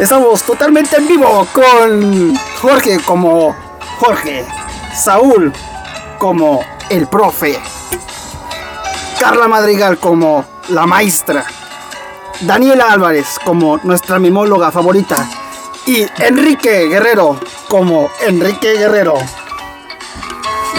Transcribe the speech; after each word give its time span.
Estamos 0.00 0.42
totalmente 0.42 0.96
en 0.96 1.06
vivo 1.06 1.46
con 1.52 2.36
Jorge 2.60 2.98
como 3.06 3.54
Jorge, 4.00 4.44
Saúl 4.92 5.52
como 6.18 6.64
el 6.90 7.06
profe, 7.06 7.56
Carla 9.20 9.46
Madrigal 9.46 9.98
como 9.98 10.44
la 10.70 10.86
maestra, 10.86 11.44
Daniela 12.40 12.90
Álvarez 12.90 13.38
como 13.44 13.78
nuestra 13.84 14.18
mimóloga 14.18 14.72
favorita 14.72 15.28
y 15.86 16.04
Enrique 16.18 16.88
Guerrero 16.88 17.38
como 17.68 18.10
Enrique 18.26 18.72
Guerrero. 18.72 19.14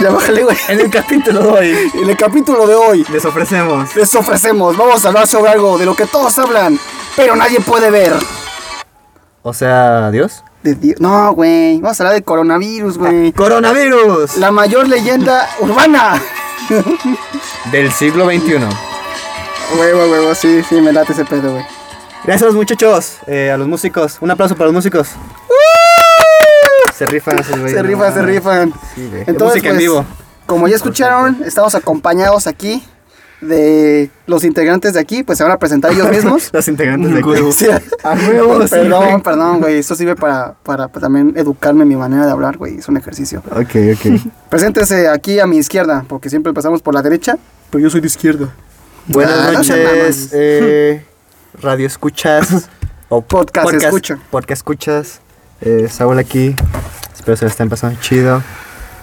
Ya 0.01 0.11
bájale, 0.11 0.43
güey. 0.43 0.57
En 0.67 0.81
el 0.81 0.89
capítulo 0.89 1.41
de 1.41 1.49
hoy 1.49 1.91
En 1.93 2.09
el 2.09 2.15
capítulo 2.15 2.67
de 2.67 2.75
hoy 2.75 3.05
les 3.09 3.23
ofrecemos 3.23 3.95
les 3.95 4.13
ofrecemos, 4.15 4.75
vamos 4.75 5.05
a 5.05 5.07
hablar 5.07 5.27
sobre 5.27 5.51
algo 5.51 5.77
de 5.77 5.85
lo 5.85 5.95
que 5.95 6.07
todos 6.07 6.37
hablan, 6.39 6.77
pero 7.15 7.37
nadie 7.37 7.61
puede 7.61 7.89
ver. 7.89 8.13
O 9.41 9.53
sea, 9.53 10.11
Dios. 10.11 10.43
De 10.63 10.75
Di- 10.75 10.95
No, 10.99 11.33
güey, 11.33 11.79
vamos 11.79 11.99
a 11.99 12.03
hablar 12.03 12.15
de 12.15 12.23
coronavirus, 12.23 12.97
güey. 12.97 13.31
Coronavirus 13.31 14.37
La 14.37 14.51
mayor 14.51 14.87
leyenda 14.87 15.47
urbana. 15.59 16.21
del 17.71 17.91
siglo 17.91 18.25
XXI. 18.25 18.57
Huevo, 19.79 20.11
huevo, 20.11 20.35
sí, 20.35 20.61
sí, 20.67 20.81
me 20.81 20.91
late 20.91 21.13
ese 21.13 21.25
pedo, 21.25 21.51
güey. 21.53 21.65
Gracias 22.25 22.53
muchachos, 22.53 23.17
eh, 23.27 23.49
a 23.51 23.57
los 23.57 23.67
músicos. 23.67 24.17
Un 24.19 24.31
aplauso 24.31 24.55
para 24.55 24.65
los 24.65 24.73
músicos. 24.73 25.09
Se 26.93 27.05
rifan 27.05 27.39
esos 27.39 27.57
güeyes. 27.57 27.71
Se 27.77 27.81
rifan, 27.83 28.13
se 28.13 28.21
rifan. 28.23 28.73
Sí, 28.93 29.07
güey. 29.09 29.21
Entonces, 29.25 29.55
música 29.63 29.67
en 29.69 29.75
pues, 29.75 29.77
vivo. 29.77 30.05
Como 30.45 30.67
ya 30.67 30.75
escucharon, 30.75 31.41
estamos 31.45 31.75
acompañados 31.75 32.45
aquí 32.47 32.83
de 33.41 34.09
los 34.27 34.43
integrantes 34.43 34.93
de 34.93 34.99
aquí, 34.99 35.23
pues 35.23 35.37
se 35.37 35.43
van 35.43 35.53
a 35.53 35.57
presentar 35.59 35.91
ellos 35.93 36.09
mismos. 36.09 36.49
Los 36.53 36.67
integrantes 36.67 37.13
de 37.13 37.21
Huevo. 37.23 37.51
Sí. 37.51 37.67
A 38.03 38.13
huevo, 38.13 38.61
sí, 38.67 38.69
perdón, 38.69 39.21
perdón, 39.21 39.59
güey. 39.61 39.77
Esto 39.79 39.95
sirve 39.95 40.15
para, 40.15 40.55
para 40.63 40.87
también 40.89 41.33
educarme 41.37 41.83
en 41.83 41.87
mi 41.89 41.95
manera 41.95 42.25
de 42.25 42.31
hablar, 42.31 42.57
güey. 42.57 42.77
Es 42.77 42.87
un 42.89 42.97
ejercicio. 42.97 43.41
Ok, 43.51 43.75
ok. 43.95 44.21
Preséntese 44.49 45.07
aquí 45.07 45.39
a 45.39 45.47
mi 45.47 45.57
izquierda, 45.57 46.03
porque 46.07 46.29
siempre 46.29 46.49
empezamos 46.49 46.81
por 46.81 46.93
la 46.93 47.01
derecha. 47.01 47.37
Pero 47.69 47.81
yo 47.83 47.89
soy 47.89 48.01
de 48.01 48.07
izquierda. 48.07 48.49
Buenas 49.07 49.33
Ah, 49.39 49.51
noches, 49.53 50.29
eh, 50.33 51.05
radio 51.61 51.87
escuchas. 51.87 52.69
o 53.07 53.21
Podcast 53.21 53.73
escucha. 53.73 54.17
Podcast 54.29 54.59
escuchas. 54.59 55.21
Eh, 55.61 55.87
Saúl 55.89 56.19
aquí. 56.19 56.55
Espero 57.15 57.35
se 57.37 57.45
la 57.45 57.51
estén 57.51 57.69
pasando 57.69 57.99
chido. 58.01 58.43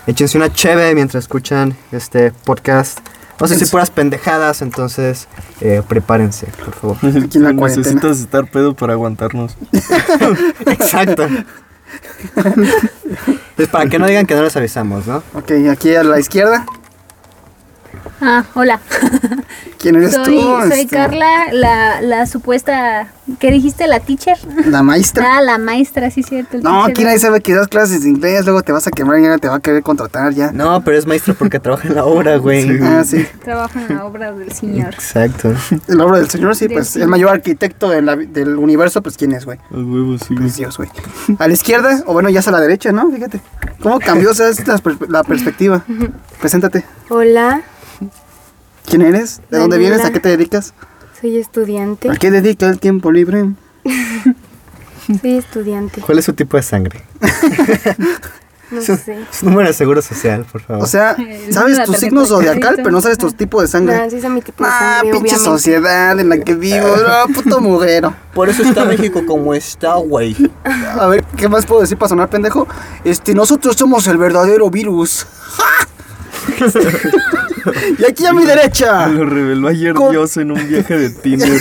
Échense 0.07 0.37
una 0.39 0.53
cheve 0.53 0.95
mientras 0.95 1.25
escuchan 1.25 1.77
este 1.91 2.31
podcast. 2.33 2.99
Vamos 3.39 3.51
a 3.51 3.55
decir 3.55 3.71
puras 3.71 3.91
pendejadas, 3.91 4.63
entonces 4.63 5.29
eh, 5.61 5.83
prepárense, 5.87 6.47
por 6.47 6.75
favor. 6.75 6.97
Aquí 7.25 7.39
en 7.39 7.45
la 7.45 7.55
cuarentena. 7.55 7.87
Necesitas 7.87 8.21
estar 8.21 8.51
pedo 8.51 8.75
para 8.75 8.95
aguantarnos. 8.95 9.57
Exacto. 10.67 11.29
Pues 13.57 13.69
para 13.69 13.89
que 13.89 13.99
no 13.99 14.07
digan 14.07 14.27
que 14.27 14.35
no 14.35 14.43
les 14.43 14.57
avisamos, 14.57 15.07
¿no? 15.07 15.23
Ok, 15.35 15.53
aquí 15.71 15.95
a 15.95 16.03
la 16.03 16.19
izquierda. 16.19 16.65
Ah, 18.21 18.45
hola. 18.55 18.81
¿Quién 19.79 19.97
eres 19.97 20.13
Soy, 20.13 20.25
tú? 20.25 20.41
soy 20.69 20.81
Este, 20.81 20.97
Carla, 20.97 21.53
la, 21.53 22.01
la 22.01 22.27
supuesta. 22.27 23.09
¿Qué 23.41 23.51
dijiste? 23.51 23.89
¿La 23.89 23.99
teacher? 23.99 24.39
La 24.67 24.83
maestra. 24.85 25.37
Ah, 25.39 25.43
la 25.43 25.59
maestra, 25.59 26.11
sí, 26.13 26.23
cierto. 26.23 26.59
No, 26.59 26.85
teacher 26.85 26.91
aquí 26.91 27.05
nadie 27.05 27.19
sabe 27.19 27.41
que 27.41 27.55
das 27.55 27.67
clases 27.67 28.03
de 28.03 28.09
inglés, 28.09 28.45
luego 28.45 28.63
te 28.63 28.71
vas 28.71 28.87
a 28.87 28.91
quemar 28.93 29.19
y 29.19 29.25
ya 29.25 29.37
te 29.39 29.49
va 29.49 29.57
a 29.57 29.61
querer 29.61 29.83
contratar 29.83 30.33
ya. 30.33 30.53
No, 30.53 30.83
pero 30.85 30.97
es 30.97 31.07
maestro 31.07 31.35
porque 31.35 31.59
trabaja 31.59 31.89
en 31.89 31.97
la 31.97 32.05
obra, 32.05 32.37
güey. 32.37 32.79
Ah, 32.83 33.03
sí. 33.05 33.27
Trabajo 33.43 33.79
en 33.81 33.97
la 33.97 34.05
obra 34.05 34.33
del 34.33 34.53
señor. 34.53 34.95
Exacto. 34.95 35.53
El 35.89 36.01
obra 36.01 36.19
del 36.19 36.31
Señor, 36.31 36.55
sí, 36.55 36.67
Del 36.69 36.77
pues 36.77 36.89
Señor. 36.91 37.07
el 37.07 37.11
mayor 37.11 37.31
arquitecto 37.31 37.89
de 37.91 38.01
la- 38.03 38.15
del 38.17 38.57
universo, 38.59 39.03
pues 39.03 39.17
¿quién 39.17 39.33
es, 39.33 39.45
güey? 39.45 39.59
A 39.71 39.75
huevo, 39.75 40.17
sí. 40.19 40.35
Pues 40.37 40.57
Dios, 40.57 40.77
güey. 40.77 40.89
A 41.39 41.49
la 41.49 41.53
izquierda, 41.53 42.03
o 42.07 42.13
bueno, 42.13 42.29
ya 42.31 42.41
es 42.41 42.47
a 42.49 42.53
la 42.53 42.61
derecha, 42.61 42.93
¿no? 42.93 43.11
Fíjate. 43.11 43.41
¿Cómo 43.83 43.99
cambió 43.99 44.31
o 44.31 44.35
sea, 44.35 44.49
es 44.51 44.67
la, 44.69 44.77
perspe- 44.79 45.09
la 45.09 45.25
perspectiva? 45.25 45.85
Preséntate. 46.41 46.85
Hola, 47.09 47.63
¿Quién 48.89 49.03
eres? 49.03 49.41
¿De 49.51 49.59
dónde 49.59 49.79
vienes? 49.79 50.05
¿A 50.05 50.13
qué 50.13 50.21
te 50.21 50.29
dedicas? 50.29 50.73
Soy 51.21 51.39
estudiante. 51.39 52.11
¿A 52.11 52.15
qué 52.17 52.31
dedica 52.31 52.69
el 52.69 52.79
tiempo 52.81 53.11
libre? 53.13 53.51
Soy 55.21 55.37
estudiante. 55.37 56.01
¿Cuál 56.01 56.19
es 56.19 56.25
su 56.25 56.33
tipo 56.33 56.57
de 56.57 56.63
sangre? 56.63 57.01
No 58.69 58.83
Su, 58.83 58.97
sé. 58.97 59.17
su 59.31 59.47
número 59.47 59.69
de 59.69 59.75
seguro 59.75 60.03
social, 60.03 60.45
por 60.51 60.61
favor. 60.61 60.83
O 60.83 60.87
sea, 60.89 61.17
sabes 61.53 61.81
tu 61.85 61.93
signo 61.95 62.27
zodiacal, 62.27 62.75
pero 62.79 62.91
no 62.91 63.01
sabes 63.01 63.17
tu 63.17 63.31
tipo 63.31 63.63
de 63.63 63.69
sangre. 63.69 63.97
No, 63.97 64.11
sí 64.11 64.21
sé 64.21 64.29
mi 64.29 64.43
tipo 64.43 64.65
de 64.65 64.71
Ah, 64.73 64.79
sangre, 64.97 65.13
pinche 65.13 65.37
obviamente. 65.37 65.45
sociedad 65.45 66.19
en 66.19 66.29
la 66.29 66.39
que 66.39 66.55
vivo, 66.57 66.89
no, 66.97 67.33
puto 67.33 67.61
mugrero. 67.61 68.13
por 68.35 68.49
eso 68.49 68.65
está 68.65 68.85
México 68.85 69.23
como 69.25 69.55
está, 69.55 69.95
güey. 69.95 70.37
A 70.99 71.07
ver, 71.07 71.23
¿qué 71.37 71.49
más 71.49 71.65
puedo 71.65 71.81
decir 71.83 71.97
para 71.97 72.09
sonar 72.09 72.29
pendejo? 72.29 72.67
Este, 73.05 73.35
nosotros 73.37 73.77
somos 73.77 74.05
el 74.09 74.17
verdadero 74.17 74.69
virus. 74.69 75.29
y 77.99 78.05
aquí 78.05 78.27
a 78.27 78.33
mi 78.33 78.45
derecha, 78.45 79.07
Lo 79.09 79.25
reveló 79.27 79.69
ayer 79.69 79.95
Con- 79.95 80.11
Dios 80.11 80.37
en 80.37 80.53
un 80.53 80.69
viaje 80.69 80.97
de 80.99 81.11
Tinder. 81.11 81.61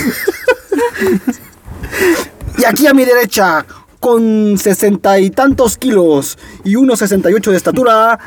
y 2.58 2.64
aquí 2.64 2.86
a 2.86 2.94
mi 2.94 3.04
derecha, 3.04 3.64
con 4.00 4.56
sesenta 4.58 5.18
y 5.18 5.30
tantos 5.30 5.76
kilos 5.76 6.38
y 6.64 6.76
unos 6.76 6.98
sesenta 6.98 7.30
y 7.30 7.34
ocho 7.34 7.50
de 7.50 7.56
estatura, 7.56 8.18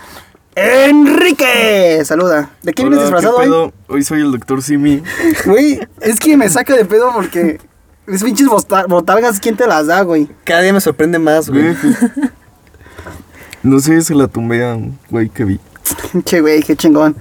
Enrique. 0.55 2.01
Saluda. 2.03 2.49
¿De 2.63 2.73
qué 2.73 2.83
vienes 2.83 3.01
disfrazado 3.01 3.37
¿qué 3.37 3.41
hoy? 3.43 3.47
pedo? 3.47 3.73
Hoy 3.87 4.03
soy 4.03 4.21
el 4.21 4.31
doctor 4.31 4.61
Simi. 4.61 5.01
Güey, 5.45 5.79
es 6.01 6.19
que 6.19 6.35
me 6.35 6.49
saca 6.49 6.75
de 6.75 6.85
pedo 6.85 7.11
porque 7.13 7.59
es 8.07 8.23
pinches 8.23 8.47
botargas, 8.87 9.39
¿quién 9.39 9.55
te 9.55 9.67
las 9.67 9.87
da, 9.87 10.01
güey? 10.01 10.27
Cada 10.43 10.61
día 10.61 10.73
me 10.73 10.81
sorprende 10.81 11.19
más, 11.19 11.49
güey. 11.49 11.61
Güey, 11.63 11.75
pues, 11.75 11.95
No 13.63 13.79
sé, 13.79 14.01
se 14.01 14.15
la 14.15 14.27
tumbé 14.27 14.65
a 14.65 14.75
un 14.75 14.97
güey 15.09 15.29
que 15.29 15.45
vi. 15.45 15.59
Che, 16.25 16.41
güey, 16.41 16.61
qué 16.63 16.75
chingón. 16.75 17.15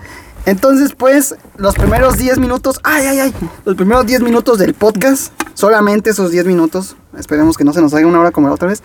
Entonces, 0.46 0.92
pues, 0.96 1.34
los 1.56 1.74
primeros 1.74 2.16
10 2.16 2.38
minutos, 2.38 2.80
ay, 2.82 3.06
ay, 3.06 3.18
ay, 3.20 3.34
los 3.64 3.74
primeros 3.76 4.06
10 4.06 4.22
minutos 4.22 4.58
del 4.58 4.72
podcast, 4.74 5.32
solamente 5.52 6.10
esos 6.10 6.30
10 6.30 6.46
minutos, 6.46 6.96
esperemos 7.18 7.56
que 7.58 7.64
no 7.64 7.72
se 7.74 7.82
nos 7.82 7.92
haga 7.92 8.06
una 8.06 8.20
hora 8.20 8.30
como 8.30 8.48
la 8.48 8.54
otra 8.54 8.68
vez, 8.68 8.82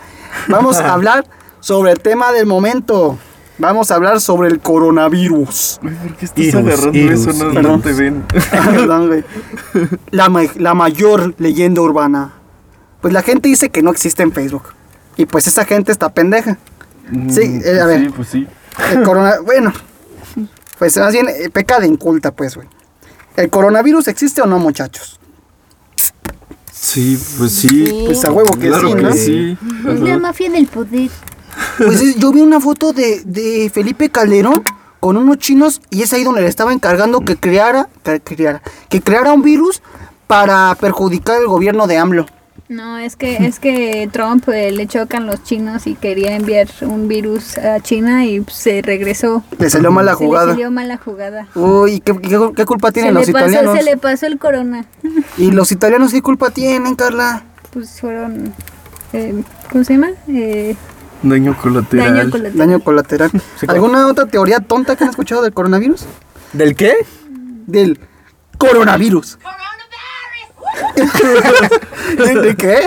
vamos 0.49 0.77
a 0.77 0.91
hablar 0.94 1.25
sobre 1.61 1.91
el 1.91 1.99
tema 2.01 2.31
del 2.33 2.45
momento. 2.47 3.17
Vamos 3.59 3.91
a 3.91 3.95
hablar 3.95 4.19
sobre 4.19 4.49
el 4.49 4.59
coronavirus. 4.59 5.79
Güey, 5.83 5.95
¿por 5.95 6.15
qué 6.15 6.25
estás 6.25 6.39
Irus, 6.44 6.55
agarrando 6.55 6.97
Irus, 6.97 7.27
eso? 7.27 7.53
No, 7.53 7.79
te 7.79 7.94
ven. 7.94 8.23
Ah, 8.51 8.67
Perdón, 8.71 9.07
güey. 9.07 9.23
La, 10.09 10.27
ma- 10.27 10.41
la 10.55 10.73
mayor 10.73 11.35
leyenda 11.38 11.79
urbana. 11.81 12.33
Pues 13.00 13.13
la 13.13 13.21
gente 13.21 13.50
dice 13.50 13.69
que 13.69 13.83
no 13.83 13.91
existe 13.91 14.23
en 14.23 14.31
Facebook. 14.31 14.63
Y 15.17 15.27
pues 15.27 15.45
esa 15.45 15.65
gente 15.65 15.91
está 15.91 16.09
pendeja. 16.09 16.57
Sí, 17.29 17.47
Mm, 17.47 17.61
eh, 17.63 17.79
a 17.79 17.85
ver. 17.85 18.00
Sí, 18.01 18.09
pues 18.15 18.27
sí. 18.29 18.47
El 18.91 19.03
corona, 19.03 19.35
bueno, 19.45 19.72
pues 20.79 20.97
más 20.97 21.13
bien 21.13 21.28
eh, 21.29 21.50
peca 21.50 21.79
de 21.79 21.88
inculta, 21.88 22.31
pues, 22.31 22.56
güey. 22.56 22.67
¿El 23.35 23.50
coronavirus 23.50 24.07
existe 24.07 24.41
o 24.41 24.45
no, 24.45 24.59
muchachos? 24.59 25.19
Sí, 26.72 27.19
pues 27.38 27.51
sí. 27.51 28.03
Pues 28.06 28.23
a 28.25 28.31
huevo 28.31 28.51
que 28.59 28.67
claro 28.67 28.89
sí, 28.89 28.95
que 28.95 29.01
¿no? 29.01 29.13
sí. 29.13 29.57
Es 29.89 30.00
la 30.01 30.17
mafia 30.19 30.50
del 30.50 30.67
poder. 30.67 31.09
Pues 31.78 32.01
es- 32.01 32.16
yo 32.17 32.31
vi 32.31 32.41
una 32.41 32.59
foto 32.59 32.94
de, 32.94 33.22
de 33.25 33.72
Felipe 33.73 34.09
Calderón 34.09 34.63
con 35.00 35.17
unos 35.17 35.38
chinos 35.38 35.81
y 35.89 36.01
es 36.01 36.13
ahí 36.13 36.23
donde 36.23 36.41
le 36.41 36.47
estaba 36.47 36.73
encargando 36.73 37.22
que 37.22 37.38
creara, 37.38 37.89
que 38.03 38.19
creara, 38.19 38.62
que 38.89 39.01
creara 39.01 39.33
un 39.33 39.41
virus 39.44 39.81
para 40.28 40.75
perjudicar 40.79 41.39
el 41.41 41.47
gobierno 41.47 41.88
de 41.88 41.97
AMLO. 41.97 42.25
No, 42.73 42.97
es 42.97 43.16
que 43.16 43.38
es 43.45 43.59
que 43.59 44.09
Trump 44.11 44.50
eh, 44.50 44.72
le 44.72 44.88
chocan 44.88 45.28
los 45.28 45.44
chinos 45.44 45.85
y 45.85 45.94
quería 45.95 46.35
enviar 46.35 46.67
un 46.81 47.07
virus 47.07 47.57
a 47.59 47.79
China 47.81 48.25
y 48.25 48.41
pues, 48.41 48.56
se 48.57 48.81
regresó. 48.81 49.44
Le 49.59 49.69
salió 49.69 49.91
mal 49.91 50.06
la 50.07 50.16
Se 50.16 50.22
le 50.22 50.25
jugada. 50.28 50.47
salió 50.53 50.72
mala 50.72 50.97
jugada. 50.97 51.47
Uy, 51.56 52.00
¿qué, 52.00 52.13
qué, 52.19 52.39
qué 52.56 52.66
culpa 52.66 52.88
Se 52.88 52.94
tienen 52.94 53.13
le, 53.13 53.19
los 53.19 53.29
pasó, 53.31 53.45
italianos? 53.47 53.78
se 53.78 53.83
le 53.83 53.97
pasó 53.97 54.25
el 54.25 54.39
corona. 54.39 54.85
¿Y 55.38 55.51
los 55.51 55.72
italianos 55.72 56.12
qué 56.12 56.22
culpa 56.23 56.50
tienen, 56.50 56.95
Carla? 56.95 57.44
Pues 57.72 58.00
fueron. 58.01 58.53
eh, 59.13 59.44
¿Cómo 59.71 59.83
se 59.83 59.94
llama? 59.94 60.09
Eh, 60.27 60.75
Daño 61.21 61.56
colateral. 61.62 62.15
daño 62.15 62.30
colateral. 62.31 62.57
Daño 62.57 62.80
colateral. 62.80 63.31
¿Alguna 63.68 64.07
otra 64.07 64.25
teoría 64.25 64.59
tonta 64.62 64.95
que 64.95 65.03
han 65.03 65.12
escuchado 65.12 65.44
del 65.44 65.53
coronavirus? 65.53 66.06
¿Del 66.53 66.75
qué? 66.75 66.94
Del 67.68 68.00
coronavirus. 68.57 69.38
¿De 72.41 72.55
qué? 72.55 72.81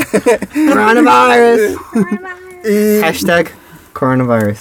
Coronavirus. 0.69 1.79
Y, 2.65 3.01
Hashtag 3.01 3.51
coronavirus. 3.93 4.59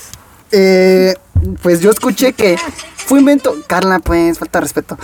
eh, 0.52 1.14
pues 1.62 1.82
yo 1.82 1.92
escuché 1.92 2.34
que 2.34 2.58
fue 3.06 3.20
invento. 3.20 3.56
Carla, 3.68 4.00
pues, 4.00 4.40
falta 4.40 4.60
de 4.60 4.64
respeto. 4.64 4.98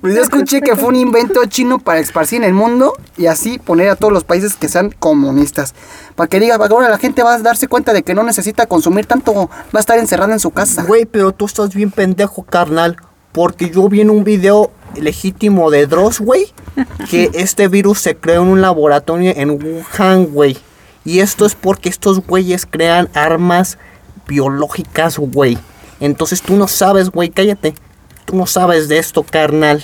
pues 0.00 0.14
yo 0.14 0.22
escuché 0.22 0.60
que 0.60 0.76
fue 0.76 0.88
un 0.88 0.96
invento 0.96 1.44
chino 1.46 1.78
para 1.78 2.00
esparcir 2.00 2.38
en 2.38 2.44
el 2.44 2.54
mundo 2.54 2.94
y 3.16 3.26
así 3.26 3.58
poner 3.58 3.90
a 3.90 3.96
todos 3.96 4.12
los 4.12 4.24
países 4.24 4.54
que 4.54 4.68
sean 4.68 4.90
comunistas. 4.98 5.74
Para 6.14 6.28
que 6.28 6.40
diga, 6.40 6.56
ahora 6.56 6.88
la 6.88 6.98
gente 6.98 7.22
va 7.22 7.34
a 7.34 7.38
darse 7.38 7.68
cuenta 7.68 7.92
de 7.92 8.02
que 8.02 8.14
no 8.14 8.22
necesita 8.22 8.66
consumir 8.66 9.06
tanto, 9.06 9.34
va 9.34 9.50
a 9.74 9.80
estar 9.80 9.98
encerrada 9.98 10.32
en 10.32 10.40
su 10.40 10.50
casa. 10.50 10.84
Güey, 10.84 11.04
pero 11.04 11.32
tú 11.32 11.46
estás 11.46 11.74
bien 11.74 11.90
pendejo, 11.90 12.44
carnal. 12.44 12.96
Porque 13.36 13.68
yo 13.68 13.86
vi 13.90 14.00
en 14.00 14.08
un 14.08 14.24
video 14.24 14.70
legítimo 14.94 15.70
de 15.70 15.86
Dross, 15.86 16.20
güey, 16.20 16.54
que 17.10 17.28
este 17.34 17.68
virus 17.68 17.98
se 17.98 18.16
creó 18.16 18.40
en 18.40 18.48
un 18.48 18.62
laboratorio 18.62 19.30
en 19.36 19.50
Wuhan, 19.50 20.28
güey. 20.28 20.56
Y 21.04 21.20
esto 21.20 21.44
es 21.44 21.54
porque 21.54 21.90
estos 21.90 22.26
güeyes 22.26 22.64
crean 22.64 23.10
armas 23.12 23.76
biológicas, 24.26 25.18
güey. 25.18 25.58
Entonces 26.00 26.40
tú 26.40 26.56
no 26.56 26.66
sabes, 26.66 27.10
güey, 27.10 27.28
cállate. 27.28 27.74
Tú 28.24 28.36
no 28.36 28.46
sabes 28.46 28.88
de 28.88 28.96
esto, 28.96 29.22
carnal. 29.22 29.82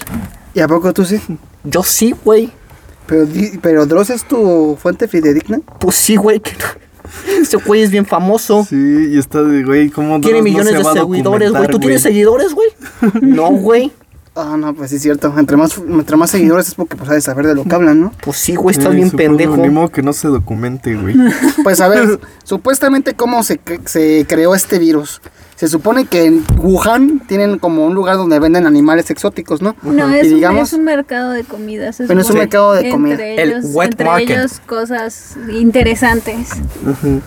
¿Y 0.54 0.60
a 0.60 0.66
poco 0.66 0.94
tú 0.94 1.04
sí? 1.04 1.20
Yo 1.62 1.82
sí, 1.82 2.14
güey. 2.24 2.50
Pero, 3.06 3.26
pero 3.60 3.84
Dross 3.84 4.08
es 4.08 4.26
tu 4.26 4.78
fuente 4.80 5.08
fidedigna. 5.08 5.60
Pues 5.78 5.96
sí, 5.96 6.16
güey. 6.16 6.40
que 6.40 6.52
no. 6.52 6.64
Ese 7.40 7.56
güey 7.56 7.82
es 7.82 7.90
bien 7.90 8.06
famoso. 8.06 8.66
Sí, 8.68 9.08
y 9.10 9.18
está 9.18 9.42
de, 9.42 9.62
güey, 9.64 9.90
¿cómo 9.90 10.20
Tiene 10.20 10.38
no 10.38 10.44
millones 10.44 10.68
se 10.68 10.76
de 10.78 10.82
va 10.82 10.92
seguidores, 10.92 11.50
güey. 11.52 11.68
¿Tú 11.68 11.78
tienes 11.78 12.02
seguidores, 12.02 12.54
güey? 12.54 12.68
No, 13.20 13.50
güey. 13.50 13.92
Ah, 14.34 14.56
no, 14.58 14.74
pues 14.74 14.90
sí 14.90 14.96
es 14.96 15.02
cierto. 15.02 15.32
Entre 15.36 15.56
más, 15.58 15.76
entre 15.76 16.16
más 16.16 16.30
seguidores 16.30 16.68
es 16.68 16.74
porque 16.74 16.96
pues 16.96 17.08
sabes 17.08 17.24
saber 17.24 17.46
de 17.46 17.54
lo 17.54 17.64
que 17.64 17.74
hablan, 17.74 18.00
¿no? 18.00 18.12
Pues 18.22 18.38
sí, 18.38 18.54
güey, 18.54 18.74
estás 18.74 18.90
Sí, 18.90 18.96
bien 18.96 19.10
pendejo. 19.10 19.58
Ni 19.58 19.68
modo 19.68 19.90
que 19.90 20.02
no 20.02 20.14
se 20.14 20.28
documente, 20.28 20.94
güey. 20.94 21.14
Pues 21.62 21.80
a 21.82 21.88
ver, 21.88 22.18
supuestamente 22.44 23.12
cómo 23.12 23.42
se, 23.42 23.60
se 23.84 24.24
creó 24.26 24.54
este 24.54 24.78
virus. 24.78 25.20
Se 25.56 25.68
supone 25.68 26.06
que 26.06 26.24
en 26.24 26.44
Wuhan 26.58 27.20
tienen 27.28 27.58
como 27.58 27.84
un 27.86 27.94
lugar 27.94 28.16
donde 28.16 28.38
venden 28.40 28.66
animales 28.66 29.10
exóticos, 29.10 29.62
¿no? 29.62 29.76
No, 29.82 30.10
y 30.10 30.18
es, 30.18 30.26
un, 30.28 30.34
digamos, 30.34 30.68
es 30.68 30.72
un 30.78 30.84
mercado 30.84 31.30
de 31.30 31.44
comida. 31.44 31.92
se 31.92 32.06
Pero 32.06 32.20
es 32.20 32.30
un 32.30 32.38
mercado 32.38 32.72
de 32.72 32.90
comida. 32.90 33.12
Entre 33.12 33.40
El 33.42 33.50
ellos, 33.52 33.64
wet 33.72 33.90
entre 33.92 34.06
market. 34.06 34.30
ellos 34.30 34.60
cosas 34.66 35.36
interesantes. 35.50 36.48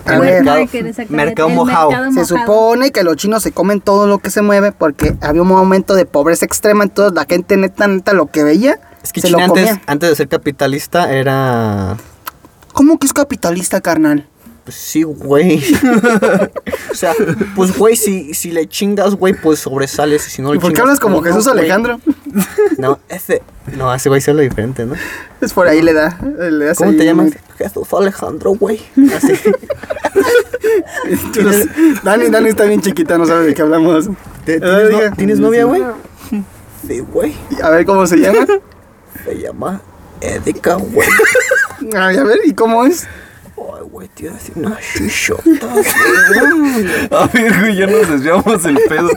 a 0.06 0.16
El 0.16 0.19
ver, 0.19 0.44
mercado- 0.44 0.60
market, 0.60 1.10
mercado 1.10 1.50
el 1.50 1.56
mojado. 1.56 1.89
mercado 1.92 2.12
se 2.13 2.25
supone 2.25 2.92
que 2.92 3.04
los 3.04 3.16
chinos 3.16 3.42
se 3.42 3.54
comen 3.54 3.80
todo 3.80 4.06
lo 4.06 4.18
que 4.19 4.30
se 4.30 4.42
mueve 4.42 4.74
porque 4.74 5.16
había 5.22 5.42
un 5.42 5.48
momento 5.48 5.95
de 5.95 6.06
pobreza 6.06 6.44
extrema, 6.45 6.83
entonces 6.83 7.13
la 7.16 7.25
gente 7.25 7.56
neta, 7.56 7.88
neta, 7.88 8.12
lo 8.13 8.27
que 8.31 8.44
veía, 8.44 8.80
Es 9.01 9.13
que 9.13 9.22
se 9.22 9.27
China 9.27 9.39
lo 9.39 9.45
antes, 9.45 9.66
comía. 9.69 9.81
antes 9.88 10.10
de 10.10 10.16
ser 10.18 10.27
capitalista 10.27 11.13
era... 11.13 11.95
¿Cómo 12.74 13.00
que 13.00 13.07
es 13.07 13.13
capitalista, 13.13 13.80
carnal? 13.80 14.27
Pues 14.66 14.78
sí, 14.78 15.04
güey. 15.04 15.64
o 16.92 16.96
sea, 16.96 17.14
pues 17.56 17.78
güey, 17.78 17.96
si, 17.96 18.34
si 18.34 18.50
le 18.52 18.68
chingas, 18.68 19.14
güey, 19.16 19.34
pues 19.34 19.60
sobresales. 19.60 20.26
Y 20.28 20.32
si 20.32 20.42
no 20.42 20.52
le 20.52 20.58
¿Y 20.58 20.60
por 20.60 20.74
qué 20.74 20.82
hablas 20.82 21.00
como 21.00 21.20
pues, 21.22 21.32
Jesús 21.34 21.46
no, 21.46 21.52
güey. 21.54 21.66
Alejandro? 21.66 22.00
No, 22.80 23.00
ese... 23.08 23.44
No, 23.78 23.94
ese 23.94 24.10
güey 24.10 24.22
se 24.22 24.32
habla 24.32 24.42
diferente, 24.44 24.86
¿no? 24.86 24.96
Es 25.40 25.54
por 25.54 25.68
ahí 25.68 25.82
le 25.84 25.94
da. 25.94 26.18
Le 26.22 26.66
das 26.66 26.78
¿Cómo 26.80 26.90
ahí 26.92 26.98
te 26.98 27.06
llamas? 27.06 27.32
Jesús 27.60 27.88
Alejandro, 27.94 28.52
güey. 28.56 28.82
Así. 29.16 29.34
Entonces, 31.08 31.68
Dani, 32.04 32.30
Dani 32.30 32.50
está 32.50 32.66
bien 32.66 32.82
chiquita, 32.82 33.18
no 33.18 33.26
sabe 33.26 33.46
de 33.48 33.54
qué 33.54 33.62
hablamos. 33.62 34.10
¿Te- 34.46 34.56
A 34.56 34.60
¿Tienes, 34.60 34.62
ver, 34.62 34.92
no- 34.92 34.98
diga. 34.98 35.12
¿Tienes 35.12 35.40
novia, 35.40 35.66
güey? 35.66 35.84
Sí, 36.88 37.00
güey. 37.00 37.36
A 37.64 37.70
ver 37.70 37.86
cómo 37.86 38.06
se 38.08 38.18
llama. 38.18 38.46
Se 39.24 39.36
llama 39.40 39.82
Edika, 40.22 40.76
güey. 40.76 41.08
Ay, 41.96 42.18
a 42.18 42.24
ver, 42.24 42.40
¿y 42.46 42.54
cómo 42.54 42.86
es? 42.86 43.08
Ay, 43.57 43.84
güey, 43.90 44.07
tío, 44.10 44.34
decir 44.34 44.54
una 44.57 44.78
shishota, 44.81 45.44
güey. 45.68 45.86
A 47.12 47.28
ver, 47.28 47.60
güey, 47.62 47.75
ya 47.78 47.88
nos 47.88 48.10
desviamos 48.10 48.66
el 48.66 48.78
pedo. 48.90 49.10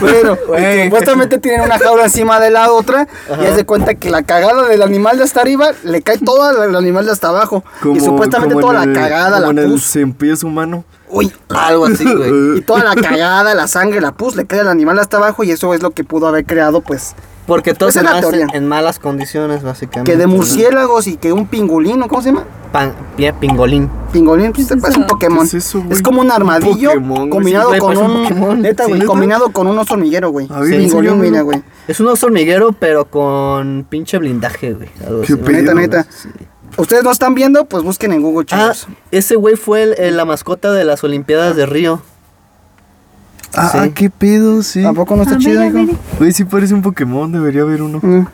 Bueno, 0.00 0.36
Güey. 0.46 0.84
supuestamente 0.84 1.38
tienen 1.38 1.62
una 1.62 1.78
jaula 1.78 2.04
encima 2.04 2.38
de 2.38 2.50
la 2.50 2.70
otra 2.72 3.08
y 3.40 3.44
haz 3.46 3.56
de 3.56 3.64
cuenta 3.66 3.94
que 3.96 4.08
la 4.10 4.22
cagada 4.22 4.68
del 4.68 4.82
animal 4.82 5.18
de 5.18 5.24
hasta 5.24 5.40
arriba 5.40 5.72
le 5.82 6.02
cae 6.02 6.18
todo 6.18 6.44
al 6.44 6.76
animal 6.76 7.04
de 7.06 7.12
hasta 7.12 7.28
abajo. 7.28 7.64
y 7.94 7.98
supuestamente 8.00 8.54
como 8.54 8.68
toda 8.68 8.84
en 8.84 8.92
la 8.92 9.00
el- 9.00 9.08
cagada, 9.08 9.40
como 9.40 9.52
la 9.54 9.60
en 9.62 9.66
el 9.66 9.72
pus. 9.74 9.82
cien 9.84 10.12
pies 10.12 10.44
humano. 10.44 10.84
Uy, 11.08 11.32
Algo 11.48 11.86
así, 11.86 12.04
güey. 12.04 12.30
y 12.58 12.60
toda 12.60 12.84
la 12.84 12.94
cagada, 12.94 13.54
la 13.54 13.66
sangre, 13.66 14.00
la 14.00 14.12
pus 14.12 14.36
le 14.36 14.46
cae 14.46 14.60
al 14.60 14.68
animal 14.68 14.98
hasta 15.00 15.16
abajo 15.16 15.42
y 15.42 15.50
eso 15.50 15.74
es 15.74 15.82
lo 15.82 15.90
que 15.90 16.04
pudo 16.04 16.28
haber 16.28 16.44
creado, 16.44 16.80
pues, 16.80 17.16
Porque 17.50 17.74
todos 17.74 17.94
Pues 17.94 18.04
nacen 18.04 18.20
teoría. 18.30 18.46
en 18.52 18.68
malas 18.68 19.00
condiciones, 19.00 19.64
básicamente. 19.64 20.12
que 20.12 20.16
de 20.16 20.28
murciélagos 20.28 21.08
y 21.08 21.16
que 21.16 21.32
un 21.32 21.48
pingulino, 21.48 22.06
¿cómo 22.06 22.22
se 22.22 22.28
llama? 22.28 22.44
Pan, 22.70 22.94
pie, 23.16 23.32
pingolín. 23.32 23.90
Pingolín, 24.12 24.52
pues, 24.52 24.68
¿Qué 24.68 24.74
es 24.74 24.84
es 24.84 24.96
un? 24.96 25.06
Pokémon. 25.08 25.40
¿Qué 25.50 25.56
es 25.56 25.66
eso, 25.66 25.80
güey? 25.80 25.92
Es 25.92 26.00
como 26.00 26.20
un 26.20 26.30
armadillo 26.30 26.90
Pokémon, 26.90 27.28
combinado 27.28 27.72
Sí, 27.72 27.78
güey, 27.78 27.80
con 27.80 27.88
parece 27.88 28.04
un 28.04 28.10
un. 28.20 28.22
Pokémon. 28.28 28.62
Neta, 28.62 28.86
güey, 28.86 29.00
¿Sí, 29.00 29.06
combinado 29.06 29.50
con 29.50 29.66
un 29.66 29.76
oso 29.80 29.94
hormiguero, 29.94 30.30
güey. 30.30 30.46
Ver, 30.46 30.58
Pingolín, 30.60 30.82
enséñamelo. 30.84 31.16
mira, 31.16 31.42
güey. 31.42 31.62
Es 31.88 31.98
un 31.98 32.06
oso 32.06 32.26
hormiguero, 32.26 32.70
pero 32.78 33.06
con 33.06 33.84
pinche 33.90 34.18
blindaje, 34.18 34.72
güey. 34.74 34.88
Neta, 35.52 35.74
neta. 35.74 36.06
Sí. 36.08 36.28
Ustedes 36.76 37.02
no 37.02 37.10
están 37.10 37.34
viendo, 37.34 37.64
pues 37.64 37.82
busquen 37.82 38.12
en 38.12 38.22
Google, 38.22 38.46
Ah, 38.52 38.56
chavos. 38.56 38.86
ese 39.10 39.34
güey 39.34 39.56
fue 39.56 39.82
el- 39.82 39.94
el- 39.98 40.16
la 40.16 40.24
mascota 40.24 40.72
de 40.72 40.84
las 40.84 41.02
Olimpiadas 41.02 41.56
de 41.56 41.66
Río. 41.66 42.00
Ah, 43.54 43.82
Sí. 43.84 43.90
qué 43.92 44.10
pedo, 44.10 44.62
sí. 44.62 44.82
¿Tampoco 44.82 45.16
no 45.16 45.22
está 45.24 45.38
chido, 45.38 45.64
hijo? 45.64 45.78
Güey, 46.18 46.32
sí 46.32 46.44
parece 46.44 46.72
un 46.74 46.82
Pokémon, 46.82 47.30
debería 47.32 47.62
haber 47.62 47.82
uno. 47.82 47.98
Mm. 48.02 48.26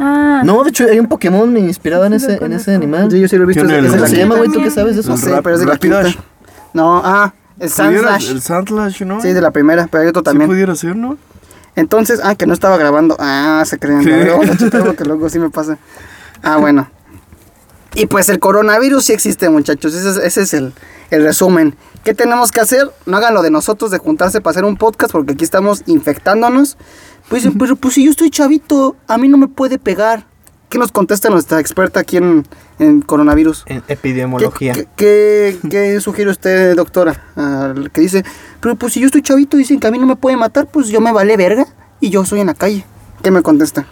Ah, 0.00 0.42
No, 0.44 0.64
de 0.64 0.70
hecho, 0.70 0.84
hay 0.90 0.98
un 0.98 1.06
Pokémon 1.06 1.56
inspirado 1.56 2.04
en 2.04 2.18
Sí, 2.18 2.26
ese, 2.26 2.44
en 2.44 2.52
ese 2.52 2.74
animal. 2.74 3.08
Sí, 3.10 3.20
yo 3.20 3.28
sí 3.28 3.36
lo 3.36 3.44
he 3.44 3.46
visto. 3.46 3.64
¿Quién 3.64 3.84
es- 3.84 3.84
era 3.84 3.86
es 3.86 3.92
de 3.92 3.96
el- 3.96 4.00
la 4.00 4.06
¿Cómo 4.06 4.08
se 4.08 4.16
llama, 4.20 4.36
güey? 4.36 4.50
¿Tú 4.50 4.62
qué 4.62 4.70
sabes 4.70 4.94
de 4.96 5.00
eso? 5.02 5.14
Rap- 5.16 5.42
pero 5.44 5.54
es 5.54 5.60
de 5.60 5.66
la. 5.66 6.14
No, 6.74 7.00
ah, 7.04 7.32
el 7.60 7.70
Sandslash. 7.70 8.30
El 8.30 8.40
Sandlash, 8.42 9.02
¿no? 9.02 9.20
Sí, 9.20 9.32
de 9.32 9.40
la 9.40 9.50
primera, 9.52 9.86
pero 9.90 10.02
hay 10.02 10.08
otro 10.08 10.20
Sí 10.22 10.24
también. 10.24 10.48
pudiera 10.50 10.74
ser, 10.74 10.96
¿no? 10.96 11.16
Entonces, 11.76 12.20
ah, 12.24 12.34
que 12.34 12.46
no 12.46 12.52
estaba 12.54 12.76
grabando. 12.76 13.16
Ah, 13.20 13.62
se. 13.64 13.78
¿Qué? 13.78 13.88
Checar 14.58 14.84
porque 14.84 15.04
luego 15.04 15.28
sí 15.30 15.38
me 15.38 15.50
pasa. 15.50 15.78
Ah, 16.42 16.56
bueno. 16.56 16.90
Y 17.94 18.06
pues 18.06 18.28
el 18.30 18.38
coronavirus 18.40 19.04
sí 19.04 19.12
existe, 19.12 19.48
muchachos. 19.50 19.94
Ese 19.94 20.10
es, 20.10 20.16
ese 20.16 20.42
es 20.42 20.54
el, 20.54 20.72
el 21.10 21.22
resumen. 21.22 21.74
¿Qué 22.04 22.14
tenemos 22.14 22.50
que 22.50 22.60
hacer? 22.60 22.90
No 23.06 23.16
hagan 23.16 23.34
lo 23.34 23.42
de 23.42 23.50
nosotros 23.50 23.90
de 23.90 23.98
juntarse 23.98 24.40
para 24.40 24.52
hacer 24.52 24.64
un 24.64 24.76
podcast 24.76 25.12
porque 25.12 25.32
aquí 25.34 25.44
estamos 25.44 25.82
infectándonos. 25.86 26.76
Pues 27.28 27.44
dicen, 27.44 27.56
pero 27.58 27.76
pues 27.76 27.94
si 27.94 28.04
yo 28.04 28.10
estoy 28.10 28.30
chavito, 28.30 28.96
a 29.06 29.18
mí 29.18 29.28
no 29.28 29.36
me 29.38 29.46
puede 29.48 29.78
pegar. 29.78 30.26
¿Qué 30.68 30.78
nos 30.78 30.90
contesta 30.90 31.28
nuestra 31.28 31.60
experta 31.60 32.00
aquí 32.00 32.16
en, 32.16 32.46
en 32.78 33.02
coronavirus? 33.02 33.64
En 33.66 33.82
¿Qué, 33.82 33.92
epidemiología. 33.92 34.72
qué, 34.72 34.88
qué- 34.96 35.58
qué 35.70 36.00
sugiere 36.00 36.30
usted, 36.30 36.74
doctora? 36.74 37.22
Al 37.36 37.90
que 37.92 38.00
dice, 38.00 38.24
pero 38.60 38.74
pues 38.74 38.94
si 38.94 39.00
yo 39.00 39.06
estoy 39.06 39.22
chavito, 39.22 39.56
dicen 39.56 39.78
que 39.78 39.86
a 39.86 39.90
mí 39.90 39.98
no 39.98 40.06
me 40.06 40.16
puede 40.16 40.36
matar, 40.36 40.66
pues 40.66 40.88
yo 40.88 41.00
me 41.00 41.12
vale 41.12 41.36
verga 41.36 41.66
y 42.00 42.10
yo 42.10 42.24
soy 42.24 42.40
en 42.40 42.46
la 42.48 42.54
calle. 42.54 42.84
¿Qué 43.22 43.30
me 43.30 43.42
contesta? 43.42 43.86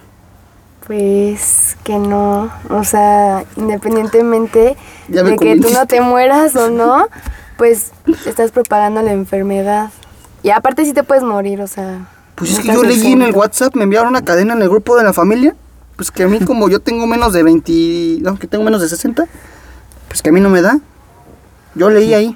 Pues 0.87 1.77
que 1.85 1.99
no, 1.99 2.51
o 2.69 2.83
sea, 2.83 3.45
independientemente 3.57 4.77
de 5.07 5.37
que 5.37 5.57
tú 5.61 5.69
no 5.73 5.87
te 5.87 6.01
mueras 6.01 6.57
o 6.57 6.69
no, 6.71 7.07
pues 7.61 7.93
estás 8.25 8.53
propagando 8.53 9.03
la 9.03 9.13
enfermedad. 9.13 9.91
Y 10.43 10.49
aparte 10.49 10.83
sí 10.87 10.95
te 10.95 11.03
puedes 11.03 11.23
morir, 11.23 11.61
o 11.61 11.67
sea. 11.67 12.09
Pues 12.35 12.53
es 12.53 12.61
que 12.61 12.69
yo 12.69 12.83
leí 12.83 13.13
en 13.13 13.21
el. 13.21 13.35
WhatsApp, 13.35 13.75
me 13.77 13.83
enviaron 13.85 14.09
una 14.09 14.25
cadena 14.25 14.55
en 14.55 14.63
el 14.63 14.71
grupo 14.71 14.97
de 14.97 15.05
la 15.05 15.13
familia, 15.13 15.55
pues 15.97 16.11
que 16.11 16.23
a 16.23 16.27
mí 16.29 16.41
como 16.41 16.71
yo 16.71 16.81
tengo 16.81 17.07
menos 17.07 17.35
de 17.35 17.43
20, 17.43 18.21
no, 18.23 18.39
que 18.39 18.47
tengo 18.47 18.65
menos 18.65 18.81
de 18.81 18.89
60, 18.89 19.27
pues 20.09 20.23
que 20.23 20.31
a 20.31 20.33
mí 20.33 20.41
no 20.41 20.49
me 20.49 20.63
da. 20.63 20.79
Yo 21.75 21.91
leí 21.91 22.15
ahí. 22.15 22.35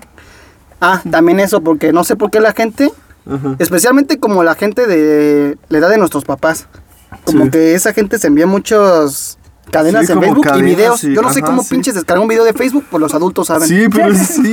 Ah, 0.78 1.00
también 1.10 1.40
eso, 1.40 1.62
porque 1.62 1.90
no 1.90 2.04
sé 2.04 2.16
por 2.16 2.30
qué 2.30 2.40
la 2.40 2.52
gente, 2.52 2.92
Ajá. 3.26 3.56
especialmente 3.58 4.20
como 4.20 4.44
la 4.44 4.54
gente 4.56 4.86
de 4.86 5.56
la 5.70 5.78
edad 5.78 5.88
de 5.88 5.96
nuestros 5.96 6.26
papás, 6.26 6.66
como 7.24 7.44
Sí. 7.44 7.50
que 7.50 7.74
esa 7.74 7.94
gente 7.94 8.18
se 8.18 8.26
envía 8.26 8.46
muchos 8.46 9.38
cadenas 9.70 10.06
Sí, 10.06 10.12
en 10.12 10.20
Facebook 10.20 10.46
y 10.58 10.62
videos. 10.62 11.00
sí, 11.00 11.14
Yo 11.14 11.22
no 11.22 11.32
sé 11.32 11.42
cómo 11.42 11.62
sí. 11.62 11.70
pinches 11.74 11.94
descargar 11.94 12.22
un 12.22 12.28
video 12.28 12.44
de 12.44 12.52
Facebook, 12.52 12.84
pues 12.90 13.00
los 13.00 13.14
adultos 13.14 13.46
saben. 13.48 13.68
Sí, 13.68 13.86
pero 13.92 14.14
sí. 14.14 14.52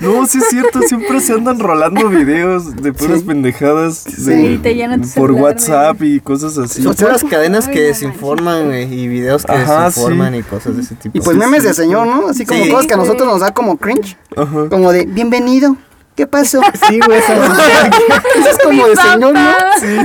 No, 0.00 0.26
sí 0.26 0.38
es 0.38 0.48
cierto, 0.48 0.80
siempre 0.82 1.20
se 1.20 1.34
andan 1.34 1.58
rolando 1.58 2.08
videos 2.08 2.76
de 2.76 2.92
puras 2.92 3.20
Sí. 3.20 3.24
pendejadas 3.26 4.04
de- 4.04 4.12
Sí, 4.52 4.58
te 4.62 4.74
llenan 4.74 5.02
tu 5.02 5.08
por 5.10 5.32
WhatsApp 5.32 6.02
y 6.02 6.20
cosas 6.20 6.56
así. 6.58 6.82
Son 6.82 6.94
puras 6.94 7.24
cadenas 7.24 7.68
que 7.68 7.80
desinforman, 7.82 8.66
güey, 8.66 8.92
y 8.92 9.08
videos 9.08 9.44
que 9.44 9.52
Ajá, 9.52 9.86
desinforman 9.86 10.32
sí. 10.32 10.38
y 10.38 10.42
cosas 10.42 10.76
de 10.76 10.82
ese 10.82 10.94
tipo. 10.96 11.18
Y 11.18 11.20
pues 11.20 11.34
Sí, 11.36 11.40
memes 11.40 11.62
sí, 11.62 11.68
de 11.68 11.74
señor, 11.74 12.06
¿no? 12.06 12.28
Así 12.28 12.44
como 12.46 12.64
Sí. 12.64 12.70
cosas 12.70 12.86
que 12.86 12.94
a 12.94 12.96
Sí. 12.96 13.02
nosotros 13.02 13.28
nos 13.28 13.40
da 13.40 13.52
como 13.52 13.76
cringe. 13.76 14.16
Ajá. 14.36 14.68
Como 14.68 14.92
de, 14.92 15.04
bienvenido. 15.06 15.76
¿Qué 16.16 16.26
pasó? 16.26 16.60
Sí, 16.88 16.98
güey, 17.06 17.18
Eso 17.20 18.50
es 18.50 18.58
como 18.62 18.86
de 18.88 18.96
señor, 18.96 19.32
¿no? 19.32 19.54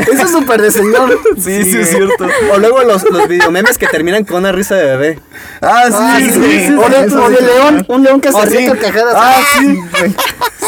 Eso 0.02 0.24
es 0.24 0.32
súper 0.32 0.62
de 0.62 0.72
señor. 0.72 1.20
Sí, 1.36 1.64
sí, 1.64 1.80
es 1.80 1.90
cierto. 1.90 2.28
O 2.54 2.58
luego 2.58 2.84
los, 2.84 3.04
los 3.10 3.28
videomemes 3.28 3.78
que 3.78 3.88
terminan 3.88 4.24
con 4.24 4.38
una 4.38 4.52
risa 4.52 4.76
de 4.76 4.86
bebé. 4.86 5.20
Ah, 5.62 5.86
sí, 5.88 5.94
Ah, 5.98 6.18
sí, 6.20 6.30
sí, 6.32 6.74
o 6.76 6.90
de, 6.90 7.10
sí, 7.10 7.16
o 7.16 7.30
de 7.30 7.38
sí. 7.38 7.44
león, 7.44 7.86
un 7.88 8.04
león 8.04 8.22
que 8.22 8.32
se 8.32 8.46
ríe 8.46 8.62
sí. 8.62 8.68
con 8.68 8.78
cajadas. 8.78 9.14
Ah, 9.18 9.42
sí. 9.60 9.84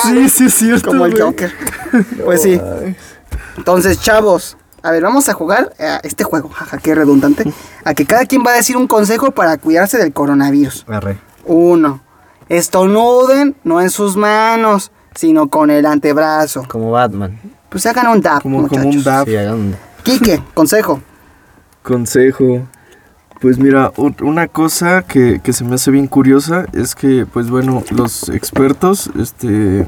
Sí, 0.03 0.29
sí, 0.29 0.45
es 0.45 0.53
cierto. 0.55 0.87
como 0.89 1.05
el. 1.05 1.19
Joker. 1.21 1.51
Pues 2.23 2.41
sí. 2.41 2.59
Entonces, 3.57 3.99
chavos, 4.01 4.57
a 4.83 4.91
ver, 4.91 5.03
vamos 5.03 5.27
a 5.29 5.33
jugar 5.33 5.73
a 5.79 5.99
este 6.03 6.23
juego, 6.23 6.49
jaja, 6.49 6.77
qué 6.77 6.93
redundante. 6.95 7.51
A 7.83 7.93
que 7.93 8.05
cada 8.05 8.25
quien 8.25 8.43
va 8.45 8.51
a 8.51 8.55
decir 8.55 8.77
un 8.77 8.87
consejo 8.87 9.31
para 9.31 9.57
cuidarse 9.57 9.97
del 9.97 10.13
coronavirus. 10.13 10.85
Arre. 10.87 11.17
Uno, 11.45 12.01
estornuden 12.49 13.55
no 13.63 13.81
en 13.81 13.89
sus 13.89 14.15
manos, 14.15 14.91
sino 15.17 15.49
con 15.49 15.69
el 15.71 15.85
antebrazo. 15.85 16.63
Como 16.69 16.91
Batman. 16.91 17.37
Pues 17.69 17.85
hagan 17.85 18.07
un 18.07 18.21
dab, 18.21 18.41
Como- 18.41 18.67
como 18.67 18.87
un 18.87 19.03
dab. 19.03 19.25
Sí, 19.27 19.35
hagan 19.35 19.53
un- 19.55 19.75
Quique, 20.03 20.41
consejo. 20.53 21.01
Consejo. 21.83 22.61
Pues 23.41 23.57
mira, 23.59 23.91
una 24.21 24.47
cosa 24.47 25.01
que, 25.03 25.41
que 25.43 25.53
se 25.53 25.63
me 25.63 25.75
hace 25.75 25.91
bien 25.91 26.07
curiosa 26.07 26.65
es 26.73 26.95
que, 26.95 27.25
pues 27.25 27.49
bueno, 27.49 27.83
los 27.91 28.29
expertos, 28.29 29.11
este, 29.19 29.85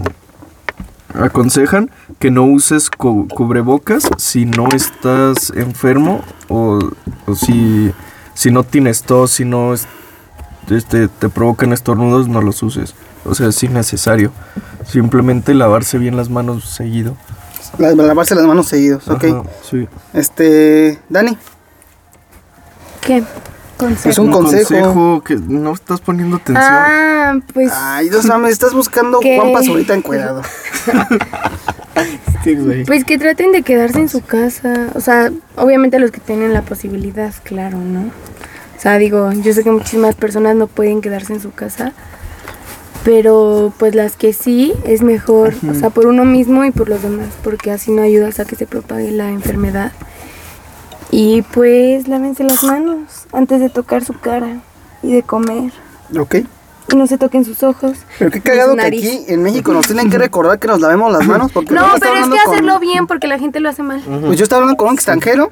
aconsejan 1.13 1.89
que 2.19 2.29
no 2.31 2.43
uses 2.45 2.89
cu- 2.89 3.27
cubrebocas 3.27 4.07
si 4.17 4.45
no 4.45 4.67
estás 4.69 5.51
enfermo 5.55 6.21
o, 6.47 6.79
o 7.25 7.35
si, 7.35 7.91
si 8.35 8.51
no 8.51 8.63
tienes 8.63 9.01
tos, 9.03 9.31
si 9.31 9.45
no 9.45 9.73
es- 9.73 9.87
este, 10.69 11.07
te 11.07 11.29
provocan 11.29 11.73
estornudos, 11.73 12.27
no 12.27 12.41
los 12.41 12.61
uses. 12.61 12.93
O 13.25 13.33
sea, 13.33 13.47
es 13.47 13.63
innecesario. 13.63 14.31
Simplemente 14.91 15.53
lavarse 15.53 15.97
bien 15.97 16.17
las 16.17 16.29
manos 16.29 16.69
seguido. 16.69 17.15
La- 17.77 17.91
lavarse 17.91 18.35
las 18.35 18.45
manos 18.45 18.67
seguidos, 18.67 19.07
ok. 19.07 19.23
Ajá, 19.23 19.43
sí. 19.69 19.87
Este, 20.13 20.99
Dani, 21.09 21.37
¿Qué? 23.01 23.23
es 24.05 24.17
un 24.19 24.31
consejo. 24.31 25.23
que 25.23 25.35
no 25.35 25.73
estás 25.73 26.01
poniendo 26.01 26.37
atención. 26.37 26.65
Ah, 26.67 27.35
pues 27.53 27.71
Ay, 27.73 28.09
Dios 28.09 28.25
mío, 28.25 28.47
estás 28.47 28.73
buscando 28.73 29.19
Pazurita 29.53 29.93
encuerado. 29.93 30.41
Sí, 32.43 32.55
güey. 32.55 32.85
Pues 32.85 33.03
que 33.03 33.17
traten 33.17 33.51
de 33.51 33.63
quedarse 33.63 33.99
en 33.99 34.07
su 34.07 34.21
casa. 34.21 34.87
O 34.95 35.01
sea, 35.01 35.31
obviamente 35.57 35.99
los 35.99 36.11
que 36.11 36.21
tienen 36.21 36.53
la 36.53 36.61
posibilidad, 36.61 37.33
claro, 37.43 37.77
¿no? 37.77 38.01
O 38.03 38.81
sea, 38.81 38.97
digo, 38.97 39.33
yo 39.33 39.51
sé 39.51 39.63
que 39.65 39.71
muchísimas 39.71 40.15
personas 40.15 40.55
no 40.55 40.67
pueden 40.67 41.01
quedarse 41.01 41.33
en 41.33 41.41
su 41.41 41.51
casa. 41.51 41.91
Pero 43.03 43.71
pues 43.77 43.95
las 43.95 44.15
que 44.17 44.33
sí, 44.33 44.73
es 44.83 45.01
mejor, 45.01 45.53
o 45.69 45.73
sea, 45.73 45.89
por 45.89 46.05
uno 46.05 46.25
mismo 46.25 46.65
y 46.65 46.71
por 46.71 46.89
los 46.89 47.01
demás, 47.01 47.29
porque 47.43 47.71
así 47.71 47.91
no 47.91 48.01
ayudas 48.01 48.39
a 48.39 48.45
que 48.45 48.55
se 48.55 48.65
propague 48.67 49.11
la 49.11 49.29
enfermedad. 49.29 49.93
Y 51.11 51.41
pues 51.53 52.07
lávense 52.07 52.43
las 52.43 52.63
manos 52.63 53.25
antes 53.31 53.61
de 53.61 53.69
tocar 53.69 54.03
su 54.03 54.13
cara 54.19 54.57
y 55.01 55.13
de 55.13 55.23
comer. 55.23 55.71
Ok. 56.19 56.35
Y 56.91 56.95
no 56.95 57.07
se 57.07 57.17
toquen 57.17 57.45
sus 57.45 57.63
ojos. 57.63 57.97
Pero 58.19 58.31
qué 58.31 58.41
cagado 58.41 58.75
que 58.75 58.81
aquí 58.81 59.23
en 59.27 59.43
México 59.43 59.71
nos 59.73 59.87
tienen 59.87 60.09
que 60.09 60.17
recordar 60.17 60.59
que 60.59 60.67
nos 60.67 60.81
lavemos 60.81 61.11
las 61.11 61.25
manos. 61.25 61.51
Porque 61.51 61.73
No, 61.73 61.85
pero 61.99 62.15
es 62.15 62.23
que 62.27 62.29
con- 62.43 62.53
hacerlo 62.53 62.79
bien 62.79 63.07
porque 63.07 63.27
la 63.27 63.39
gente 63.39 63.59
lo 63.59 63.69
hace 63.69 63.81
mal. 63.81 64.01
Pues 64.25 64.37
yo 64.37 64.43
estaba 64.43 64.61
hablando 64.61 64.77
con 64.77 64.89
un 64.89 64.95
extranjero 64.95 65.49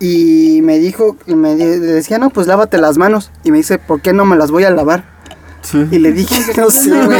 y 0.00 0.60
me 0.62 0.78
dijo, 0.78 1.16
y 1.26 1.34
me 1.34 1.54
decía, 1.54 2.18
no, 2.18 2.30
pues 2.30 2.46
lávate 2.46 2.78
las 2.78 2.98
manos. 2.98 3.30
Y 3.44 3.52
me 3.52 3.58
dice, 3.58 3.78
¿por 3.78 4.00
qué 4.00 4.12
no 4.12 4.24
me 4.24 4.36
las 4.36 4.50
voy 4.50 4.64
a 4.64 4.70
lavar? 4.70 5.13
Sí. 5.64 5.84
Y 5.90 5.98
le 5.98 6.12
dije, 6.12 6.34
no 6.56 6.70
sé, 6.70 6.90
güey. 6.90 7.18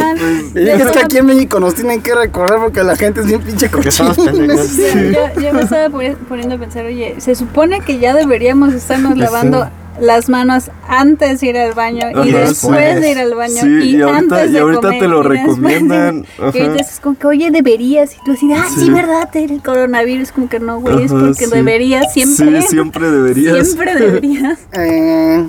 Le 0.55 0.73
dije, 0.77 0.83
es 0.85 0.91
que 0.93 0.99
aquí 1.01 1.17
en 1.19 1.27
México 1.27 1.59
nos 1.61 1.75
tienen 1.75 2.01
que 2.03 2.15
recordar 2.15 2.59
porque 2.61 2.83
la 2.85 2.95
gente 2.97 3.21
es 3.23 3.27
bien 3.27 3.41
pinche 3.43 3.71
cochina. 3.71 4.13
pendejos. 4.15 4.77
Yo, 4.77 5.41
yo 5.41 5.53
me 5.53 5.63
estaba 5.63 5.89
poni- 5.89 6.17
poniendo 6.29 6.55
a 6.55 6.59
pensar, 6.59 6.85
oye, 6.85 7.15
se 7.19 7.35
supone 7.35 7.81
que 7.81 7.99
ya 7.99 8.15
deberíamos 8.15 8.73
estarnos 8.75 9.17
lavando 9.17 9.69
las 10.01 10.29
manos 10.29 10.73
antes 10.89 11.41
de 11.41 11.47
ir 11.47 11.57
al 11.57 11.73
baño 11.73 12.09
y 12.11 12.31
Ajá, 12.31 12.39
después 12.49 12.95
sí. 12.97 13.01
de 13.01 13.11
ir 13.13 13.19
al 13.19 13.33
baño 13.35 13.63
Sí, 13.63 13.69
y, 13.69 13.97
y 13.97 14.03
ahorita- 14.03 14.19
antes 14.19 14.51
y 14.51 14.53
de 14.55 14.59
ahorita 14.59 14.81
comer, 14.81 14.99
te 15.01 15.09
lo 15.09 15.21
y 15.21 15.23
de- 15.23 15.29
recomiendan, 15.29 16.27
Y 16.39 16.43
ahorita 16.43 16.75
es 16.83 16.99
como 17.01 17.17
que, 17.17 17.27
oye, 17.29 17.51
deberías. 17.53 18.13
Y 18.15 18.17
tú 18.25 18.33
así, 18.33 18.53
ah, 18.53 18.65
sí, 18.75 18.87
Sí. 18.87 18.91
¿verdad? 18.91 19.29
El 19.37 19.63
coronavirus, 19.63 20.33
como 20.33 20.49
que 20.49 20.59
no, 20.59 20.81
güey, 20.81 21.05
es 21.05 21.13
porque 21.13 21.45
sí. 21.47 21.51
deberías 21.51 22.13
siempre. 22.13 22.63
Sí, 22.63 22.69
siempre 22.69 23.09
deberías. 23.11 23.67
Siempre 23.69 23.95
deberías. 23.95 24.59
Eh, 24.73 25.47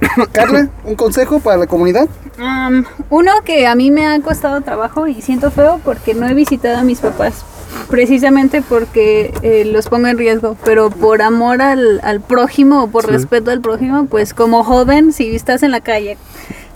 Carla, 0.32 0.68
¿un 0.84 0.94
consejo 0.94 1.40
para 1.40 1.56
la 1.58 1.66
comunidad? 1.66 2.08
Um, 2.38 2.84
uno 3.10 3.32
que 3.44 3.66
a 3.66 3.74
mí 3.74 3.90
me 3.90 4.06
ha 4.06 4.18
costado 4.20 4.60
trabajo 4.62 5.06
y 5.06 5.20
siento 5.20 5.50
feo 5.50 5.80
porque 5.84 6.14
no 6.14 6.26
he 6.28 6.34
visitado 6.34 6.78
a 6.78 6.82
mis 6.82 7.00
papás. 7.00 7.44
Precisamente 7.88 8.62
porque 8.62 9.32
eh, 9.42 9.64
los 9.64 9.88
pongo 9.88 10.08
en 10.08 10.18
riesgo, 10.18 10.56
pero 10.64 10.90
por 10.90 11.22
amor 11.22 11.62
al, 11.62 12.00
al 12.02 12.20
prójimo 12.20 12.84
o 12.84 12.86
por 12.88 13.04
Sí. 13.04 13.10
respeto 13.12 13.50
al 13.50 13.60
prójimo, 13.60 14.06
pues 14.06 14.34
como 14.34 14.64
joven, 14.64 15.12
si 15.12 15.34
estás 15.36 15.62
en 15.62 15.70
la 15.70 15.80
calle, 15.80 16.16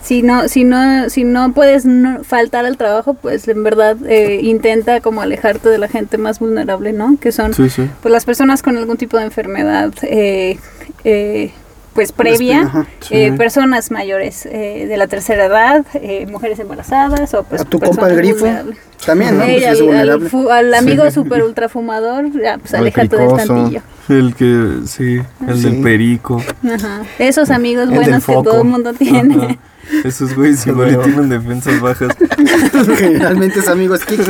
si 0.01 0.21
no, 0.21 0.47
si 0.47 0.63
no, 0.63 1.09
si 1.09 1.23
no 1.23 1.51
puedes 1.53 1.85
no 1.85 2.23
faltar 2.23 2.65
al 2.65 2.77
trabajo, 2.77 3.13
pues 3.15 3.47
en 3.47 3.63
verdad 3.63 3.97
eh, 4.07 4.39
intenta 4.43 5.01
como 5.01 5.21
alejarte 5.21 5.67
de 5.69 5.77
la 5.79 5.87
gente 5.89 6.17
más 6.17 6.39
vulnerable, 6.39 6.93
¿no? 6.93 7.17
Que 7.19 7.31
son 7.31 7.53
Sí, 7.53 7.69
sí. 7.69 7.89
pues 8.01 8.11
las 8.11 8.23
personas 8.25 8.61
con 8.61 8.77
algún 8.77 8.97
tipo 8.97 9.17
de 9.17 9.25
enfermedad 9.25 9.91
eh, 10.03 10.59
eh, 11.03 11.51
pues 11.95 12.11
previa, 12.11 12.85
eh, 13.09 13.29
sí. 13.31 13.37
personas 13.37 13.89
mayores 13.89 14.45
eh, 14.45 14.85
de 14.87 14.97
la 14.97 15.07
tercera 15.07 15.45
edad, 15.45 15.85
eh, 15.95 16.27
mujeres 16.29 16.59
embarazadas 16.59 17.33
o 17.33 17.43
pues 17.43 17.61
a 17.61 17.65
tu 17.65 17.79
compa 17.79 18.09
el 18.09 18.17
grifo. 18.17 18.41
vulnerables. 18.41 18.77
También, 19.05 19.37
¿no? 19.37 19.45
Pues 19.45 19.57
es 19.63 19.65
al, 19.67 19.75
al 19.77 19.83
vulnerable. 19.85 20.29
fu- 20.29 20.49
al 20.49 20.73
amigo 20.73 21.09
super 21.09 21.41
ultra 21.43 21.69
fumador, 21.69 22.31
ya, 22.33 22.57
pues 22.57 22.73
Al 22.73 22.81
aléjate 22.81 23.15
del 23.17 23.33
tantillo. 23.33 23.81
El 24.09 24.35
que, 24.35 24.85
sí, 24.87 25.21
el 25.47 25.55
Sí. 25.57 25.63
del 25.63 25.81
perico. 25.81 26.43
Ajá. 26.63 27.01
Esos 27.17 27.49
amigos 27.49 27.87
El 27.89 27.95
buenos 27.95 28.25
que 28.25 28.33
todo 28.33 28.61
el 28.61 28.67
mundo 28.67 28.93
tiene. 28.93 29.35
Ajá. 29.35 29.57
Esos 30.03 30.35
güeyes 30.35 30.59
Sí, 30.61 30.69
igual 30.69 30.95
güey. 30.95 31.05
tienen 31.07 31.29
defensas 31.29 31.79
bajas. 31.81 32.09
Generalmente 32.97 33.59
es 33.59 33.67
amigo 33.67 33.95
es 33.95 34.05
Kiki. 34.05 34.23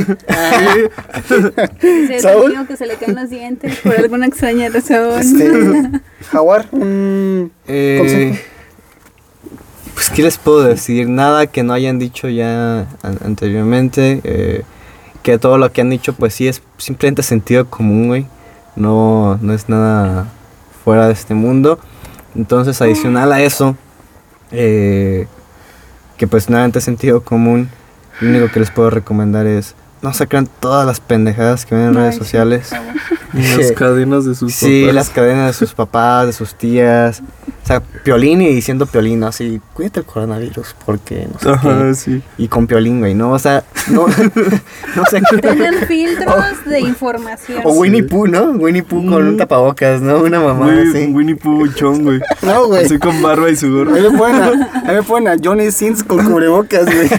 Ese 1.82 2.20
¿Saúl? 2.20 2.68
que 2.68 2.78
se 2.78 2.86
le 2.86 2.96
caen 2.96 3.16
los 3.16 3.30
dientes 3.30 3.78
por 3.80 3.98
alguna 3.98 4.26
extraña 4.28 4.70
razón. 4.70 5.20
Este, 5.20 6.02
Jaguar, 6.32 6.68
un 6.72 7.52
Eh, 7.68 7.98
consejo. 8.00 8.38
pues, 9.94 10.10
¿qué 10.10 10.24
les 10.24 10.38
puedo 10.38 10.64
decir? 10.64 11.10
Nada 11.10 11.48
que 11.48 11.64
no 11.64 11.74
hayan 11.74 12.00
dicho 12.00 12.28
ya 12.30 12.82
an- 13.02 13.20
anteriormente. 13.24 14.22
eh, 14.24 14.64
que 15.24 15.40
todo 15.40 15.58
lo 15.58 15.72
que 15.72 15.82
han 15.82 15.90
dicho, 15.90 16.14
pues 16.14 16.36
sí, 16.36 16.48
es 16.48 16.62
simplemente 16.78 17.24
sentido 17.24 17.68
común, 17.68 18.08
güey. 18.10 18.28
No, 18.76 19.40
no 19.42 19.54
es 19.54 19.68
nada 19.70 20.28
fuera 20.84 21.08
de 21.08 21.14
este 21.14 21.34
mundo. 21.34 21.80
Entonces, 22.36 22.80
adicional 22.80 23.32
a 23.34 23.42
eso, 23.42 23.76
eh, 24.52 25.26
que 26.18 26.28
pues 26.28 26.50
nuevamente 26.50 26.80
es 26.80 26.86
sentido 26.86 27.22
común, 27.22 27.70
lo 28.22 28.30
único 28.30 28.52
que 28.52 28.60
les 28.60 28.72
puedo 28.72 28.90
recomendar 28.90 29.46
es 29.46 29.76
no 30.06 30.14
se 30.14 30.28
crean 30.28 30.48
todas 30.60 30.86
las 30.86 31.00
pendejadas 31.02 31.66
que 31.66 31.76
ven 31.76 31.86
en 31.86 31.90
Ay, 31.90 31.96
redes 31.96 32.14
sí, 32.16 32.20
sociales. 32.20 32.70
Y 33.34 33.58
las 33.58 33.72
cadenas 33.74 34.24
de 34.24 34.36
sus 34.36 34.54
Sí, 34.54 34.82
papás. 34.84 34.96
las 34.96 35.10
cadenas 35.10 35.48
de 35.48 35.54
sus 35.54 35.74
papás, 35.74 36.28
de 36.28 36.34
sus 36.34 36.56
tías. 36.56 37.22
O 37.64 37.68
sea, 37.68 37.82
Piolín 37.82 38.42
y 38.44 38.54
diciendo 38.54 38.86
Piolín, 38.86 39.20
¿no? 39.22 39.28
así, 39.28 39.60
cuídate 39.74 40.02
el 40.02 40.06
coronavirus, 40.06 40.76
porque 40.86 41.28
no 41.34 41.40
sé 41.40 41.50
Ajá, 41.50 41.80
qué. 41.88 41.96
sí. 41.96 42.22
Y 42.38 42.48
con 42.48 42.68
Piolín, 42.68 43.00
güey, 43.00 43.16
¿no? 43.16 43.32
O 43.32 43.40
sea, 43.40 43.64
no, 43.90 44.06
no 44.96 45.06
sé 45.10 45.22
qué. 45.32 45.38
Tengan 45.40 45.74
filtros 45.88 46.64
de 46.66 46.80
información. 46.82 47.62
O 47.66 47.74
Winnie 47.74 48.04
Pooh, 48.04 48.28
¿no? 48.28 48.52
Winnie 48.52 48.84
Pooh 48.84 49.04
con 49.10 49.28
un 49.28 49.38
tapabocas, 49.38 50.00
¿no? 50.00 50.20
Una 50.20 50.40
mamá 50.40 50.66
Güey, 50.66 50.90
así. 50.90 51.06
Winnie 51.12 51.36
Pooh 51.36 51.58
buchón, 51.58 52.04
güey. 52.04 52.20
No, 52.44 52.68
güey. 52.68 52.86
Así 52.86 53.00
con 53.00 53.20
barba 53.24 53.50
y 53.50 53.56
su 53.56 53.72
gorro. 53.74 53.96
Ahí 53.96 54.04
me 54.04 54.16
ponen 54.18 54.42
a, 54.44 54.72
ahí 54.88 54.96
me 54.98 55.04
ponen 55.04 55.28
a 55.30 55.36
Johnny 55.44 55.72
Sins 55.72 56.04
con 56.04 56.24
cubrebocas, 56.24 56.86
güey. 56.86 57.10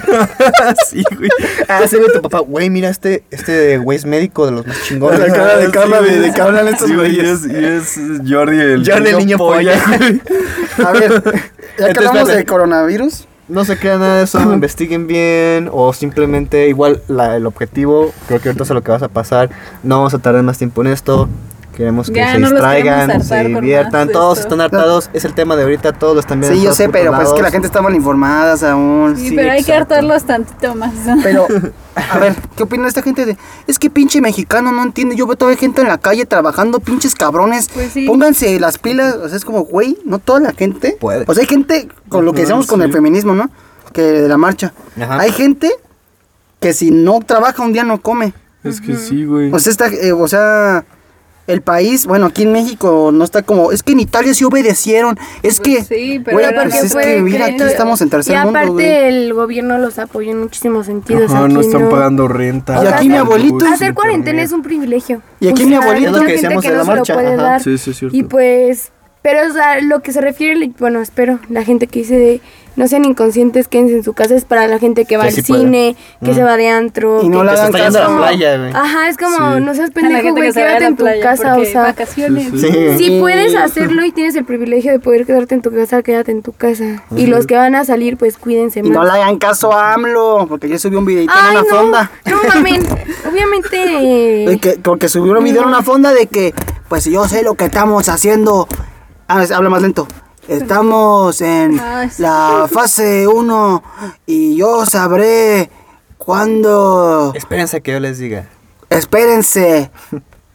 sí, 0.88 1.02
güey. 1.16 1.28
Ah, 1.68 1.80
sí, 1.88 1.96
güey, 1.96 2.12
tu 2.12 2.22
papá, 2.22 2.38
güey, 2.38 2.70
mira 2.76 2.90
este, 2.90 3.24
este 3.30 3.78
güey 3.78 3.96
es 3.96 4.04
médico 4.04 4.44
de 4.44 4.52
los 4.52 4.66
más 4.66 4.76
chingones. 4.82 5.18
La 5.18 5.32
cara 5.32 5.56
de 5.56 5.70
Carla 5.70 6.02
de, 6.02 6.20
de 6.20 6.40
hablan 6.42 6.68
estos 6.68 6.92
güeyes. 6.92 7.42
es, 7.44 7.46
y 7.46 7.64
es 7.64 7.98
Jordi 8.30 8.58
el 8.60 8.86
Jordi 8.86 9.08
el 9.08 9.16
niño 9.16 9.38
polla. 9.38 9.72
A 10.86 10.92
ver, 10.92 11.22
ya 11.78 11.92
que 11.94 11.98
hablamos 11.98 12.28
de 12.28 12.44
coronavirus, 12.44 13.26
No 13.48 13.64
se 13.64 13.78
crean 13.78 14.00
nada 14.00 14.18
de 14.18 14.24
eso, 14.24 14.38
investiguen 14.52 15.06
bien 15.06 15.70
o 15.72 15.94
simplemente 15.94 16.68
igual 16.68 17.00
la- 17.08 17.36
el 17.36 17.46
objetivo, 17.46 18.12
creo 18.28 18.40
que 18.42 18.50
ahorita 18.50 18.64
es 18.64 18.70
lo 18.70 18.82
que 18.82 18.90
vas 18.90 19.02
a 19.02 19.08
pasar, 19.08 19.48
no 19.82 19.96
vamos 19.96 20.12
a 20.12 20.18
tardar 20.18 20.42
más 20.42 20.58
tiempo 20.58 20.82
en 20.82 20.88
esto, 20.88 21.30
queremos 21.76 22.08
que 22.08 22.14
Ya, 22.16 22.32
se 22.32 22.38
no 22.38 22.50
distraigan, 22.50 23.22
se 23.22 23.44
diviertan, 23.44 24.08
todos 24.08 24.38
esto. 24.38 24.48
están 24.48 24.60
hartados, 24.62 25.10
es 25.12 25.24
el 25.24 25.34
tema 25.34 25.54
de 25.56 25.62
ahorita, 25.62 25.92
todos 25.92 26.14
lo 26.14 26.20
están 26.20 26.40
viendo. 26.40 26.58
sí, 26.58 26.64
yo 26.64 26.72
sé, 26.72 26.88
pero 26.88 27.14
pues 27.14 27.28
es 27.28 27.34
que 27.34 27.42
la 27.42 27.50
gente 27.50 27.66
está 27.66 27.82
mal 27.82 27.94
informada 27.94 28.56
aún. 28.72 29.14
Sí, 29.16 29.28
Sí, 29.28 29.36
pero 29.36 29.52
hay 29.52 29.62
que 29.62 29.72
hartarlos 29.72 30.24
tantito 30.24 30.74
más. 30.74 30.92
Pero, 31.22 31.46
a 32.10 32.18
ver, 32.18 32.34
¿qué 32.56 32.62
opina 32.62 32.88
esta 32.88 33.02
gente 33.02 33.26
de.? 33.26 33.36
Es 33.66 33.78
que 33.78 33.90
pinche 33.90 34.20
mexicano 34.20 34.72
no 34.72 34.82
entiende. 34.82 35.14
Yo 35.16 35.26
veo 35.26 35.36
todavía 35.36 35.58
gente 35.58 35.82
en 35.82 35.88
la 35.88 35.98
calle 35.98 36.24
trabajando, 36.26 36.80
pinches 36.80 37.14
cabrones. 37.14 37.68
Pues 37.72 37.92
sí. 37.92 38.06
Pónganse 38.06 38.58
las 38.58 38.78
pilas. 38.78 39.14
O 39.16 39.28
sea, 39.28 39.36
es 39.36 39.44
como, 39.44 39.64
güey, 39.64 39.98
no 40.04 40.18
toda 40.18 40.40
la 40.40 40.52
gente. 40.52 40.96
Puede. 41.00 41.24
O 41.26 41.34
sea, 41.34 41.42
hay 41.42 41.46
gente, 41.48 41.88
con 42.08 42.24
lo 42.24 42.32
que 42.32 42.40
decíamos 42.42 42.66
con 42.66 42.82
el 42.82 42.92
feminismo, 42.92 43.34
¿no? 43.34 43.50
Que 43.92 44.02
de 44.02 44.28
la 44.28 44.36
marcha. 44.36 44.72
Ajá. 45.00 45.20
Hay 45.20 45.32
gente 45.32 45.70
que 46.60 46.72
si 46.72 46.90
no 46.90 47.20
trabaja 47.20 47.62
un 47.62 47.72
día 47.72 47.84
no 47.84 48.00
come. 48.00 48.32
Es 48.64 48.80
que 48.80 48.96
sí, 48.96 49.24
güey. 49.24 49.52
O 49.52 49.58
sea, 49.58 49.70
está, 49.70 49.88
eh, 49.88 50.12
o 50.12 50.26
sea, 50.28 50.84
el 51.46 51.60
país, 51.62 52.06
bueno, 52.06 52.26
aquí 52.26 52.42
en 52.42 52.52
México 52.52 53.10
no 53.12 53.22
está 53.24 53.42
como, 53.42 53.70
es 53.72 53.82
que 53.82 53.92
en 53.92 54.00
Italia 54.00 54.34
sí 54.34 54.44
obedecieron, 54.44 55.16
es 55.42 55.60
que, 55.60 55.76
Pues 55.76 55.86
sí, 55.88 56.20
pero 56.24 56.40
era 56.40 56.62
pues 56.64 56.82
es 56.82 56.94
que 56.94 57.20
mira, 57.22 57.46
aquí 57.46 57.62
estamos 57.62 58.00
en 58.00 58.08
Y 58.08 58.10
tercer 58.10 58.36
mundo, 58.38 58.50
aparte 58.58 58.72
güey. 58.72 58.86
el 58.86 59.32
gobierno 59.34 59.78
los 59.78 59.98
apoya 59.98 60.32
en 60.32 60.40
muchísimos 60.40 60.86
sentidos. 60.86 61.30
Ajá, 61.30 61.44
aquí 61.44 61.54
no 61.54 61.60
están 61.60 61.82
no. 61.82 61.88
pagando 61.90 62.26
renta. 62.28 62.82
Y 62.82 62.86
aquí 62.88 63.08
mi 63.08 63.16
abuelito- 63.16 63.64
Hacer 63.66 63.94
cuarentena 63.94 64.42
es 64.42 64.52
un 64.52 64.62
privillegio. 64.62 65.22
Y 65.40 65.48
aquí 65.48 65.64
mi 65.64 65.76
O 65.76 65.80
sea, 65.82 65.90
abuelito- 65.90 66.06
Es 66.16 66.20
lo 66.20 66.26
que 66.26 66.32
decíamos 66.32 66.64
no 66.64 66.70
la 66.70 66.78
se 66.78 66.84
lo 66.84 66.84
marcha, 66.96 67.14
puede 67.14 67.34
ajá. 67.34 67.42
dar. 67.42 67.62
Sí, 67.62 67.78
sí, 67.78 67.90
es 67.90 67.96
cierto. 67.98 68.16
Y 68.16 68.22
pues 68.24 68.90
Pero, 69.22 69.48
o 69.48 69.52
sea, 69.52 69.80
lo 69.80 70.00
que 70.02 70.12
se 70.12 70.20
refiere, 70.20 70.70
bueno, 70.78 71.00
espero, 71.00 71.40
la 71.48 71.64
gente 71.64 71.88
que 71.88 72.00
dice 72.00 72.16
de 72.16 72.40
no 72.76 72.86
sean 72.88 73.06
inconscientes, 73.06 73.68
quédense 73.68 73.94
en 73.94 74.04
su 74.04 74.12
casa, 74.12 74.34
es 74.36 74.44
para 74.44 74.68
la 74.68 74.78
gente 74.78 75.06
que 75.06 75.16
va 75.16 75.22
Que 75.24 75.28
al 75.30 75.34
sí 75.34 75.42
puede. 75.42 75.62
cine, 75.62 75.96
que 76.22 76.34
se 76.34 76.44
va 76.44 76.56
de 76.58 76.68
antro. 76.68 77.22
Y 77.22 77.28
no 77.30 77.40
que- 77.40 77.46
la 77.46 77.52
Que 77.52 77.56
se 77.58 77.64
está 77.64 77.78
yendo 77.78 77.98
a 77.98 78.08
la 78.10 78.16
playa, 78.18 78.58
güey. 78.58 78.70
Ajá, 78.74 79.08
es 79.08 79.16
como, 79.16 79.54
Sí. 79.56 79.60
no 79.62 79.74
seas 79.74 79.90
pendejo, 79.92 80.30
güey, 80.32 80.52
quédate 80.52 80.84
en 80.84 80.94
tu 80.96 81.02
playa 81.04 81.22
casa, 81.22 81.56
o 81.56 81.64
sea. 81.64 81.82
vacaciones. 81.84 82.50
Sí, 82.52 82.58
Sí. 82.70 82.98
Si 82.98 83.16
Y- 83.16 83.20
puedes 83.20 83.54
hacerlo 83.56 84.04
y 84.04 84.12
tienes 84.12 84.36
el 84.36 84.44
privilegio 84.44 84.92
de 84.92 85.00
poder 85.00 85.24
quedarte 85.26 85.54
en 85.54 85.62
tu 85.62 85.72
casa, 85.72 86.02
quédate 86.02 86.30
en 86.32 86.42
tu 86.42 86.52
casa. 86.52 87.02
Y 87.16 87.26
los 87.26 87.46
que 87.46 87.56
van 87.56 87.74
a 87.74 87.84
salir, 87.86 88.18
pues 88.18 88.36
cuídense 88.36 88.80
Y 88.80 88.82
más. 88.82 88.92
no 88.92 89.04
le 89.04 89.10
hagan 89.10 89.38
caso 89.38 89.72
a 89.72 89.94
AMLO, 89.94 90.44
porque 90.46 90.68
yo 90.68 90.78
subí 90.78 90.94
un 90.96 91.06
videito 91.06 91.32
en 91.32 91.38
Ay, 91.44 91.50
una 91.56 91.62
no, 91.62 91.68
fonda. 91.76 92.10
no 92.26 92.36
mamen. 92.46 92.82
Obviamente. 93.32 94.58
Que, 94.60 94.78
porque 94.82 95.08
subió 95.08 95.32
un 95.38 95.42
video 95.44 95.62
en 95.62 95.68
una 95.68 95.82
fonda 95.82 96.12
de 96.12 96.26
que, 96.26 96.52
pues 96.90 97.04
yo 97.06 97.26
sé 97.26 97.42
lo 97.42 97.54
que 97.54 97.64
estamos 97.64 98.08
haciendo. 98.10 98.68
Ah, 99.28 99.42
es- 99.42 99.50
habla 99.50 99.70
más 99.70 99.82
lento. 99.82 100.06
Estamos 100.48 101.40
en 101.40 101.76
la 102.18 102.68
fase 102.70 103.26
1 103.26 103.82
y 104.26 104.56
yo 104.56 104.86
sabré 104.86 105.70
cuándo. 106.18 107.32
Espérense 107.34 107.78
a 107.78 107.80
que 107.80 107.92
yo 107.92 108.00
les 108.00 108.18
diga. 108.18 108.48
Espérense 108.90 109.90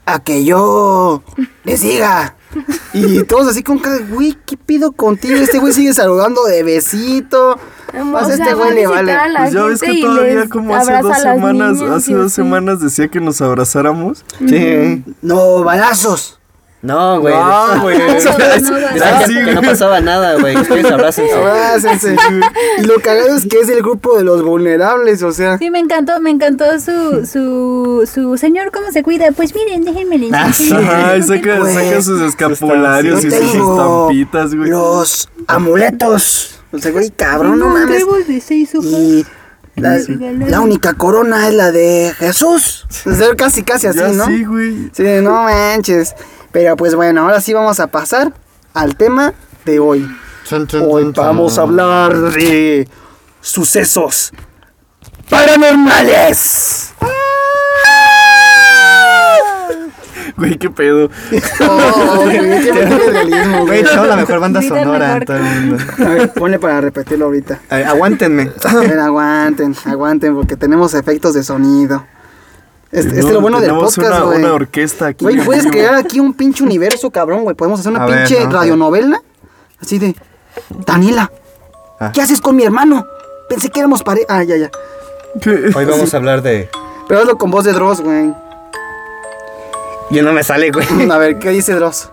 a 0.06 0.20
que 0.20 0.46
yo 0.46 1.24
les 1.64 1.82
diga. 1.82 2.36
Y 2.94 3.24
todos 3.24 3.48
así 3.48 3.64
con 3.64 3.80
cara, 3.80 4.00
güey, 4.10 4.38
¿qué 4.46 4.58
pido 4.58 4.92
contigo? 4.92 5.36
Este 5.36 5.58
güey 5.60 5.72
sigue 5.72 5.94
saludando 5.94 6.44
de 6.44 6.64
besito. 6.64 7.52
O 7.54 7.58
Pues 8.12 8.24
a 8.24 8.26
sea, 8.26 8.36
este 8.36 8.54
güey 8.56 8.76
le 8.76 8.88
vale. 8.88 9.18
Pues 9.38 9.54
ya 9.54 9.64
ves 9.64 9.80
que 9.82 10.02
todavía 10.02 10.50
como 10.50 10.76
hace 10.76 10.98
dos 11.02 11.18
semanas, 11.18 11.78
niñas 11.78 11.92
hace 11.96 12.14
dos 12.14 12.34
semanas 12.34 12.82
decía 12.82 13.08
que 13.08 13.22
nos 13.22 13.42
abrazáramos. 13.42 14.26
Sí. 14.46 15.02
No, 15.22 15.64
balazos. 15.64 16.41
No, 16.82 17.20
güey. 17.20 17.34
No, 17.34 17.80
güey. 17.82 17.98
No, 18.02 18.76
Ah, 19.04 19.24
que, 19.28 19.68
pasaba 19.68 20.02
nada, 20.02 20.40
güey. 20.40 20.56
Ustedes 20.58 20.86
abrácense. 20.92 21.34
Abrácense. 21.36 22.16
Y 22.80 22.84
lo 22.84 22.96
cagado 23.02 23.36
es 23.36 23.46
que 23.46 23.60
es 23.60 23.70
el 23.70 23.82
grupo 23.82 24.18
de 24.18 24.24
los 24.24 24.44
vulnerables, 24.44 25.22
o 25.24 25.32
sea. 25.32 25.58
Sí, 25.58 25.70
me 25.70 25.80
encantó, 25.80 26.20
me 26.20 26.32
encantó 26.32 26.66
su, 26.80 27.26
su, 27.26 28.10
su 28.12 28.38
señor, 28.38 28.72
¿cómo 28.72 28.92
se 28.92 29.04
cuida? 29.04 29.32
Pues 29.32 29.54
miren, 29.54 29.84
déjenme 29.84 30.18
le 30.18 30.30
Ah. 30.34 30.48
Ajá, 30.50 31.18
y 31.18 31.24
saca, 31.24 31.66
saca 31.66 32.02
sus 32.02 32.22
escapularios 32.22 33.24
y 33.24 33.32
sus 33.32 33.44
estampitas, 33.44 34.56
güey. 34.56 34.70
Los 34.70 35.30
amuletos. 35.48 36.60
O 36.72 36.78
sea, 36.80 36.92
güey, 36.92 37.10
cabrón, 37.12 37.60
no 37.60 37.68
mames. 37.68 38.04
Y 38.84 39.26
la, 39.76 39.98
la 40.48 40.60
única 40.62 40.94
corona 40.94 41.48
es 41.48 41.54
la 41.54 41.72
de 41.72 42.14
Jesús. 42.18 42.86
O 43.06 43.14
sea, 43.14 43.36
casi, 43.36 43.64
casi 43.64 43.88
así, 43.88 44.00
Ya 44.00 44.08
¿no? 44.10 44.26
sí, 44.26 44.44
güey. 44.46 44.90
Sí, 44.94 45.04
no 45.22 45.44
manches. 45.44 46.14
Pero 46.52 46.76
pues 46.76 46.96
bueno, 46.96 47.22
ahora 47.22 47.40
sí 47.42 47.54
vamos 47.54 47.80
a 47.80 47.88
pasar 47.88 48.34
al 48.74 48.96
tema 48.96 49.34
de 49.66 49.80
hoy. 49.80 50.08
Hoy 50.82 51.12
vamos 51.16 51.58
a 51.58 51.62
hablar 51.62 52.14
de 52.18 52.88
sucesos 53.40 54.34
paranormales. 55.30 56.94
Güey, 60.36 60.58
qué 60.58 60.70
pedo. 60.70 61.10
Oh, 61.62 62.16
güey, 62.26 62.64
qué 62.64 62.72
realismo, 62.72 63.66
la 64.06 64.16
mejor 64.16 64.40
banda 64.40 64.62
sonora 64.62 65.20
mejor 65.20 65.22
en 65.22 65.26
todo 65.26 65.38
el 65.38 65.44
mundo. 65.44 65.84
A 66.00 66.10
ver, 66.10 66.34
ponle 66.34 66.60
para 66.60 66.82
repetirlo 66.82 67.26
ahorita. 67.26 67.60
A 67.70 67.78
ver, 67.78 67.88
aguántenme. 67.88 68.52
A 68.64 68.76
ver, 68.76 69.00
aguanten, 69.00 69.76
aguanten, 69.86 70.34
porque 70.34 70.58
tenemos 70.58 70.96
efectos 70.96 71.34
de 71.34 71.44
sonido. 71.44 72.06
Este, 72.92 73.08
este 73.08 73.20
es 73.20 73.26
No, 73.26 73.32
lo 73.34 73.42
bueno 73.42 73.62
del 73.62 73.72
podcast, 73.72 73.98
una, 74.00 74.20
güey. 74.22 74.40
una 74.40 74.54
orquesta 74.54 75.08
aquí. 75.08 75.24
Güey, 75.24 75.38
puedes 75.46 75.66
crear 75.68 75.96
aquí 75.96 76.20
un 76.20 76.34
pinche 76.34 76.64
universo, 76.64 77.10
cabrón, 77.10 77.44
güey. 77.44 77.56
Podemos 77.56 77.80
hacer 77.80 77.92
una 77.94 78.04
A 78.04 78.08
ver, 78.08 78.28
pinche 78.28 78.44
no, 78.46 78.52
radionovela. 78.52 79.22
Así 79.82 79.98
de. 80.00 80.16
Daniela, 80.86 81.32
Ah. 82.00 82.12
¿qué 82.14 82.22
haces 82.22 82.42
con 82.42 82.56
mi 82.56 82.64
hermano? 82.64 83.06
Pensé 83.48 83.70
que 83.70 83.80
éramos 83.80 84.02
pare. 84.04 84.26
Ah, 84.28 84.44
ya, 84.44 84.58
ya. 84.58 84.70
¿Qué? 85.42 85.72
Hoy 85.76 85.86
vamos 85.86 86.14
a 86.14 86.18
hablar 86.18 86.42
de. 86.42 86.70
Pero 87.08 87.22
hazlo 87.22 87.38
con 87.38 87.52
voz 87.52 87.64
de 87.64 87.74
Dross, 87.74 88.02
güey. 88.02 88.34
Yo 90.10 90.24
no 90.24 90.34
me 90.34 90.44
sale, 90.44 90.72
güey. 90.72 90.86
A 91.12 91.18
ver, 91.18 91.38
¿qué 91.40 91.50
dice 91.52 91.74
Dross? 91.76 92.10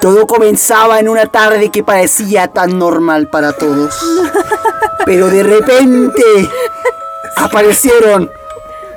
Todo 0.00 0.26
comenzaba 0.28 1.00
en 1.00 1.08
una 1.08 1.26
tarde 1.26 1.70
que 1.70 1.82
parecía 1.82 2.48
tan 2.48 2.78
normal 2.78 3.28
para 3.28 3.52
todos. 3.52 3.94
Pero 5.04 5.28
de 5.28 5.42
repente 5.42 6.22
aparecieron 7.36 8.30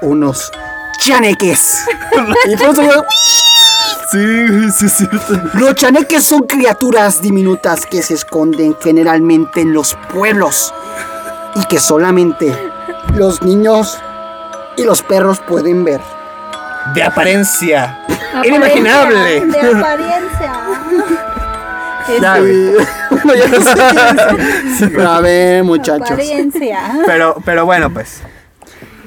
unos 0.01 0.51
chaneques. 0.99 1.85
Y 2.45 2.55
por 2.55 2.69
eso 2.69 2.83
yo- 2.83 3.03
Sí, 4.11 4.71
sí 4.77 4.89
cierto. 4.89 5.41
Los 5.53 5.75
chaneques 5.75 6.23
son 6.25 6.41
criaturas 6.41 7.21
diminutas 7.21 7.85
que 7.85 8.01
se 8.01 8.15
esconden 8.15 8.75
generalmente 8.81 9.61
en 9.61 9.73
los 9.73 9.95
pueblos 10.13 10.73
y 11.55 11.63
que 11.65 11.79
solamente 11.79 12.53
los 13.15 13.41
niños 13.41 13.97
y 14.75 14.83
los 14.83 15.01
perros 15.01 15.39
pueden 15.47 15.85
ver. 15.85 16.01
De 16.93 17.03
apariencia. 17.03 17.99
Apariencia, 18.33 18.49
Inimaginable. 18.49 19.45
De 19.45 19.59
apariencia. 19.79 20.53
Bueno, 22.07 23.33
ya 23.35 23.47
no 23.47 23.61
sé. 24.97 25.01
A 25.07 25.19
ver, 25.21 25.63
muchachos. 25.63 26.11
Apariencia. 26.11 26.79
Pero, 27.05 27.35
pero 27.45 27.65
bueno, 27.65 27.89
pues. 27.93 28.21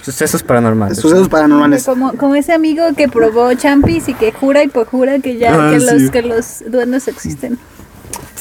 Sucesos 0.05 0.43
paranormales. 0.43 0.99
Sucesos 0.99 1.29
paranormales. 1.29 1.85
Como, 1.85 2.13
como 2.15 2.35
ese 2.35 2.53
amigo 2.53 2.85
que 2.97 3.09
probó 3.09 3.53
champis 3.55 4.09
y 4.09 4.15
que 4.15 4.33
jura 4.33 4.63
y 4.63 4.69
perjura 4.69 5.19
que 5.21 5.39
ya 5.39 5.55
Ah, 5.69 5.71
que, 5.71 5.81
sí. 5.81 5.87
los, 5.87 6.11
que 6.11 6.23
los 6.23 6.63
duendes 6.71 7.09
existen. 7.09 7.59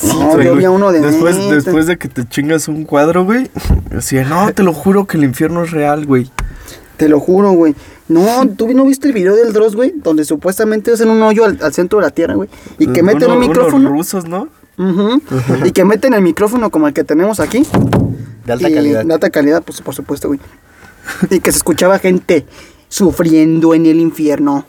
No, 0.06 0.42
yo 0.42 0.56
vi 0.56 0.66
a 0.66 0.72
uno 0.72 0.92
de 0.92 1.00
después, 1.00 1.38
neta. 1.38 1.56
después 1.56 1.88
de 1.88 1.98
que 1.98 2.10
te 2.10 2.26
chingas 2.28 2.68
un 2.68 2.84
cuadro, 2.84 3.24
güey. 3.24 3.50
Decía, 3.92 4.26
no, 4.26 4.52
te 4.54 4.64
lo 4.64 4.74
juro 4.74 5.06
que 5.08 5.18
el 5.18 5.24
infierno 5.24 5.64
es 5.64 5.72
real, 5.72 6.06
güey. 6.06 6.30
Te 6.98 7.08
lo 7.08 7.20
juro, 7.20 7.52
güey. 7.52 7.76
No, 8.10 8.46
¿tú 8.58 8.68
no 8.74 8.84
viste 8.86 9.08
el 9.08 9.14
video 9.14 9.34
del 9.36 9.54
Dross, 9.54 9.76
güey? 9.76 9.94
Donde 9.96 10.26
supuestamente 10.26 10.92
hacen 10.92 11.10
un 11.10 11.22
hoyo 11.22 11.46
al, 11.46 11.58
al 11.62 11.74
centro 11.74 12.00
de 12.00 12.06
la 12.06 12.12
tierra, 12.12 12.34
güey. 12.36 12.50
Y 12.78 12.88
que 12.88 13.02
meten 13.02 13.24
Uno- 13.32 13.38
un 13.38 13.38
unos 13.38 13.48
micrófono. 13.48 13.90
rusos, 13.90 14.26
¿no? 14.28 14.50
Ujú. 14.78 15.22
Y 15.64 15.72
que 15.72 15.86
meten 15.86 16.14
el 16.14 16.22
micrófono 16.22 16.70
como 16.70 16.88
el 16.88 16.94
que 16.94 17.04
tenemos 17.06 17.40
aquí. 17.40 17.66
De 18.46 18.52
alta 18.54 18.70
Y- 18.70 18.74
calidad. 18.74 19.06
De 19.06 19.14
alta 19.14 19.30
calidad, 19.30 19.64
pues 19.64 19.82
por 19.82 19.96
supuesto, 19.96 20.28
güey. 20.28 20.40
Y 21.30 21.40
que 21.40 21.52
se 21.52 21.58
escuchaba 21.58 22.00
gente 22.00 22.46
sufriendo 22.88 23.74
en 23.74 23.86
el 23.86 24.00
infierno. 24.00 24.66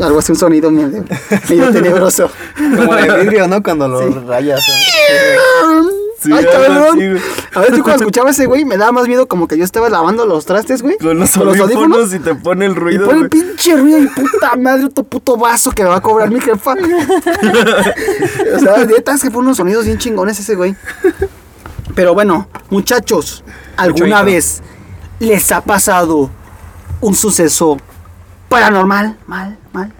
Algo 0.00 0.18
así, 0.18 0.32
un 0.32 0.38
sonido 0.38 0.70
medio, 0.70 1.04
medio 1.48 1.70
tenebroso. 1.70 2.30
Como 2.56 2.94
de 2.94 3.22
vidrio, 3.22 3.46
¿no? 3.46 3.62
Cuando 3.62 3.88
lo 3.88 4.26
rayas. 4.26 4.60
¿no? 4.66 6.02
Sí, 6.22 6.30
Ay, 6.32 6.44
cabrón. 6.44 7.20
A 7.52 7.60
ver, 7.60 7.76
yo 7.76 7.82
cuando 7.82 8.04
escuchaba 8.04 8.30
ese 8.30 8.46
güey 8.46 8.64
me 8.64 8.76
daba 8.76 8.92
más 8.92 9.08
miedo 9.08 9.26
como 9.26 9.48
que 9.48 9.58
yo 9.58 9.64
estaba 9.64 9.90
lavando 9.90 10.24
los 10.24 10.46
trastes, 10.46 10.80
güey. 10.80 10.96
Con 10.98 11.18
los 11.18 11.36
audífonos 11.36 12.14
y 12.14 12.20
te 12.20 12.36
pone 12.36 12.66
el 12.66 12.72
Y 12.72 12.74
ruido, 12.76 13.06
pone 13.06 13.22
el 13.22 13.28
pinche 13.28 13.76
ruido 13.76 13.98
y 13.98 14.06
puta 14.06 14.54
madre, 14.56 14.84
otro 14.84 15.02
puto 15.02 15.36
vaso 15.36 15.72
que 15.72 15.82
me 15.82 15.88
va 15.88 15.96
a 15.96 16.00
cobrar 16.00 16.30
mi 16.30 16.40
jefa. 16.40 16.74
o 18.56 18.58
sea, 18.60 18.84
neta, 18.84 19.14
es 19.14 19.22
que 19.22 19.30
pone 19.32 19.46
unos 19.46 19.56
sonidos 19.56 19.84
bien 19.84 19.98
chingones 19.98 20.38
ese 20.38 20.54
güey. 20.54 20.76
Pero 21.96 22.14
bueno, 22.14 22.48
muchachos, 22.70 23.42
¿alguna 23.76 24.22
vez 24.22 24.62
les 25.22 25.50
ha 25.52 25.62
pasado 25.62 26.30
un 27.00 27.14
suceso 27.14 27.78
paranormal? 28.48 29.16
Mal, 29.26 29.58
mal. 29.72 29.92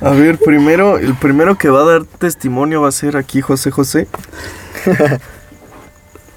A 0.00 0.10
ver, 0.10 0.36
primero, 0.38 0.98
el 0.98 1.14
primero 1.14 1.56
que 1.56 1.68
va 1.68 1.82
a 1.82 1.84
dar 1.84 2.04
testimonio 2.04 2.82
va 2.82 2.88
a 2.88 2.92
ser 2.92 3.16
aquí 3.16 3.40
José 3.40 3.70
José. 3.70 4.08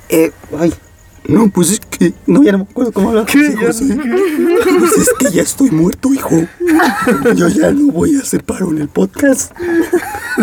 Eh, 0.07 0.31
ay. 0.59 0.71
No, 1.27 1.49
pues 1.49 1.71
es 1.71 1.79
que. 1.79 2.13
No, 2.27 2.43
ya 2.43 2.51
no 2.51 2.59
me 2.59 2.63
acuerdo 2.65 2.91
cómo 2.91 3.09
hablar. 3.09 3.25
¿Qué? 3.25 3.55
José 3.55 3.65
José. 3.65 3.97
Pues 4.77 4.97
es 4.99 5.09
que 5.17 5.31
ya 5.31 5.41
estoy 5.41 5.71
muerto, 5.71 6.13
hijo. 6.13 6.29
Yo 7.35 7.47
ya 7.47 7.71
no 7.71 7.91
voy 7.91 8.15
a 8.15 8.19
hacer 8.21 8.43
paro 8.43 8.69
en 8.69 8.77
el 8.81 8.87
podcast. 8.87 9.51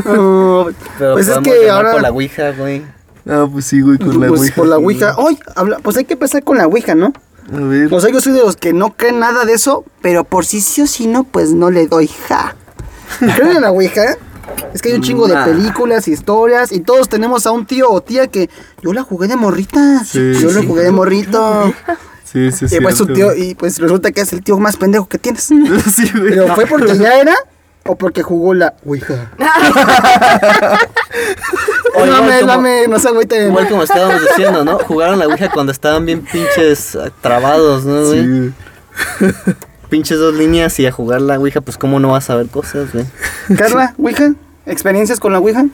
No, 0.04 0.66
Pero 0.98 1.12
pues 1.14 1.28
es 1.28 1.38
que 1.38 1.70
ahora. 1.70 1.92
por 1.92 2.02
la 2.02 2.10
ouija, 2.10 2.50
güey. 2.50 2.82
Ah, 3.24 3.46
pues 3.50 3.66
sí, 3.66 3.80
güey, 3.82 3.98
con 3.98 4.18
la 4.20 4.26
pues 4.26 4.40
ouija. 4.40 4.64
la 4.64 4.78
Ouija. 4.78 5.14
Hoy, 5.16 5.38
habla, 5.54 5.78
pues 5.78 5.96
hay 5.96 6.04
que 6.04 6.14
empezar 6.14 6.42
con 6.42 6.58
la 6.58 6.66
Ouija, 6.66 6.96
¿no? 6.96 7.12
A 7.50 7.60
ver. 7.60 7.92
O 7.92 8.00
sea, 8.00 8.10
yo 8.10 8.20
soy 8.20 8.32
de 8.32 8.40
los 8.40 8.56
que 8.56 8.72
no 8.72 8.94
creen 8.94 9.18
nada 9.18 9.44
de 9.44 9.54
eso, 9.54 9.84
pero 10.00 10.24
por 10.24 10.44
si 10.44 10.60
sí 10.60 10.82
o 10.82 10.86
si 10.86 11.06
no, 11.06 11.24
pues 11.24 11.50
no 11.50 11.70
le 11.70 11.86
doy 11.86 12.08
ja. 12.08 12.56
¿Creen 13.18 13.56
en 13.56 13.62
la 13.62 13.70
Ouija? 13.70 14.16
Es 14.74 14.82
que 14.82 14.90
hay 14.90 14.94
un 14.96 15.02
chingo 15.02 15.28
de 15.28 15.36
películas, 15.36 16.08
historias, 16.08 16.72
y 16.72 16.80
todos 16.80 17.08
tenemos 17.08 17.46
a 17.46 17.52
un 17.52 17.66
tío 17.66 17.90
o 17.90 18.00
tía 18.00 18.26
que 18.26 18.50
yo 18.82 18.92
la 18.92 19.02
jugué 19.02 19.28
de 19.28 19.36
morrita. 19.36 20.04
Sí, 20.04 20.34
yo 20.34 20.50
la 20.50 20.62
jugué 20.62 20.82
de 20.82 20.90
morrito. 20.90 21.72
Sí, 22.24 22.50
sí, 22.50 22.68
sí. 22.68 22.76
y 22.76 22.80
pues 22.80 22.96
su 22.96 23.06
tío, 23.06 23.34
y 23.34 23.54
pues 23.54 23.78
resulta 23.78 24.10
que 24.10 24.22
es 24.22 24.32
el 24.32 24.42
tío 24.42 24.58
más 24.58 24.76
pendejo 24.76 25.06
que 25.06 25.18
tienes. 25.18 25.42
Sí. 25.94 26.10
Pero 26.12 26.54
fue 26.54 26.66
porque 26.66 26.96
ya 26.96 27.18
era 27.18 27.34
o 27.84 27.96
porque 27.96 28.22
jugó 28.22 28.54
la 28.54 28.74
Ouija. 28.84 29.30
O 32.02 32.46
dame, 32.46 32.88
no 32.88 32.98
se 32.98 33.08
agüiten. 33.08 33.48
Igual 33.48 33.68
como 33.68 33.82
estábamos 33.82 34.20
diciendo, 34.22 34.64
¿no? 34.64 34.78
Jugaron 34.78 35.18
la 35.18 35.26
ouija 35.26 35.50
cuando 35.50 35.72
estaban 35.72 36.04
bien 36.06 36.22
pinches 36.22 36.96
ah, 36.96 37.10
trabados, 37.20 37.84
¿no, 37.84 38.04
güey? 38.06 38.20
Sí. 38.22 38.52
Pinches 39.88 40.18
dos 40.18 40.34
líneas 40.34 40.78
y 40.80 40.86
a 40.86 40.92
jugar 40.92 41.20
la 41.20 41.38
ouija, 41.38 41.60
pues 41.60 41.76
cómo 41.76 42.00
no 42.00 42.12
vas 42.12 42.30
a 42.30 42.34
ver 42.36 42.48
cosas, 42.48 42.92
güey. 42.92 43.04
Carla, 43.58 43.94
Ouija. 43.98 44.32
¿Experiencias 44.64 45.20
con 45.20 45.32
la 45.32 45.38
Ouija? 45.38 45.66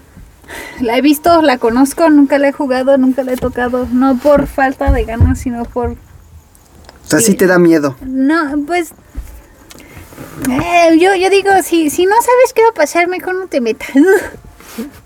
La 0.81 0.97
he 0.97 1.03
visto, 1.03 1.41
la 1.43 1.59
conozco, 1.59 2.09
nunca 2.11 2.39
la 2.39 2.49
he 2.49 2.53
jugado, 2.53 2.97
nunca 2.99 3.23
la 3.23 3.33
he 3.35 3.37
tocado. 3.37 3.87
No 3.93 4.19
por 4.19 4.47
falta 4.47 4.91
de 4.91 5.05
ganas, 5.05 5.39
sino 5.39 5.65
por... 5.65 5.91
O 5.91 5.97
sea, 7.05 7.21
sí 7.21 7.33
Sí. 7.33 7.35
te 7.37 7.47
da 7.47 7.59
miedo. 7.59 7.97
No, 8.01 8.59
pues... 8.67 8.91
eh, 10.51 10.99
yo, 10.99 11.15
yo 11.15 11.31
digo, 11.31 11.51
si, 11.63 11.91
si 11.91 12.05
no 12.07 12.13
sabes 12.17 12.53
qué 12.55 12.63
va 12.63 12.71
a 12.71 12.75
pasar, 12.75 13.09
mejor 13.09 13.35
no 13.35 13.47
te 13.47 13.61
metas. 13.61 13.91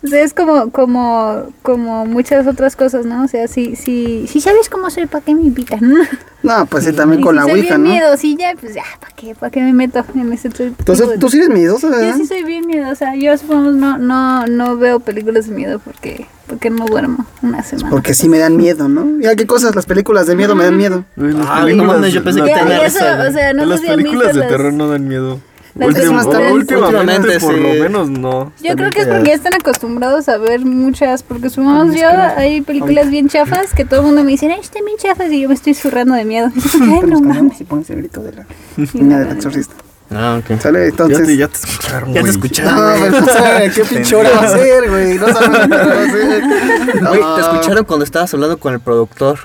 O 0.04 0.06
sea, 0.08 0.22
es 0.22 0.34
como, 0.34 0.70
como, 0.70 1.44
como 1.62 2.04
muchas 2.06 2.46
otras 2.46 2.76
cosas, 2.76 3.06
¿no? 3.06 3.24
O 3.24 3.28
sea, 3.28 3.46
si, 3.48 3.76
si, 3.76 4.26
si 4.26 4.40
sabes 4.40 4.68
cómo 4.68 4.90
soy, 4.90 5.06
¿para 5.06 5.24
qué 5.24 5.34
me 5.34 5.42
invitan? 5.42 5.80
No, 6.42 6.66
pues 6.66 6.82
sí, 6.84 6.92
también 6.92 7.20
Y 7.20 7.22
con 7.22 7.36
si 7.36 7.36
la 7.36 7.42
soy 7.44 7.52
Ouija, 7.52 7.76
bien 7.76 7.84
¿no? 7.84 7.90
miedosilla, 7.90 8.54
pues 8.60 8.74
ya, 8.74 8.82
¿para 8.98 9.14
qué? 9.14 9.32
¿Para 9.36 9.52
qué 9.52 9.60
me 9.60 9.72
meto 9.72 10.04
en 10.16 10.32
ese 10.32 10.48
tipo 10.48 10.74
Entonces, 10.76 11.08
de- 11.10 11.18
tú 11.18 11.28
sí 11.30 11.36
eres 11.36 11.50
miedosa, 11.50 11.86
Yo 11.86 11.96
¿verdad? 11.96 12.16
sí 12.16 12.26
soy 12.26 12.42
bien 12.42 12.66
miedosa. 12.66 13.14
Yo 13.14 13.38
supongamos 13.38 13.74
no, 13.76 13.96
no, 13.96 14.44
no 14.48 14.76
veo 14.76 14.98
películas 14.98 15.46
de 15.46 15.54
miedo 15.54 15.78
porque, 15.78 16.26
porque 16.48 16.68
no 16.68 16.84
duermo 16.86 17.26
una 17.42 17.62
semana. 17.62 17.90
Porque 17.90 18.12
sí 18.12 18.28
me 18.28 18.40
dan 18.40 18.56
miedo, 18.56 18.88
¿no? 18.88 19.20
Ya 19.20 19.36
qué 19.36 19.46
cosas, 19.46 19.76
las 19.76 19.86
películas 19.86 20.26
de 20.26 20.34
miedo 20.34 20.56
me 20.56 20.64
dan 20.64 20.76
miedo. 20.76 21.04
Ah, 21.46 21.64
no 21.76 21.84
mames, 21.84 22.12
yo 22.12 22.24
pensé 22.24 22.40
que 22.42 22.48
Ya, 22.48 22.58
tenía 22.58 22.82
y 22.82 22.86
eso, 22.86 22.98
o 23.28 23.30
sea, 23.32 23.52
no 23.52 23.64
las 23.64 23.80
películas 23.80 24.32
de 24.34 24.40
las- 24.40 24.48
terror 24.48 24.72
no 24.72 24.88
dan 24.88 25.06
miedo. 25.06 25.38
Últimamente, 25.74 26.52
Últimamente 26.76 27.40
por 27.40 27.54
sí. 27.54 27.60
lo 27.60 27.68
menos 27.74 28.10
no. 28.10 28.52
Yo 28.62 28.74
creo 28.76 28.90
que 28.90 29.00
es 29.02 29.06
porque 29.08 29.28
ya 29.30 29.34
están 29.34 29.54
acostumbrados 29.54 30.28
a 30.28 30.36
ver 30.38 30.60
muchas, 30.64 31.22
porque 31.22 31.48
supongamos 31.50 31.94
yo, 31.94 32.08
hay 32.36 32.60
películas 32.60 33.08
bien 33.10 33.28
chafas 33.28 33.72
que 33.74 33.84
todo 33.84 34.00
el 34.00 34.06
mundo 34.06 34.22
me 34.24 34.32
dice, 34.32 34.50
ay, 34.52 34.60
están 34.60 34.84
bien 34.84 34.98
chafas 34.98 35.30
y 35.32 35.40
yo 35.40 35.48
me 35.48 35.54
estoy 35.54 35.74
zurrando 35.74 36.14
de 36.14 36.24
miedo. 36.24 36.50
Ay, 36.80 37.00
no 37.06 37.20
mames. 37.20 37.60
y 37.60 37.64
pones 37.64 37.88
el 37.90 37.98
grito 37.98 38.22
de 38.22 38.32
la 38.32 38.46
niña 38.92 39.20
del 39.20 39.36
exorcista. 39.36 39.74
Ah, 40.14 40.38
ok. 40.44 40.60
¿Sale? 40.60 40.80
Ya 40.80 40.86
Entonces... 40.88 41.26
te, 41.26 41.36
ya 41.38 41.48
te 41.48 41.56
escucharon, 41.56 42.12
Ya 42.12 42.22
te 42.22 42.28
escucharon. 42.28 42.74
No, 42.76 43.08
güey. 43.08 43.70
qué 43.70 43.84
pinche 43.94 44.14
hora 44.14 44.30
va 44.30 44.40
a 44.42 44.48
ser, 44.48 44.90
güey. 44.90 45.14
No 45.18 45.26
sabes 45.28 45.48
qué 45.68 45.74
hora 45.74 45.86
va 45.86 46.02
a 46.02 46.10
ser. 46.10 46.42
Güey, 46.42 47.20
No. 47.20 47.34
te 47.34 47.40
escucharon 47.40 47.84
cuando 47.86 48.04
estabas 48.04 48.34
hablando 48.34 48.58
con 48.58 48.74
el 48.74 48.80
productor. 48.80 49.38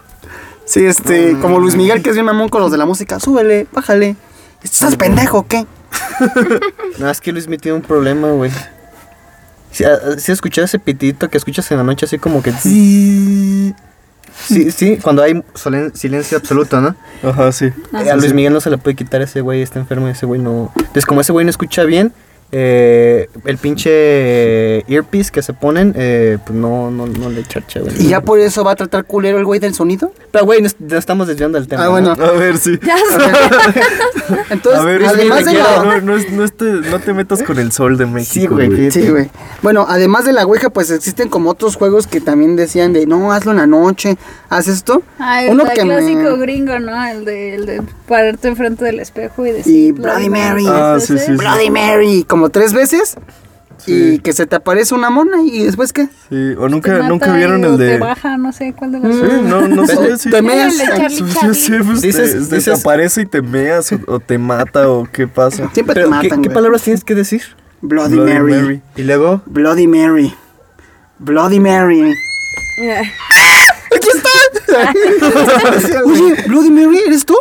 Sí, 0.66 0.86
este, 0.86 1.38
como 1.42 1.60
Luis 1.60 1.78
Miguel, 1.78 2.04
que 2.04 2.10
es 2.10 2.16
bien 2.18 2.26
mamón 2.26 2.50
con 2.50 2.62
los 2.62 2.70
de 2.72 2.78
la 2.78 2.86
música. 2.86 3.18
Súbele, 3.22 3.68
bájale. 3.72 4.18
¿Estás 4.62 4.98
pendejo 4.98 5.38
o 5.40 5.48
qué? 5.48 5.66
No, 7.00 7.10
es 7.10 7.22
que 7.22 7.32
Luis 7.32 7.48
me 7.48 7.58
tiene 7.58 7.76
un 7.78 7.84
problema, 7.84 8.32
güey. 8.32 8.52
Si, 9.72 9.84
si 10.18 10.32
escuchas 10.32 10.66
ese 10.66 10.80
pitito 10.80 11.30
que 11.30 11.38
escuchas 11.38 11.70
en 11.72 11.78
la 11.78 11.84
noche 11.84 12.06
así 12.06 12.18
como 12.18 12.42
que... 12.42 12.52
Sí, 12.54 13.74
sí, 14.72 14.98
cuando 15.02 15.24
hay 15.24 15.34
solen- 15.56 15.94
silencio 15.96 16.38
absoluto, 16.38 16.80
¿no? 16.80 16.96
Ajá, 17.24 17.52
sí. 17.52 17.70
a 17.92 18.16
Luis 18.16 18.34
Miguel 18.34 18.54
no 18.54 18.62
se 18.62 18.70
le 18.70 18.78
puede 18.78 18.96
quitar 18.96 19.22
ese 19.22 19.42
güey, 19.42 19.62
está 19.62 19.80
enfermo, 19.80 20.08
ese 20.08 20.26
güey 20.26 20.40
no... 20.40 20.72
Entonces 20.76 21.06
como 21.06 21.22
ese 21.22 21.32
güey 21.32 21.46
no 21.46 21.50
escucha 21.50 21.84
bien, 21.84 22.14
eh, 22.52 23.28
el 23.46 23.58
pinche 23.58 24.80
earpiece 24.92 25.32
que 25.32 25.42
se 25.42 25.54
ponen, 25.54 25.94
eh, 25.98 26.38
pues 26.46 26.58
no, 26.58 26.90
no, 26.92 27.06
no 27.08 27.30
le 27.30 27.44
charcha, 27.44 27.80
güey. 27.82 27.94
¿Y 28.02 28.08
ya 28.10 28.22
por 28.22 28.40
eso 28.40 28.64
va 28.64 28.72
a 28.72 28.76
tratar 28.76 29.06
culero 29.06 29.38
el 29.38 29.46
güey 29.46 29.60
del 29.60 29.74
sonido? 29.74 30.12
Pero 30.32 30.46
güey, 30.46 30.62
nos, 30.62 30.80
nos 30.80 30.94
estamos 30.94 31.28
desviando 31.28 31.58
del 31.60 31.68
tema. 31.68 31.84
Ah, 31.84 31.86
¿no? 31.86 31.92
bueno. 31.92 32.12
A 32.12 32.32
ver, 32.32 32.58
sí. 32.58 32.80
Entonces, 34.50 34.82
a 34.82 34.86
ver, 34.86 35.06
además 35.06 35.46
de 35.46 35.54
la... 35.54 35.84
no, 35.84 36.02
no, 36.02 36.16
es- 36.18 36.32
no 36.32 36.44
es 36.44 36.54
te, 36.56 36.66
no 36.66 37.00
te 37.00 37.14
metas 37.14 37.44
con 37.44 37.58
el 37.60 37.72
sol 37.72 37.98
de 37.98 38.06
México. 38.06 38.58
Sí, 38.60 38.68
güey. 38.68 38.92
Sí, 38.92 39.10
güey. 39.10 39.30
Bueno, 39.62 39.86
además 39.88 40.26
de 40.26 40.34
la 40.34 40.46
Ouija, 40.46 40.70
pues 40.70 40.92
existen 40.92 41.30
como 41.30 41.50
otros 41.50 41.76
juegos 41.76 42.08
que 42.08 42.22
también 42.22 42.56
decían 42.56 42.94
de, 42.94 43.06
no, 43.06 43.32
hazlo 43.32 43.52
en 43.52 43.58
la 43.58 43.68
noche, 43.68 44.18
haz 44.50 44.68
esto. 44.68 45.02
Ah, 45.20 45.44
el 45.44 45.52
Uno 45.52 45.64
el 45.66 45.72
que 45.74 45.86
me- 45.86 45.96
clásico 45.96 46.38
gringo, 46.38 46.80
¿no? 46.80 47.06
El 47.06 47.26
de, 47.26 47.56
el 47.56 47.66
de 47.66 47.82
pararte 48.08 48.48
enfrente 48.50 48.86
del 48.86 49.00
espejo 49.00 49.46
y 49.46 49.52
decir 49.52 49.74
Y 49.76 49.92
Bloody 49.92 50.30
Mary. 50.30 50.66
Ah, 50.68 50.98
sí, 51.00 51.18
sí, 51.18 51.26
sí. 51.26 51.32
Bloody 51.34 51.70
Mary, 51.70 52.24
como 52.28 52.37
tres 52.50 52.74
veces. 52.74 53.16
Sí. 53.78 54.16
Y 54.16 54.20
que 54.20 54.34
se 54.34 54.48
te 54.48 54.56
aparece 54.56 54.96
una 54.96 55.12
mona 55.12 55.44
y 55.44 55.64
después 55.64 55.94
qué? 55.94 56.06
Sí, 56.30 56.54
o 56.58 56.64
Te 56.66 56.70
nunca, 56.72 56.94
mata 56.94 57.10
nunca 57.10 57.34
vieron 57.36 57.64
el 57.64 57.78
Te 57.78 57.84
de... 57.84 57.98
baja, 58.00 58.36
no 58.38 58.52
sé 58.52 58.74
cuál 58.74 58.92
de 58.92 59.00
las 59.00 59.16
Sí, 59.16 59.22
no, 59.44 59.68
no 59.68 59.86
sé. 59.88 60.18
Sí, 60.18 60.32
Te 60.32 60.42
meas. 60.42 60.74
Pues, 61.44 61.70
Dices- 62.02 62.50
te, 62.50 62.60
te 62.60 62.72
aparece 62.74 63.22
y 63.22 63.26
te 63.28 63.42
meas 63.44 63.92
o, 63.92 64.00
o 64.08 64.20
te 64.20 64.40
mata 64.40 64.90
o 64.90 65.08
qué 65.12 65.28
pasa. 65.28 65.70
Siempre 65.74 65.94
te 65.94 66.02
Pero, 66.02 66.10
matan, 66.10 66.42
¿qué, 66.42 66.50
qué 66.50 66.54
palabras 66.54 66.82
tienes 66.82 67.04
que 67.04 67.14
decir? 67.14 67.44
Bloody, 67.82 68.16
Bloody 68.16 68.34
Mary. 68.34 68.54
Mary. 68.54 68.82
Y 68.96 69.04
luego... 69.04 69.44
Bloody 69.46 69.86
Mary. 69.88 70.34
Bloody 71.20 71.60
Mary. 71.60 72.14
Oye, 76.06 76.36
Bloody 76.48 76.72
Mary, 76.72 77.00
¿eres 77.06 77.26
tú? 77.26 77.36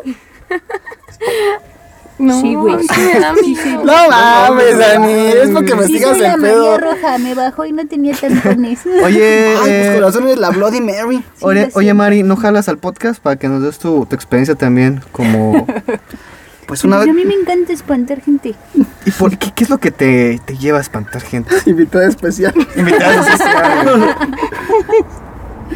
No, 2.18 2.40
Sí, 2.40 2.54
güey. 2.54 2.78
sí. 2.82 3.76
No 3.84 3.92
mames, 4.08 4.78
Dani. 4.78 5.12
Es 5.12 5.50
porque 5.50 5.74
me 5.74 5.86
sigas 5.86 6.12
soy 6.12 6.20
la 6.20 6.34
el 6.34 6.40
María 6.40 6.54
pedo. 6.56 6.78
Roja, 6.78 7.18
me 7.18 7.34
bajó 7.34 7.64
y 7.66 7.72
no 7.72 7.86
tenía 7.86 8.14
tampones. 8.16 8.80
Oye, 9.04 9.48
Ay, 9.50 9.56
pues 9.58 9.68
eh, 9.70 9.92
corazón 9.96 10.24
eres 10.24 10.38
la 10.38 10.50
Bloody 10.50 10.80
Mary. 10.80 11.22
oye, 11.40 11.68
oye. 11.74 11.94
Mari, 11.94 12.22
¿no 12.22 12.36
jalas 12.36 12.68
al 12.68 12.78
podcast 12.78 13.20
para 13.22 13.36
que 13.36 13.48
nos 13.48 13.62
des 13.62 13.78
tu, 13.78 14.06
tu 14.06 14.14
experiencia 14.14 14.54
también 14.54 15.02
como... 15.12 15.66
Pues 16.66 16.82
una 16.82 16.96
Pues 16.96 17.06
vez 17.06 17.14
a 17.14 17.16
mí 17.16 17.24
me 17.24 17.34
encanta 17.40 17.72
espantar 17.72 18.20
gente. 18.20 18.56
¿Y 19.04 19.10
por 19.12 19.38
qué, 19.38 19.52
qué 19.54 19.62
es 19.62 19.70
lo 19.70 19.78
que 19.78 19.92
te, 19.92 20.40
te 20.44 20.56
lleva 20.56 20.78
a 20.78 20.80
espantar 20.80 21.22
gente? 21.22 21.54
invitada 21.64 22.08
especial. 22.08 22.52
Invitados 22.76 23.24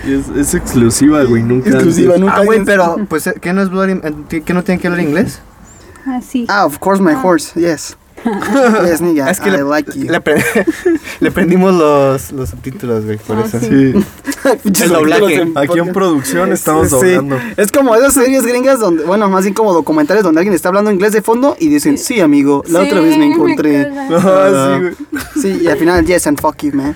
Y 0.05 0.12
Es, 0.14 0.29
es 0.37 0.55
exclusiva, 0.55 1.22
güey, 1.24 1.42
nunca. 1.44 1.70
Exclusiva, 1.70 2.14
antes. 2.14 2.20
nunca. 2.20 2.37
Ah, 2.38 2.44
güey, 2.44 2.64
pero, 2.64 2.96
pues, 3.09 3.26
eh, 3.29 3.35
¿qué 3.40 3.53
no 3.53 3.62
es 3.62 3.70
Bloody... 3.70 4.00
eh, 4.03 4.42
¿Qué 4.44 4.53
no 4.53 4.64
tienen 4.64 4.81
que 4.81 4.88
hablar 4.88 5.03
inglés? 5.05 5.40
Así. 6.07 6.47
Ah, 6.49 6.65
of 6.65 6.81
course, 6.81 7.01
my 7.01 7.15
horse. 7.15 7.55
Yes. 7.57 7.97
Nigga. 9.01 9.31
es 9.31 9.41
que 9.41 9.49
I 9.49 9.53
le, 9.53 9.63
like 9.63 9.93
you. 9.99 10.11
le, 10.11 10.21
pre- 10.21 10.45
le 11.21 11.31
prendimos 11.31 11.75
los, 11.75 12.33
los 12.33 12.51
subtítulos, 12.51 13.05
güey, 13.05 13.17
por 13.19 13.39
Ah, 13.39 13.45
eso. 13.47 13.61
sí. 13.61 13.95
El 14.83 14.89
doblaje. 14.91 15.49
Aquí 15.55 15.79
en 15.79 15.93
producción 15.93 16.53
estamos 16.53 16.89
Sí, 16.89 16.95
doblando. 16.95 17.39
Es 17.57 17.71
como 17.73 17.95
esas 17.95 18.15
series 18.15 18.45
gringas 18.47 18.81
donde, 18.81 19.05
bueno, 19.05 19.29
más 19.29 19.45
bien 19.45 19.55
como 19.55 19.73
documentales 19.73 20.23
donde 20.23 20.41
alguien 20.41 20.55
está 20.55 20.69
hablando 20.69 20.91
inglés 20.91 21.13
de 21.13 21.23
fondo 21.23 21.57
y 21.59 21.69
dicen, 21.69 21.99
sí, 21.99 22.21
amigo, 22.21 22.63
la 22.69 22.81
otra 22.81 23.01
vez 23.01 23.17
me 23.19 23.27
encontré. 23.33 23.91
Ah, 24.11 24.77
sí, 24.77 24.81
güey. 24.81 24.95
Sí, 25.41 25.61
y 25.65 25.67
al 25.69 25.79
final, 25.79 26.05
yes, 26.07 26.27
and 26.27 26.41
fuck 26.41 26.57
you, 26.63 26.73
man. 26.75 26.95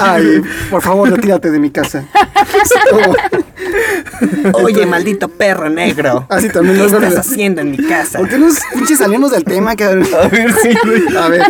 Ay, 0.00 0.42
por 0.70 0.82
favor, 0.82 1.08
retírate 1.10 1.50
de 1.50 1.58
mi 1.58 1.70
casa. 1.70 2.04
Oye, 4.54 4.86
maldito 4.86 5.28
perro 5.28 5.68
negro. 5.68 6.26
Así 6.28 6.48
también 6.48 6.76
¿Qué 6.76 6.88
lo 6.88 6.98
estás 6.98 7.26
haciendo 7.26 7.60
en 7.60 7.70
mi 7.70 7.76
casa? 7.78 8.18
¿Por 8.18 8.28
qué 8.28 8.38
nos 8.38 8.58
pinches 8.74 8.98
salimos 8.98 9.30
del 9.30 9.44
tema, 9.44 9.71
cabrón? 9.76 10.06
A 10.14 10.28
ver, 10.28 10.52
sí, 10.62 10.70
güey. 10.84 11.16
A 11.16 11.28
ver, 11.28 11.42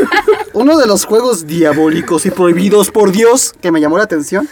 uno 0.53 0.79
de 0.79 0.87
los 0.87 1.05
juegos 1.05 1.47
diabólicos 1.47 2.27
y 2.27 2.31
prohibidos 2.31 2.91
por 2.91 3.13
Dios 3.13 3.55
que 3.61 3.71
me 3.73 3.81
llamó 3.81 3.99
la 3.99 4.05
atención 4.05 4.49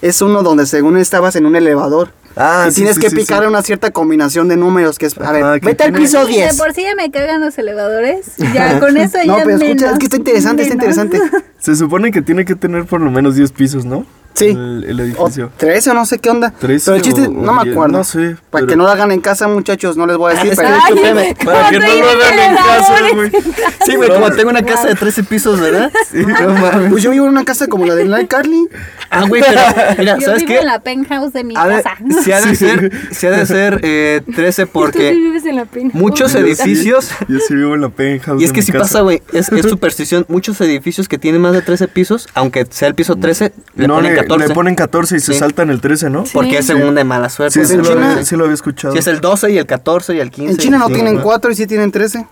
es 0.00 0.22
uno 0.22 0.42
donde 0.42 0.66
según 0.66 0.96
estabas 0.96 1.36
en 1.36 1.46
un 1.46 1.56
elevador 1.56 2.12
Ah, 2.40 2.66
y 2.68 2.70
sí, 2.70 2.76
tienes 2.76 2.94
sí, 2.94 3.00
que 3.00 3.10
sí, 3.10 3.16
picar 3.16 3.42
sí. 3.42 3.48
una 3.48 3.62
cierta 3.62 3.90
combinación 3.90 4.46
de 4.46 4.56
números 4.56 4.96
que 4.96 5.06
es, 5.06 5.18
a 5.18 5.32
ver, 5.32 5.60
que 5.60 5.66
vete 5.66 5.82
al 5.82 5.92
piso 5.92 6.22
Y 6.28 6.34
de 6.36 6.42
10. 6.42 6.56
por 6.56 6.72
sí 6.72 6.82
ya 6.82 6.94
me 6.94 7.10
cagan 7.10 7.40
los 7.40 7.58
elevadores. 7.58 8.26
Ya 8.54 8.78
con 8.78 8.96
eso 8.96 9.18
No, 9.26 9.38
ya 9.38 9.44
pero 9.44 9.56
escucha, 9.56 9.74
menos, 9.74 9.92
es 9.92 9.98
que 9.98 10.04
está 10.04 10.16
interesante, 10.18 10.62
está 10.62 10.74
interesante. 10.74 11.20
Se 11.58 11.74
supone 11.74 12.12
que 12.12 12.22
tiene 12.22 12.44
que 12.44 12.54
tener 12.54 12.84
por 12.84 13.00
lo 13.00 13.10
menos 13.10 13.34
10 13.34 13.50
pisos, 13.52 13.84
¿no? 13.84 14.06
Sí. 14.38 14.46
El, 14.46 14.84
el 14.88 15.00
O 15.00 15.02
edificio. 15.02 15.50
13 15.56 15.90
o 15.90 15.94
no 15.94 16.06
sé 16.06 16.18
qué 16.18 16.30
onda. 16.30 16.50
13 16.58 16.84
pero 16.86 16.96
el 16.96 17.02
chiste, 17.02 17.20
o- 17.26 17.30
no 17.30 17.52
o 17.52 17.54
me 17.54 17.62
10, 17.64 17.74
acuerdo. 17.74 17.98
no 17.98 18.04
sé, 18.04 18.18
Para 18.18 18.36
pero- 18.50 18.66
que 18.66 18.76
no 18.76 18.84
lo 18.84 18.90
hagan 18.90 19.10
en 19.12 19.20
casa, 19.20 19.48
muchachos, 19.48 19.96
no 19.96 20.06
les 20.06 20.16
voy 20.16 20.32
a 20.32 20.34
decir, 20.36 20.52
pero 20.56 20.68
escúcheme. 20.76 21.36
Para 21.44 21.68
que 21.70 21.78
no 21.78 21.86
lo 21.86 22.08
hagan 22.10 22.38
en 22.38 22.56
casa, 22.56 22.94
güey. 23.14 23.30
Sí, 23.86 23.96
güey, 23.96 24.08
como 24.10 24.30
tengo 24.32 24.50
una 24.50 24.62
casa 24.62 24.86
de 24.88 24.94
13 24.94 25.24
pisos, 25.24 25.60
¿verdad? 25.60 25.90
No 26.12 26.48
mames. 26.54 26.90
Pues 26.90 27.02
yo 27.02 27.10
vivo 27.10 27.24
en 27.26 27.32
una 27.32 27.44
casa 27.44 27.66
como 27.68 27.84
la 27.86 27.94
de 27.94 28.04
Night 28.04 28.28
Carly. 28.28 28.68
Ah, 29.10 29.24
güey, 29.26 29.42
pero, 29.42 29.60
mira, 29.98 30.16
Yo 30.18 30.26
¿sabes 30.26 30.40
vivo 30.42 30.48
qué? 30.52 30.58
en 30.60 30.66
la 30.66 30.80
penthouse 30.80 31.32
de 31.32 31.44
mi 31.44 31.54
de, 31.54 31.60
casa. 31.60 31.92
si 32.22 32.32
ha 32.32 32.40
de 32.40 32.54
ser, 32.54 32.92
si 33.10 33.26
ha 33.26 33.30
de 33.30 33.46
ser 33.46 33.80
eh, 33.82 34.20
13 34.34 34.62
Y 34.62 34.64
tú 34.66 34.70
sí 34.70 34.70
porque 34.72 35.12
vives 35.12 35.44
en 35.46 35.56
la 35.56 35.66
muchos 35.92 36.32
sí- 36.32 36.38
edificios... 36.38 37.10
Yo 37.28 37.38
sí 37.38 37.54
vivo 37.54 37.74
en 37.74 37.80
la 37.82 37.88
penthouse. 37.88 38.40
Y 38.40 38.44
es 38.44 38.52
que 38.52 38.62
si 38.62 38.72
pasa, 38.72 39.00
güey, 39.00 39.22
es, 39.32 39.50
es 39.50 39.62
superstición. 39.68 40.24
Muchos 40.28 40.60
edificios 40.60 41.08
que 41.08 41.18
tienen 41.18 41.40
más 41.40 41.52
de 41.52 41.62
13 41.62 41.88
pisos, 41.88 42.28
aunque 42.34 42.66
sea 42.68 42.88
el 42.88 42.94
piso 42.94 43.16
13, 43.16 43.52
le 43.76 43.88
no, 43.88 43.94
ponen 43.96 44.12
le, 44.14 44.18
14. 44.28 44.48
le 44.48 44.54
ponen 44.54 44.74
14 44.74 45.16
y 45.16 45.20
se 45.20 45.32
Sí. 45.32 45.38
saltan 45.38 45.70
el 45.70 45.80
13, 45.80 46.10
¿no? 46.10 46.24
Porque 46.32 46.58
es 46.58 46.66
según 46.66 46.94
de 46.94 47.04
mala 47.04 47.28
suerte. 47.28 47.54
Sí, 47.54 47.58
Pues 47.60 47.68
sí, 47.68 47.74
en 47.74 47.82
lo, 47.82 48.06
había- 48.08 48.24
sí 48.24 48.36
lo 48.36 48.44
había 48.44 48.54
escuchado. 48.54 48.92
Si 48.92 48.98
es 49.00 49.06
el 49.06 49.20
12 49.20 49.50
y 49.50 49.58
el 49.58 49.66
14 49.66 50.14
y 50.14 50.20
el 50.20 50.30
15. 50.30 50.52
En 50.52 50.58
China 50.58 50.78
no 50.78 50.86
sí, 50.88 50.94
tienen 50.94 51.14
güey. 51.14 51.24
4 51.24 51.50
y 51.50 51.54
sí 51.54 51.66
tienen 51.66 51.90
13. 51.90 52.26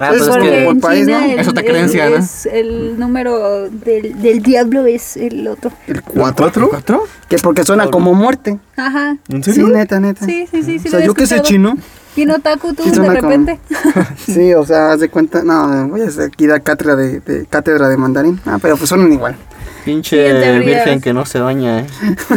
Ah, 0.00 0.08
pues 0.08 0.22
es 0.22 0.28
Porque 0.28 0.48
que- 0.48 0.64
en 0.66 0.80
país, 0.80 1.06
China 1.06 1.18
¿no? 1.20 1.24
el, 1.32 1.38
Es 1.38 1.48
otra 1.48 1.62
el- 1.62 1.68
creencia, 1.68 2.10
¿no? 2.10 2.16
es 2.16 2.46
el 2.46 2.98
número 2.98 3.68
del, 3.70 4.20
del 4.20 4.42
diablo 4.42 4.86
es 4.86 5.16
el 5.16 5.46
otro. 5.46 5.70
El 5.86 5.96
¿El 5.96 6.02
4. 6.02 6.34
¿Cuatro? 6.44 6.68
¿Cuatro? 6.70 7.04
Que 7.28 7.36
porque 7.38 7.62
suena 7.62 7.86
como 7.88 8.14
muerte. 8.14 8.58
Ajá. 8.76 9.16
¿En 9.28 9.44
Sí, 9.44 9.52
serio? 9.52 9.68
neta, 9.68 10.00
neta. 10.00 10.24
Sí, 10.24 10.46
sí, 10.50 10.62
sí. 10.62 10.78
sí 10.78 10.88
o 10.88 10.90
sea, 10.90 11.00
yo 11.04 11.14
que 11.14 11.26
sé 11.26 11.40
chino. 11.42 11.76
Vino 12.14 12.38
Taku 12.40 12.74
tú 12.74 12.84
de 12.84 13.08
repente. 13.08 13.58
Sí, 14.26 14.52
o 14.54 14.64
sea, 14.64 14.92
haz 14.92 15.00
de 15.00 15.08
cuenta. 15.08 15.42
No, 15.42 15.88
voy 15.88 16.02
a 16.02 16.24
aquí 16.24 16.46
dar 16.46 16.62
cátedra 16.62 16.96
de, 16.96 17.20
de- 17.20 17.46
cátedra 17.46 17.88
de 17.88 17.96
mandarín. 17.96 18.40
Ah, 18.46 18.58
pero 18.60 18.76
pues 18.76 18.88
suenan 18.88 19.12
igual. 19.12 19.36
Pinche 19.84 20.58
virgen 20.60 21.00
que 21.00 21.12
no 21.12 21.24
se 21.26 21.40
baña, 21.40 21.80
eh. 21.80 21.86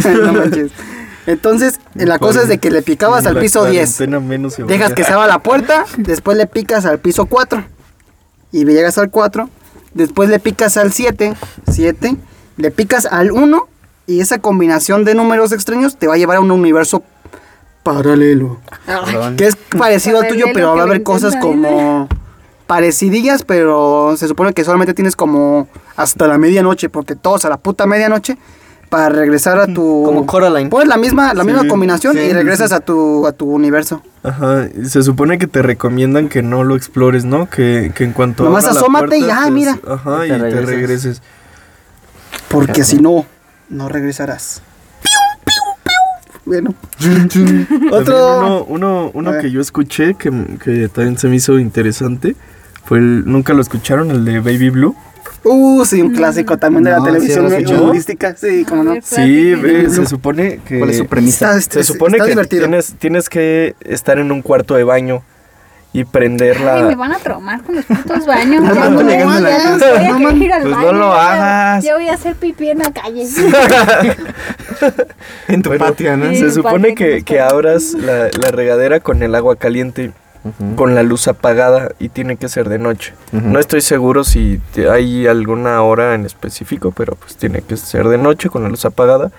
no 0.22 0.34
manches. 0.34 0.72
Entonces, 1.28 1.80
la 1.96 2.20
cosa 2.20 2.44
es 2.44 2.48
de 2.48 2.60
que 2.60 2.70
le 2.72 2.82
picabas 2.82 3.26
al 3.26 3.36
La 3.36 3.42
piso 3.42 3.66
10. 3.66 3.98
cuarentena 3.98 4.20
menos 4.20 4.54
se 4.54 4.64
Dejas 4.64 4.94
que 4.94 5.04
se 5.04 5.12
abra 5.12 5.28
la 5.28 5.40
puerta, 5.40 5.86
después 5.98 6.38
le 6.38 6.46
picas 6.48 6.86
al 6.86 7.00
piso 7.00 7.26
4. 7.26 7.64
Y 8.52 8.64
llegas 8.66 8.98
al 8.98 9.10
4 9.10 9.50
después 9.96 10.30
le 10.30 10.40
picas 10.40 10.78
al 10.78 10.94
7, 10.94 11.34
7, 11.72 12.16
le 12.58 12.72
picas 12.72 13.08
al 13.08 13.32
1 13.32 13.68
y 14.06 14.20
esa 14.20 14.38
combinación 14.38 15.04
de 15.04 15.16
números 15.16 15.52
extraños 15.52 15.98
te 15.98 16.06
va 16.06 16.14
a 16.14 16.18
llevar 16.18 16.38
a 16.38 16.42
un 16.42 16.52
universo 16.52 17.02
paralelo. 17.86 18.58
Perdón. 18.86 19.36
Que 19.38 19.46
es 19.46 19.56
parecido 19.56 20.20
al 20.20 20.28
tuyo, 20.28 20.48
pero 20.54 20.74
va 20.76 20.82
a 20.82 20.84
haber 20.84 21.04
cosas 21.04 21.36
como 21.36 22.10
parecidillas, 22.66 23.44
pero 23.44 24.16
se 24.18 24.28
supone 24.28 24.54
que 24.54 24.64
solamente 24.64 24.96
tienes 24.96 25.16
como 25.16 25.68
hasta 25.96 26.28
la 26.28 26.40
medianoche, 26.40 26.90
porque 26.90 27.16
todos 27.16 27.46
a 27.46 27.50
la 27.50 27.58
puta 27.58 27.86
medianoche 27.86 28.40
para 28.90 29.10
regresar 29.10 29.60
a 29.60 29.68
tu 29.68 30.04
Como 30.04 30.26
Coraline. 30.26 30.70
Pues 30.70 30.88
la 30.88 30.98
misma 30.98 31.34
la 31.36 31.44
misma 31.44 31.68
combinación 31.68 32.16
sí, 32.16 32.22
y 32.22 32.34
regresas 32.34 32.72
a 32.72 32.80
tu 32.80 33.28
a 33.28 33.34
tu 33.34 33.52
universo. 33.52 34.02
Ajá, 34.24 34.68
se 34.84 35.04
supone 35.04 35.38
que 35.38 35.46
te 35.46 35.62
recomiendan 35.62 36.28
que 36.28 36.42
no 36.42 36.64
lo 36.64 36.76
explores, 36.76 37.24
¿no? 37.24 37.48
Que, 37.50 37.92
que 37.94 38.04
en 38.04 38.14
cuanto 38.14 38.44
Nomás 38.44 38.64
abra 38.64 38.74
la 38.74 38.80
asómate 38.80 39.18
y 39.18 39.20
puerta, 39.22 39.28
ya, 39.28 39.42
pues, 39.42 39.54
mira. 39.54 39.80
Ajá, 39.88 40.26
Y 40.26 40.32
y 40.32 40.40
te 40.40 40.62
regreses. 40.62 41.22
Porque 42.50 42.84
si 42.84 42.98
no 42.98 43.26
no 43.70 43.90
regresarás. 43.90 44.62
Bueno. 46.46 46.76
Otro 47.92 48.40
uno, 48.40 48.66
uno, 48.66 49.12
uno 49.14 49.32
que 49.42 49.52
yo 49.52 49.62
escuché 49.62 50.14
que, 50.14 50.32
que 50.64 50.88
también 50.90 51.18
se 51.18 51.28
me 51.28 51.36
hizo 51.36 51.60
interesante 51.60 52.36
fue 52.86 53.00
el, 53.00 53.26
nunca 53.26 53.54
lo 53.54 53.62
escucharon, 53.62 54.12
el 54.12 54.24
de 54.24 54.40
Baby 54.40 54.70
Blue. 54.70 54.96
Uh, 55.44 55.86
sí, 55.86 56.02
un 56.02 56.12
clásico 56.12 56.58
también 56.58 56.84
de 56.84 56.92
la 56.92 57.04
televisión 57.04 57.50
sí, 57.52 57.74
humorística. 57.74 58.36
Sí, 58.36 58.66
como 58.68 58.84
no. 58.84 58.96
Sí, 59.02 59.54
se 59.90 60.06
supone 60.06 60.60
que 60.66 60.80
¿Cuál 60.80 60.90
es 60.92 60.98
su 60.98 61.06
premisa? 61.06 61.58
Está, 61.58 61.80
se 61.80 61.84
supone 61.84 62.18
está 62.18 62.26
que 62.26 62.32
divertido. 62.32 62.62
tienes, 62.64 62.96
tienes 62.98 63.30
que 63.30 63.76
estar 63.82 64.18
en 64.18 64.32
un 64.32 64.42
cuarto 64.42 64.76
de 64.76 64.84
baño 64.84 65.24
y 65.98 66.04
prender 66.04 66.58
Ay, 66.68 66.84
me 66.84 66.96
van 66.96 67.14
a 67.14 67.18
traumar 67.20 67.62
con 67.64 67.76
los 67.76 67.86
putos 67.86 68.26
baños. 68.28 68.62
No, 68.64 68.74
Ya 68.76 68.90
no, 68.90 69.02
no, 69.02 69.04
la 69.04 69.18
ya 69.18 69.26
voy 70.18 70.26
a 70.26 70.32
ir 70.34 70.52
al 70.54 70.62
pues 70.64 70.78
no 70.78 70.92
lo 70.92 71.10
ya- 71.16 71.32
hagas. 71.72 71.84
Ya 71.86 71.96
voy 71.96 72.10
a 72.10 72.14
hacer 72.14 72.36
pipí 72.36 72.70
en 72.70 72.80
la 72.80 72.92
calle. 72.92 73.26
En 75.48 75.62
tu 75.62 75.70
Bueno, 75.70 75.86
patio, 75.86 76.18
¿no? 76.18 76.30
Sí. 76.32 76.38
Se 76.38 76.52
supone 76.52 76.96
que, 76.96 77.24
que 77.24 77.40
abras 77.40 77.94
la, 77.94 78.30
la 78.40 78.52
regadera 78.52 79.00
con 79.00 79.24
el 79.24 79.36
agua 79.36 79.56
caliente, 79.56 80.12
con 80.76 80.94
la 80.96 81.02
luz 81.04 81.28
apagada 81.28 81.90
y 82.00 82.10
tiene 82.10 82.36
que 82.38 82.50
ser 82.50 82.70
de 82.70 82.78
noche. 82.78 83.14
No 83.32 83.58
estoy 83.60 83.82
seguro 83.82 84.24
si 84.24 84.60
hay 84.92 85.28
alguna 85.28 85.82
hora 85.82 86.14
en 86.14 86.26
específico, 86.26 86.92
pero 86.92 87.16
pues 87.16 87.36
tiene 87.38 87.62
que 87.62 87.78
ser 87.78 88.08
de 88.10 88.18
noche 88.18 88.50
con 88.50 88.64
la 88.64 88.70
luz 88.70 88.86
apagada. 88.86 89.32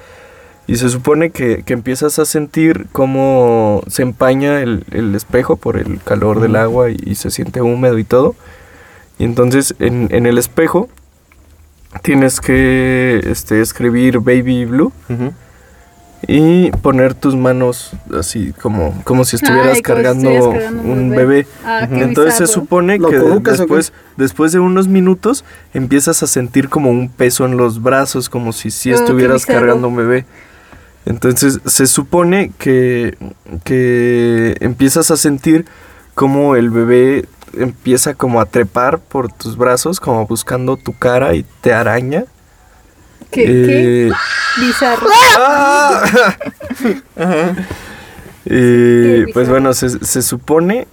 Y 0.68 0.76
se 0.76 0.88
supone 0.88 1.31
que, 1.31 1.62
que 1.62 1.72
empiezas 1.74 2.18
a 2.18 2.24
sentir 2.24 2.87
cómo 2.92 3.83
se 3.87 4.02
empaña 4.02 4.61
el, 4.61 4.85
el 4.90 5.14
espejo 5.14 5.57
por 5.57 5.76
el 5.76 6.00
calor 6.02 6.40
del 6.40 6.57
agua 6.57 6.90
y, 6.90 6.96
y 7.05 7.14
se 7.14 7.31
siente 7.31 7.62
húmedo 7.62 7.98
y 7.98 8.05
todo. 8.05 8.35
Y 9.18 9.24
entonces 9.24 9.74
en, 9.79 10.09
en 10.11 10.26
el 10.26 10.38
espejo 10.38 10.88
tienes 12.02 12.40
que 12.40 13.20
este, 13.24 13.61
escribir 13.61 14.18
Baby 14.20 14.64
Blue 14.64 14.92
y 16.29 16.70
poner 16.83 17.14
tus 17.14 17.37
manos 17.37 17.92
así 18.18 18.52
como, 18.61 19.00
como 19.05 19.24
si 19.24 19.37
estuvieras 19.37 19.76
Ay, 19.76 19.83
como 19.83 19.98
si 19.98 20.05
cargando, 20.05 20.50
un 20.83 21.11
bebé. 21.11 21.46
Ah, 21.64 21.87
Entonces 21.90 22.37
se 22.37 22.46
supone 22.46 22.98
¿Lo 22.98 23.09
que 23.09 23.18
después, 23.50 23.92
después 24.16 24.52
de 24.52 24.59
unos 24.59 24.88
minutos 24.88 25.44
empiezas 25.74 26.22
a 26.22 26.26
sentir 26.26 26.68
como 26.68 26.90
un 26.90 27.09
peso 27.09 27.44
en 27.44 27.57
los 27.57 27.83
brazos, 27.83 28.29
como 28.29 28.52
si 28.52 28.70
sí 28.70 28.92
Oh, 28.92 28.96
estuvieras 28.96 29.46
cargando 29.46 29.88
un 29.88 29.96
bebé. 29.96 30.24
Entonces 31.07 31.61
se 31.64 31.87
supone 31.87 32.53
que, 32.59 33.16
que 33.64 34.57
empiezas 34.61 35.11
a 35.11 35.16
sentir 35.16 35.64
como 36.14 36.57
el 36.57 36.71
bebé 36.71 37.27
empieza 37.57 38.14
como 38.14 38.40
a 38.40 38.47
trepar 38.47 38.99
por 38.99 39.33
tus 39.33 39.57
brazos, 39.57 40.01
como 40.01 40.27
buscando 40.27 40.77
tu 40.77 40.92
cara 40.99 41.35
y 41.35 41.45
te 41.62 41.73
araña. 41.73 42.25
Qué, 43.31 43.45
qué 43.45 44.09
Eh, 44.09 44.12
bizarro. 44.61 45.09
Y 48.45 48.49
Qué 48.49 49.25
pues 49.33 49.49
bizarro. 49.49 49.49
bueno, 49.49 49.75
se, 49.75 49.90
se 50.05 50.23
supone 50.23 50.87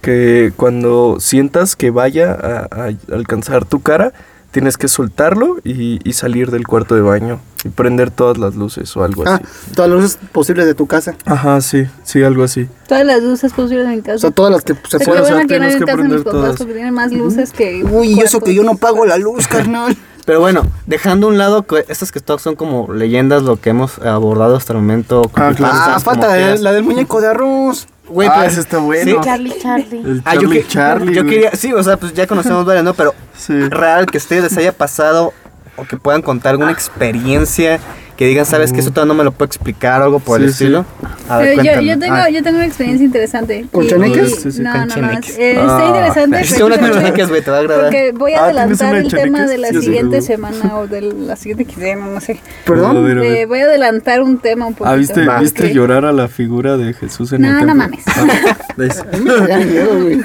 que 0.00 0.52
cuando 0.56 1.18
sientas 1.20 1.76
que 1.76 1.90
vaya 1.90 2.32
a, 2.32 2.68
a 2.70 2.90
alcanzar 3.14 3.64
tu 3.64 3.82
cara, 3.82 4.12
tienes 4.52 4.76
que 4.78 4.86
soltarlo 4.86 5.56
y, 5.64 5.98
y 6.08 6.12
salir 6.12 6.50
del 6.52 6.66
cuarto 6.66 6.94
de 6.94 7.00
baño 7.00 7.40
y 7.64 7.68
prender 7.70 8.10
todas 8.10 8.38
las 8.38 8.54
luces 8.54 8.96
o 8.96 9.02
algo 9.02 9.24
Ah, 9.26 9.36
así. 9.42 9.72
todas 9.74 9.90
las 9.90 10.00
luces 10.00 10.18
posibles 10.30 10.66
de 10.66 10.74
tu 10.74 10.86
casa. 10.86 11.16
Ajá, 11.24 11.60
sí, 11.60 11.86
sí, 12.04 12.22
algo 12.22 12.44
así. 12.44 12.68
Todas 12.86 13.04
las 13.04 13.22
luces 13.22 13.52
posibles 13.52 13.86
en 13.86 13.96
mi 13.96 14.02
casa. 14.02 14.16
O 14.16 14.18
sea, 14.18 14.30
todas 14.30 14.52
las 14.52 14.62
que 14.62 14.74
se 14.88 15.00
pueden. 15.00 15.22
o 15.22 15.26
sea, 15.26 15.44
tienes 15.46 15.76
que 15.76 15.84
prender 15.84 16.18
papás 16.22 16.32
todas. 16.32 16.56
porque 16.56 16.74
tienen 16.74 16.94
más 16.94 17.12
luces 17.12 17.50
que. 17.50 17.82
Uy, 17.84 18.20
eso 18.20 18.40
que 18.40 18.54
yo 18.54 18.62
no 18.62 18.76
pago 18.76 19.04
la 19.06 19.16
luz, 19.18 19.48
carnal. 19.48 19.96
Pero 20.24 20.38
bueno, 20.38 20.62
dejando 20.86 21.26
a 21.26 21.30
un 21.30 21.38
lado 21.38 21.66
que 21.66 21.84
estas 21.88 22.12
que 22.12 22.20
son 22.38 22.54
como 22.54 22.92
leyendas, 22.92 23.42
lo 23.42 23.60
que 23.60 23.70
hemos 23.70 23.98
abordado 23.98 24.54
hasta 24.54 24.72
el 24.72 24.78
momento. 24.78 25.22
Ah, 25.34 25.52
claro. 25.56 25.74
Ah, 25.76 25.98
falta 25.98 26.36
la 26.56 26.72
del 26.72 26.84
muñeco 26.84 27.20
de 27.20 27.26
arroz. 27.26 27.88
Güey, 28.08 28.28
ah, 28.28 28.32
pero- 28.36 28.46
ese 28.50 28.60
está 28.60 28.78
bueno. 28.78 29.20
Charlie, 29.22 29.54
Charlie. 29.60 29.98
El 30.00 30.22
Ah, 30.24 30.34
yo, 30.34 30.40
Charlie 30.42 30.60
que- 30.62 30.68
Charlie. 30.68 31.14
yo 31.14 31.24
quería, 31.24 31.50
sí, 31.54 31.72
o 31.72 31.82
sea, 31.82 31.96
pues 31.96 32.12
ya 32.12 32.26
conocemos 32.26 32.64
varias, 32.64 32.84
¿no? 32.84 32.94
Pero 32.94 33.14
Sí. 33.38 33.52
real 33.68 34.06
que 34.06 34.18
a 34.18 34.20
ustedes 34.20 34.42
les 34.44 34.56
haya 34.58 34.72
pasado 34.72 35.32
o 35.76 35.84
que 35.84 35.96
puedan 35.96 36.20
contar 36.22 36.52
alguna 36.52 36.72
experiencia 36.72 37.78
que 38.22 38.28
digan, 38.28 38.46
sabes 38.46 38.72
que 38.72 38.78
eso 38.78 38.90
todavía 38.92 39.08
no 39.14 39.18
me 39.18 39.24
lo 39.24 39.32
puedo 39.32 39.46
explicar 39.46 40.00
o 40.00 40.04
algo 40.04 40.20
por 40.20 40.40
el 40.40 40.48
Sí, 40.52 40.58
sí. 40.58 40.64
estilo. 40.64 40.84
A 41.28 41.38
ver, 41.38 41.56
yo, 41.56 41.80
yo, 41.80 41.98
tengo, 41.98 42.14
Ah, 42.14 42.30
yo 42.30 42.40
tengo 42.42 42.58
una 42.58 42.66
experiencia 42.66 43.04
interesante. 43.04 43.66
¿Con 43.72 43.84
chaneques? 43.88 44.36
sí, 44.54 44.62
No, 44.62 44.72
con 44.72 44.88
no, 44.88 44.96
no. 44.96 45.10
eh, 45.12 45.52
está 45.52 45.76
Ah, 45.78 45.86
interesante. 45.88 46.40
Hiciste 46.42 46.62
una 46.62 46.76
con 46.76 46.84
precisamente 46.86 46.92
chaneques, 47.18 47.28
güey, 47.30 47.42
te 47.42 47.50
va 47.50 47.56
a 47.56 47.60
agradar. 47.60 47.84
Porque 47.86 48.12
voy 48.12 48.32
a 48.34 48.44
Ah, 48.44 48.50
¿tienes 48.52 48.80
adelantar 48.80 48.94
el 48.96 49.08
tema 49.12 49.46
de 49.46 49.58
la 49.58 49.68
Sí, 49.70 49.80
siguiente 49.82 50.20
sí. 50.20 50.26
semana 50.28 50.76
o 50.78 50.86
de 50.86 51.00
la 51.00 51.34
siguiente 51.34 51.64
quincena, 51.64 52.06
no 52.06 52.20
sé. 52.20 52.32
A 52.34 52.66
Perdón. 52.66 53.04
ver, 53.04 53.18
a 53.18 53.20
ver. 53.22 53.32
Eh, 53.38 53.46
voy 53.46 53.58
a 53.58 53.64
adelantar 53.64 54.22
un 54.22 54.38
tema 54.38 54.66
un 54.66 54.74
poquito. 54.74 54.90
Ah, 54.94 54.96
¿viste, 54.96 55.26
Va. 55.26 55.40
¿viste 55.40 55.74
llorar 55.74 56.04
a 56.04 56.12
la 56.12 56.28
figura 56.28 56.76
de 56.76 56.92
Jesús 56.94 57.32
en 57.32 57.44
el 57.44 57.52
No, 57.52 57.58
templo? 57.58 57.74
no 57.74 57.82
mames. 57.82 58.04
Ah, 58.06 59.58
miedo, 59.58 60.00
güey. 60.00 60.20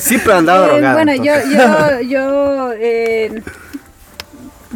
sí, 0.00 0.18
pero 0.24 0.36
andaba 0.38 0.66
Eh, 0.66 0.70
drogado. 0.72 0.94
bueno, 0.96 1.14
yo, 1.14 1.32
yo, 1.48 2.00
yo, 2.00 2.72
eh, 2.76 3.42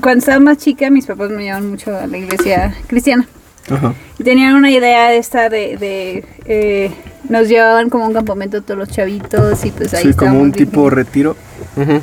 cuando 0.01 0.19
estaba 0.21 0.41
más 0.41 0.59
chica, 0.59 0.91
mis 0.91 1.07
papás 1.07 1.31
me 1.31 1.45
llevaban 1.45 1.71
mucho 1.71 1.97
a 1.97 2.07
la 2.07 2.17
iglesia 2.19 2.75
cristiana. 2.87 3.27
Ajá. 3.71 3.95
Y 4.19 4.25
tenían 4.25 4.55
una 4.57 4.71
idea 4.71 5.09
de 5.09 5.17
esta 5.19 5.49
de, 5.49 5.77
de 5.79 6.25
eh, 6.45 6.91
nos 7.29 7.49
llevaban 7.49 7.89
como 7.89 8.05
a 8.05 8.09
un 8.09 8.13
campamento 8.15 8.61
todos 8.63 8.79
los 8.79 8.89
chavitos 8.91 9.65
y 9.65 9.71
pues 9.71 9.95
ahí 9.95 10.05
Sí, 10.09 10.13
como 10.15 10.33
un 10.41 10.51
bien 10.51 10.67
tipo 10.69 10.91
retiro. 10.91 11.37
Ujú. 11.77 12.01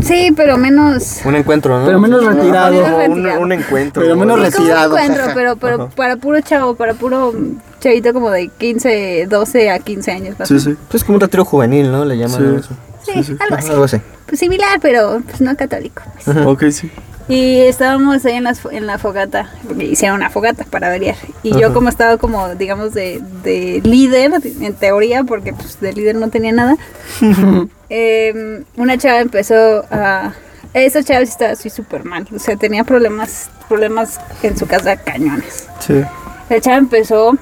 Sí, 0.00 0.32
pero 0.34 0.56
menos... 0.56 1.20
Un 1.26 1.34
encuentro, 1.36 1.78
¿no? 1.78 1.84
Pero 1.84 2.00
menos 2.00 2.22
No, 2.22 2.30
retirado. 2.30 2.72
no, 2.88 2.96
un, 2.96 3.16
retirado. 3.16 3.40
un 3.42 3.52
encuentro. 3.52 4.02
Pero 4.02 4.16
menos 4.16 4.38
Sí, 4.40 4.44
así. 4.46 4.56
como 4.56 4.64
un 4.64 4.70
retirado, 4.70 4.96
encuentro, 4.98 5.24
pero, 5.34 5.56
pero 5.56 5.74
Ajá. 5.82 5.88
para 5.94 6.16
puro 6.16 6.40
chavo, 6.40 6.74
para 6.74 6.94
puro 6.94 7.34
chavito 7.80 8.14
como 8.14 8.30
de 8.30 8.48
15, 8.48 9.26
12 9.28 9.70
a 9.70 9.78
15 9.80 10.10
años. 10.10 10.36
Sí, 10.44 10.58
sí. 10.58 10.74
Pues 10.88 11.02
es 11.02 11.04
como 11.04 11.16
un 11.16 11.20
retiro 11.20 11.44
juvenil, 11.44 11.92
¿no? 11.92 12.06
Le 12.06 12.16
llaman 12.16 12.38
Sí. 12.40 12.56
eso. 12.60 12.68
Sí, 13.04 13.12
Sí, 13.16 13.24
sí. 13.24 13.36
algo 13.38 13.56
así. 13.56 13.70
Algo 13.70 13.84
así. 13.84 13.96
Pues 14.26 14.40
similar, 14.40 14.78
pero 14.80 15.20
pues 15.26 15.42
no 15.42 15.54
católico. 15.54 16.02
pues. 16.24 16.36
Ok, 16.46 16.64
sí. 16.70 16.90
Y 17.26 17.60
estábamos 17.62 18.22
ahí 18.26 18.34
en, 18.34 18.44
las 18.44 18.62
fo- 18.62 18.70
en 18.70 18.86
la 18.86 18.98
fogata, 18.98 19.50
porque 19.66 19.84
hicieron 19.84 20.16
una 20.18 20.28
fogata 20.28 20.64
para 20.64 20.88
variar. 20.90 21.16
Y 21.42 21.58
yo 21.58 21.72
como 21.72 21.88
estaba 21.88 22.18
como, 22.18 22.54
digamos, 22.54 22.92
de, 22.92 23.22
de 23.42 23.80
líder, 23.82 24.32
en 24.60 24.74
teoría, 24.74 25.24
porque 25.24 25.54
pues 25.54 25.80
de 25.80 25.92
líder 25.94 26.16
no 26.16 26.28
tenía 26.28 26.52
nada, 26.52 26.76
em, 27.88 28.64
una 28.76 28.98
chava 28.98 29.20
empezó 29.20 29.84
a... 29.90 30.32
Esa 30.74 31.02
chava 31.04 31.20
sí 31.24 31.30
estaba 31.30 31.52
así 31.52 31.70
súper 31.70 32.04
mal, 32.04 32.26
o 32.34 32.38
sea, 32.38 32.56
tenía 32.56 32.82
problemas, 32.84 33.48
problemas 33.68 34.18
en 34.42 34.56
su 34.58 34.66
casa 34.66 34.96
cañones. 34.96 35.68
Sí. 35.78 36.02
La 36.50 36.60
chava 36.60 36.78
empezó 36.78 37.38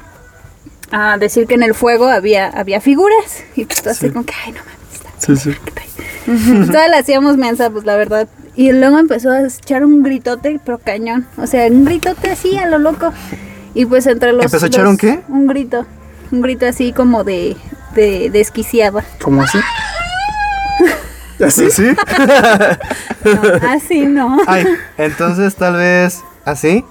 a 0.91 1.17
decir 1.17 1.47
que 1.47 1.55
en 1.55 1.63
el 1.63 1.75
fuego 1.75 2.07
había, 2.07 2.49
había 2.49 2.81
figuras. 2.83 3.43
Y 3.57 3.65
pues 3.65 3.81
todo 3.81 3.91
así 3.93 4.07
Sí. 4.07 4.13
como 4.13 4.27
que, 4.27 4.35
ay, 4.45 4.53
no 4.53 4.59
mames, 4.61 4.81
Sí, 5.19 5.37
sí. 5.37 6.67
Todas 6.67 6.91
la 6.91 6.99
hacíamos 6.99 7.37
mensa, 7.39 7.71
pues 7.71 7.85
la 7.85 7.97
verdad. 7.97 8.29
Y 8.55 8.73
luego 8.73 8.99
empezó 8.99 9.31
a 9.31 9.43
echar 9.43 9.85
un 9.85 10.03
gritote, 10.03 10.61
pero 10.65 10.79
cañón. 10.79 11.27
O 11.37 11.47
sea, 11.47 11.67
un 11.69 11.85
gritote 11.85 12.31
así 12.31 12.57
a 12.59 12.67
lo 12.67 12.79
loco. 12.79 13.13
Y 13.75 13.87
pues 13.87 14.07
entre 14.07 14.33
los. 14.33 14.45
¿Empezó 14.45 14.67
a 14.67 14.69
echar 14.69 14.87
un 14.87 14.97
qué? 14.97 15.21
Un 15.29 15.47
grito. 15.47 15.87
Un 16.31 16.43
grito 16.43 16.67
así 16.67 16.93
como 16.93 17.25
de, 17.25 17.57
de 17.95 18.31
desquiciada. 18.31 19.05
¿Cómo 19.23 19.43
así? 19.43 19.59
¿Así? 21.45 21.71
Sí. 21.71 21.95
No, 23.25 23.69
así 23.69 24.01
no. 24.03 24.39
Ay, 24.47 24.65
entonces 24.97 25.55
tal 25.57 25.77
vez 25.77 26.23
así. 26.45 26.85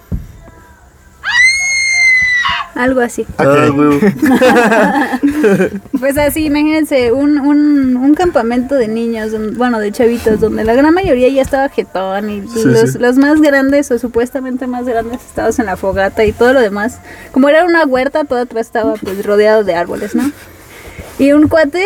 Algo 2.75 3.01
así. 3.01 3.25
Ah. 3.37 5.19
Pues 5.99 6.17
así, 6.17 6.45
imagínense, 6.45 7.11
un, 7.11 7.39
un, 7.39 7.95
un 7.97 8.13
campamento 8.15 8.75
de 8.75 8.87
niños, 8.87 9.31
bueno, 9.57 9.79
de 9.79 9.91
chavitos, 9.91 10.39
donde 10.39 10.63
la 10.63 10.73
gran 10.73 10.93
mayoría 10.93 11.27
ya 11.29 11.41
estaba 11.41 11.69
jetón 11.69 12.29
y 12.29 12.41
Sí, 12.47 12.63
los, 12.65 12.93
sí. 12.93 12.99
los 12.99 13.17
más 13.17 13.39
grandes 13.41 13.91
o 13.91 13.99
supuestamente 13.99 14.67
más 14.67 14.85
grandes 14.85 15.19
estaban 15.21 15.53
en 15.57 15.65
la 15.67 15.77
fogata 15.77 16.25
y 16.25 16.31
todo 16.31 16.53
lo 16.53 16.61
demás. 16.61 16.99
Como 17.31 17.49
era 17.49 17.65
una 17.65 17.85
huerta, 17.85 18.23
todo 18.23 18.39
atrás 18.39 18.65
estaba 18.67 18.93
pues 18.95 19.23
rodeado 19.25 19.63
de 19.63 19.75
árboles, 19.75 20.15
¿no? 20.15 20.31
Y 21.19 21.33
un 21.33 21.47
cuate 21.49 21.85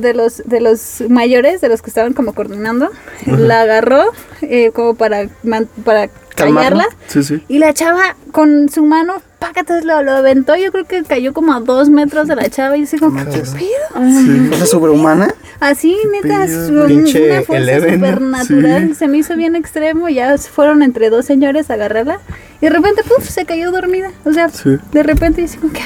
de 0.00 0.12
los, 0.14 0.42
de 0.44 0.60
los 0.60 1.02
mayores, 1.08 1.60
de 1.60 1.68
los 1.68 1.82
que 1.82 1.90
estaban 1.90 2.14
como 2.14 2.34
coordinando, 2.34 2.90
la 3.26 3.60
agarró 3.62 4.02
eh, 4.40 4.72
como 4.74 4.94
para, 4.96 5.28
man- 5.44 5.68
para 5.84 6.08
callarla. 6.34 6.86
Sí, 7.06 7.22
sí. 7.22 7.44
Y 7.46 7.58
la 7.58 7.72
chava 7.74 8.16
con 8.32 8.68
su 8.70 8.84
mano, 8.84 9.22
pácate, 9.42 9.82
lo, 9.84 10.02
lo 10.02 10.12
aventó. 10.12 10.54
Yo 10.56 10.70
creo 10.70 10.84
que 10.84 11.02
cayó 11.02 11.32
como 11.32 11.52
a 11.52 11.60
dos 11.60 11.90
metros 11.90 12.28
de 12.28 12.36
la 12.36 12.48
chava. 12.48 12.76
Y 12.76 12.84
así 12.84 12.96
como, 12.98 13.18
¿qué 13.24 13.40
pedo? 13.40 14.50
Cosa 14.50 14.66
sobrehumana. 14.66 15.34
Así, 15.60 15.96
neta, 16.12 16.46
Pinche 16.86 17.30
una 17.30 17.42
fuerza 17.42 17.80
supernatural. 17.80 18.88
Sí. 18.88 18.94
Se 18.94 19.08
me 19.08 19.18
hizo 19.18 19.36
bien 19.36 19.56
extremo. 19.56 20.08
Ya 20.08 20.36
se 20.38 20.48
fueron 20.48 20.82
entre 20.82 21.10
dos 21.10 21.24
señores 21.26 21.70
a 21.70 21.74
agarrarla. 21.74 22.20
Y 22.60 22.66
de 22.66 22.70
repente, 22.70 23.02
puf, 23.02 23.28
se 23.28 23.44
cayó 23.44 23.70
dormida. 23.72 24.10
O 24.24 24.32
sea, 24.32 24.48
Sí. 24.48 24.78
de 24.92 25.02
repente, 25.02 25.42
así 25.44 25.58
como 25.58 25.72
¿Qué 25.72 25.82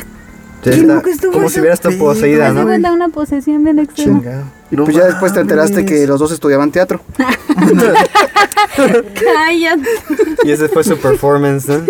estuvo 0.70 1.33
como 1.33 1.48
si 1.48 1.61
hubiera 1.61 1.74
estado 1.74 1.96
poseída, 1.98 2.52
¿no? 2.52 2.62
cuenta 2.64 2.92
una 2.92 3.09
posesión 3.09 3.62
bien 3.64 3.79
extrema. 3.79 4.20
Chingado. 4.20 4.44
Y 4.70 4.76
No 4.76 4.85
pues 4.85 4.96
ya 4.96 5.05
después 5.07 5.33
te 5.33 5.40
enteraste 5.40 5.85
que 5.87 6.07
los 6.07 6.18
dos 6.18 6.33
estudiaban 6.33 6.72
teatro. 6.72 7.00
Cállate. 8.76 9.88
Y 10.44 10.50
ese 10.50 10.68
fue 10.68 10.85
su 10.85 10.98
performance, 10.98 11.68
¿no? 11.68 11.83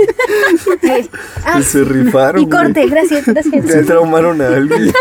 Ah, 1.44 1.60
Se 1.62 1.82
rifaron. 1.84 2.42
y 2.42 2.48
corte, 2.48 2.86
gracias, 2.86 3.24
güey. 3.26 3.42
Se 3.42 3.50
gracias. 3.50 3.86
traumaron 3.86 4.40
a 4.40 4.48
alguien. 4.48 4.92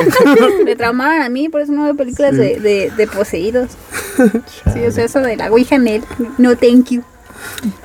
Me 0.63 0.75
traumaron 0.75 1.21
a 1.21 1.29
mí, 1.29 1.49
por 1.49 1.61
eso 1.61 1.71
no 1.73 1.83
veo 1.83 1.95
películas 1.95 2.35
de, 2.35 2.59
de, 2.59 2.91
de 2.95 3.07
poseídos. 3.07 3.71
Sí, 4.73 4.79
o 4.85 4.91
sea, 4.91 5.03
eso 5.05 5.19
de 5.19 5.35
la 5.35 5.51
Ouija 5.51 5.77
Nel. 5.77 6.01
No, 6.38 6.55
thank 6.55 6.89
you. 6.89 7.03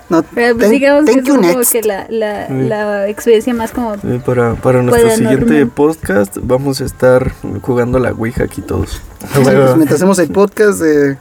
No, 0.09 0.23
Pero 0.35 0.57
pues 0.57 0.69
thank- 0.69 0.73
digamos 0.73 1.05
que 1.07 1.13
thank 1.13 1.23
es 1.23 1.29
you 1.29 1.37
como 1.37 1.49
next. 1.59 1.73
que 1.73 1.83
la, 1.83 2.07
la, 2.11 2.47
Sí. 2.49 2.55
la 2.69 3.09
experiencia 3.09 3.55
más 3.55 3.71
como... 3.73 3.95
Eh, 3.95 4.21
para, 4.25 4.55
para 4.55 4.83
nuestro 4.83 5.09
Paranormal. 5.09 5.39
siguiente 5.39 5.67
podcast 5.67 6.37
vamos 6.43 6.81
a 6.81 6.85
estar 6.85 7.33
jugando 7.63 7.99
la 7.99 8.13
Ouija 8.13 8.45
aquí 8.45 8.61
todos. 8.63 9.01
Sí, 9.35 9.41
pues, 9.43 9.77
mientras 9.77 9.95
hacemos 10.01 10.19
el 10.19 10.31
podcast, 10.31 10.83
eh, 10.83 11.17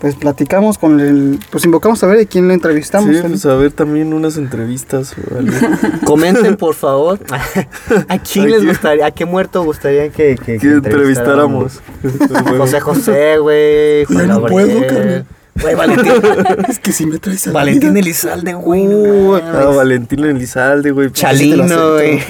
pues 0.00 0.14
platicamos 0.16 0.76
con 0.78 1.00
el. 1.00 1.40
Pues 1.50 1.64
invocamos 1.64 2.02
a 2.02 2.06
ver 2.06 2.18
de 2.18 2.26
quién 2.26 2.46
lo 2.46 2.52
entrevistamos. 2.54 3.10
Sí, 3.16 3.22
¿no? 3.22 3.28
pues 3.28 3.46
a 3.46 3.54
ver 3.54 3.72
también 3.72 4.12
unas 4.12 4.36
entrevistas. 4.36 5.14
Comenten, 6.04 6.56
por 6.56 6.74
favor. 6.74 7.18
¿A 8.08 8.18
quién 8.18 8.46
¿A 8.46 8.48
les 8.48 8.66
gustaría, 8.66 9.06
a 9.06 9.10
qué 9.12 9.24
muerto 9.24 9.64
gustaría 9.64 10.10
que, 10.10 10.36
que, 10.36 10.58
que 10.58 10.66
entrevistáramos. 10.72 11.80
José 12.58 12.80
José, 12.80 13.38
güey. 13.38 14.04
Juan 14.04 14.28
no 14.28 14.44
puedo. 14.46 14.80
Güey, 15.60 15.74
Valentín. 15.74 16.12
Es 16.68 16.78
que 16.78 16.92
si 16.92 17.06
me 17.06 17.18
traes 17.18 17.46
a 17.46 17.52
Valentín. 17.52 17.96
Elizalde, 17.96 18.54
güey. 18.54 18.86
no 18.86 19.36
ah, 19.36 19.66
Valentín 19.76 20.24
Elizalde, 20.24 20.90
güey. 20.90 21.10
Chalino, 21.12 21.92
güey. 21.92 22.20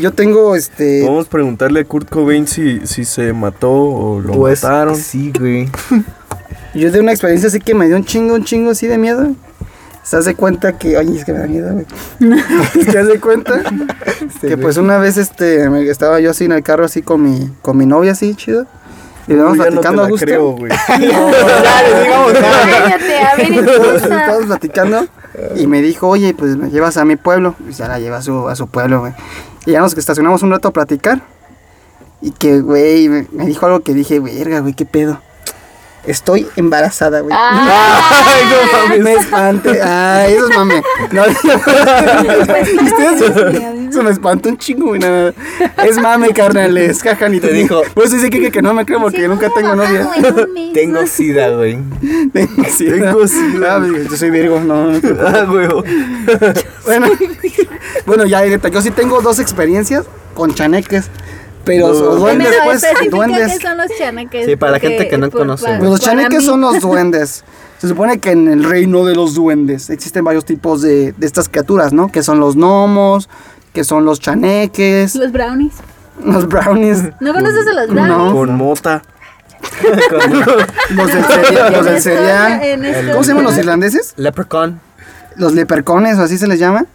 Yo 0.00 0.12
tengo 0.12 0.54
este. 0.54 1.02
Vamos 1.04 1.26
a 1.26 1.30
preguntarle 1.30 1.80
a 1.80 1.84
Kurt 1.84 2.08
Cobain 2.08 2.46
si, 2.46 2.86
si 2.86 3.04
se 3.04 3.32
mató 3.32 3.70
o 3.72 4.20
lo 4.20 4.32
Pues, 4.34 4.62
mataron. 4.62 4.96
Sí, 4.96 5.32
güey. 5.38 5.68
Yo 6.74 6.90
de 6.92 7.00
una 7.00 7.12
experiencia 7.12 7.48
así 7.48 7.58
que 7.60 7.74
me 7.74 7.86
dio 7.86 7.96
un 7.96 8.04
chingo, 8.04 8.34
un 8.34 8.44
chingo 8.44 8.70
así 8.70 8.86
de 8.86 8.98
miedo. 8.98 9.32
Se 10.04 10.16
hace 10.16 10.34
cuenta 10.34 10.78
que. 10.78 10.96
Ay, 10.96 11.16
es 11.18 11.24
que 11.24 11.32
me 11.32 11.38
da 11.40 11.46
miedo, 11.46 11.72
güey. 11.72 11.86
es 12.78 12.86
que 12.86 12.98
hace 12.98 13.18
cuenta 13.18 13.62
que 14.40 14.56
pues 14.56 14.76
una 14.76 14.98
vez 14.98 15.16
este 15.16 15.68
me- 15.70 15.88
estaba 15.88 16.20
yo 16.20 16.30
así 16.30 16.44
en 16.44 16.52
el 16.52 16.62
carro 16.62 16.84
así 16.84 17.02
con 17.02 17.22
mi, 17.22 17.50
con 17.62 17.76
mi 17.76 17.86
novia 17.86 18.12
así, 18.12 18.34
chido. 18.34 18.66
Y 19.28 19.34
no 19.34 19.52
te 19.52 19.58
platicando 19.58 20.02
a 20.02 20.04
la 20.04 20.10
gusto. 20.10 20.26
creo, 20.26 20.52
güey. 20.52 20.72
Dale, 20.88 22.02
digamos, 22.02 22.32
Cállate, 22.32 23.18
a 23.18 23.36
ver, 23.36 23.68
estábamos 23.96 24.46
platicando 24.46 25.06
y 25.56 25.66
me 25.66 25.82
dijo, 25.82 26.08
oye, 26.08 26.34
pues 26.34 26.56
me 26.56 26.70
llevas 26.70 26.96
a 26.96 27.04
mi 27.04 27.16
pueblo. 27.16 27.54
Y 27.68 27.72
ya 27.72 27.88
la 27.88 27.98
lleva 27.98 28.18
a 28.18 28.22
su, 28.22 28.48
a 28.48 28.56
su 28.56 28.68
pueblo, 28.68 29.00
güey. 29.00 29.12
Y 29.66 29.72
ya 29.72 29.80
nos 29.80 29.96
estacionamos 29.96 30.42
un 30.42 30.50
rato 30.50 30.68
a 30.68 30.72
platicar. 30.72 31.20
Y 32.20 32.32
que, 32.32 32.60
güey, 32.60 33.08
me, 33.08 33.26
me 33.32 33.46
dijo 33.46 33.66
algo 33.66 33.80
que 33.80 33.94
dije, 33.94 34.18
verga, 34.18 34.60
güey, 34.60 34.74
qué 34.74 34.86
pedo. 34.86 35.20
Estoy 36.06 36.46
embarazada, 36.56 37.20
güey. 37.20 37.34
Ay, 37.38 38.44
no 38.50 38.78
mames. 38.78 39.00
Me 39.00 39.12
espanté. 39.14 39.82
Ay, 39.82 40.34
eso 40.34 40.48
es 40.48 40.56
mame. 40.56 40.82
No, 41.12 41.22
Ustedes- 42.82 43.88
eso 43.90 44.02
me 44.02 44.10
espantó 44.10 44.48
un 44.48 44.58
chingo, 44.58 44.86
güey. 44.88 45.00
no. 45.00 45.28
Es 45.84 45.98
mame, 46.00 46.30
carnales. 46.32 47.02
Jaja, 47.02 47.28
ni 47.28 47.40
te 47.40 47.52
dijo. 47.52 47.82
Por 47.94 48.04
eso 48.04 48.14
dice 48.16 48.30
que, 48.30 48.50
que 48.50 48.62
no 48.62 48.72
me 48.74 48.84
creo 48.86 49.00
porque 49.00 49.26
nunca 49.28 49.50
tengo 49.50 49.74
novia. 49.74 50.08
Tengo 50.74 51.06
sida, 51.06 51.50
güey. 51.50 51.78
Tengo 52.32 52.64
sida. 52.70 52.92
Tengo 52.92 53.26
sida. 53.28 53.76
Ah, 53.76 53.86
yo 54.10 54.16
soy 54.16 54.30
Virgo, 54.30 54.60
no. 54.60 54.92
no. 54.92 54.98
Ah, 55.26 55.44
güey. 55.44 55.68
Bueno, 56.84 57.06
bueno, 58.06 58.24
ya, 58.26 58.42
neta, 58.42 58.68
yo 58.68 58.80
sí 58.80 58.90
tengo 58.90 59.20
dos 59.20 59.38
experiencias 59.40 60.04
con 60.34 60.54
chaneques. 60.54 61.10
Pero 61.68 61.88
No. 61.88 61.92
los 61.94 62.18
duendes, 62.20 62.48
Primero, 62.48 62.64
pues, 62.64 63.10
duendes. 63.10 63.58
qué 63.58 63.66
son 63.68 63.76
los 63.76 63.86
chaneques. 63.98 64.46
Sí, 64.46 64.56
para 64.56 64.72
la 64.72 64.78
porque, 64.78 64.88
gente 64.88 65.08
que 65.08 65.18
no 65.18 65.30
por- 65.30 65.40
conoce. 65.40 65.64
para- 65.64 65.78
Pues 65.78 65.90
los 65.90 66.00
chaneques 66.00 66.44
son 66.44 66.60
los 66.62 66.80
duendes. 66.80 67.44
Se 67.78 67.86
supone 67.88 68.18
que 68.18 68.30
en 68.32 68.48
el 68.48 68.64
reino 68.64 69.04
de 69.04 69.14
los 69.14 69.34
duendes 69.34 69.90
existen 69.90 70.24
varios 70.24 70.44
tipos 70.44 70.80
de, 70.82 71.12
de 71.12 71.26
estas 71.26 71.48
criaturas, 71.48 71.92
¿no? 71.92 72.10
Que 72.10 72.22
son 72.24 72.40
los 72.40 72.56
gnomos, 72.56 73.28
que 73.72 73.84
son 73.84 74.04
los 74.04 74.18
chaneques, 74.18 75.14
Los 75.14 75.30
brownies. 75.30 75.74
los 76.24 76.48
brownies, 76.48 77.02
¿No 77.20 77.32
conoces 77.32 77.66
a 77.68 77.72
los 77.74 77.88
brownies? 77.88 78.16
No. 78.18 78.32
Con 78.34 78.54
mota. 78.56 79.02
los 80.90 81.06
del 81.12 81.24
cereal. 81.24 81.72
Los 81.72 81.84
del 81.84 82.00
cereal. 82.00 83.10
¿Cómo 83.12 83.22
se 83.22 83.28
llaman 83.30 83.44
los 83.44 83.58
irlandeses? 83.58 84.14
Leprechaun. 84.16 84.80
Los 85.36 85.52
lepercones 85.52 86.18
o 86.18 86.22
así 86.22 86.38
se 86.38 86.46
les 86.48 86.58
llama. 86.58 86.86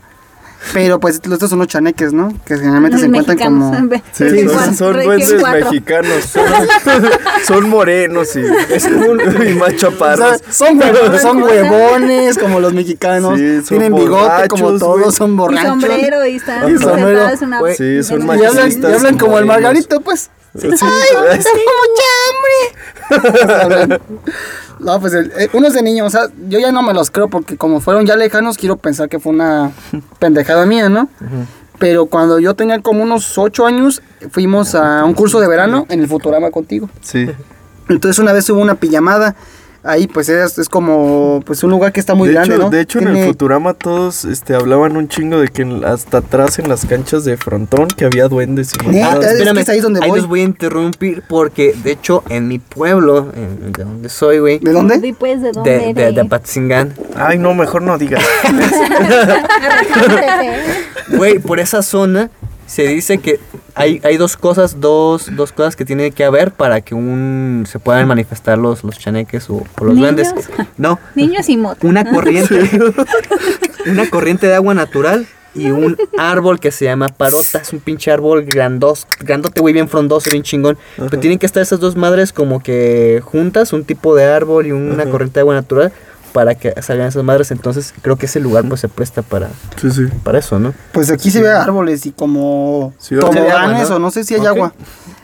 Pero 0.72 1.00
pues 1.00 1.20
estos 1.24 1.50
son 1.50 1.60
los 1.60 1.68
chaneques, 1.68 2.14
¿no? 2.14 2.34
Que 2.46 2.58
generalmente 2.58 2.98
se 2.98 3.06
encuentran 3.08 3.38
como... 3.38 3.76
Sí, 4.14 4.48
son, 4.48 4.76
son 4.76 4.94
duendes 5.04 5.34
mexicanos. 5.42 6.24
Son, 6.24 6.44
son 7.46 7.70
morenos 7.70 8.36
y, 8.36 8.40
y 8.40 9.54
más 9.56 9.74
O 9.74 9.78
sea, 9.78 9.78
chaparros. 9.78 10.42
son, 10.50 10.80
huevones, 10.80 11.22
son 11.22 11.44
huevones 11.44 12.38
como 12.38 12.60
los 12.60 12.74
mexicanos. 12.74 13.38
Sí, 13.38 13.58
son 13.58 13.66
Tienen 13.80 13.96
bigote 13.96 14.48
como 14.48 14.78
todos, 14.80 15.16
son 15.16 15.34
Y 15.34 15.36
borrachos. 15.36 15.70
sombrero 15.70 16.26
y 16.26 16.36
están 16.38 16.74
Y 16.74 16.78
sombrero. 16.78 17.30
sentados 17.30 17.42
en 17.42 17.48
una... 17.48 17.74
Sí, 17.74 18.04
son 18.04 18.40
Y 18.40 18.46
hablan, 18.46 18.72
y 18.72 18.86
hablan 18.86 19.18
como 19.18 19.40
el 19.40 19.46
margarito, 19.46 20.00
pues. 20.02 20.30
Sí, 20.56 20.68
¡Ay, 20.68 21.40
tengo 21.40 21.72
mucha 23.10 23.20
hambre! 23.90 24.00
no, 24.84 25.00
pues 25.00 25.14
el- 25.14 25.32
eh, 25.38 25.50
uno 25.54 25.68
es 25.68 25.74
de 25.74 25.82
niño, 25.82 26.06
o 26.06 26.10
sea, 26.10 26.28
yo 26.48 26.60
ya 26.60 26.72
no 26.72 26.82
me 26.84 26.94
los 26.94 27.10
creo 27.12 27.28
porque 27.30 27.58
como 27.58 27.80
fueron 27.82 28.06
ya 28.06 28.16
lejanos, 28.16 28.58
quiero 28.58 28.78
pensar 28.78 29.10
que 29.10 29.20
fue 29.20 29.32
una 29.34 29.72
pendejada 30.20 30.66
mía, 30.66 30.90
¿no? 30.90 31.10
Pero 31.80 32.06
cuando 32.06 32.40
yo 32.40 32.54
tenía 32.56 32.80
como 32.82 33.04
unos 33.04 33.38
8 33.38 33.66
años, 33.66 34.02
fuimos 34.32 34.76
a 34.76 35.04
un 35.04 35.14
curso 35.14 35.40
de 35.40 35.48
verano 35.48 35.86
en 35.90 36.00
el 36.02 36.08
Futurama 36.08 36.52
contigo. 36.52 36.90
sí. 37.02 37.28
Entonces 37.90 38.18
una 38.20 38.32
vez 38.32 38.50
hubo 38.50 38.62
una 38.62 38.76
pijamada. 38.76 39.36
Ahí 39.86 40.08
pues 40.08 40.30
es, 40.30 40.58
es 40.58 40.70
como 40.70 41.42
pues 41.46 41.62
un 41.62 41.72
lugar 41.72 41.92
que 41.92 42.00
está 42.00 42.14
muy 42.16 42.30
de 42.30 42.36
grande, 42.36 42.56
hecho, 42.56 42.64
¿no? 42.64 42.70
de 42.70 42.80
hecho 42.80 43.00
en 43.00 43.08
el 43.10 43.26
Futurama 43.26 43.74
todos 43.74 44.24
este, 44.24 44.56
hablaban 44.56 44.96
un 44.96 45.10
chingo 45.10 45.42
de 45.42 45.50
que 45.50 45.64
en- 45.64 45.84
hasta 45.84 46.20
atrás 46.20 46.58
en 46.58 46.70
las 46.70 46.86
canchas 46.86 47.26
de 47.26 47.36
frontón 47.36 47.90
que 47.90 48.06
había 48.06 48.30
duendes 48.30 48.72
y 48.76 48.78
Neta, 48.88 49.08
mamadas. 49.08 49.26
es 49.26 49.28
que 49.28 49.34
espérame, 49.40 49.58
es 49.58 49.68
ahí 49.70 49.80
donde 49.82 50.00
voy. 50.00 50.20
los 50.20 50.28
voy 50.30 50.40
a 50.40 50.44
interrumpir 50.44 51.24
porque, 51.28 51.76
de 51.84 51.92
hecho, 51.92 52.24
en 52.30 52.48
mi 52.48 52.60
pueblo, 52.60 53.28
en- 53.36 53.74
de 53.74 53.84
donde 53.84 54.08
soy, 54.08 54.40
güey, 54.40 54.60
¿De 54.60 54.72
dónde? 54.72 55.00
Di, 55.00 55.12
pues, 55.12 55.42
¿de 55.42 55.52
dónde 55.52 55.70
de, 55.72 55.94
de, 55.94 56.02
eres? 56.04 56.16
de 56.16 56.22
Apatzingán, 56.22 56.94
Ay, 57.16 57.38
no, 57.38 57.54
mejor 57.54 57.82
no 57.82 57.98
digas. 57.98 58.24
güey, 61.10 61.40
por 61.40 61.60
esa 61.60 61.82
zona 61.82 62.30
se 62.74 62.88
dice 62.88 63.20
que 63.20 63.40
hay, 63.76 64.02
hay 64.04 64.18
dos 64.18 64.36
cosas, 64.36 64.80
dos, 64.82 65.28
dos 65.36 65.52
cosas 65.52 65.76
que 65.76 65.86
tiene 65.86 66.10
que 66.10 66.24
haber 66.24 66.52
para 66.52 66.82
que 66.82 66.96
un 66.96 67.66
se 67.68 67.78
puedan 67.78 68.08
manifestar 68.08 68.58
los, 68.58 68.84
los 68.84 68.98
chaneques 68.98 69.48
o, 69.52 69.64
o 69.80 69.86
los 69.86 69.96
duendes. 69.96 70.34
No, 70.78 71.00
Niños 71.14 71.48
y 71.50 71.58
moto. 71.58 71.86
una 71.86 72.04
corriente, 72.04 72.68
una 73.86 74.10
corriente 74.10 74.48
de 74.48 74.56
agua 74.56 74.74
natural 74.74 75.28
y 75.54 75.70
un 75.70 75.96
árbol 76.18 76.60
que 76.60 76.72
se 76.72 76.86
llama 76.86 77.10
parota. 77.10 77.60
Es 77.60 77.72
un 77.74 77.80
pinche 77.80 78.10
árbol 78.10 78.44
grandos, 78.44 79.06
grandote, 79.20 79.62
güey, 79.62 79.72
bien 79.76 79.88
frondoso, 79.88 80.32
bien 80.32 80.42
chingón. 80.42 80.76
Pero 80.96 81.20
tienen 81.20 81.38
que 81.38 81.46
estar 81.46 81.62
esas 81.62 81.80
dos 81.80 81.96
madres 81.96 82.34
como 82.34 82.64
que 82.64 83.22
juntas, 83.24 83.72
un 83.72 83.84
tipo 83.84 84.16
de 84.16 84.26
árbol 84.26 84.66
y 84.66 84.72
una 84.72 85.04
Ajá. 85.04 85.12
corriente 85.12 85.36
de 85.36 85.42
agua 85.42 85.54
natural 85.54 85.94
para 86.34 86.56
que 86.56 86.74
salgan 86.82 87.08
esas 87.08 87.24
madres. 87.24 87.52
Entonces 87.52 87.94
creo 88.02 88.18
que 88.18 88.26
ese 88.26 88.40
lugar 88.40 88.66
pues 88.68 88.82
se 88.82 88.90
presta 88.90 89.22
para, 89.22 89.50
Sí, 89.80 89.92
sí. 89.92 90.08
para 90.24 90.40
eso, 90.40 90.60
¿no? 90.60 90.74
Pues 90.92 91.10
aquí 91.12 91.32
se 91.32 91.42
ve 91.42 91.52
árboles 91.52 92.06
y 92.06 92.12
como 92.12 92.94
toboganes 93.08 93.90
o 93.92 94.00
no 94.00 94.12
sé 94.12 94.24
si 94.24 94.36
hay 94.36 94.46
agua. 94.46 94.74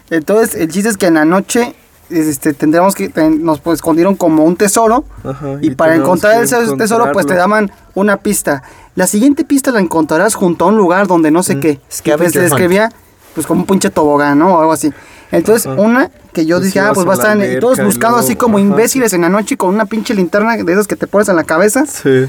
Entonces, 0.10 0.56
el 0.56 0.70
chiste 0.70 0.90
es 0.90 0.98
que 0.98 1.08
en 1.08 1.16
la 1.16 1.26
noche 1.26 1.76
este 2.10 2.54
tendríamos 2.56 2.96
que 2.96 3.10
ten- 3.10 3.44
nos 3.44 3.60
pues 3.60 3.76
escondieron 3.76 4.16
como 4.16 4.44
un 4.44 4.56
tesoro 4.56 5.04
Ajá, 5.24 5.58
y, 5.62 5.72
para 5.76 5.94
encontrar 5.96 6.38
que 6.40 6.46
ese 6.46 6.76
tesoro 6.76 7.12
pues 7.12 7.28
te 7.28 7.36
daban 7.36 7.72
una 7.94 8.18
pista. 8.18 8.64
La 8.96 9.06
siguiente 9.06 9.46
pista 9.46 9.72
la 9.72 9.80
encontrarás 9.80 10.34
junto 10.34 10.66
a 10.66 10.70
un 10.70 10.78
lugar 10.78 11.06
donde 11.06 11.30
no 11.30 11.44
sé 11.44 11.56
Mm, 11.56 11.60
qué. 11.60 11.74
Pues 11.86 11.98
scavenger 12.00 12.32
se 12.32 12.40
hunt. 12.40 12.50
describía 12.50 12.90
pues 13.36 13.46
como 13.46 13.62
un 13.62 13.68
pinche 13.68 13.92
tobogán, 13.92 14.40
¿no? 14.40 14.56
O 14.56 14.60
algo 14.60 14.72
así. 14.74 14.92
Entonces, 15.32 15.68
Ajá. 15.68 15.80
una 15.80 16.10
que 16.34 16.46
yo 16.46 16.58
Pues 16.58 16.68
dije, 16.68 16.80
ah, 16.80 16.92
pues 16.94 17.08
va 17.08 17.12
a 17.14 17.16
estar 17.16 17.42
en- 17.42 17.58
y 17.58 17.60
todos 17.60 17.80
y 17.80 17.84
buscando 17.84 18.18
así 18.18 18.36
como 18.36 18.58
ajá. 18.58 18.66
imbéciles 18.68 19.14
en 19.14 19.22
la 19.22 19.30
noche 19.30 19.58
con 19.58 19.74
una 19.74 19.86
pinche 19.86 20.14
linterna 20.14 20.56
de 20.58 20.72
esas 20.74 20.88
que 20.88 20.96
te 20.96 21.08
pones 21.08 21.28
en 21.30 21.36
la 21.36 21.44
cabeza. 21.44 21.86
Sí. 21.86 22.26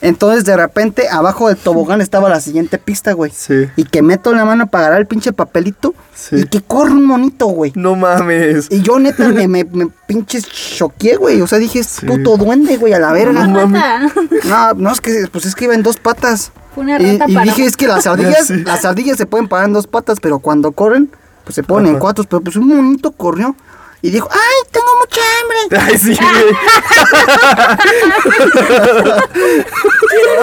Entonces 0.00 0.44
de 0.44 0.56
repente 0.56 1.08
abajo 1.08 1.46
del 1.46 1.56
tobogán 1.56 2.00
estaba 2.00 2.28
la 2.28 2.40
siguiente 2.40 2.76
pista, 2.78 3.12
güey. 3.12 3.30
Sí. 3.32 3.68
Y 3.76 3.84
que 3.84 4.02
meto 4.02 4.34
la 4.34 4.44
mano 4.44 4.66
para 4.66 4.86
agarrar 4.86 5.00
el 5.02 5.06
pinche 5.06 5.32
papelito 5.32 5.94
Sí. 6.12 6.36
y 6.40 6.44
que 6.46 6.60
corre 6.60 6.90
un 6.90 7.06
monito, 7.06 7.46
güey. 7.46 7.72
No 7.76 7.94
mames. 7.94 8.66
Y 8.70 8.82
yo 8.82 8.98
neta 8.98 9.28
me, 9.28 9.46
me, 9.46 9.62
me 9.64 9.88
pinches 10.08 10.44
choqué, 10.48 11.14
güey. 11.16 11.40
O 11.40 11.46
sea, 11.46 11.58
dije, 11.58 11.78
es 11.78 11.86
Sí. 11.86 12.06
puto 12.06 12.36
duende, 12.36 12.78
güey, 12.78 12.94
a 12.94 12.98
la 12.98 13.12
verga. 13.12 13.46
No 13.46 13.68
mames. 13.68 14.12
No, 14.44 14.74
no, 14.74 14.90
es 14.90 15.00
que, 15.00 15.28
pues 15.30 15.44
es 15.46 15.54
que 15.54 15.66
iba 15.66 15.74
en 15.74 15.84
dos 15.84 15.98
patas. 15.98 16.50
Una 16.74 17.00
Y, 17.00 17.12
rata 17.18 17.30
y 17.30 17.34
para- 17.34 17.44
dije, 17.44 17.64
es 17.64 17.76
que 17.76 17.86
las 17.86 18.04
ardillas, 18.08 18.46
Sí. 18.48 18.56
las 18.64 18.84
ardillas 18.84 19.18
se 19.18 19.26
pueden 19.26 19.46
parar 19.46 19.66
en 19.68 19.74
dos 19.74 19.86
patas, 19.86 20.18
pero 20.20 20.40
cuando 20.40 20.72
corren, 20.72 21.10
pues 21.44 21.54
se 21.54 21.62
ponen 21.62 21.88
en 21.88 21.94
Ajá. 21.96 22.00
cuatro. 22.00 22.24
Pero 22.24 22.40
pues 22.42 22.56
un 22.56 22.68
monito 22.68 23.12
corrió 23.12 23.54
y 24.02 24.10
dijo, 24.10 24.28
¡ay, 24.30 24.68
tengo 24.70 24.86
mucha 25.00 25.20
hambre! 25.40 25.78
Ay, 25.92 25.98
sí, 25.98 26.14
güey. 26.14 26.56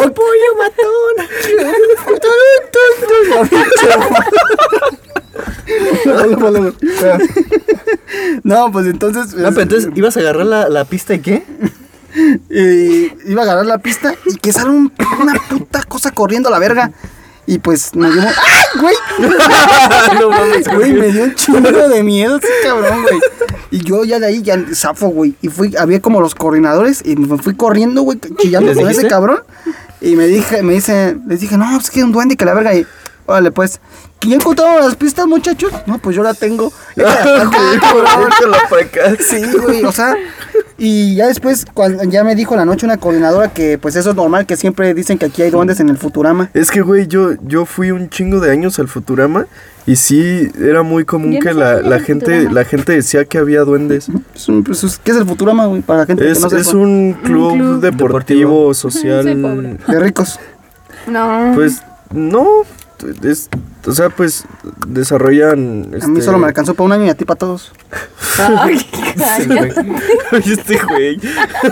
¡El 0.04 0.12
pollo 0.14 0.56
matón! 0.58 1.28
no, 8.44 8.72
pues 8.72 8.86
entonces... 8.88 9.34
No, 9.36 9.50
pero 9.50 9.62
entonces, 9.62 9.90
¿ibas 9.96 10.18
a 10.18 10.20
agarrar 10.22 10.46
la, 10.46 10.70
la 10.70 10.86
pista 10.86 11.14
y 11.14 11.20
qué? 11.20 11.44
Y 12.50 13.12
iba 13.32 13.42
a 13.42 13.46
agarrar 13.46 13.66
la 13.66 13.78
pista 13.78 14.16
y 14.26 14.36
que 14.38 14.52
sale 14.52 14.70
un- 14.72 14.92
una 15.22 15.34
puta 15.50 15.84
cosa 15.84 16.12
corriendo 16.12 16.50
a 16.50 16.52
la 16.52 16.60
verga. 16.60 16.92
Y 17.50 17.58
pues 17.58 17.96
me 17.96 18.12
dio. 18.12 18.22
¡Ay, 18.22 18.80
güey! 18.80 18.96
No 20.20 20.30
mames, 20.30 20.68
Güey, 20.68 20.94
me 20.94 21.08
dio 21.08 21.24
un 21.24 21.34
chingo 21.34 21.90
de 21.90 22.04
miedo 22.04 22.38
ese 22.38 22.48
cabrón, 22.64 23.02
güey. 23.02 23.20
Y 23.72 23.84
yo 23.84 24.06
ya 24.06 24.20
de 24.20 24.28
ahí 24.28 24.44
ya 24.44 24.64
zafo, 24.76 25.08
güey. 25.08 25.34
Y 25.42 25.48
fui, 25.48 25.76
había 25.76 26.00
como 26.00 26.22
los 26.22 26.36
coordinadores 26.36 27.02
y 27.04 27.16
me 27.16 27.40
fui 27.40 27.56
corriendo, 27.56 28.04
güey, 28.04 28.20
chillando 28.38 28.72
¿Les 28.72 28.78
con 28.78 28.88
ese 28.88 29.08
cabrón. 29.08 29.40
Y 30.00 30.16
me 30.16 30.28
dije, 30.28 30.62
me 30.62 30.74
dice, 30.74 31.18
les 31.28 31.40
dije, 31.40 31.58
no, 31.58 31.66
pues 31.74 31.90
que 31.90 32.04
un 32.04 32.12
duende 32.12 32.38
que 32.38 32.46
la 32.46 32.54
verga. 32.54 32.76
Y 32.76 32.86
órale, 33.26 33.50
pues, 33.50 33.82
¿ya 34.22 34.36
encontraron 34.36 34.86
las 34.86 34.96
pistas, 34.96 35.26
muchachos? 35.26 35.74
No, 35.88 35.98
pues 35.98 36.16
yo 36.16 36.22
la 36.22 36.36
tengo. 36.36 36.72
Sí, 39.28 39.42
güey, 39.58 39.84
o 39.86 39.92
sea, 39.92 40.16
y 40.80 41.16
ya 41.16 41.28
después, 41.28 41.66
cuando 41.74 42.04
ya 42.06 42.24
me 42.24 42.36
dijo 42.36 42.54
en 42.56 42.60
la 42.60 42.66
noche 42.66 42.86
una 42.86 42.98
coordinadora 42.98 43.50
que 43.54 43.78
pues 43.78 43.96
eso 43.96 44.10
es 44.12 44.16
normal, 44.16 44.46
que 44.46 44.56
siempre 44.56 44.94
dicen 44.94 45.18
que 45.18 45.26
aquí 45.28 45.42
hay 45.42 45.52
duendes 45.52 45.80
en 45.80 45.90
el 45.90 45.98
Futurama. 45.98 46.50
Es 46.54 46.72
que, 46.72 46.82
güey, 46.82 47.08
yo, 47.08 47.34
yo 47.46 47.66
fui 47.66 47.92
un 47.92 48.10
chingo 48.10 48.40
de 48.40 48.52
años 48.52 48.80
al 48.80 48.88
Futurama 48.88 49.46
y 49.86 49.96
sí, 49.96 50.52
era 50.62 50.82
muy 50.84 51.04
común 51.06 51.32
no 51.34 51.40
que 51.40 51.54
la, 51.54 51.82
la 51.82 52.00
gente 52.00 52.26
Futurama. 52.26 52.54
la 52.54 52.66
gente 52.66 52.92
decía 52.94 53.26
que 53.26 53.38
había 53.38 53.62
duendes. 53.62 54.08
Es 54.36 54.48
un- 54.50 54.64
pues, 54.64 54.84
es- 54.84 54.98
¿Qué 55.00 55.12
es 55.12 55.18
el 55.18 55.26
Futurama, 55.26 55.66
güey? 55.66 55.82
Para 55.82 56.00
la 56.02 56.06
gente 56.06 56.30
Es, 56.30 56.38
que 56.44 56.50
no 56.56 56.58
es 56.62 56.74
un 56.74 57.14
club, 57.24 57.54
club. 57.54 57.82
deportivo, 57.82 58.74
social. 58.74 59.24
Soy 59.24 59.36
pobre. 59.36 59.78
De 59.88 60.00
ricos. 60.00 60.40
No. 61.08 61.52
Pues 61.56 61.82
no, 62.14 62.46
es, 63.24 63.50
o 63.86 63.92
sea, 63.92 64.10
pues 64.10 64.46
desarrollan... 64.88 65.90
A 66.02 66.08
mí 66.08 66.14
este- 66.20 66.22
solo 66.22 66.38
me 66.38 66.48
alcanzó 66.48 66.74
para 66.74 66.86
un 66.86 66.92
año 66.92 67.06
y 67.06 67.10
a 67.10 67.16
ti 67.16 67.26
para 67.26 67.38
todos. 67.38 67.72
Ay, 68.40 68.86
este 70.32 70.80
güey. 70.88 71.20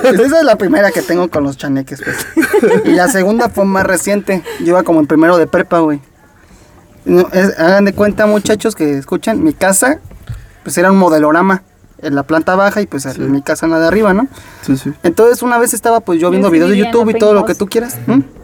Pues 0.01 0.19
esa 0.19 0.39
es 0.39 0.43
la 0.45 0.55
primera 0.57 0.91
que 0.91 1.01
tengo 1.01 1.29
con 1.29 1.43
los 1.43 1.57
chaneques, 1.57 2.01
pues. 2.03 2.85
Y 2.85 2.91
la 2.91 3.07
segunda 3.07 3.49
fue 3.49 3.65
más 3.65 3.85
reciente. 3.85 4.43
Yo 4.59 4.67
iba 4.67 4.83
como 4.83 4.99
en 4.99 5.07
primero 5.07 5.37
de 5.37 5.47
prepa, 5.47 5.79
güey. 5.79 6.01
No, 7.05 7.27
es- 7.31 7.57
hagan 7.59 7.85
de 7.85 7.93
cuenta, 7.93 8.25
muchachos 8.25 8.75
que 8.75 8.97
escuchan, 8.97 9.43
mi 9.43 9.53
casa, 9.53 9.99
pues 10.63 10.77
era 10.77 10.91
un 10.91 10.97
modelorama 10.97 11.63
en 11.99 12.13
la 12.15 12.23
planta 12.23 12.55
baja 12.55 12.81
y 12.81 12.85
pues 12.85 13.05
en 13.05 13.31
mi 13.31 13.41
casa 13.41 13.65
en 13.65 13.71
la 13.71 13.79
de 13.79 13.87
arriba, 13.87 14.13
¿no? 14.13 14.27
Sí, 14.61 14.77
sí. 14.77 14.93
Entonces 15.03 15.41
una 15.41 15.57
vez 15.57 15.73
estaba 15.73 15.99
pues 16.01 16.19
yo 16.19 16.29
viendo 16.29 16.51
videos 16.51 16.69
de 16.69 16.77
YouTube 16.77 17.09
y 17.09 17.17
todo 17.17 17.33
lo 17.33 17.45
que 17.45 17.55
tú 17.55 17.67
quieras. 17.67 17.97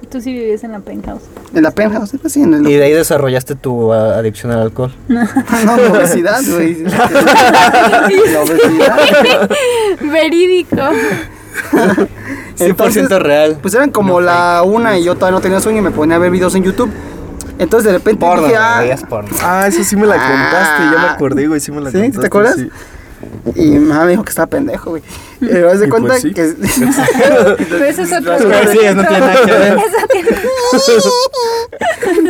Tú 0.09 0.21
sí 0.21 0.31
vivías 0.31 0.63
en 0.63 0.71
la 0.73 0.79
penthouse. 0.79 1.23
En 1.53 1.63
la 1.63 1.71
penthouse, 1.71 2.11
pues, 2.21 2.33
sí, 2.33 2.41
en 2.43 2.53
el... 2.53 2.67
Y 2.67 2.73
de 2.75 2.83
ahí 2.85 2.91
desarrollaste 2.93 3.55
tu 3.55 3.91
ah, 3.93 4.17
adicción 4.17 4.51
al 4.51 4.61
alcohol. 4.61 4.93
No, 5.09 5.77
la 5.77 5.91
obesidad, 5.91 6.41
güey. 6.47 6.83
la 6.83 8.41
obesidad. 8.41 9.49
Verídico. 10.01 10.75
100% 11.73 12.07
Entonces, 12.59 13.09
real. 13.19 13.57
Pues 13.61 13.73
eran 13.73 13.91
como 13.91 14.21
la 14.21 14.61
una 14.63 14.97
y 14.97 15.03
yo 15.03 15.15
todavía 15.15 15.37
no 15.37 15.41
tenía 15.41 15.59
sueño 15.59 15.79
y 15.79 15.81
me 15.81 15.91
ponía 15.91 16.15
a 16.15 16.19
ver 16.19 16.31
videos 16.31 16.53
en 16.55 16.63
YouTube. 16.63 16.91
Entonces 17.59 17.85
de 17.91 17.97
repente 17.97 18.19
Porno, 18.19 18.43
dije, 18.43 18.57
ah, 18.57 18.79
veías 18.81 19.03
porno. 19.03 19.29
Ah, 19.41 19.67
eso 19.67 19.83
sí 19.83 19.95
me 19.95 20.07
la 20.07 20.15
Ah. 20.15 20.27
contaste, 20.27 20.83
ya 20.95 21.01
me 21.03 21.09
acordé, 21.09 21.47
güey, 21.47 21.59
sí 21.59 21.71
me 21.71 21.81
la 21.81 21.91
¿Sí? 21.91 21.97
contaste. 21.97 22.21
¿Te 22.21 22.27
acuerdas? 22.27 22.55
sí. 22.57 22.69
y 23.55 23.65
mi 23.71 23.79
mamá 23.79 24.05
me 24.05 24.11
dijo 24.11 24.23
que 24.23 24.29
estaba 24.29 24.47
pendejo, 24.47 24.89
güey. 24.91 25.03
Pero 25.49 25.71
haz 25.71 25.79
de 25.79 25.87
Y 25.87 25.89
cuenta 25.89 26.09
pues 26.09 26.21
sí. 26.21 26.33
que... 26.33 26.53
Pero 27.69 27.85
eso 27.85 28.01
es 28.03 28.13
otro. 28.13 28.37
Sí, 28.39 28.45
eso 28.81 28.95
no 28.95 29.03
tiene 29.07 29.19
nada 29.19 29.45
que 29.45 29.51
ver. 29.51 29.77
Eso 29.77 30.07
tiene- 30.11 30.29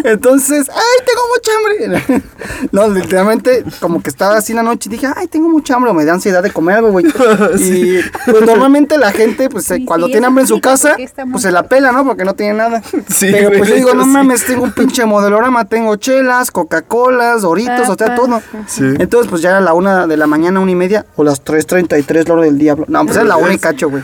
Entonces, 0.05 0.69
ay, 0.69 1.05
tengo 1.05 1.21
mucha 1.33 1.51
hambre. 1.57 2.23
No, 2.71 2.87
literalmente, 2.89 3.63
como 3.79 4.01
que 4.01 4.09
estaba 4.09 4.37
así 4.37 4.51
en 4.51 4.57
la 4.57 4.63
noche 4.63 4.89
y 4.89 4.93
dije, 4.93 5.07
ay, 5.15 5.27
tengo 5.27 5.47
mucha 5.49 5.75
hambre, 5.75 5.93
me 5.93 6.05
da 6.05 6.13
ansiedad 6.13 6.41
de 6.43 6.51
comer 6.51 6.77
algo, 6.77 6.91
güey. 6.91 7.05
Y 7.59 7.99
pues 8.29 8.45
normalmente 8.45 8.97
la 8.97 9.11
gente, 9.11 9.49
pues 9.49 9.65
Sí, 9.65 9.85
cuando 9.85 10.07
sí, 10.07 10.13
tiene 10.13 10.27
hambre 10.27 10.41
en 10.43 10.47
su 10.47 10.59
casa, 10.59 10.95
pues 11.31 11.43
se 11.43 11.51
la 11.51 11.63
pela, 11.63 11.91
¿no? 11.91 12.03
Porque 12.05 12.25
no 12.25 12.33
tiene 12.35 12.53
nada. 12.55 12.81
Sí, 13.09 13.29
Pero 13.31 13.51
pues 13.57 13.69
yo 13.69 13.75
digo, 13.75 13.93
no 13.93 14.03
sí. 14.03 14.09
mames, 14.09 14.45
tengo 14.45 14.63
un 14.63 14.71
pinche 14.71 15.05
modelorama, 15.05 15.65
tengo 15.65 15.95
chelas, 15.95 16.51
Coca-Colas, 16.51 17.41
Doritos, 17.43 17.87
o 17.89 17.95
sea, 17.95 18.15
todo. 18.15 18.41
Sí. 18.67 18.83
Entonces, 18.99 19.29
pues 19.29 19.41
ya 19.41 19.49
era 19.51 19.61
la 19.61 19.73
una 19.73 20.07
de 20.07 20.17
la 20.17 20.27
mañana, 20.27 20.59
una 20.59 20.71
y 20.71 20.75
media, 20.75 21.05
o 21.15 21.23
las 21.23 21.43
3.33, 21.43 22.27
la 22.27 22.33
hora 22.33 22.43
del 22.43 22.57
diablo. 22.57 22.85
No, 22.87 23.02
pues 23.05 23.17
era 23.17 23.25
la 23.25 23.37
una 23.37 23.53
y 23.53 23.57
cacho, 23.57 23.89
güey. 23.89 24.03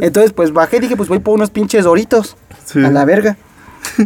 Entonces, 0.00 0.32
pues 0.32 0.52
bajé 0.52 0.78
y 0.78 0.80
dije, 0.80 0.96
pues 0.96 1.08
voy 1.08 1.18
por 1.18 1.34
unos 1.34 1.50
pinches 1.50 1.84
Doritos. 1.84 2.36
Sí. 2.64 2.84
A 2.84 2.90
la 2.90 3.04
verga. 3.04 3.36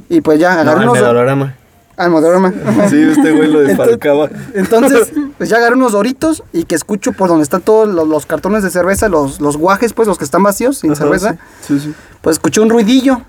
Y 0.08 0.20
pues 0.20 0.38
ya, 0.38 0.54
No, 0.54 0.60
agarré 0.60 0.82
el 0.82 0.88
unos... 0.88 0.94
medalorama. 1.00 1.54
Al 1.96 2.10
modelorama. 2.10 2.52
Sí, 2.88 2.96
este 3.02 3.30
güey 3.32 3.48
lo 3.52 3.60
desfalcaba. 3.60 4.30
Entonces, 4.54 5.12
pues 5.36 5.50
ya 5.50 5.58
agarré 5.58 5.74
unos 5.76 5.92
doritos 5.92 6.42
y 6.50 6.64
que 6.64 6.74
escucho 6.74 7.12
por 7.12 7.28
donde 7.28 7.42
están 7.42 7.60
todos 7.60 7.88
los, 7.88 8.08
los 8.08 8.24
cartones 8.24 8.62
de 8.62 8.70
cerveza, 8.70 9.10
los, 9.10 9.38
los 9.40 9.58
guajes, 9.58 9.92
pues 9.92 10.08
los 10.08 10.16
que 10.16 10.24
están 10.24 10.42
vacíos, 10.42 10.78
sin 10.78 10.92
Ajá, 10.92 11.02
cerveza. 11.02 11.36
Sí, 11.60 11.78
sí. 11.78 11.88
sí. 11.88 11.94
Pues 12.22 12.36
escuché 12.36 12.62
un 12.62 12.70
ruidillo 12.70 13.20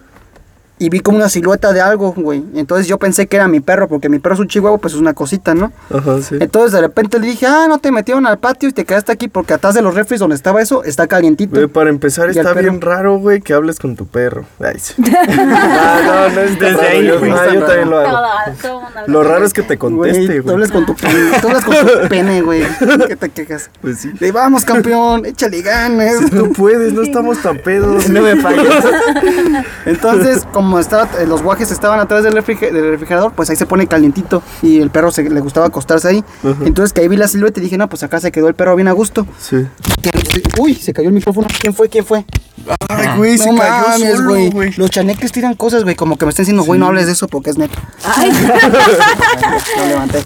y 0.82 0.90
vi 0.90 1.00
como 1.00 1.18
una 1.18 1.30
silueta 1.30 1.74
de 1.74 1.80
algo, 1.80 2.12
güey. 2.14 2.44
Entonces 2.56 2.88
yo 2.88 2.98
pensé 2.98 3.28
que 3.28 3.36
era 3.36 3.48
mi 3.48 3.60
perro, 3.60 3.88
porque 3.88 4.10
mi 4.10 4.18
perro 4.18 4.34
es 4.34 4.42
un 4.42 4.48
chihuahua, 4.48 4.80
pues 4.80 4.96
es 4.96 5.00
una 5.00 5.14
cosita, 5.14 5.54
¿no? 5.54 5.72
Ajá, 5.94 6.20
sí. 6.24 6.38
Entonces 6.40 6.72
de 6.72 6.82
repente 6.82 7.20
le 7.20 7.28
dije, 7.28 7.46
ah, 7.46 7.68
no 7.70 7.78
te 7.78 7.92
metieron 7.92 8.26
al 8.26 8.40
patio 8.40 8.68
y 8.68 8.72
te 8.74 8.84
quedaste 8.84 9.12
aquí 9.12 9.28
porque 9.28 9.54
atrás 9.54 9.76
de 9.76 9.84
los 9.84 9.94
refres 9.94 10.20
donde 10.20 10.36
estaba 10.36 10.60
eso 10.60 10.84
está 10.84 11.06
calientito. 11.06 11.54
Güey, 11.54 11.68
para 11.68 11.92
empezar, 11.92 12.30
¿Y 12.30 12.32
está 12.32 12.56
perro? 12.56 12.62
bien 12.62 12.82
raro, 12.82 13.20
güey, 13.20 13.42
que 13.42 13.54
hables 13.54 13.78
con 13.78 13.96
tu 13.96 14.08
perro. 14.08 14.46
Ay, 14.60 14.80
sí. 14.80 14.96
Ah, 15.54 16.00
no, 16.04 16.36
no 16.36 16.42
es 16.42 16.58
Desde 16.58 16.72
raro, 16.78 16.88
ahí, 16.90 17.06
yo, 17.06 17.20
güey, 17.20 17.32
ah, 17.32 17.54
yo 17.54 17.64
también 17.64 17.90
lo 17.92 18.00
hago. 18.00 18.18
Todo, 18.60 18.82
todo. 18.82 19.04
Lo 19.08 19.24
raro 19.24 19.46
es 19.46 19.54
que 19.54 19.62
te 19.62 19.78
conteste, 19.78 20.26
Güey, 20.26 20.42
tú 20.42 20.52
hablas 20.52 20.72
con 20.72 20.86
tu 20.88 20.96
pene, 20.96 21.40
tú 21.42 21.48
hablas 21.48 21.64
con 21.64 21.76
tu 21.76 22.08
pene, 22.10 22.42
güey. 22.42 22.64
¿Qué 23.08 23.16
te 23.16 23.30
quejas? 23.30 23.70
Pues 23.82 24.00
sí. 24.00 24.12
Le 24.20 24.32
vamos, 24.32 24.66
campeón, 24.66 25.28
échale 25.28 25.62
ganas. 25.62 26.30
Tú 26.32 26.52
puedes, 26.54 26.94
no 26.94 27.04
estamos 27.04 27.40
tan 27.40 27.60
pedos. 27.60 28.10
No 28.12 28.22
me 28.24 28.36
falles. 28.36 28.74
Entonces, 29.86 30.46
como 30.52 30.71
estaba, 30.80 31.10
eh, 31.20 31.26
los 31.26 31.42
guajes 31.42 31.72
estaban 31.72 32.00
atrás 32.00 32.24
del, 32.24 32.34
refrige- 32.34 32.72
del 32.72 32.90
refrigerador, 32.92 33.34
pues 33.34 33.50
ahí 33.50 33.56
se 33.56 33.66
pone 33.66 33.88
calientito. 33.88 34.42
Y 34.62 34.80
el 34.80 34.90
perro 34.90 35.12
se, 35.12 35.24
le 35.30 35.40
gustaba 35.42 35.68
acostarse 35.68 36.08
ahí. 36.08 36.24
Ajá. 36.44 36.56
Entonces 36.66 36.94
que 36.94 37.02
ahí 37.02 37.08
vi 37.08 37.18
la 37.18 37.28
silueta 37.28 37.60
y 37.60 37.64
dije, 37.64 37.78
no, 37.78 37.88
pues 37.90 38.04
acá 38.04 38.20
se 38.20 38.32
quedó 38.32 38.48
el 38.48 38.56
perro 38.56 38.76
bien 38.76 38.88
a 38.88 38.92
gusto. 38.92 39.26
Sí. 39.40 39.68
Uy, 40.60 40.76
se 40.76 40.94
cayó 40.94 41.10
el 41.10 41.16
micrófono. 41.16 41.48
¿Quién 41.60 41.74
fue? 41.74 41.90
¿Quién 41.90 42.06
fue? 42.06 42.26
Ay, 42.90 43.18
güey, 43.18 43.38
se 43.38 43.52
no 43.52 43.58
cayó 43.58 43.88
mames, 43.88 44.16
solo, 44.18 44.30
güey. 44.30 44.50
güey. 44.52 44.74
Los 44.78 44.90
chaneques 44.92 45.32
tiran 45.32 45.56
cosas, 45.56 45.84
güey, 45.84 45.96
como 45.96 46.18
que 46.18 46.26
me 46.26 46.30
están 46.30 46.44
diciendo, 46.44 46.64
güey, 46.64 46.80
no 46.80 46.86
hables 46.88 47.08
de 47.08 47.14
eso 47.14 47.28
porque 47.28 47.50
es 47.50 47.58
neto. 47.58 47.78
Ay, 48.04 48.32
Lo 49.78 49.86
levanté. 49.88 50.24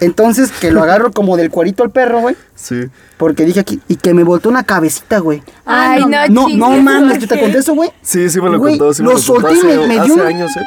Entonces, 0.00 0.50
que 0.52 0.70
lo 0.70 0.82
agarro 0.82 1.10
como 1.10 1.36
del 1.36 1.50
cuerito 1.50 1.82
al 1.82 1.90
perro, 1.90 2.20
güey. 2.20 2.36
Sí. 2.54 2.84
Porque 3.16 3.44
dije 3.44 3.60
aquí, 3.60 3.80
y 3.88 3.96
que 3.96 4.12
me 4.14 4.24
voltó 4.24 4.48
una 4.48 4.64
cabecita, 4.64 5.18
güey. 5.18 5.42
Ay, 5.64 6.00
no, 6.04 6.08
No, 6.08 6.26
no 6.28 6.46
chingues, 6.48 6.82
mames, 6.82 7.12
¿por 7.12 7.18
¿yo 7.20 7.28
te 7.28 7.34
qué? 7.36 7.40
conté 7.40 7.58
eso, 7.58 7.74
güey? 7.74 7.90
Sí, 8.02 8.28
sí 8.28 8.40
me 8.40 8.50
lo 8.50 8.58
Güey, 8.58 8.78
contó, 8.78 8.94
sí 8.94 9.02
me 9.02 9.12
lo 9.12 9.18
solté 9.18 9.54
y 9.54 9.58
hace, 9.58 9.66
me- 9.66 9.86
me 9.86 9.94
hace 9.98 10.04
dio 10.04 10.14
un- 10.14 10.20
años, 10.20 10.50
¿eh? 10.56 10.60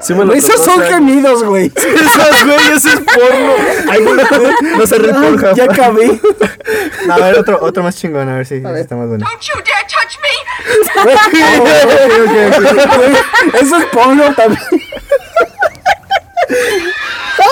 Sí 0.00 0.14
me 0.14 0.24
lo 0.24 0.32
Esos 0.34 0.64
son 0.64 0.80
hace 0.82 0.92
gemidos, 0.94 1.44
güey. 1.44 1.66
Esos, 1.76 2.44
güey, 2.44 2.72
ese 2.74 2.88
es 2.88 3.00
porno. 3.00 3.52
Ay, 3.90 4.02
güey, 4.02 4.16
no, 4.16 4.78
no 4.78 4.86
se 4.86 4.94
Ay, 4.96 5.36
por 5.36 5.54
ya 5.54 5.64
acabé. 5.64 6.20
No, 7.06 7.14
a 7.14 7.18
ver, 7.18 7.38
otro, 7.38 7.58
otro 7.60 7.82
más 7.82 7.96
chingón, 7.96 8.28
a 8.28 8.36
ver 8.36 8.46
si, 8.46 8.56
si 8.56 8.60
ver. 8.62 8.76
está 8.78 8.96
más 8.96 9.08
bueno. 9.08 9.26
Don't 9.26 9.42
you 9.42 9.54
dare 9.54 9.86
touch 9.88 10.18
me! 10.22 10.28
Güey, 12.96 13.12
Eso 13.60 13.76
es 13.76 13.84
porno 13.86 14.32
también. 14.34 14.60
Ah, 17.38 17.44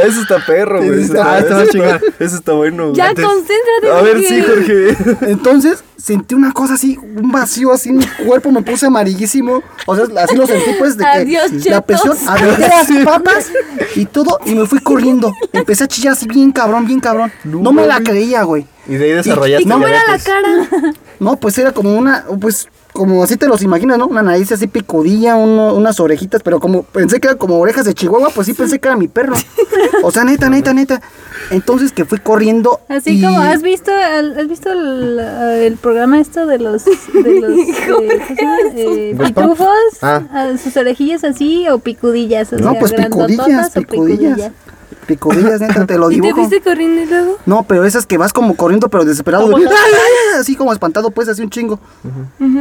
eso 0.00 0.20
está 0.22 0.44
perro, 0.46 0.78
güey. 0.78 1.02
Eso 1.02 1.14
está- 1.14 1.32
ah, 1.34 1.38
está 1.38 1.48
eso 1.54 1.60
está- 1.62 1.72
chingón. 1.72 2.00
Eso 2.18 2.36
está 2.36 2.52
bueno, 2.52 2.84
güey. 2.84 2.96
Ya, 2.96 3.08
Antes- 3.08 3.24
concéntrate. 3.24 3.90
A 3.90 4.02
ver, 4.02 4.20
sí, 4.22 4.42
Jorge. 4.42 4.96
Entonces 5.32 5.84
sentí 5.96 6.34
una 6.34 6.52
cosa 6.52 6.74
así, 6.74 6.98
un 6.98 7.30
vacío 7.30 7.72
así 7.72 7.90
en 7.90 7.98
mi 7.98 8.06
cuerpo, 8.26 8.50
me 8.50 8.62
puse 8.62 8.86
amarillísimo. 8.86 9.62
O 9.86 9.94
sea, 9.96 10.06
así 10.22 10.36
lo 10.36 10.46
sentí 10.46 10.70
pues 10.78 10.96
de 10.96 11.04
que 11.04 11.10
Adiós, 11.10 11.52
la 11.66 11.80
presión, 11.80 12.16
aventé 12.26 12.68
las 12.68 12.88
papas 13.04 13.50
y 13.94 14.06
todo 14.06 14.38
y 14.44 14.54
me 14.54 14.66
fui 14.66 14.80
corriendo. 14.80 15.32
Empecé 15.52 15.84
a 15.84 15.88
chillar 15.88 16.12
así 16.14 16.26
bien 16.26 16.50
cabrón, 16.52 16.86
bien 16.86 17.00
cabrón. 17.00 17.32
No 17.44 17.60
No, 17.60 17.72
me 17.72 17.86
la 17.86 18.00
creía, 18.00 18.42
güey. 18.42 18.66
Y 18.88 18.96
de 18.96 19.04
ahí 19.04 19.10
desarrollaste 19.12 19.62
¿Y 19.62 19.70
cómo 19.70 19.86
era 19.86 20.00
la 20.08 20.18
cara? 20.18 20.92
No, 21.20 21.36
pues 21.36 21.56
era 21.58 21.70
como 21.70 21.96
una, 21.96 22.24
pues 22.40 22.68
como 22.92 23.22
así 23.24 23.36
te 23.36 23.48
los 23.48 23.62
imaginas, 23.62 23.96
¿no? 23.98 24.06
Una 24.06 24.22
nariz 24.22 24.52
así 24.52 24.66
picudilla, 24.66 25.34
uno- 25.36 25.74
unas 25.74 25.98
orejitas, 26.00 26.42
pero 26.42 26.60
como 26.60 26.82
pensé 26.82 27.20
que 27.20 27.28
eran 27.28 27.38
como 27.38 27.58
orejas 27.58 27.84
de 27.86 27.94
Chihuahua, 27.94 28.30
pues 28.34 28.46
sí 28.46 28.52
pensé 28.54 28.78
que 28.78 28.88
era 28.88 28.96
mi 28.96 29.08
perro. 29.08 29.34
O 30.02 30.10
sea, 30.10 30.24
neta, 30.24 30.48
neta, 30.50 30.72
neta. 30.74 31.00
Entonces 31.50 31.92
que 31.92 32.04
fui 32.04 32.18
corriendo. 32.18 32.80
Así 32.88 33.18
y- 33.18 33.22
como, 33.22 33.40
¿has 33.40 33.62
visto, 33.62 33.90
el- 33.90 34.38
has 34.38 34.46
visto 34.48 34.70
el, 34.72 35.18
el 35.18 35.76
programa 35.76 36.20
esto 36.20 36.46
de 36.46 36.58
los, 36.58 36.84
de 36.84 37.40
los 37.40 37.50
eh. 37.58 37.68
Eh, 38.76 39.14
¿Goosebumps? 39.16 39.28
pitufos? 39.28 39.68
Ah. 40.02 40.52
Sus 40.62 40.76
orejillas 40.76 41.24
así 41.24 41.68
o 41.68 41.78
picudillas. 41.78 42.52
O 42.52 42.56
No, 42.56 42.72
sea, 42.72 42.80
pues 42.80 42.92
picudillas, 42.92 43.76
o 43.76 43.80
picudillas. 43.80 44.50
Picudillas, 45.06 45.60
neta, 45.60 45.86
te 45.86 45.98
lo 45.98 46.10
¿Y 46.10 46.16
te 46.16 46.20
dibujo. 46.22 46.36
fuiste 46.46 46.60
corriendo 46.60 47.02
y 47.02 47.06
luego? 47.06 47.38
No, 47.44 47.64
pero 47.64 47.84
esas 47.84 48.06
que 48.06 48.18
vas 48.18 48.32
como 48.32 48.56
corriendo, 48.56 48.88
pero 48.88 49.04
desesperado. 49.04 49.50
así 50.38 50.54
como 50.54 50.72
espantado, 50.72 51.10
pues, 51.10 51.28
así 51.28 51.42
un 51.42 51.50
chingo. 51.50 51.80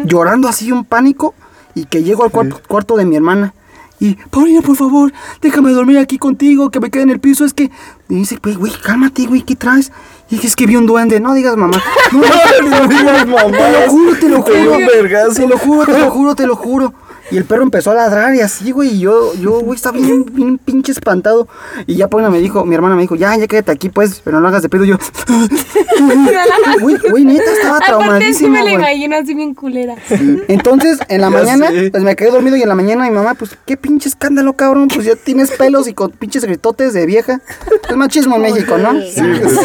Llorando 0.06 0.48
así, 0.48 0.72
un 0.72 0.86
pánico. 0.86 1.34
Y 1.74 1.86
que 1.86 2.04
llego 2.04 2.24
al 2.26 2.32
cuarto, 2.32 2.60
cuarto 2.68 2.98
de 2.98 3.06
mi 3.06 3.16
hermana. 3.16 3.54
Y, 4.00 4.16
Paulina, 4.32 4.62
por 4.62 4.76
favor, 4.76 5.14
déjame 5.42 5.72
dormir 5.72 6.00
aquí 6.00 6.18
contigo, 6.18 6.72
que 6.72 6.80
me 6.80 6.90
quede 6.90 7.04
en 7.04 7.12
el 7.12 7.20
piso. 7.20 7.46
Es 7.46 7.54
que. 7.54 7.70
Y 8.10 8.16
dice, 8.16 8.40
güey, 8.42 8.56
güey, 8.56 8.74
cálmate, 8.84 9.26
güey, 9.28 9.44
¿qué 9.44 9.56
traes? 9.56 9.92
Y 10.30 10.36
dije, 10.36 10.48
es 10.48 10.56
que 10.56 10.66
vi 10.66 10.76
un 10.76 10.88
duende. 10.88 11.20
No 11.20 11.34
digas 11.34 11.56
mamá. 11.56 11.82
No, 12.12 12.20
no, 12.20 12.88
digas 12.88 13.28
mamá. 13.28 13.58
Te 13.58 13.72
lo 13.72 13.90
juro, 13.90 14.16
te 14.20 14.30
lo 14.30 14.42
juro. 14.42 14.78
Te 15.34 15.48
lo 15.48 15.58
juro, 15.58 15.86
te 15.86 16.00
lo 16.00 16.10
juro, 16.10 16.36
te 16.36 16.48
lo 16.48 16.56
juro. 16.56 16.94
Y 17.32 17.38
el 17.38 17.46
perro 17.46 17.64
empezó 17.64 17.92
a 17.92 17.96
ladrar 17.96 18.36
y 18.36 18.42
así, 18.42 18.72
güey. 18.72 18.90
Y 18.96 19.00
yo, 19.00 19.34
yo, 19.36 19.60
güey, 19.62 19.76
estaba 19.78 19.98
bien, 19.98 20.26
bien 20.32 20.58
pinche 20.58 20.92
espantado. 20.92 21.48
Y 21.88 21.96
ya 21.96 22.08
Paulina 22.10 22.30
me 22.30 22.40
dijo, 22.40 22.66
mi 22.66 22.76
hermana 22.76 22.96
me 22.96 23.02
dijo, 23.04 23.16
ya, 23.16 23.36
ya 23.38 23.48
quédate 23.48 23.72
aquí, 23.72 23.90
pues, 23.90 24.22
pero 24.24 24.40
no 24.42 24.48
hagas 24.50 24.62
de 24.64 24.70
pedo. 24.70 24.84
Y 24.84 24.90
yo, 24.90 24.98
güey, 26.82 26.98
güey, 27.10 27.24
neta, 27.26 27.52
estaba 27.52 27.78
Aparte 27.78 27.86
sí 28.34 28.46
traumadísimo, 28.46 28.50
me 28.50 28.58
la 28.58 28.64
güey. 28.64 28.74
imagino 28.76 29.16
así 29.18 29.34
bien 29.34 29.54
culera. 29.54 29.96
Entonces, 30.48 31.00
en 31.08 31.22
la 31.22 31.28
Ya 31.30 31.38
mañana, 31.38 31.70
sé. 31.70 31.92
pues 31.92 32.04
me 32.04 32.16
quedé 32.16 32.32
dormido 32.32 32.58
y 32.58 32.62
en 32.64 32.70
la 32.70 32.76
mañana 32.76 33.06
mi 33.06 33.12
mamá, 33.12 33.34
pues, 33.36 33.58
qué 33.66 33.78
pinche 33.78 34.10
escándalo, 34.10 34.54
cabrón. 34.54 34.90
Pues 34.94 35.06
ya 35.06 35.16
tienes 35.16 35.52
pelos 35.52 35.88
y 35.88 35.94
con 35.94 36.12
pinches 36.12 36.44
gritotes 36.46 36.94
de 36.94 37.06
vieja. 37.06 37.42
Es 37.90 37.96
machismo 37.96 38.36
en 38.36 38.42
México, 38.42 38.78
¿no? 38.78 38.92
Sí, 39.02 39.22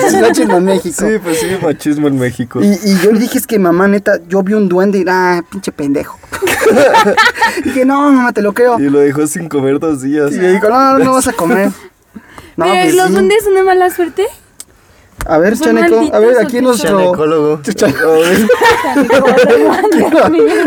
es 0.07 0.14
machismo 0.21 0.57
en 0.59 0.64
México. 0.64 1.05
Sí, 1.07 1.19
pues 1.23 1.39
sí, 1.41 1.47
machismo 1.62 2.09
en 2.09 2.19
México. 2.19 2.61
Y, 2.62 2.67
y 2.69 2.99
yo 3.03 3.12
le 3.12 3.19
dije, 3.19 3.39
es 3.39 3.47
que 3.47 3.59
mamá, 3.59 3.89
neta, 3.89 4.21
yo 4.29 4.43
vi 4.43 4.55
un 4.55 4.69
duende 4.69 4.99
y, 4.99 5.05
ah, 5.09 5.43
pinche 5.51 5.73
pendejo. 5.73 6.19
dije, 7.65 7.85
no, 7.85 8.11
mamá, 8.11 8.33
te 8.33 8.43
lo 8.43 8.53
creo. 8.53 8.79
Y 8.79 8.91
lo 8.91 8.99
dejó 9.01 9.27
sin 9.27 9.49
comer 9.49 9.79
dos 9.79 10.03
días. 10.03 10.33
Y 10.33 10.39
le 10.39 10.53
dijo, 10.53 10.69
no, 10.69 10.99
no, 10.99 11.05
no 11.05 11.13
vas 11.15 11.29
a 11.29 11.33
comer. 11.33 11.71
No, 12.57 12.65
Pero 12.65 12.85
pues 12.85 12.95
los 12.95 13.07
sí. 13.09 13.13
duendes 13.13 13.45
son 13.45 13.53
una 13.53 13.65
mala 13.65 13.91
suerte. 13.91 14.25
A 15.27 15.37
ver, 15.37 15.59
son 15.59 15.77
Chaneco, 15.77 16.09
a 16.11 16.19
ver, 16.21 16.39
aquí 16.39 16.63
nuestro... 16.63 16.99
Chanecólogo. 16.99 17.61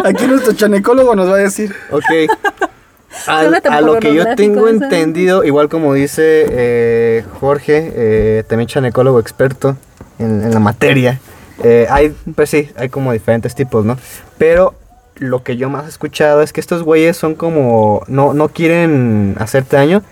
Aquí 0.06 0.28
nuestro 0.28 0.54
chanecólogo 0.54 1.16
nos 1.16 1.30
va 1.30 1.36
a 1.36 1.38
decir. 1.38 1.74
Ok. 1.92 2.04
Al- 3.26 3.60
a 3.68 3.82
lo 3.82 4.00
que 4.00 4.14
yo 4.14 4.36
tengo 4.36 4.68
eso. 4.68 4.84
entendido, 4.84 5.44
igual 5.44 5.68
como 5.68 5.94
dice 5.96 6.46
eh, 6.50 7.26
Jorge, 7.40 7.92
eh, 7.96 8.44
también 8.48 8.68
chanecólogo 8.68 9.20
experto 9.20 9.76
en, 10.20 10.44
en 10.44 10.54
la 10.54 10.60
materia, 10.60 11.20
eh, 11.64 11.88
hay, 11.90 12.16
pues 12.36 12.52
sí, 12.52 12.70
hay 12.76 12.90
como 12.90 13.12
diferentes 13.12 13.56
tipos, 13.56 13.84
¿no? 13.84 13.98
Pero 14.38 14.76
lo 15.20 15.44
que 15.44 15.58
yo 15.58 15.70
más 15.70 15.86
he 15.86 15.90
escuchado 15.90 16.42
es 16.42 16.54
que 16.54 16.60
estos 16.62 16.84
güeyes 16.84 17.16
son 17.18 17.36
como, 17.36 18.04
no, 18.08 18.34
no 18.34 18.50
quieren 18.50 19.36
hacerte 19.38 19.76
daño. 19.76 20.04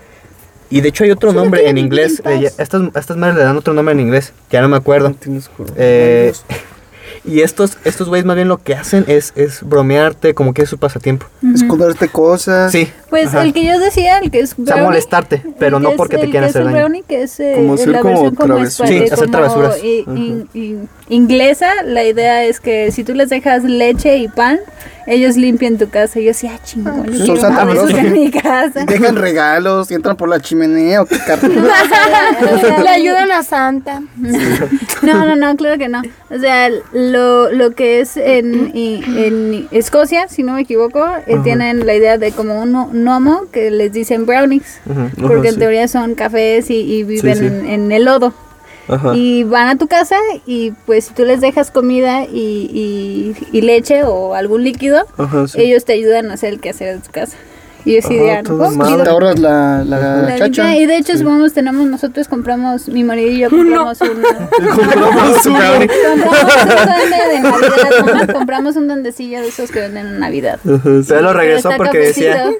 Y 0.70 0.82
de 0.82 0.90
hecho 0.90 1.04
hay 1.04 1.10
otro 1.10 1.32
nombre 1.32 1.68
en 1.68 1.78
inglés. 1.78 2.22
eh, 2.26 2.52
estas, 2.58 2.82
estas 2.94 3.16
madres 3.16 3.38
le 3.38 3.44
dan 3.44 3.56
otro 3.56 3.72
nombre 3.72 3.92
en 3.92 4.00
inglés, 4.00 4.32
ya 4.50 4.60
no 4.60 4.68
me 4.68 4.76
acuerdo. 4.76 5.14
Juro. 5.56 5.72
Eh, 5.76 6.32
y 7.24 7.40
estos, 7.42 7.78
estos 7.84 8.08
güeyes 8.08 8.24
más 8.26 8.36
bien 8.36 8.48
lo 8.48 8.58
que 8.58 8.74
hacen 8.74 9.04
es, 9.08 9.32
es 9.36 9.62
bromearte 9.62 10.34
como 10.34 10.54
que 10.54 10.62
es 10.62 10.68
su 10.70 10.78
pasatiempo. 10.78 11.26
Esconderte 11.54 12.08
cosas. 12.08 12.72
Sí. 12.72 12.88
Pues 13.10 13.28
ajá. 13.28 13.42
el 13.42 13.52
que 13.54 13.64
yo 13.64 13.78
decía, 13.78 14.18
el 14.18 14.30
que 14.30 14.40
es 14.40 14.52
O 14.52 14.56
sea, 14.56 14.64
brownie, 14.64 14.84
molestarte, 14.84 15.42
pero 15.58 15.80
no 15.80 15.90
que 15.90 15.96
porque 15.96 16.16
es- 16.16 16.22
te 16.22 16.30
quieran 16.30 16.50
hacer 16.50 16.60
el 16.62 16.68
daño. 16.68 16.78
brownie, 16.78 17.02
que 17.08 17.22
es 17.22 17.40
eh, 17.40 17.54
Como 17.56 17.76
la 17.76 18.00
como 18.00 18.32
travesuras. 18.32 18.90
Sí, 18.90 18.96
hacer 19.04 19.18
como 19.18 19.30
travesuras. 19.30 19.82
i- 19.82 20.04
in- 20.08 20.48
in- 20.52 20.88
inglesa, 21.08 21.68
la 21.84 22.04
idea 22.04 22.44
es 22.44 22.60
que 22.60 22.90
si 22.92 23.04
tú 23.04 23.14
les 23.14 23.30
dejas 23.30 23.64
leche 23.64 24.18
y 24.18 24.28
pan, 24.28 24.58
ellos 25.06 25.36
limpian 25.38 25.78
tu 25.78 25.88
casa. 25.88 26.20
Y 26.20 26.24
yo 26.24 26.28
decía, 26.28 26.52
ah, 26.54 26.60
chingón, 26.62 27.06
yo 27.10 27.34
Son 27.36 27.54
Claus. 27.54 27.90
en 27.94 28.12
mi 28.12 28.30
casa. 28.30 28.84
Dejan 28.84 29.16
regalos 29.16 29.90
y 29.90 29.94
entran 29.94 30.16
por 30.18 30.28
la 30.28 30.38
chimenea 30.40 31.00
o 31.00 31.06
qué. 31.06 31.16
Le 32.82 32.88
ayudan 32.90 33.30
a 33.32 33.42
Santa. 33.42 34.02
No, 35.00 35.24
no, 35.24 35.36
no, 35.36 35.56
claro 35.56 35.78
que 35.78 35.88
no. 35.88 36.02
O 36.28 36.38
sea, 36.38 36.68
lo, 37.12 37.50
lo 37.50 37.72
que 37.72 38.00
es 38.00 38.16
en, 38.16 38.70
en 38.74 39.68
Escocia, 39.70 40.28
si 40.28 40.42
no 40.42 40.54
me 40.54 40.62
equivoco, 40.62 41.04
eh, 41.26 41.38
tienen 41.44 41.86
la 41.86 41.94
idea 41.94 42.18
de 42.18 42.32
como 42.32 42.62
un 42.62 42.72
no- 42.72 42.88
gnomo 42.92 43.46
que 43.52 43.70
les 43.70 43.92
dicen 43.92 44.26
brownies. 44.26 44.80
Ujú. 44.86 45.08
Porque 45.20 45.36
Ajá, 45.38 45.48
en 45.48 45.54
sí. 45.54 45.58
teoría 45.60 45.88
son 45.88 46.14
cafés 46.14 46.70
y, 46.70 46.76
y 46.76 47.02
viven 47.04 47.36
sí. 47.38 47.46
En, 47.46 47.66
en 47.66 47.92
el 47.92 48.04
lodo. 48.04 48.32
Ajá. 48.88 49.12
Y 49.14 49.44
van 49.44 49.68
a 49.68 49.76
tu 49.76 49.86
casa 49.86 50.16
y 50.46 50.72
pues 50.86 51.04
si 51.06 51.12
tú 51.14 51.24
les 51.26 51.42
dejas 51.42 51.70
comida 51.70 52.24
y, 52.24 52.70
y- 52.72 53.36
y 53.52 53.60
leche 53.60 54.02
o 54.04 54.34
algún 54.34 54.64
líquido, 54.64 55.04
Ajá, 55.18 55.46
sí. 55.46 55.60
ellos 55.60 55.84
te 55.84 55.92
ayudan 55.92 56.30
a 56.30 56.34
hacer 56.34 56.54
el 56.54 56.60
quehacer 56.60 56.94
de 56.96 57.02
tu 57.02 57.10
casa. 57.10 57.36
Y 57.84 57.92
sí 58.02 58.06
Ah, 58.06 58.08
diría, 58.12 58.42
toda 58.42 58.68
"Oh, 58.68 58.70
madre. 58.72 58.92
chido". 58.92 59.04
Te 59.04 59.10
ahorras 59.10 59.38
la, 59.38 59.84
la, 59.84 59.98
La 60.22 60.36
chacha. 60.38 60.76
y 60.76 60.86
de 60.86 60.96
hecho, 60.96 61.16
supongamos, 61.16 61.52
tenemos, 61.52 61.86
nosotros 61.86 62.28
compramos, 62.28 62.88
mi 62.88 63.04
marido 63.04 63.30
y 63.30 63.38
yo 63.38 63.50
compramos 63.50 63.98
una, 64.00 64.48
Compramos 64.48 65.46
un 65.46 65.52
brownie. 65.58 65.88
compramos 65.88 66.56
un 66.62 66.68
duende 66.86 67.16
de 67.32 67.40
Navidad, 67.40 68.26
¿no? 68.26 68.32
compramos 68.34 68.76
un 68.76 68.88
duendecillo 68.88 69.40
de 69.40 69.48
esos 69.48 69.70
que 69.70 69.80
venden 69.80 70.06
en 70.06 70.18
Navidad. 70.20 70.58
Sí. 70.64 70.70
Pero 71.08 71.22
lo 71.22 71.32
regresó 71.32 71.70
porque 71.76 71.98
decía, 71.98 72.50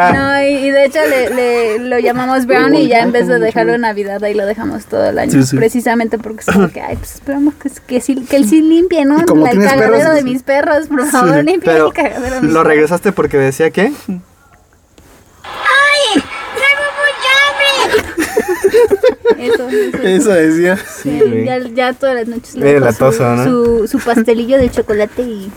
Ah. 0.00 0.12
No, 0.12 0.42
y, 0.48 0.66
y 0.66 0.70
de 0.70 0.84
hecho 0.84 1.00
le, 1.08 1.30
le- 1.30 1.78
lo 1.80 1.98
llamamos 1.98 2.46
brownie 2.46 2.82
y 2.82 2.88
ya 2.88 3.00
en 3.00 3.10
vez 3.10 3.26
de 3.26 3.40
dejarlo 3.40 3.74
en 3.74 3.80
Navidad 3.80 4.22
ahí 4.22 4.32
lo 4.32 4.46
dejamos 4.46 4.84
todo 4.86 5.04
el 5.08 5.18
año. 5.18 5.32
Sí, 5.32 5.42
sí. 5.42 5.56
Precisamente 5.56 6.18
porque 6.18 6.40
es 6.40 6.46
como 6.46 6.68
que, 6.70 6.80
ay, 6.80 6.96
pues 6.96 7.16
esperamos 7.16 7.54
que, 7.54 7.68
que, 7.84 8.00
sí, 8.00 8.14
que 8.24 8.36
él 8.36 8.48
sí 8.48 8.62
limpie, 8.62 9.04
¿no? 9.04 9.24
Como 9.26 9.46
el 9.48 9.58
cagadero 9.58 9.94
perros, 9.96 10.14
de 10.14 10.18
sí. 10.20 10.24
mis 10.24 10.42
perros, 10.44 10.86
por 10.86 11.04
favor, 11.06 11.42
limpia 11.44 11.76
el 11.78 11.92
cagadero 11.92 12.36
de 12.36 12.40
mis 12.42 12.50
lo 12.50 12.60
perros. 12.60 12.66
regresaste 12.68 13.10
porque 13.12 13.38
decía 13.38 13.70
que 13.72 13.90
Eso, 19.38 19.68
eso. 19.68 19.98
Eso 20.02 20.30
decía. 20.30 20.76
Sí, 20.76 21.20
güey. 21.20 21.44
ya, 21.44 21.58
ya 21.58 21.92
todas 21.92 22.14
las 22.16 22.28
noches 22.28 22.54
le 22.56 22.92
su, 22.92 23.22
¿no? 23.22 23.44
su, 23.44 23.88
su 23.88 23.98
pastelillo 24.00 24.58
de 24.58 24.70
chocolate 24.70 25.22
y, 25.22 25.50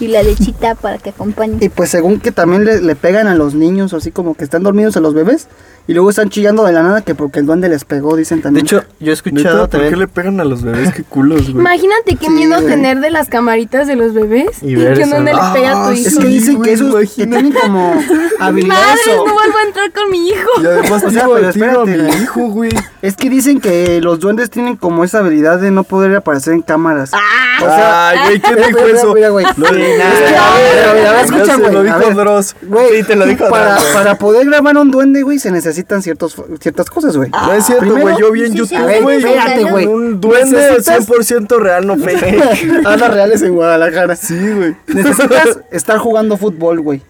y 0.00 0.08
la 0.08 0.22
lechita 0.22 0.74
para 0.74 0.98
que 0.98 1.10
acompañe. 1.10 1.58
Y 1.60 1.68
pues 1.68 1.90
según 1.90 2.20
que 2.20 2.32
también 2.32 2.64
le, 2.64 2.80
le 2.80 2.96
pegan 2.96 3.26
a 3.26 3.34
los 3.34 3.54
niños, 3.54 3.92
así 3.94 4.10
como 4.10 4.34
que 4.34 4.44
están 4.44 4.62
dormidos 4.62 4.96
a 4.96 5.00
los 5.00 5.14
bebés. 5.14 5.48
Y 5.88 5.94
luego 5.94 6.10
están 6.10 6.30
chillando 6.30 6.64
de 6.64 6.72
la 6.72 6.82
nada 6.82 7.02
que 7.02 7.14
porque 7.14 7.38
el 7.38 7.46
duende 7.46 7.68
les 7.68 7.84
pegó, 7.84 8.16
dicen 8.16 8.38
De 8.38 8.42
también. 8.42 8.66
hecho, 8.66 8.82
yo 8.98 9.12
he 9.12 9.14
escuchado 9.14 9.58
¿por 9.60 9.68
qué 9.68 9.76
también 9.76 9.98
le 10.00 10.08
pegan 10.08 10.40
a 10.40 10.44
los 10.44 10.62
bebés? 10.62 10.92
Qué 10.92 11.04
culos, 11.04 11.42
güey. 11.42 11.60
Imagínate 11.60 12.16
qué 12.16 12.26
Sí, 12.26 12.32
miedo 12.32 12.56
güey. 12.56 12.66
tener 12.66 12.98
de 12.98 13.10
las 13.12 13.28
camaritas 13.28 13.86
de 13.86 13.94
los 13.94 14.12
bebés. 14.12 14.48
Y 14.62 14.74
que 14.74 14.92
eso. 15.02 15.20
le 15.20 15.30
pega 15.54 15.84
a 15.84 15.86
tu 15.86 15.92
hijo. 15.92 16.08
es 16.08 16.18
que 16.18 16.26
dicen 16.26 16.60
que 16.62 16.72
esos 16.72 16.92
que 16.92 17.06
tienen 17.28 17.52
como 17.52 17.94
habilidades 18.40 18.84
Madres, 19.06 19.08
o- 19.20 19.26
no 19.28 19.34
vuelvo 19.34 19.58
a 19.58 19.62
entrar 19.64 19.92
con 19.92 20.10
mi 20.10 20.28
hijo. 20.28 20.48
Y 20.60 20.66
además 20.66 21.04
O 21.06 21.10
sea, 21.10 21.28
pero 21.32 21.52
tiro 21.52 21.80
a 21.82 21.86
mi 21.86 21.92
espérate. 21.92 22.22
hijo, 22.22 22.40
güey. 22.48 22.70
Es 23.02 23.14
que 23.16 23.30
dicen 23.30 23.60
que 23.60 24.00
los 24.00 24.18
duendes 24.18 24.50
tienen 24.50 24.74
como 24.74 25.04
esa 25.04 25.18
habilidad 25.18 25.60
de 25.60 25.70
no 25.70 25.84
poder 25.84 26.16
aparecer 26.16 26.54
en 26.54 26.62
cámaras. 26.62 27.10
Ah, 27.14 27.58
o 27.62 27.64
sea, 27.64 28.08
Ay, 28.08 28.18
güey, 28.26 28.40
¿quién 28.40 28.54
mira, 28.56 28.66
dijo 28.70 28.80
eso? 28.80 29.14
mira, 29.14 29.28
güey. 29.28 29.46
Lo- 29.56 29.68
Es 29.86 31.30
que, 31.30 31.36
escucha, 31.36 31.56
güey, 31.56 31.72
lo 31.72 31.82
dijo. 31.82 31.98
Dross. 32.14 32.56
Güey, 32.62 32.98
Sí, 33.02 33.02
te 33.06 33.16
lo 33.16 33.26
dijo 33.26 33.48
para, 33.48 33.72
Dross, 33.74 33.84
para 33.94 34.18
poder 34.18 34.46
grabar 34.46 34.76
un 34.76 34.90
duende, 34.90 35.22
güey, 35.22 35.38
se 35.38 35.50
necesitan 35.50 36.02
ciertos, 36.02 36.36
ciertas 36.60 36.90
cosas, 36.90 37.16
güey. 37.16 37.30
No 37.30 37.52
es 37.52 37.66
cierto, 37.66 37.96
güey. 37.96 38.16
Yo 38.18 38.32
vi 38.32 38.44
en 38.44 38.54
YouTube, 38.54 38.68
sí, 38.78 39.02
güey. 39.02 39.16
espérate, 39.18 39.64
güey. 39.64 39.86
Un 39.86 40.20
duende 40.20 40.56
Necesitas- 40.70 41.06
100% 41.06 41.58
real, 41.58 41.86
no 41.86 41.96
fake. 41.96 42.84
Andas 42.86 43.12
reales 43.14 43.42
en 43.42 43.54
Guadalajara. 43.54 44.16
Sí, 44.16 44.36
güey. 44.54 44.76
Necesitas 44.86 45.58
estar 45.70 45.98
jugando 45.98 46.36
fútbol, 46.36 46.80
güey. 46.80 47.02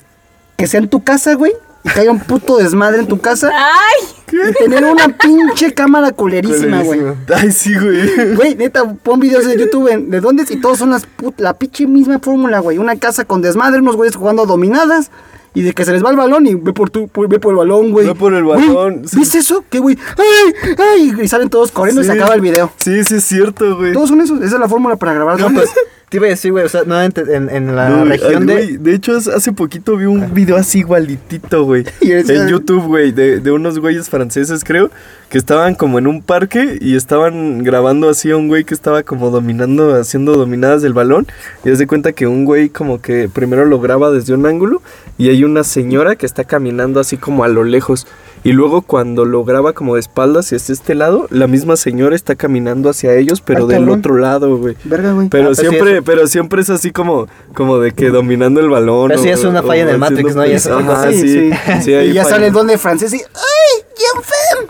Que 0.57 0.67
sea 0.67 0.81
en 0.81 0.89
tu 0.89 1.03
casa, 1.05 1.35
güey. 1.35 1.53
Y 1.87 1.91
que 1.95 2.01
haya 2.01 2.11
un 2.11 2.21
puto 2.21 2.57
desmadre 2.59 2.99
en 3.01 3.07
tu 3.07 3.19
casa. 3.21 3.51
Ay, 3.55 4.07
Y 4.51 4.53
tener 4.55 4.85
una 4.85 5.09
pinche 5.17 5.73
cámara 5.73 6.11
culerísima, 6.13 6.83
güey. 6.83 7.01
Ay, 7.35 7.53
sí, 7.53 7.75
güey. 7.79 8.35
Güey, 8.35 8.55
neta, 8.57 8.93
pon 8.95 9.21
videos 9.21 9.47
de 9.47 9.57
YouTube 9.57 9.89
en- 9.89 10.11
de 10.11 10.21
dónde 10.21 10.45
y 10.51 10.57
todos 10.57 10.79
son 10.79 10.91
las 10.91 11.07
put- 11.07 11.39
la 11.39 11.55
pinche 11.55 11.87
misma 11.87 12.19
fórmula, 12.19 12.59
güey. 12.59 12.79
Una 12.79 12.97
casa 12.97 13.25
con 13.25 13.41
desmadre, 13.41 13.81
unos 13.81 13.97
güeyes 13.97 14.17
jugando 14.17 14.47
dominadas. 14.47 15.11
Y 15.55 15.63
de 15.63 15.73
que 15.73 15.87
se 15.87 15.93
les 15.93 16.05
va 16.05 16.11
el 16.11 16.17
balón 16.17 16.47
y 16.47 16.55
ve 16.55 16.75
por 16.75 16.91
tu, 16.91 17.09
ve 17.29 17.39
por 17.39 17.53
el 17.53 17.57
balón, 17.57 17.91
güey. 17.91 18.07
Ve 18.07 18.15
por 18.15 18.35
el 18.35 18.45
balón, 18.45 19.09
sí. 19.09 19.17
¿Viste 19.17 19.39
eso? 19.39 19.65
¿Qué, 19.71 19.79
güey? 19.79 19.97
¡Ay! 20.19 20.75
¡Ay! 20.77 21.15
Y 21.23 21.29
salen 21.29 21.49
todos 21.49 21.73
corriendo 21.73 22.03
y 22.03 22.05
se 22.05 22.13
acaba 22.13 22.35
el 22.35 22.43
video. 22.43 22.71
Sí, 22.77 23.03
sí, 23.05 23.15
es 23.15 23.25
cierto, 23.25 23.75
güey. 23.79 23.95
Todos 23.95 24.11
son 24.11 24.21
esos. 24.21 24.43
Esa 24.43 24.57
es 24.57 24.61
la 24.61 24.69
fórmula 24.69 24.97
para 24.97 25.15
grabar 25.15 25.41
No, 25.41 25.51
pues, 25.51 25.71
te 26.09 26.19
iba 26.19 26.27
a 26.27 26.31
decir, 26.31 26.53
güey, 26.53 26.65
o 26.65 26.69
sea, 26.69 26.85
nuevamente 26.85 27.23
en, 27.35 27.51
en 27.51 27.75
la 27.75 27.89
No, 27.89 28.05
región 28.05 28.49
ay, 28.49 28.77
de... 28.77 28.79
de 28.79 28.95
hecho, 28.95 29.17
hace- 29.17 29.53
poquito 29.53 29.97
vi 29.97 30.05
un 30.05 30.33
video 30.33 30.57
así 30.57 30.79
igualitito, 30.79 31.65
güey. 31.65 31.85
En 32.01 32.49
YouTube, 32.49 32.85
güey, 32.87 33.11
de, 33.11 33.41
de 33.41 33.51
unos 33.51 33.79
güeyes 33.81 34.09
franceses, 34.09 34.63
creo, 34.63 34.91
que 35.31 35.39
estaban 35.39 35.75
como 35.75 35.99
en 35.99 36.07
un 36.07 36.23
parque 36.23 36.79
y 36.81 36.95
estaban 36.95 37.65
grabando 37.65 38.09
así 38.09 38.31
a 38.31 38.37
un 38.37 38.47
güey 38.47 38.63
que 38.63 38.75
estaba 38.75 39.03
como 39.03 39.31
dominando, 39.31 39.95
haciendo 39.97 40.35
dominadas 40.37 40.81
del 40.83 40.93
balón. 40.93 41.27
Y 41.65 41.71
de 41.79 41.87
cuenta 41.89 42.13
que 42.13 42.29
un 42.29 42.45
güey 42.45 42.69
como 42.69 43.01
que 43.01 43.29
primero 43.29 43.65
lo 43.65 43.81
graba 43.81 44.13
desde 44.13 44.33
un 44.35 44.47
ángulo 44.47 44.83
y 45.19 45.31
hay 45.31 45.43
una 45.43 45.65
señora 45.65 46.15
que 46.15 46.27
está 46.27 46.45
caminando 46.45 47.01
así 47.01 47.17
como 47.17 47.43
a 47.43 47.49
lo 47.49 47.65
lejos. 47.65 48.07
Y 48.45 48.53
luego 48.53 48.83
cuando 48.83 49.25
lo 49.25 49.45
graba 49.45 49.73
como 49.73 49.95
de 49.95 50.01
espaldas 50.01 50.53
y 50.53 50.57
hacia 50.57 50.73
este 50.73 50.95
lado, 50.95 51.27
la 51.31 51.47
misma 51.49 51.77
señora 51.77 52.15
está 52.15 52.37
caminando 52.37 52.89
hacia 52.91 53.13
ellos, 53.15 53.41
pero 53.41 53.63
Ay, 53.65 53.69
del 53.71 53.79
cabrón. 53.81 53.99
otro 53.99 54.19
lado, 54.19 54.57
güey. 54.57 54.77
Verga, 54.85 55.13
güey. 55.13 55.29
Pero 55.29 55.45
Ah, 55.45 55.47
pues 55.49 55.59
sí, 55.59 55.67
siempre, 55.67 56.03
pero 56.03 56.27
siempre 56.29 56.63
es 56.63 56.71
así 56.71 56.93
como, 56.93 57.27
como 57.55 57.79
de 57.81 57.91
que 57.93 58.11
dominando 58.11 58.61
el 58.61 58.69
balón. 58.71 59.09
Pero 59.09 59.21
sí 59.23 59.31
o- 59.31 59.35
es 59.35 59.45
una 59.45 59.61
o 59.61 59.67
falla 59.67 59.83
en 59.83 59.89
el 59.89 59.99
Matrix, 59.99 60.37
¿no? 60.37 60.47
Ya 60.47 60.57
Ajá, 60.57 61.09
así, 61.09 61.19
sí, 61.29 61.51
sí, 61.83 61.95
ahí 61.95 62.11
y 62.11 62.13
ya 62.13 62.23
falla. 62.23 62.35
sale 62.37 62.47
el 62.49 62.53
don 62.53 62.67
de 62.69 62.79
francés 62.79 63.13
y 63.15 63.17
¡Ay! 63.17 63.85
¡Yo 63.99 64.23
fem! 64.23 64.69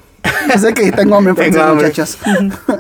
Ya 0.49 0.59
sé 0.59 0.73
que 0.73 0.91
tengo 0.93 1.17
hambre 1.17 1.35
francés, 1.35 1.63
muchachos. 1.75 2.19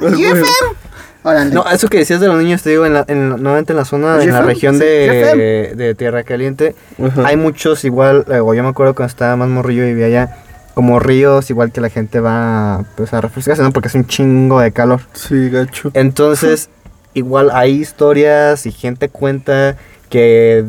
Órale. 1.22 1.50
No, 1.52 1.64
eso 1.68 1.88
que 1.88 1.98
decías 1.98 2.20
de 2.20 2.28
los 2.28 2.36
niños, 2.40 2.62
te 2.62 2.70
digo, 2.70 2.86
en 2.86 2.92
la, 2.94 3.04
en, 3.08 3.30
nuevamente 3.30 3.72
en 3.72 3.76
la 3.78 3.84
zona, 3.84 4.22
en 4.22 4.30
la 4.32 4.42
región 4.42 4.74
sí, 4.74 4.80
de, 4.84 5.72
de 5.76 5.94
Tierra 5.96 6.22
Caliente, 6.22 6.76
hay 7.24 7.36
muchos 7.36 7.84
igual, 7.84 8.24
eh, 8.30 8.38
o 8.38 8.54
yo 8.54 8.62
me 8.62 8.68
acuerdo 8.68 8.94
cuando 8.94 9.10
estaba 9.10 9.34
más 9.34 9.48
morrillo 9.48 9.82
y 9.82 9.86
vivía 9.88 10.06
allá, 10.06 10.36
como 10.76 11.00
ríos, 11.00 11.48
igual 11.48 11.72
que 11.72 11.80
la 11.80 11.88
gente 11.88 12.20
va 12.20 12.84
pues, 12.98 13.14
a 13.14 13.22
refrescarse, 13.22 13.62
¿no? 13.62 13.72
Porque 13.72 13.88
es 13.88 13.94
un 13.94 14.06
chingo 14.06 14.60
de 14.60 14.72
calor. 14.72 15.00
Sí, 15.14 15.48
gacho. 15.48 15.90
Entonces, 15.94 16.68
igual 17.14 17.50
hay 17.54 17.80
historias 17.80 18.66
y 18.66 18.72
gente 18.72 19.08
cuenta 19.08 19.78
que 20.10 20.66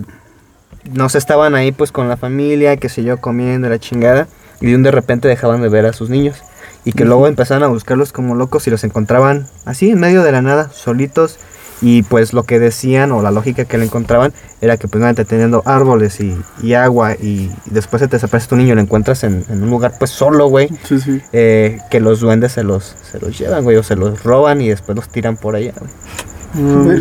no 0.89 1.09
se 1.09 1.17
estaban 1.17 1.55
ahí 1.55 1.73
pues 1.73 1.91
con 1.91 2.07
la 2.07 2.15
familia, 2.15 2.77
que 2.77 2.87
sé 2.87 3.03
yo, 3.03 3.17
comiendo 3.19 3.67
la 3.67 3.79
chingada, 3.79 4.29
y 4.61 4.67
de 4.67 4.75
un 4.77 4.83
de 4.83 4.91
repente 4.91 5.27
dejaban 5.27 5.61
de 5.61 5.67
ver 5.67 5.85
a 5.85 5.91
sus 5.91 6.09
niños. 6.09 6.41
Y 6.85 6.93
que 6.93 7.03
luego 7.03 7.27
empezaban 7.27 7.63
a 7.63 7.67
buscarlos 7.67 8.13
como 8.13 8.33
locos 8.33 8.65
y 8.65 8.69
los 8.69 8.85
encontraban 8.85 9.47
así 9.65 9.89
en 9.89 9.99
medio 9.99 10.23
de 10.23 10.31
la 10.31 10.41
nada, 10.41 10.69
solitos. 10.69 11.37
Y 11.81 12.01
pues 12.03 12.33
lo 12.33 12.43
que 12.43 12.59
decían 12.59 13.11
o 13.11 13.21
la 13.21 13.29
lógica 13.31 13.65
que 13.65 13.77
le 13.77 13.85
encontraban 13.85 14.33
era 14.61 14.77
que 14.77 14.87
pues 14.87 14.99
nada, 14.99 15.13
teniendo 15.25 15.61
árboles 15.65 16.19
y, 16.19 16.35
y 16.63 16.73
agua 16.73 17.13
y, 17.13 17.51
y 17.65 17.69
después 17.69 18.01
se 18.01 18.07
te 18.07 18.15
desaparece 18.15 18.47
tu 18.49 18.55
niño 18.55 18.71
y 18.73 18.75
lo 18.75 18.81
encuentras 18.81 19.23
en, 19.23 19.45
en 19.49 19.61
un 19.61 19.69
lugar 19.69 19.93
pues 19.99 20.09
solo, 20.09 20.47
güey 20.47 20.69
Sí, 20.83 20.99
sí. 20.99 21.21
eh, 21.33 21.79
que 21.91 21.99
los 21.99 22.19
duendes 22.19 22.53
se 22.53 22.63
los, 22.63 22.95
se 23.11 23.19
los 23.19 23.37
llevan, 23.37 23.63
güey, 23.63 23.77
o 23.77 23.83
se 23.83 23.95
los 23.95 24.23
roban 24.23 24.59
y 24.61 24.69
después 24.69 24.95
los 24.95 25.07
tiran 25.09 25.37
por 25.37 25.55
allá, 25.55 25.73
güey. 25.79 25.91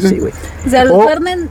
Sí, 0.01 0.19
güey. 0.19 0.33
O 0.67 0.69
sea, 0.71 0.85
los, 0.85 0.97
O- 0.99 1.09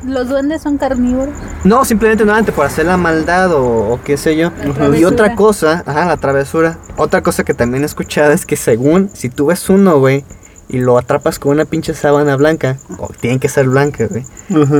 los 0.08 0.30
duendes 0.30 0.62
son 0.62 0.78
carnívoros. 0.78 1.34
No, 1.64 1.84
simplemente 1.86 2.26
no 2.26 2.36
antes 2.36 2.54
por 2.54 2.66
hacer 2.66 2.86
la 2.86 2.98
maldad 2.98 3.52
o, 3.54 3.94
o 3.94 4.00
qué 4.04 4.18
sé 4.18 4.36
yo. 4.36 4.52
Y 4.96 5.06
otra 5.06 5.34
cosa, 5.36 5.82
ajá, 5.86 6.06
la 6.06 6.18
travesura. 6.18 6.78
Otra 6.98 7.24
cosa 7.24 7.44
que 7.44 7.54
también 7.56 7.82
he 7.84 7.86
escuchado 7.88 8.32
es 8.34 8.46
que 8.46 8.58
según, 8.58 9.10
si 9.14 9.30
tú 9.30 9.48
ves 9.48 9.68
uno, 9.70 9.98
güey, 10.00 10.24
y 10.68 10.80
lo 10.80 10.98
atrapas 10.98 11.40
con 11.40 11.52
una 11.52 11.66
pinche 11.66 11.94
sábana 11.94 12.36
blanca, 12.36 12.78
o 12.98 13.10
tienen 13.20 13.40
que 13.40 13.50
ser 13.50 13.68
blanca, 13.68 14.08
güey, 14.08 14.26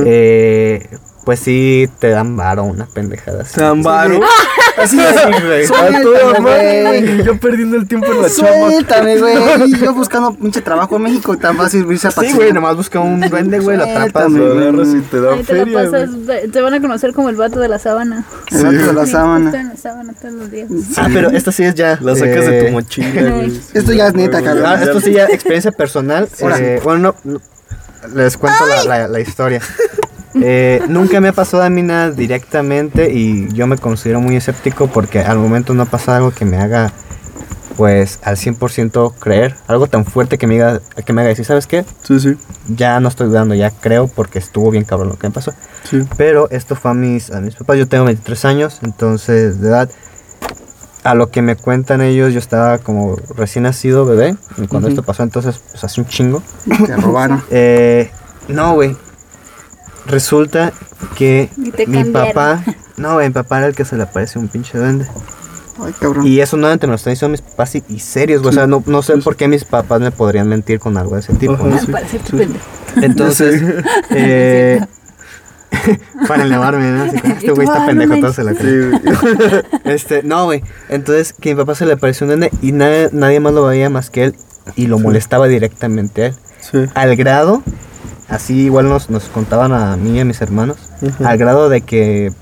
eh, 0.06 0.98
pues 1.26 1.40
sí 1.40 1.90
te 1.98 2.10
dan 2.10 2.36
varo, 2.36 2.62
una 2.62 2.86
pendejada 2.86 3.42
así. 3.42 3.56
Te 3.56 3.62
dan 3.62 3.82
varo. 3.82 4.20
Así 4.78 5.00
es, 5.00 5.70
güey. 6.42 7.24
Yo 7.24 7.40
perdiendo 7.40 7.78
el 7.78 7.88
tiempo 7.88 8.12
en 8.12 8.20
la 8.22 8.28
chamba. 8.28 8.68
Suéltame, 8.70 9.18
güey. 9.18 9.72
Yo 9.80 9.94
buscando 9.94 10.34
pinche 10.34 10.60
trabajo 10.60 10.96
en 10.96 11.02
México 11.02 11.32
y 11.34 11.38
tan 11.38 11.56
fácil 11.56 11.90
irse 11.90 12.08
a 12.08 12.10
Sí, 12.10 12.32
güey, 12.34 12.52
nomás 12.52 12.76
busca 12.76 13.00
un 13.00 13.20
duende, 13.22 13.58
güey, 13.58 13.78
lo 13.78 13.84
atrapas. 13.84 14.30
Lo 14.30 14.54
güey. 14.54 14.68
agarras 14.68 14.88
y 14.88 15.00
te 15.00 15.20
dan 15.20 15.38
te 15.38 15.44
feria. 15.44 15.82
pasas, 15.82 16.10
güey. 16.14 16.48
te 16.48 16.60
van 16.60 16.74
a 16.74 16.80
conocer 16.82 17.12
como 17.14 17.30
el 17.30 17.36
vato 17.36 17.58
de 17.58 17.68
la 17.68 17.78
sábana. 17.78 18.24
El 18.52 18.64
vato 18.64 18.76
de 18.86 18.92
la 18.92 19.06
sábana. 19.06 19.46
está 19.46 19.60
en 19.62 19.68
la 19.70 19.76
sábana 19.76 20.12
todos 20.12 20.34
los 20.34 20.50
días. 20.50 20.68
Ah, 20.98 21.08
pero 21.12 21.30
esta 21.30 21.50
sí 21.52 21.64
es 21.64 21.74
ya. 21.74 21.98
La 22.02 22.14
sacas 22.14 22.46
de 22.46 22.60
eh, 22.60 22.64
tu 22.66 22.72
mochila, 22.72 23.30
güey. 23.30 23.60
Esto 23.72 23.92
ya 23.94 24.08
es 24.08 24.14
neta, 24.14 24.42
cabrón. 24.42 24.66
Ah, 24.66 24.78
esto 24.82 25.00
sí 25.00 25.12
ya 25.12 25.24
experiencia 25.24 25.72
personal. 25.72 26.28
Eh, 26.38 26.80
bueno, 26.84 27.14
no, 27.24 27.32
no, 27.32 27.40
les 28.14 28.36
cuento 28.36 28.64
la, 28.66 28.84
la- 28.84 29.08
la 29.08 29.20
historia. 29.20 29.62
Eh, 30.42 30.82
nunca 30.88 31.20
me 31.20 31.28
ha 31.28 31.32
pasado 31.32 31.62
a 31.62 31.70
mí 31.70 31.82
nada 31.82 32.10
directamente 32.10 33.12
y 33.12 33.48
yo 33.52 33.66
me 33.66 33.78
considero 33.78 34.20
muy 34.20 34.36
escéptico 34.36 34.88
porque 34.88 35.20
al 35.20 35.38
momento 35.38 35.74
no 35.74 35.84
ha 35.84 35.86
pasado 35.86 36.18
algo 36.18 36.30
que 36.30 36.44
me 36.44 36.58
haga 36.58 36.92
pues 37.76 38.20
al 38.22 38.36
100% 38.36 39.14
creer, 39.18 39.54
algo 39.66 39.86
tan 39.86 40.04
fuerte 40.04 40.38
que 40.38 40.46
me, 40.46 40.60
haga, 40.62 40.80
que 41.04 41.12
me 41.12 41.20
haga 41.20 41.28
decir, 41.28 41.44
¿sabes 41.44 41.66
qué? 41.66 41.84
Sí, 42.02 42.18
sí. 42.18 42.36
Ya 42.68 42.98
no 43.00 43.08
estoy 43.08 43.28
dudando, 43.28 43.54
ya 43.54 43.70
creo 43.70 44.08
porque 44.08 44.38
estuvo 44.38 44.70
bien 44.70 44.84
cabrón 44.84 45.10
lo 45.10 45.18
que 45.18 45.28
me 45.28 45.34
pasó. 45.34 45.52
Sí. 45.84 46.02
Pero 46.16 46.48
esto 46.50 46.74
fue 46.74 46.92
a 46.92 46.94
mis, 46.94 47.30
a 47.30 47.40
mis 47.40 47.54
papás. 47.54 47.78
Yo 47.78 47.86
tengo 47.86 48.04
23 48.06 48.44
años, 48.46 48.80
entonces 48.82 49.60
de 49.60 49.68
edad. 49.68 49.90
A 51.04 51.14
lo 51.14 51.30
que 51.30 51.40
me 51.40 51.54
cuentan 51.54 52.00
ellos, 52.00 52.32
yo 52.32 52.40
estaba 52.40 52.78
como 52.78 53.16
recién 53.36 53.62
nacido 53.62 54.04
bebé. 54.06 54.34
y 54.56 54.66
Cuando 54.66 54.88
esto 54.88 55.04
pasó, 55.04 55.22
entonces, 55.22 55.60
pues 55.70 55.84
hace 55.84 56.00
un 56.00 56.08
chingo. 56.08 56.42
Te 56.84 56.96
robaron. 56.96 57.42
Eh, 57.50 58.10
no, 58.48 58.74
güey. 58.74 58.96
Resulta 60.08 60.72
que 61.16 61.50
mi 61.86 62.04
papá. 62.04 62.62
No, 62.96 63.14
güey, 63.14 63.28
mi 63.28 63.34
papá 63.34 63.58
era 63.58 63.66
el 63.66 63.74
que 63.74 63.84
se 63.84 63.96
le 63.96 64.04
aparece 64.04 64.38
un 64.38 64.48
pinche 64.48 64.78
duende. 64.78 65.06
Ay, 65.78 65.92
cabrón. 66.00 66.26
Y 66.26 66.40
eso 66.40 66.56
nuevamente 66.56 66.86
me 66.86 66.92
lo 66.92 66.96
están 66.96 67.12
diciendo 67.12 67.32
mis 67.32 67.42
papás 67.42 67.74
y, 67.74 67.84
y 67.88 67.98
serios, 67.98 68.40
güey. 68.40 68.50
O 68.50 68.54
sea, 68.54 68.66
no, 68.66 68.82
no 68.86 69.02
sé 69.02 69.16
por 69.18 69.36
qué 69.36 69.46
mis 69.48 69.64
papás 69.64 70.00
me 70.00 70.10
podrían 70.10 70.48
mentir 70.48 70.78
con 70.80 70.96
algo 70.96 71.14
de 71.14 71.20
ese 71.20 71.34
tipo. 71.34 71.52
Ajá, 71.54 71.64
¿no? 71.64 71.78
sí. 71.78 71.92
Para. 71.92 72.06
Entonces, 73.02 73.62
eh, 74.10 74.80
para 76.28 76.44
elevarme, 76.44 76.90
¿no? 76.90 77.04
Así 77.04 77.18
como, 77.18 77.34
este 77.34 77.50
güey 77.52 77.66
está 77.66 77.76
Ah, 77.76 77.80
no 77.80 77.86
pendejo, 77.86 78.20
todo 78.20 78.32
se 78.32 78.44
la 78.44 78.52
Sí, 78.52 78.58
cree. 78.58 78.88
güey. 78.88 79.02
Este, 79.84 80.22
no, 80.22 80.44
güey. 80.44 80.62
Entonces, 80.88 81.32
que 81.32 81.54
mi 81.54 81.60
papá 81.60 81.74
se 81.74 81.86
le 81.86 81.94
apareció 81.94 82.26
un 82.26 82.30
nene 82.32 82.50
y 82.62 82.72
nadie, 82.72 83.10
nadie 83.12 83.40
más 83.40 83.52
lo 83.52 83.64
veía 83.64 83.90
más 83.90 84.10
que 84.10 84.24
él 84.24 84.36
y 84.74 84.86
lo 84.86 84.98
molestaba 84.98 85.46
directamente 85.48 86.22
a 86.22 86.26
él. 86.28 86.34
Sí. 86.60 86.78
Al 86.94 87.14
grado, 87.16 87.62
así 88.28 88.62
igual 88.64 88.88
nos, 88.88 89.10
nos 89.10 89.24
contaban 89.24 89.72
a 89.72 89.96
mí 89.96 90.16
y 90.16 90.20
a 90.20 90.24
mis 90.24 90.40
hermanos, 90.40 90.76
al 91.24 91.38
grado 91.38 91.68
de 91.68 91.80
que, 91.82 92.32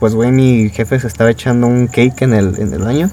pues, 0.00 0.14
güey, 0.14 0.30
mi 0.32 0.68
jefe 0.70 0.98
se 1.00 1.06
estaba 1.06 1.30
echando 1.30 1.66
un 1.66 1.86
cake 1.86 2.22
en 2.22 2.32
el, 2.34 2.58
en 2.58 2.72
el 2.72 2.82
baño. 2.82 3.10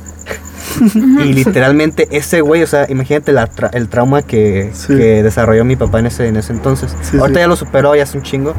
y 1.24 1.34
literalmente 1.34 2.08
ese 2.12 2.42
güey, 2.42 2.64
o 2.64 2.68
sea, 2.68 2.86
imagínate 2.90 3.32
la 3.32 3.50
tra- 3.50 3.70
el 3.74 3.88
trauma 3.88 4.22
que, 4.24 4.72
Sí. 4.74 4.88
que 4.88 5.24
desarrolló 5.24 5.64
mi 5.64 5.76
papá 5.76 6.00
en 6.00 6.08
ese, 6.08 6.28
en 6.28 6.36
ese 6.38 6.54
entonces. 6.54 6.94
Sí, 7.02 7.18
Ahorita 7.18 7.40
sí. 7.40 7.44
ya 7.44 7.48
lo 7.48 7.56
superó, 7.56 7.96
ya 7.96 8.04
es 8.04 8.14
un 8.16 8.24
chingo. 8.24 8.54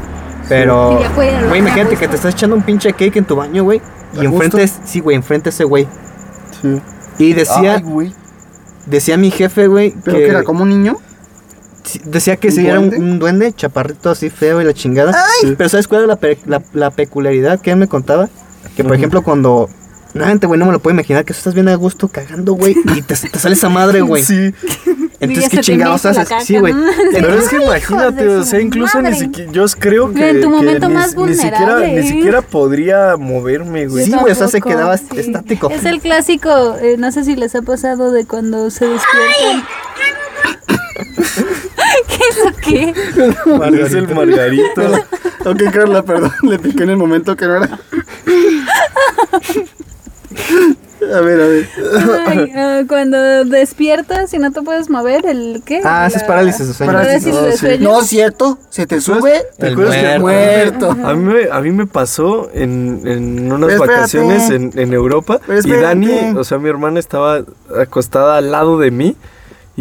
Pero, 0.49 0.99
güey, 1.15 1.59
imagínate 1.59 1.97
que 1.97 2.07
te 2.07 2.15
estás 2.15 2.33
echando 2.33 2.55
un 2.55 2.61
pinche 2.63 2.93
cake 2.93 3.17
en 3.17 3.25
tu 3.25 3.35
baño, 3.35 3.63
güey. 3.65 3.81
¿A 4.17 4.23
Y 4.23 4.25
enfrente, 4.25 4.61
gusto? 4.61 4.81
sí, 4.85 5.01
güey, 5.01 5.15
enfrente 5.17 5.49
ese 5.49 5.65
güey. 5.65 5.87
Sí. 6.61 6.81
Y 7.19 7.33
decía, 7.33 7.75
Ay, 7.75 7.81
güey. 7.83 8.13
decía 8.85 9.17
mi 9.17 9.29
jefe, 9.29 9.67
güey, 9.67 9.93
¿Pero 10.05 10.17
que 10.17 10.27
era 10.29 10.43
como 10.43 10.63
un 10.63 10.69
niño? 10.69 10.97
Decía 12.05 12.35
que 12.37 12.47
¿Un 12.49 12.53
si 12.53 12.67
era 12.67 12.79
un, 12.79 12.89
duende? 12.89 13.05
un 13.11 13.19
duende, 13.19 13.53
chaparrito 13.53 14.09
así 14.09 14.29
feo 14.29 14.61
y 14.61 14.65
la 14.65 14.73
chingada. 14.73 15.15
Pero 15.57 15.69
¿sabes 15.69 15.87
cuál 15.87 16.01
era 16.01 16.07
la, 16.07 16.15
pe- 16.17 16.39
la, 16.45 16.61
la 16.73 16.91
peculiaridad 16.91 17.59
que 17.59 17.71
él 17.71 17.77
me 17.77 17.87
contaba? 17.87 18.29
Que 18.75 18.83
por 18.83 18.95
ejemplo 18.95 19.21
cuando... 19.23 19.69
Nada, 20.13 20.33
güey, 20.47 20.59
no 20.59 20.65
me 20.65 20.71
lo 20.71 20.79
puedo 20.79 20.95
imaginar 20.95 21.25
que 21.25 21.33
estás 21.33 21.53
bien 21.53 21.67
a 21.67 21.75
gusto 21.75 22.07
cagando, 22.07 22.53
güey, 22.53 22.75
y 22.95 23.01
te, 23.03 23.13
te 23.13 23.37
sale 23.39 23.53
esa 23.53 23.69
madre, 23.69 24.01
güey. 24.01 24.23
Sí. 24.23 24.51
Entonces, 25.19 25.49
¿qué 25.49 25.57
chingados 25.59 26.05
haces? 26.05 26.27
Sí, 26.43 26.57
güey. 26.57 26.73
Pero 27.11 27.35
es 27.35 27.49
que 27.49 27.57
imagínate, 27.57 28.27
o 28.27 28.43
sea, 28.43 28.59
incluso 28.59 28.99
ni 29.01 29.13
siquiera, 29.13 29.51
yo 29.51 29.65
creo 29.77 30.11
que, 30.13 30.29
En 30.29 30.41
tu 30.41 30.47
que 30.49 30.55
momento 30.55 30.87
ni, 30.87 30.93
más 30.95 31.15
ni 31.15 31.33
siquiera, 31.35 31.57
vulnerable, 31.59 31.91
ni 31.93 32.07
¿eh? 32.07 32.09
siquiera 32.09 32.41
podría 32.41 33.17
moverme, 33.17 33.87
güey. 33.87 34.05
Sí, 34.05 34.11
güey, 34.11 34.31
o 34.31 34.35
sea, 34.35 34.47
se 34.47 34.59
quedaba 34.61 34.97
sí. 34.97 35.05
estático. 35.17 35.69
Es 35.69 35.85
el 35.85 35.99
clásico, 35.99 36.77
eh, 36.81 36.95
no 36.97 37.11
sé 37.11 37.23
si 37.23 37.35
les 37.35 37.53
ha 37.55 37.61
pasado 37.61 38.11
de 38.11 38.25
cuando 38.25 38.71
se 38.71 38.85
despiertan. 38.85 39.63
¿Qué 42.63 42.83
es 42.83 42.93
eso 42.93 43.71
qué? 43.71 43.81
Es 43.85 43.93
el 43.93 44.07
Margarito. 44.13 44.81
Ok, 45.45 45.61
Carla, 45.71 46.03
perdón. 46.03 46.31
Le 46.43 46.59
piqué 46.59 46.83
en 46.83 46.89
el 46.91 46.97
momento 46.97 47.35
que 47.35 47.45
no 47.45 47.55
era. 47.57 47.79
A 51.15 51.21
ver, 51.21 51.39
a 51.41 51.47
ver. 51.47 51.69
Ay, 52.27 52.85
cuando 52.87 53.45
despiertas 53.45 54.33
y 54.33 54.39
no 54.39 54.51
te 54.51 54.61
puedes 54.61 54.89
mover, 54.89 55.25
¿el 55.25 55.61
qué? 55.63 55.79
Ah, 55.83 56.05
esa 56.07 56.17
es 56.17 56.21
La- 56.23 56.27
parálisis 56.27 56.67
de 56.67 56.73
sueño. 56.73 56.91
Parálisis 56.91 57.33
No, 57.33 57.41
de 57.43 57.57
sueño. 57.57 57.83
No 57.91 58.01
es 58.01 58.07
cierto. 58.07 58.57
Se 58.69 58.87
te 58.87 58.99
sube. 58.99 59.43
¿Te 59.57 59.67
acuerdas 59.69 59.95
que 59.95 60.19
muerto. 60.19 60.93
Muerto. 60.95 61.07
A 61.07 61.13
mí, 61.13 61.33
me, 61.33 61.49
a 61.51 61.61
mí 61.61 61.71
me 61.71 61.85
pasó 61.85 62.49
en, 62.53 63.01
en 63.05 63.51
unas 63.51 63.69
espérate. 63.71 63.95
vacaciones 63.95 64.49
en, 64.49 64.71
en 64.75 64.93
Europa 64.93 65.39
Pero 65.45 65.57
y 65.57 65.59
espérate. 65.59 65.83
Dani, 65.85 66.37
o 66.37 66.43
sea, 66.43 66.57
mi 66.57 66.67
hermana 66.69 66.99
estaba 66.99 67.41
acostada 67.79 68.37
al 68.37 68.51
lado 68.51 68.77
de 68.79 68.91
mí 68.91 69.15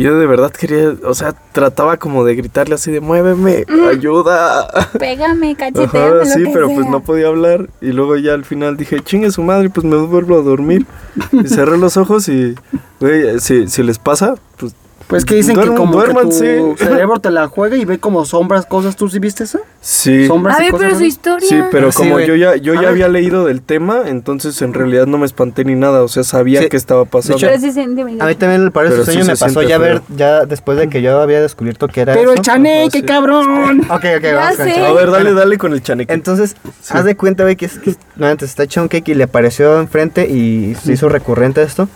yo 0.03 0.19
de 0.19 0.27
verdad 0.27 0.51
quería, 0.51 0.95
o 1.05 1.15
sea, 1.15 1.33
trataba 1.53 1.97
como 1.97 2.25
de 2.25 2.35
gritarle 2.35 2.75
así 2.75 2.91
de 2.91 3.01
muéveme, 3.01 3.65
ayuda. 3.91 4.69
Pégame, 4.99 5.57
cacheteame, 5.57 5.87
Ajá, 5.87 6.09
lo 6.17 6.25
sí, 6.27 6.45
que 6.45 6.51
pero 6.53 6.69
pues 6.69 6.87
no 6.87 7.03
podía 7.03 7.29
hablar 7.29 7.69
y 7.81 7.93
luego 7.93 8.17
ya 8.17 8.35
al 8.35 8.45
final 8.45 8.77
dije, 8.77 9.01
chingue 9.01 9.31
su 9.31 9.43
madre, 9.43 9.71
pues 9.71 9.85
me 9.85 9.97
vuelvo 9.97 10.39
a 10.39 10.43
dormir. 10.43 10.87
Y 11.33 11.49
cerré 11.49 11.79
los 11.79 11.97
ojos 11.97 12.29
y, 12.29 12.55
güey, 13.01 13.41
si, 13.41 13.69
si 13.69 13.83
les 13.83 13.99
pasa, 13.99 14.35
pues 14.59 14.75
Pues 15.09 15.25
que 15.25 15.37
dicen 15.37 15.55
Duerm- 15.55 15.71
que 15.71 15.75
como 15.77 15.93
que 15.93 15.99
duérmanse. 15.99 16.59
tu 16.59 16.77
cerebro 16.79 17.21
te 17.21 17.31
la 17.31 17.47
juega 17.49 17.77
y 17.77 17.85
ve 17.85 17.99
como 17.99 18.25
sombras, 18.25 18.67
cosas. 18.67 18.97
¿Tú 18.97 19.09
sí 19.09 19.21
viste 19.21 19.45
eso? 19.45 19.61
Sí. 19.81 20.27
Sombras 20.27 20.57
A 20.59 20.63
y 20.63 20.63
ver, 20.65 20.71
cosas 20.73 20.87
pero 20.89 20.99
su 20.99 21.05
historia. 21.05 21.49
Sí, 21.49 21.57
pero 21.71 21.93
Sí, 21.93 21.99
como 21.99 22.11
güey. 22.15 22.27
yo 22.27 22.35
ya, 22.35 22.57
yo 22.57 22.73
A 22.73 22.77
ya 22.77 22.81
ver. 22.83 22.91
había 22.91 23.09
leído 23.09 23.45
del 23.45 23.63
tema, 23.63 24.03
entonces 24.07 24.61
en 24.63 24.75
realidad 24.75 25.07
no 25.07 25.19
me 25.19 25.27
espanté 25.27 25.65
ni 25.65 25.77
nada. 25.77 26.03
O 26.03 26.09
sea, 26.09 26.25
sabía 26.25 26.63
Sí. 26.63 26.69
que 26.69 26.77
estaba 26.77 27.05
pasando. 27.05 27.37
hecho, 27.37 27.47
sí 27.61 27.81
A 27.81 27.87
mí 28.27 28.35
también 28.35 28.73
Pero 28.73 28.89
ese 28.89 28.99
sí 28.99 29.05
sueño 29.13 29.25
se 29.25 29.31
me 29.33 29.37
pasó 29.37 29.63
ya 29.63 29.79
ver, 29.79 30.03
ya 30.17 30.45
después 30.45 30.77
de 30.77 30.89
que 30.89 31.01
yo 31.03 31.21
había 31.21 31.41
descubierto 31.41 31.87
que 31.87 32.01
era 32.01 32.15
Pero 32.15 32.31
el 32.33 32.35
eso. 32.35 32.43
chané, 32.43 32.81
Ajá, 32.83 32.91
qué 32.91 32.99
sí. 33.01 33.05
cabrón. 33.05 33.81
Ok, 33.89 34.05
ok, 34.19 34.25
vamos 34.35 34.57
con 34.57 34.69
el. 34.69 34.85
A 34.85 34.93
ver, 34.93 35.11
dale, 35.13 35.33
dale 35.35 35.59
con 35.59 35.73
el 35.73 35.83
chaneque. 35.83 36.13
Entonces, 36.13 36.57
haz 36.91 37.05
de 37.05 37.17
cuenta, 37.17 37.45
güey, 37.45 37.55
que 37.55 37.67
es 37.67 37.79
que 37.79 37.95
no, 38.17 38.27
antes 38.27 38.51
está 38.51 38.65
echando 38.65 38.87
un 38.87 38.89
cake 38.89 39.09
y 39.11 39.15
le 39.15 39.25
apareció 39.25 39.79
enfrente 39.79 40.29
y 40.29 40.75
se 40.83 40.93
hizo 40.95 41.09
recurrente 41.09 41.63
esto. 41.63 41.89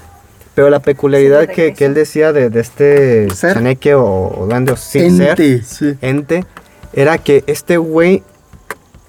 Pero 0.54 0.68
la 0.70 0.80
peculiaridad 0.80 1.48
Sí, 1.54 1.72
que, 1.72 1.84
él 1.84 1.94
decía 1.94 2.32
de, 2.32 2.50
de 2.50 2.60
este 2.60 3.30
Ser. 3.34 3.54
chaneque 3.54 3.94
o, 3.94 4.04
o 4.04 4.46
duende 4.46 4.72
o 4.72 4.76
sin 4.76 5.16
ser, 5.16 5.40
Ente. 5.40 5.62
sí. 5.64 5.94
ente, 6.02 6.44
era 6.92 7.18
que 7.18 7.44
este 7.46 7.76
güey 7.78 8.22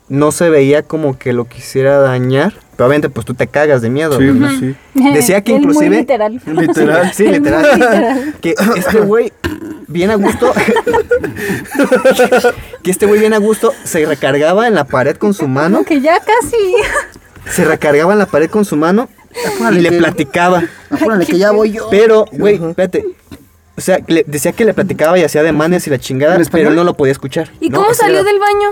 no 0.08 0.32
se 0.32 0.50
veía 0.50 0.84
como 0.84 1.18
que 1.18 1.34
lo 1.34 1.46
quisiera 1.46 1.98
dañar. 2.00 2.54
Pero 2.76 2.88
obviamente, 2.88 3.10
pues 3.10 3.26
tú 3.26 3.34
te 3.34 3.48
cagas 3.48 3.82
de 3.82 3.90
miedo. 3.90 4.18
Sí, 4.20 4.32
pues 4.38 4.60
sí. 4.60 4.76
Decía 5.14 5.42
que 5.42 5.52
Él 5.56 5.62
muy 5.62 5.72
inclusive- 5.74 5.98
literal. 6.00 6.42
Literal. 6.46 7.14
Sí, 7.14 7.28
literal. 7.28 8.36
que 8.42 8.56
este 8.78 9.00
güey, 9.00 9.32
bien 9.88 10.12
a 10.12 10.16
gusto. 10.16 10.54
que 12.84 12.92
este 12.92 13.06
güey, 13.06 13.20
bien 13.20 13.34
a 13.34 13.38
gusto, 13.38 13.74
se 13.84 14.06
recargaba 14.06 14.68
en 14.68 14.76
la 14.76 14.86
pared 14.86 15.16
con 15.18 15.34
su 15.34 15.48
mano. 15.48 15.84
Que 15.86 16.02
ya 16.02 16.18
casi. 16.20 16.58
Se 17.50 17.66
recargaba 17.66 18.14
en 18.14 18.20
la 18.20 18.26
pared 18.26 18.50
con 18.50 18.66
su 18.66 18.76
mano 18.78 19.10
y 19.72 19.80
le 19.80 19.90
que- 19.90 19.98
platicaba. 19.98 20.64
Apúrale 20.90 21.26
que 21.26 21.38
ya 21.38 21.52
voy 21.52 21.72
yo. 21.72 21.88
Pero, 21.90 22.26
güey, 22.32 22.56
espérate. 22.56 23.06
O 23.78 23.82
sea, 23.82 24.00
le- 24.08 24.24
decía 24.28 24.52
que 24.52 24.66
le 24.66 24.74
platicaba 24.74 25.18
y 25.18 25.24
hacía 25.24 25.44
demanes 25.44 25.88
y 25.88 25.90
la 25.90 25.98
chingada, 25.98 26.38
pero 26.52 26.70
él 26.70 26.76
no 26.76 26.84
lo 26.84 26.94
podía 26.96 27.12
escuchar. 27.14 27.52
¿Y 27.60 27.70
No, 27.70 27.82
cómo 27.82 27.94
salió 27.94 28.20
era- 28.20 28.30
del 28.30 28.40
baño? 28.40 28.70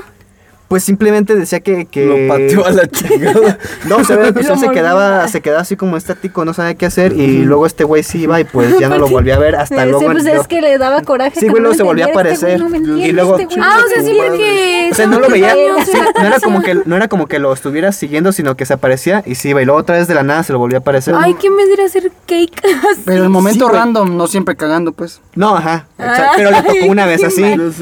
Pues 0.70 0.84
simplemente 0.84 1.36
decía 1.36 1.60
que... 1.60 1.86
que... 1.86 2.06
Lo 2.06 2.28
pateó 2.34 2.66
a 2.66 2.72
la 2.72 2.88
chingada. 2.88 3.58
No, 3.88 3.98
o 3.98 4.04
sea, 4.04 4.18
pues, 4.18 4.34
Lo 4.36 4.40
él 4.40 4.46
se 4.46 4.54
mordió. 4.54 4.72
quedaba, 4.72 5.28
se 5.28 5.42
quedaba 5.42 5.62
así 5.62 5.76
como 5.76 5.98
estático, 5.98 6.46
no 6.46 6.54
sabía 6.54 6.76
qué 6.76 6.86
hacer 6.86 7.14
y 7.14 7.44
luego 7.44 7.66
este 7.66 7.84
güey 7.84 8.04
sí 8.04 8.20
iba 8.22 8.40
y 8.40 8.44
pues 8.44 8.78
ya 8.80 8.88
no 8.88 8.98
lo 9.00 9.08
volví 9.08 9.32
a 9.32 9.40
ver 9.40 9.56
hasta 9.56 9.84
Sí, 9.84 9.90
luego. 9.90 10.06
pues 10.12 10.24
yo- 10.24 10.42
es 10.42 10.48
que 10.48 10.62
le 10.62 10.78
daba 10.78 11.02
coraje. 11.02 11.40
Sí, 11.40 11.48
güey, 11.48 11.56
no 11.62 11.70
luego 11.70 11.76
se 11.76 11.84
volvía 11.84 12.06
a 12.06 12.08
este 12.10 12.20
aparecer. 12.20 12.60
no 12.60 12.70
me 12.70 12.78
Y 12.78 13.12
luego- 13.12 13.40
este 13.40 13.46
güey 13.56 13.68
Ah, 13.68 13.80
o 13.84 13.88
sea, 13.90 14.04
me 14.04 14.10
entiende. 14.10 14.38
que. 14.38 14.90
O 14.92 14.96
sea, 14.96 15.08
no 15.08 15.20
lo 15.20 15.28
veía, 15.30 15.54
el 15.54 15.86
sí, 15.86 15.92
se 15.92 15.98
no 16.22 16.28
era 16.28 16.40
como 16.40 16.62
que 16.62 16.76
no 16.86 16.96
era 16.96 17.08
como 17.08 17.26
que 17.28 17.40
lo 17.40 17.52
estuviera 17.52 17.92
siguiendo, 17.92 18.32
sino 18.32 18.56
que 18.56 18.66
se 18.68 18.74
aparecía 18.74 19.24
y 19.26 19.36
sí 19.36 19.50
iba 19.50 19.62
y 19.62 19.66
luego 19.66 19.80
otra 19.80 19.98
vez 19.98 20.08
de 20.08 20.14
la 20.14 20.22
nada 20.24 20.44
se 20.44 20.54
lo 20.54 20.60
volvió 20.60 20.78
a 20.78 20.82
aparecer. 20.82 21.16
Ay, 21.18 21.34
¿quién 21.34 21.58
vendría 21.58 21.86
a 21.86 21.88
hacer 21.88 22.12
cake? 22.28 22.62
Pero 23.06 23.24
en 23.26 23.32
momento 23.32 23.68
Sí, 23.68 23.74
random, 23.76 24.16
no 24.18 24.28
siempre 24.28 24.56
cagando, 24.56 24.92
pues. 24.92 25.20
No, 25.36 25.56
ajá, 25.58 25.88
exacto, 25.98 26.34
pero 26.38 26.52
le 26.52 26.62
tocó 26.62 26.86
una 26.92 27.06
vez 27.06 27.24
así. 27.24 27.44
El. 27.44 27.74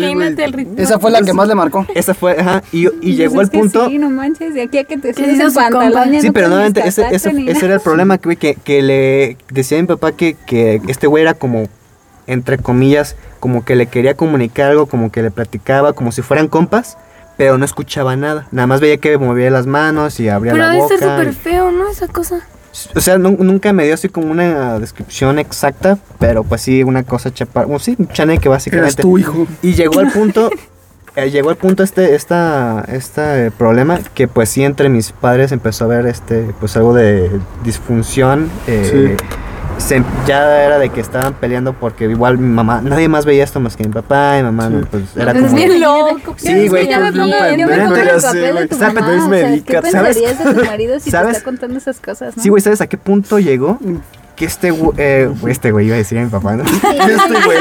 Esa 0.77 0.99
fue 0.99 1.11
la 1.11 1.21
que 1.21 1.33
más 1.33 1.47
le 1.49 1.55
marcó. 1.55 1.85
Esa 1.93 2.13
fue, 2.13 2.37
ajá, 2.39 2.63
y, 2.85 2.89
y 3.01 3.15
llegó 3.15 3.41
el 3.41 3.49
que 3.49 3.59
punto. 3.59 3.87
Sí, 3.87 3.97
no 3.97 4.09
manches, 4.09 4.53
de 4.53 4.61
aquí 4.63 4.77
a 4.77 4.83
que 4.83 4.97
te 4.97 5.13
¿Qué 5.13 5.23
subes 5.23 5.37
ya 5.53 6.19
Sí, 6.21 6.27
no 6.27 6.33
pero 6.33 6.47
nuevamente 6.49 6.81
ese, 6.85 7.05
ese, 7.11 7.31
ese 7.47 7.65
era 7.65 7.75
el 7.75 7.81
problema, 7.81 8.17
güey, 8.23 8.37
que, 8.37 8.55
que 8.55 8.81
le 8.81 9.37
decía 9.49 9.77
a 9.77 9.81
mi 9.81 9.87
papá 9.87 10.11
que, 10.11 10.35
que 10.45 10.81
este 10.87 11.07
güey 11.07 11.23
era 11.23 11.33
como, 11.33 11.67
entre 12.27 12.57
comillas, 12.57 13.15
como 13.39 13.63
que 13.65 13.75
le 13.75 13.87
quería 13.87 14.15
comunicar 14.15 14.71
algo, 14.71 14.85
como 14.87 15.11
que 15.11 15.21
le 15.21 15.31
platicaba, 15.31 15.93
como 15.93 16.11
si 16.11 16.21
fueran 16.21 16.47
compas, 16.47 16.97
pero 17.37 17.57
no 17.57 17.65
escuchaba 17.65 18.15
nada. 18.15 18.47
Nada 18.51 18.67
más 18.67 18.81
veía 18.81 18.97
que 18.97 19.17
movía 19.17 19.49
las 19.51 19.67
manos 19.67 20.19
y 20.19 20.27
abría 20.29 20.53
Pero 20.53 20.63
la 20.65 20.71
debe 20.71 20.81
boca. 20.83 20.95
estar 20.95 21.17
súper 21.19 21.33
y- 21.33 21.35
feo, 21.35 21.71
¿no? 21.71 21.87
Esa 21.89 22.07
cosa. 22.07 22.41
O 22.95 23.01
sea, 23.01 23.17
nu- 23.17 23.37
nunca 23.39 23.73
me 23.73 23.85
dio 23.85 23.95
así 23.95 24.07
como 24.07 24.29
una 24.29 24.77
descripción 24.77 25.39
exacta, 25.39 25.97
pero 26.19 26.43
pues 26.43 26.61
sí, 26.61 26.83
una 26.83 27.01
cosa 27.03 27.33
chapa, 27.33 27.65
bueno, 27.65 27.79
sí, 27.79 27.95
un 27.97 28.07
chaneque 28.09 28.49
básicamente. 28.49 28.93
Eras 28.93 29.01
tu 29.01 29.17
hijo. 29.17 29.47
Y 29.63 29.73
llegó 29.73 29.99
al 29.99 30.11
punto, 30.11 30.51
eh, 31.17 31.29
llegó 31.31 31.49
al 31.49 31.55
punto 31.57 31.83
este, 31.83 32.15
esta, 32.15 32.85
este 32.87 33.51
problema 33.51 33.99
que 34.13 34.27
pues 34.27 34.49
sí 34.49 34.63
entre 34.63 34.87
mis 34.87 35.11
padres 35.11 35.51
empezó 35.51 35.83
a 35.83 35.87
haber 35.87 36.05
este, 36.07 36.53
pues 36.59 36.77
algo 36.77 36.93
de 36.93 37.29
disfunción. 37.63 38.49
eh, 38.67 39.17
se- 39.79 40.03
ya 40.25 40.63
era 40.65 40.79
de 40.79 40.89
que 40.89 40.99
estaban 41.01 41.33
peleando 41.35 41.73
porque 41.73 42.05
igual 42.05 42.39
mi 42.39 42.47
mamá, 42.51 42.81
nadie 42.81 43.07
más 43.09 43.25
veía 43.25 43.43
esto 43.43 43.59
más 43.59 43.75
que 43.77 43.83
mi 43.83 43.91
papá, 43.93 44.33
y 44.35 44.37
mi 44.37 44.45
mamá, 44.45 44.69
no, 44.69 44.87
pues 44.87 45.03
era 45.15 45.33
Es 45.33 45.41
como... 45.43 45.55
bien 45.55 45.79
loco. 45.79 46.33
Sí, 46.37 46.67
güey, 46.67 46.89
Yo 46.89 46.99
me 46.99 47.11
tú 47.11 47.23
bien 47.23 47.31
pongo, 47.31 47.45
yo 47.51 47.67
me 47.67 47.67
pendejo, 47.67 47.83
pongo 47.89 47.95
en 47.99 48.05
ya 48.07 48.13
el 48.13 48.21
sé, 48.21 48.27
papel 48.27 48.41
güey. 48.51 48.61
de 48.63 48.67
tu 48.69 48.73
Está 48.75 48.87
mamá. 48.93 49.07
pendejo, 49.07 49.27
O 49.27 49.29
sea, 49.29 49.63
¿qué 49.63 49.73
¿sabes? 49.73 49.91
pensarías 50.15 50.43
de 50.45 50.53
tu 50.55 50.65
marido 50.65 50.99
si 50.99 51.11
¿Sabes? 51.11 51.27
te 51.27 51.37
está 51.37 51.43
contando 51.45 51.77
esas 51.77 51.99
cosas, 51.99 52.35
no? 52.37 52.41
Sí, 52.43 52.49
güey, 52.49 52.61
¿sabes 52.63 52.81
a 52.81 52.87
qué 52.87 52.97
punto 52.97 53.37
llegó? 53.37 53.77
Que 54.37 54.45
este, 54.45 54.71
güey- 54.71 54.93
eh, 54.97 55.29
este 55.47 55.71
güey 55.71 55.87
iba 55.87 55.95
a 55.95 55.97
decir 55.97 56.17
a 56.19 56.23
mi 56.23 56.29
papá, 56.29 56.55
¿no? 56.55 56.63
Este 56.83 57.45
güey. 57.45 57.57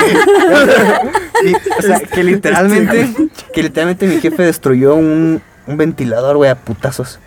O 1.78 1.82
sea, 1.82 2.00
que 2.00 2.22
literalmente, 2.22 3.08
que 3.52 3.62
literalmente 3.62 4.06
mi 4.06 4.20
jefe 4.20 4.42
destruyó 4.44 4.94
un, 4.94 5.40
un 5.66 5.76
ventilador, 5.76 6.36
güey, 6.36 6.50
a 6.50 6.54
putazos. 6.54 7.18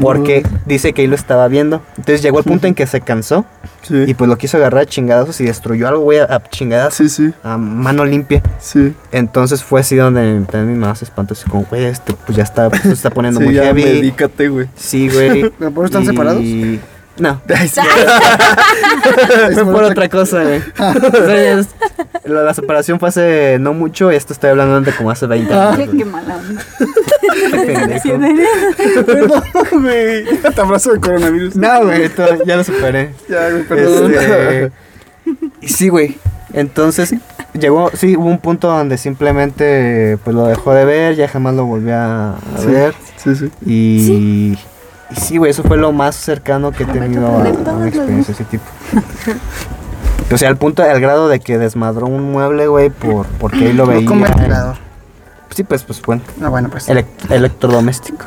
Porque 0.00 0.42
dice 0.64 0.94
que 0.94 1.02
ahí 1.02 1.06
lo 1.06 1.14
estaba 1.14 1.48
viendo. 1.48 1.82
Entonces 1.98 2.22
llegó 2.22 2.38
el 2.38 2.44
punto 2.44 2.66
en 2.66 2.74
que 2.74 2.86
se 2.86 3.02
cansó 3.02 3.44
Sí. 3.82 4.04
y 4.06 4.14
pues 4.14 4.28
lo 4.30 4.38
quiso 4.38 4.56
agarrar 4.56 4.82
a 4.82 4.86
chingadazos 4.86 5.40
y 5.40 5.44
destruyó 5.44 5.88
algo, 5.88 6.02
güey, 6.02 6.18
a, 6.20 6.42
chingadazos. 6.50 6.94
Sí, 7.12 7.26
sí, 7.28 7.34
A 7.42 7.58
mano 7.58 8.04
limpia. 8.06 8.42
sí. 8.58 8.94
Entonces 9.10 9.62
fue 9.64 9.80
así 9.80 9.96
donde 9.96 10.40
también 10.50 10.72
mi 10.74 10.78
mamá 10.78 10.94
se 10.94 11.04
espantó. 11.04 11.34
Así 11.34 11.48
como, 11.50 11.64
güey, 11.64 11.84
este 11.84 12.14
pues 12.14 12.36
ya 12.36 12.44
está, 12.44 12.70
pues, 12.70 12.82
se 12.82 12.92
está 12.92 13.10
poniendo 13.10 13.40
muy 13.40 13.52
ya 13.54 13.64
heavy. 13.64 13.84
medícate, 13.84 14.48
güey. 14.48 14.68
Sí, 14.76 15.08
güey. 15.10 15.50
¿Pero 15.58 15.70
por 15.72 15.84
eso 15.84 15.98
están 15.98 16.02
Y- 16.04 16.06
separados? 16.06 16.42
No. 17.18 17.40
Ay, 17.54 17.68
sí. 17.68 17.80
Fue 19.54 19.64
por 19.64 19.84
otra 19.84 20.08
cosa, 20.08 20.42
güey. 20.42 20.62
Es- 21.28 21.68
la, 22.24 22.42
la 22.42 22.54
separación 22.54 23.00
fue 23.00 23.08
hace 23.08 23.56
no 23.60 23.74
mucho, 23.74 24.10
esto 24.10 24.32
estoy 24.32 24.50
hablando 24.50 24.80
de 24.80 24.92
como 24.96 25.10
hace 25.10 25.26
20 25.26 25.52
años. 25.52 25.88
Qué, 25.96 26.04
mala. 26.04 26.38
Perdón, 29.06 29.42
güey. 29.72 30.24
Te 30.54 30.60
abrazo 30.60 30.92
de 30.92 31.00
coronavirus. 31.00 31.56
No, 31.56 31.82
güey, 31.84 32.10
ya 32.46 32.56
lo 32.56 32.64
superé. 32.64 33.10
Ya, 33.28 33.50
güey, 33.50 33.62
perdón. 33.64 34.14
Este, 34.14 34.70
y 35.60 35.68
sí, 35.68 35.88
güey. 35.88 36.18
Entonces, 36.52 37.14
llegó, 37.54 37.90
sí, 37.94 38.16
hubo 38.16 38.26
un 38.28 38.38
punto 38.38 38.68
donde 38.68 38.98
simplemente 38.98 40.18
pues 40.22 40.36
lo 40.36 40.46
dejó 40.46 40.74
de 40.74 40.84
ver, 40.84 41.16
ya 41.16 41.26
jamás 41.28 41.54
lo 41.54 41.64
volvió 41.64 41.94
a, 41.96 42.34
a 42.34 42.38
Sí. 42.60 42.66
ver. 42.66 42.94
Sí, 43.16 43.34
sí. 43.36 43.50
Y, 43.64 44.58
y 45.16 45.20
sí, 45.20 45.36
güey, 45.38 45.50
eso 45.50 45.62
fue 45.62 45.76
lo 45.76 45.92
más 45.92 46.14
cercano 46.16 46.72
que 46.72 46.82
he 46.84 46.86
tenido 46.86 47.26
a, 47.26 47.30
a 47.44 47.72
una 47.72 47.88
experiencia 47.88 48.34
de 48.34 48.42
ese 48.42 48.44
tipo. 48.44 48.64
O 50.32 50.38
sea, 50.38 50.48
al 50.48 50.56
punto, 50.56 50.82
al 50.82 51.00
grado 51.00 51.28
de 51.28 51.40
que 51.40 51.58
desmadró 51.58 52.06
un 52.06 52.32
mueble, 52.32 52.66
güey, 52.66 52.90
por, 52.90 53.26
porque 53.38 53.66
ahí 53.66 53.72
lo 53.72 53.86
veía. 53.86 54.00
No 54.02 54.06
con 54.08 54.22
ventilador. 54.22 54.76
Sí, 55.54 55.64
pues, 55.64 55.82
pues 55.82 56.00
bueno, 56.00 56.22
Ah, 56.42 56.48
bueno, 56.48 56.70
pues. 56.70 56.88
elec- 56.88 57.04
electrodoméstico. 57.30 58.24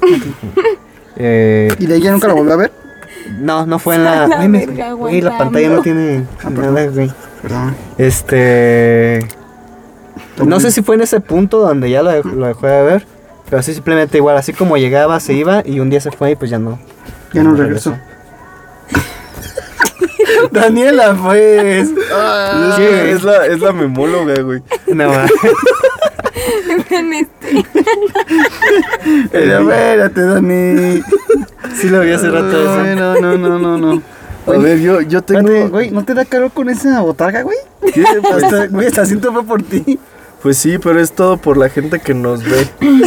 eh, 1.16 1.74
¿Y 1.78 1.86
de 1.86 1.96
ella 1.96 2.12
nunca 2.12 2.28
lo 2.28 2.36
volvió 2.36 2.54
a 2.54 2.56
ver? 2.56 2.72
no, 3.38 3.66
no 3.66 3.78
fue 3.78 3.94
en 3.96 4.04
la... 4.04 4.26
La 4.26 4.36
Güey, 4.36 4.48
me- 4.48 4.92
güey, 4.94 5.20
la 5.20 5.38
pantalla 5.38 5.68
no 5.68 5.82
tiene 5.82 6.24
nada, 6.50 6.86
güey. 6.86 7.12
Perdón. 7.42 7.74
Este... 7.98 9.26
No 10.44 10.58
sé 10.60 10.70
si 10.70 10.82
fue 10.82 10.94
en 10.96 11.02
ese 11.02 11.20
punto 11.20 11.58
donde 11.60 11.90
ya 11.90 12.02
lo, 12.02 12.10
lo 12.22 12.46
dejó 12.46 12.66
de 12.66 12.82
ver, 12.82 13.06
pero 13.52 13.62
sí 13.62 13.74
simplemente 13.74 14.16
igual, 14.16 14.38
así 14.38 14.54
como 14.54 14.78
llegaba, 14.78 15.20
se 15.20 15.34
iba 15.34 15.62
y 15.66 15.78
un 15.78 15.90
día 15.90 16.00
se 16.00 16.10
fue 16.10 16.30
y 16.30 16.36
pues 16.36 16.50
ya 16.50 16.58
no. 16.58 16.78
Ya 17.34 17.42
no 17.42 17.54
regresó. 17.54 17.94
Daniela, 20.50 21.14
pues. 21.22 21.90
Ah, 22.14 22.72
Sí, 22.78 22.82
es 22.82 23.22
la, 23.22 23.44
es 23.44 23.60
la 23.60 23.72
memóloga, 23.72 24.40
güey. 24.40 24.62
No, 24.86 25.06
va. 25.06 25.26
Pero 29.30 29.70
espérate, 29.70 30.20
Dani. 30.22 31.02
sí 31.78 31.90
lo 31.90 32.00
vi 32.00 32.12
hace 32.12 32.30
rato 32.30 32.56
Ay, 32.56 32.92
eso. 32.94 33.20
No, 33.20 33.36
no, 33.36 33.36
no, 33.36 33.58
no, 33.58 33.76
no. 33.76 34.02
A 34.46 34.56
ver, 34.56 34.80
yo, 34.80 35.02
yo 35.02 35.20
tengo. 35.20 35.40
Espérate, 35.40 35.68
güey, 35.68 35.90
¿no 35.90 36.06
te 36.06 36.14
da 36.14 36.24
calor 36.24 36.52
con 36.52 36.70
esa 36.70 37.02
botarga, 37.02 37.42
güey? 37.42 37.58
¿Qué? 37.92 38.02
Pues, 38.22 38.44
Hasta, 38.44 38.66
güey, 38.68 38.86
hasta 38.86 39.04
siento 39.04 39.30
fue 39.30 39.44
por 39.44 39.62
ti. 39.62 39.98
Pues 40.42 40.58
sí, 40.58 40.78
pero 40.78 41.00
es 41.00 41.12
todo 41.12 41.36
por 41.36 41.56
la 41.56 41.68
gente 41.68 42.00
que 42.00 42.14
nos 42.14 42.42
ve. 42.42 42.66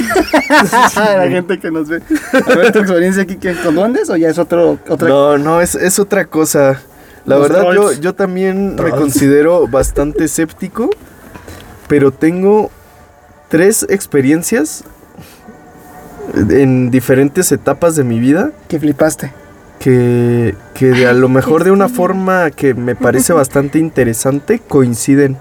La 0.95 1.27
gente 1.27 1.59
que 1.59 1.71
nos 1.71 1.89
ve. 1.89 2.01
A 2.33 2.55
ver, 2.55 2.71
tu 2.71 2.79
experiencia 2.79 3.23
aquí 3.23 3.35
que 3.35 3.55
con 3.55 3.75
duendes 3.75 4.09
o 4.09 4.15
ya 4.15 4.29
es 4.29 4.37
otro, 4.37 4.79
otra 4.87 5.09
No, 5.09 5.37
no, 5.37 5.61
es, 5.61 5.75
es 5.75 5.99
otra 5.99 6.25
cosa. 6.25 6.81
La 7.25 7.37
Los 7.37 7.49
verdad, 7.49 7.63
yo, 7.65 7.71
trolls. 7.71 7.99
yo 8.01 8.13
también 8.13 8.75
me 8.75 8.91
considero 8.91 9.67
bastante 9.67 10.25
escéptico, 10.25 10.89
pero 11.87 12.11
tengo 12.11 12.71
tres 13.49 13.85
experiencias 13.89 14.83
en 16.35 16.91
diferentes 16.91 17.51
etapas 17.51 17.95
de 17.95 18.03
mi 18.03 18.19
vida 18.19 18.51
que 18.67 18.79
flipaste? 18.79 19.31
que, 19.79 20.55
que 20.73 20.87
de 20.87 21.07
a 21.07 21.13
lo 21.13 21.29
mejor 21.29 21.63
de 21.63 21.71
una 21.71 21.89
forma 21.89 22.49
que 22.51 22.73
me 22.73 22.95
parece 22.95 23.33
bastante 23.33 23.77
interesante 23.79 24.59
coinciden. 24.59 25.37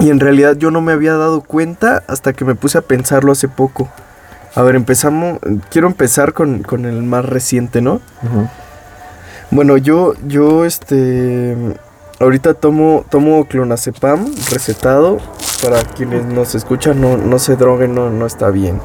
Y 0.00 0.08
en 0.08 0.18
realidad 0.18 0.56
yo 0.56 0.70
no 0.70 0.80
me 0.80 0.92
había 0.92 1.14
dado 1.14 1.42
cuenta 1.42 2.02
hasta 2.06 2.32
que 2.32 2.44
me 2.44 2.54
puse 2.54 2.78
a 2.78 2.82
pensarlo 2.82 3.32
hace 3.32 3.48
poco. 3.48 3.88
A 4.54 4.62
ver, 4.62 4.74
empezamos. 4.74 5.38
Quiero 5.70 5.86
empezar 5.86 6.32
con, 6.32 6.62
con 6.62 6.86
el 6.86 7.02
más 7.02 7.24
reciente, 7.24 7.82
¿no? 7.82 8.00
Bueno, 9.50 9.76
yo, 9.76 10.14
yo, 10.26 10.64
este. 10.64 11.56
ahorita 12.18 12.54
tomo, 12.54 13.04
tomo 13.10 13.44
clonazepam 13.44 14.32
recetado. 14.50 15.18
Para 15.62 15.82
quienes 15.82 16.24
nos 16.24 16.54
escuchan, 16.54 17.00
no, 17.02 17.18
no 17.18 17.38
se 17.38 17.56
droguen, 17.56 17.94
no, 17.94 18.08
no 18.08 18.24
está 18.24 18.48
bien. 18.48 18.80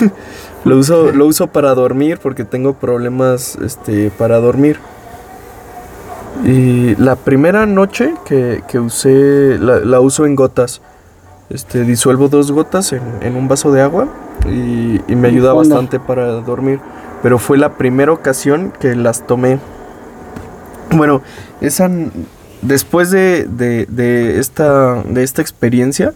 lo, 0.64 0.78
uso, 0.78 1.12
lo 1.12 1.26
uso 1.26 1.48
para 1.48 1.74
dormir 1.74 2.18
porque 2.22 2.44
tengo 2.44 2.72
problemas 2.72 3.56
este, 3.56 4.10
para 4.10 4.38
dormir. 4.38 4.78
Y 6.44 6.94
la 6.96 7.16
primera 7.16 7.66
noche 7.66 8.14
que, 8.24 8.62
que 8.68 8.78
usé, 8.80 9.58
la, 9.58 9.80
la 9.80 10.00
uso 10.00 10.26
en 10.26 10.34
gotas. 10.36 10.80
Este, 11.50 11.82
disuelvo 11.82 12.28
dos 12.28 12.52
gotas 12.52 12.92
en, 12.92 13.02
en 13.22 13.34
un 13.36 13.48
vaso 13.48 13.72
de 13.72 13.82
agua 13.82 14.06
y, 14.46 15.00
y 15.10 15.16
me 15.16 15.28
ayuda 15.28 15.52
bastante 15.52 15.98
para 15.98 16.26
dormir. 16.40 16.80
Pero 17.22 17.38
fue 17.38 17.58
la 17.58 17.72
primera 17.74 18.12
ocasión 18.12 18.72
que 18.78 18.94
las 18.94 19.26
tomé. 19.26 19.58
Bueno, 20.92 21.22
esa 21.60 21.90
después 22.62 23.10
de, 23.10 23.46
de- 23.50 23.86
de 23.86 24.38
esta, 24.38 25.02
de 25.02 25.22
esta 25.22 25.42
experiencia, 25.42 26.12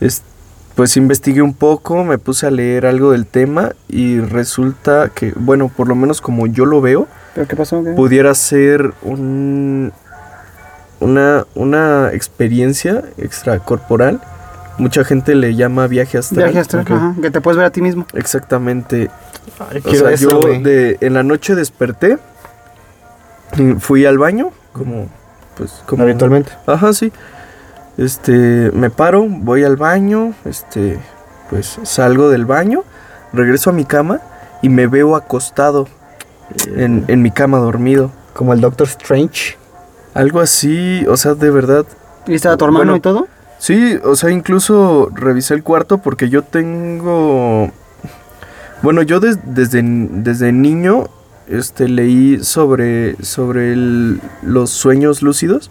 es- 0.00 0.22
pues 0.74 0.96
investigué 0.96 1.42
un 1.42 1.54
poco, 1.54 2.04
me 2.04 2.18
puse 2.18 2.46
a 2.46 2.50
leer 2.52 2.86
algo 2.86 3.10
del 3.10 3.26
tema 3.26 3.72
y 3.88 4.20
resulta 4.20 5.08
que, 5.08 5.32
bueno, 5.34 5.68
por 5.74 5.88
lo 5.88 5.96
menos 5.96 6.20
como 6.20 6.46
yo 6.46 6.66
lo 6.66 6.80
veo, 6.80 7.08
¿Pero 7.34 7.46
qué 7.46 7.56
pasó? 7.56 7.82
¿Qué? 7.84 7.92
pudiera 7.92 8.34
ser 8.34 8.92
un, 9.02 9.92
una, 11.00 11.46
una 11.54 12.10
experiencia 12.12 13.04
extracorporal. 13.16 14.20
Mucha 14.78 15.04
gente 15.04 15.34
le 15.34 15.54
llama 15.56 15.86
viaje 15.88 16.18
astral. 16.18 16.44
Viaje 16.44 16.58
astral, 16.60 16.82
Ok. 16.84 16.90
ajá, 16.92 17.14
que 17.20 17.30
te 17.30 17.40
puedes 17.40 17.56
ver 17.56 17.66
a 17.66 17.70
ti 17.70 17.82
mismo. 17.82 18.06
Exactamente. 18.14 19.10
Ay, 19.58 19.82
O 19.84 19.94
sea, 19.94 20.10
eso, 20.12 20.40
yo 20.40 20.60
de, 20.62 20.98
en 21.00 21.14
la 21.14 21.22
noche 21.24 21.54
desperté, 21.56 22.18
fui 23.80 24.06
al 24.06 24.18
baño, 24.18 24.50
como, 24.72 25.08
pues, 25.56 25.82
como 25.86 26.04
Habitualmente. 26.04 26.52
Ajá, 26.66 26.92
sí. 26.92 27.12
Este, 27.96 28.70
me 28.72 28.90
paro, 28.90 29.26
voy 29.28 29.64
al 29.64 29.76
baño, 29.76 30.32
este, 30.44 31.00
pues 31.50 31.80
salgo 31.82 32.30
del 32.30 32.44
baño, 32.46 32.84
regreso 33.32 33.70
a 33.70 33.72
mi 33.72 33.84
cama 33.84 34.20
y 34.62 34.68
me 34.68 34.86
veo 34.86 35.16
acostado 35.16 35.88
en, 36.76 37.04
en 37.08 37.22
mi 37.22 37.30
cama 37.30 37.58
dormido. 37.58 38.10
Como 38.34 38.52
el 38.52 38.60
Doctor 38.60 38.86
Strange. 38.86 39.56
Algo 40.14 40.40
así, 40.40 41.04
o 41.08 41.16
sea, 41.16 41.34
de 41.34 41.50
verdad. 41.50 41.84
¿Viste 42.26 42.48
a 42.48 42.56
tu 42.56 42.64
hermano 42.64 42.84
Bueno. 42.92 42.96
y 42.96 43.00
todo? 43.00 43.28
Sí, 43.58 43.98
o 44.04 44.14
sea, 44.14 44.30
incluso 44.30 45.10
revisé 45.14 45.54
el 45.54 45.62
cuarto 45.62 45.98
porque 45.98 46.28
yo 46.28 46.42
tengo... 46.42 47.70
Bueno, 48.82 49.02
yo 49.02 49.18
des- 49.18 49.38
desde, 49.44 49.82
desde 49.82 50.52
niño 50.52 51.06
este, 51.48 51.88
leí 51.88 52.44
sobre, 52.44 53.16
sobre 53.24 53.72
el- 53.72 54.20
los 54.42 54.70
sueños 54.70 55.22
lúcidos. 55.22 55.70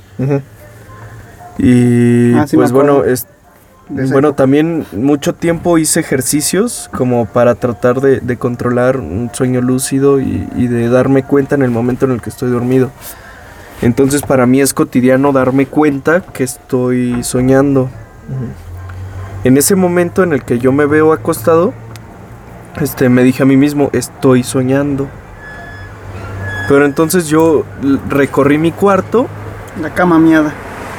Y 1.57 2.33
Ah, 2.35 2.45
sí 2.47 2.55
pues 2.57 2.71
bueno, 2.71 3.03
es, 3.03 3.25
bueno, 3.89 4.33
también 4.33 4.85
mucho 4.91 5.33
tiempo 5.33 5.77
hice 5.77 5.99
ejercicios 5.99 6.89
como 6.95 7.25
para 7.25 7.55
tratar 7.55 8.01
de, 8.01 8.19
de 8.19 8.37
controlar 8.37 8.97
un 8.97 9.29
sueño 9.33 9.61
lúcido 9.61 10.19
y, 10.19 10.47
y 10.55 10.67
de 10.67 10.89
darme 10.89 11.23
cuenta 11.23 11.55
en 11.55 11.61
el 11.61 11.71
momento 11.71 12.05
en 12.05 12.11
el 12.11 12.21
que 12.21 12.29
estoy 12.29 12.49
dormido. 12.49 12.91
Entonces 13.81 14.21
para 14.23 14.45
mí 14.45 14.59
es 14.59 14.73
cotidiano 14.73 15.31
darme 15.31 15.67
cuenta 15.67 16.21
que 16.21 16.43
estoy 16.43 17.23
soñando. 17.23 17.89
En 19.43 19.57
ese 19.57 19.75
momento 19.75 20.23
en 20.23 20.33
el 20.33 20.43
que 20.43 20.59
yo 20.59 20.71
me 20.71 20.85
veo 20.85 21.13
acostado, 21.13 21.73
este, 22.81 23.07
me 23.09 23.23
dije 23.23 23.43
a 23.43 23.45
mí 23.45 23.55
mismo, 23.55 23.89
estoy 23.93 24.43
soñando. 24.43 25.07
Pero 26.67 26.85
entonces 26.85 27.27
yo 27.27 27.65
recorrí 28.09 28.57
mi 28.57 28.71
cuarto 28.71 29.27
La 29.81 29.93
cama 29.93 30.19
miada. 30.19 30.53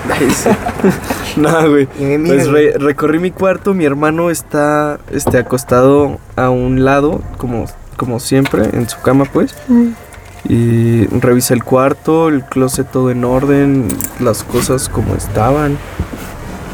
no, 1.37 1.71
güey. 1.71 1.89
Mira, 1.99 2.35
Pues 2.35 2.49
re- 2.49 2.75
recorrí 2.79 3.19
mi 3.19 3.31
cuarto, 3.31 3.75
mi 3.75 3.85
hermano 3.85 4.31
está 4.31 4.99
este, 5.11 5.39
acostado 5.39 6.19
a 6.37 6.51
un 6.51 6.85
lado, 6.85 7.21
como, 7.37 7.67
como 7.97 8.21
siempre, 8.21 8.65
en 8.73 8.89
su 8.89 9.01
cama, 9.01 9.25
pues. 9.25 9.55
Y 10.49 11.07
revisé 11.07 11.55
el 11.55 11.65
cuarto, 11.65 12.29
el 12.29 12.43
closet 12.45 12.91
todo 12.91 13.11
en 13.11 13.25
orden, 13.25 13.89
las 14.21 14.45
cosas 14.45 14.89
como 14.89 15.15
estaban. 15.15 15.77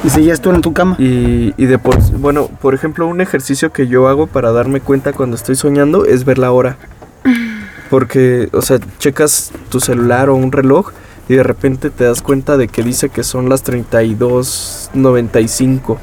Y 0.05 0.11
seguías 0.11 0.41
tú 0.41 0.51
en 0.51 0.61
tu 0.61 0.73
cama. 0.75 0.97
Y, 0.99 1.55
y 1.57 1.67
de 1.67 1.79
por, 1.79 1.99
bueno, 2.19 2.49
por 2.61 2.75
ejemplo, 2.75 3.07
un 3.07 3.21
ejercicio 3.23 3.73
que 3.73 3.87
yo 3.89 4.07
hago 4.09 4.27
para 4.27 4.53
darme 4.53 4.81
cuenta 4.81 5.13
cuando 5.13 5.35
estoy 5.35 5.57
soñando 5.57 6.05
es 6.05 6.25
ver 6.25 6.39
la 6.39 6.53
hora. 6.53 6.77
Porque, 7.91 8.49
o 8.53 8.61
sea, 8.63 8.79
checas 8.99 9.51
tu 9.71 9.81
celular 9.81 10.29
o 10.29 10.35
un 10.35 10.53
reloj 10.53 10.91
y 11.29 11.35
de 11.35 11.43
repente 11.43 11.91
te 11.91 12.05
das 12.05 12.23
cuenta 12.23 12.57
de 12.57 12.69
que 12.69 12.83
dice 12.83 13.09
que 13.09 13.25
son 13.25 13.49
las 13.49 13.65
32.95. 13.65 15.97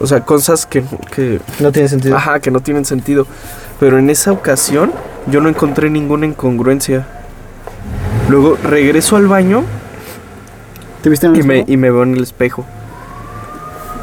O 0.00 0.06
sea, 0.06 0.24
cosas 0.24 0.66
que, 0.66 0.82
que, 1.14 1.40
No 1.60 1.70
tiene 1.72 1.88
sentido. 1.88 2.16
ajá, 2.16 2.40
que 2.40 2.50
no 2.50 2.60
tienen 2.60 2.84
sentido. 2.84 3.26
Pero 3.78 3.98
en 3.98 4.10
esa 4.10 4.32
ocasión 4.32 4.92
yo 5.30 5.40
no 5.40 5.48
encontré 5.48 5.90
ninguna 5.90 6.26
incongruencia. 6.26 7.06
Luego 8.28 8.56
regreso 8.62 9.16
al 9.16 9.28
baño 9.28 9.62
¿Te 11.02 11.10
viste 11.10 11.26
en 11.26 11.34
el 11.34 11.40
y 11.40 11.42
me, 11.44 11.64
y 11.66 11.76
me 11.76 11.90
veo 11.90 12.02
en 12.02 12.14
el 12.14 12.22
espejo. 12.22 12.64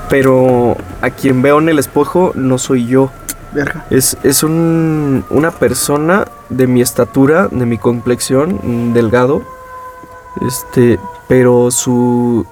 Pero 0.09 0.75
a 1.01 1.09
quien 1.09 1.41
veo 1.41 1.59
en 1.59 1.69
el 1.69 1.79
espejo 1.79 2.31
no 2.35 2.57
soy 2.57 2.85
yo. 2.85 3.09
Verga. 3.53 3.85
Es, 3.89 4.17
es 4.23 4.43
un, 4.43 5.25
una 5.29 5.51
persona 5.51 6.25
de 6.49 6.67
mi 6.67 6.81
estatura, 6.81 7.47
de 7.49 7.65
mi 7.65 7.77
complexión, 7.77 8.93
delgado. 8.93 9.43
Este, 10.39 10.99
pero 11.27 11.71
su... 11.71 12.45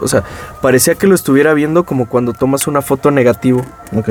O 0.00 0.06
sea, 0.06 0.22
parecía 0.62 0.94
que 0.94 1.06
lo 1.06 1.14
estuviera 1.14 1.54
viendo 1.54 1.84
como 1.84 2.06
cuando 2.06 2.32
tomas 2.32 2.66
una 2.66 2.82
foto 2.82 3.10
negativo. 3.10 3.62
Ok. 3.96 4.10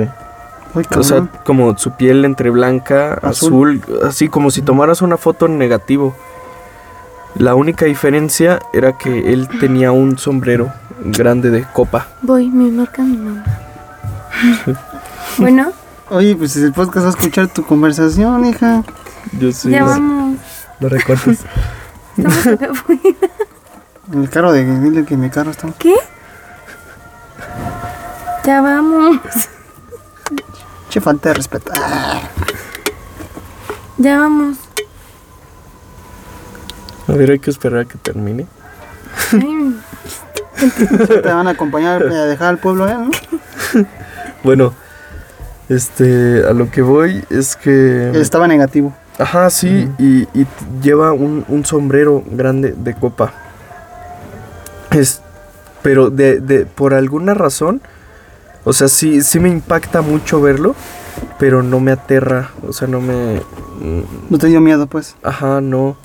Ay, 0.75 0.85
O 0.95 1.03
sea, 1.03 1.27
como 1.45 1.77
su 1.77 1.91
piel 1.91 2.25
entre 2.25 2.49
blanca, 2.49 3.13
azul, 3.21 3.81
así 4.05 4.27
como 4.27 4.51
si 4.51 4.61
tomaras 4.61 5.01
una 5.01 5.17
foto 5.17 5.45
en 5.45 5.57
negativo. 5.57 6.15
La 7.35 7.55
única 7.55 7.85
diferencia 7.85 8.59
era 8.73 8.97
que 8.97 9.31
él 9.31 9.47
tenía 9.59 9.91
un 9.91 10.17
sombrero 10.17 10.73
grande 11.03 11.49
de 11.51 11.63
copa. 11.63 12.07
Voy, 12.21 12.49
me 12.49 12.69
marca 12.71 13.01
mi 13.01 13.17
mamá. 13.17 13.45
bueno, 15.38 15.71
Oye, 16.09 16.38
pues 16.38 16.55
el 16.55 16.71
podcast 16.71 17.03
va 17.03 17.09
a 17.09 17.11
escuchar 17.11 17.47
tu 17.49 17.63
conversación, 17.63 18.45
hija. 18.45 18.81
Yo 19.38 19.51
sí. 19.51 19.69
ya 19.69 19.83
vamos. 19.83 20.38
Lo 20.79 20.89
recortes. 20.89 21.39
Estamos 22.18 22.47
acá 22.47 22.72
afuera. 22.72 23.01
En 24.11 24.20
el 24.24 24.30
carro 24.30 24.51
de... 24.51 24.63
Dile 24.80 25.05
que 25.05 25.15
mi 25.18 25.30
carro 25.30 25.51
está... 25.51 25.68
¿Qué? 25.78 25.95
Ya 28.45 28.61
vamos. 28.61 29.20
Che, 30.89 31.01
falta 31.01 31.30
de 31.30 31.36
respeto. 31.36 31.72
Ah, 31.76 32.22
Ya 33.97 34.18
vamos. 34.20 34.57
A 37.07 37.13
ver, 37.13 37.32
hay 37.32 37.39
que 37.39 37.49
esperar 37.49 37.82
a 37.82 37.86
que 37.86 37.97
termine. 37.97 38.47
Ay, 39.34 39.80
te 41.07 41.22
van 41.34 41.47
a 41.47 41.51
acompañar 41.51 42.03
a 42.03 42.26
dejar 42.26 42.47
al 42.49 42.57
pueblo, 42.57 42.88
¿eh? 42.88 42.95
¿no? 42.97 43.11
Bueno, 44.43 44.74
este, 45.68 46.43
a 46.47 46.53
lo 46.53 46.70
que 46.72 46.82
voy 46.82 47.26
es 47.30 47.55
que... 47.57 48.11
Estaba 48.13 48.47
negativo. 48.47 48.93
Ajá, 49.20 49.49
sí, 49.49 49.89
y, 49.97 50.28
lleva 50.82 51.11
un, 51.13 51.43
un 51.47 51.65
sombrero 51.65 52.24
grande 52.32 52.74
de 52.78 52.93
copa. 52.93 53.34
Es, 54.91 55.22
pero 55.82 56.09
de, 56.09 56.39
de, 56.39 56.65
por 56.65 56.93
alguna 56.93 57.34
razón, 57.34 57.82
o 58.63 58.74
sea, 58.74 58.88
sí, 58.88 59.22
sí 59.22 59.39
me 59.39 59.49
impacta 59.49 60.01
mucho 60.01 60.39
verlo, 60.41 60.76
pero 61.39 61.63
no 61.63 61.80
me 61.80 61.91
aterra, 61.91 62.51
o 62.68 62.74
sea, 62.74 62.88
no 62.88 63.01
me... 63.01 63.41
mm, 63.82 64.01
No 64.30 64.38
te 64.38 64.47
dio 64.47 64.61
miedo, 64.61 64.88
pues. 64.88 65.15
Ajá, 65.24 65.61
no. 65.61 65.97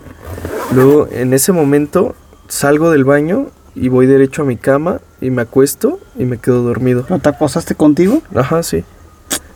Luego, 0.74 1.06
en 1.10 1.34
ese 1.34 1.52
momento, 1.52 2.14
salgo 2.48 2.90
del 2.90 3.04
baño 3.04 3.48
y 3.74 3.88
voy 3.88 4.06
derecho 4.06 4.42
a 4.42 4.44
mi 4.46 4.56
cama 4.56 5.00
y 5.20 5.30
me 5.30 5.42
acuesto 5.42 6.00
y 6.18 6.24
me 6.24 6.38
quedo 6.38 6.62
dormido. 6.62 7.04
¿No 7.10 7.18
te 7.18 7.28
acosaste 7.28 7.74
contigo? 7.74 8.22
Ajá, 8.34 8.62
sí. 8.62 8.84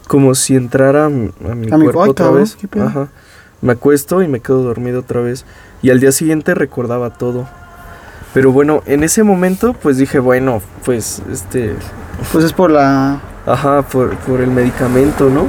Como 0.09 0.35
si 0.35 0.55
entrara 0.57 1.07
a 1.07 1.09
mi, 1.09 1.31
a 1.51 1.55
mi 1.55 1.71
A 1.73 1.77
mi- 1.79 1.85
cuerpo 1.85 2.01
otra 2.11 2.31
vez. 2.31 2.57
qué. 2.57 2.81
Ajá. 2.81 3.09
Me 3.63 3.73
acuesto 3.73 4.23
y 4.23 4.29
me 4.29 4.41
quedo 4.41 4.63
dormido 4.63 5.01
otra 5.01 5.21
vez. 5.21 5.45
Y 5.83 5.91
al 5.91 6.01
día 6.01 6.13
siguiente 6.13 6.55
recordaba 6.55 7.11
todo. 7.11 7.49
Pero 8.35 8.53
bueno, 8.53 8.83
en 8.87 9.03
ese 9.03 9.23
momento 9.23 9.73
pues 9.73 9.97
dije, 9.97 10.19
bueno, 10.19 10.61
pues 10.85 11.23
este... 11.31 11.75
Pues 12.33 12.45
es 12.45 12.53
por 12.53 12.71
la... 12.71 13.21
Ajá, 13.47 13.83
por, 13.83 14.15
por 14.17 14.41
el 14.41 14.51
medicamento, 14.51 15.31
¿no? 15.31 15.49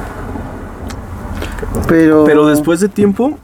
Pero... 1.86 2.24
Pero 2.24 2.46
después 2.46 2.80
de 2.80 2.88
tiempo... 2.88 3.38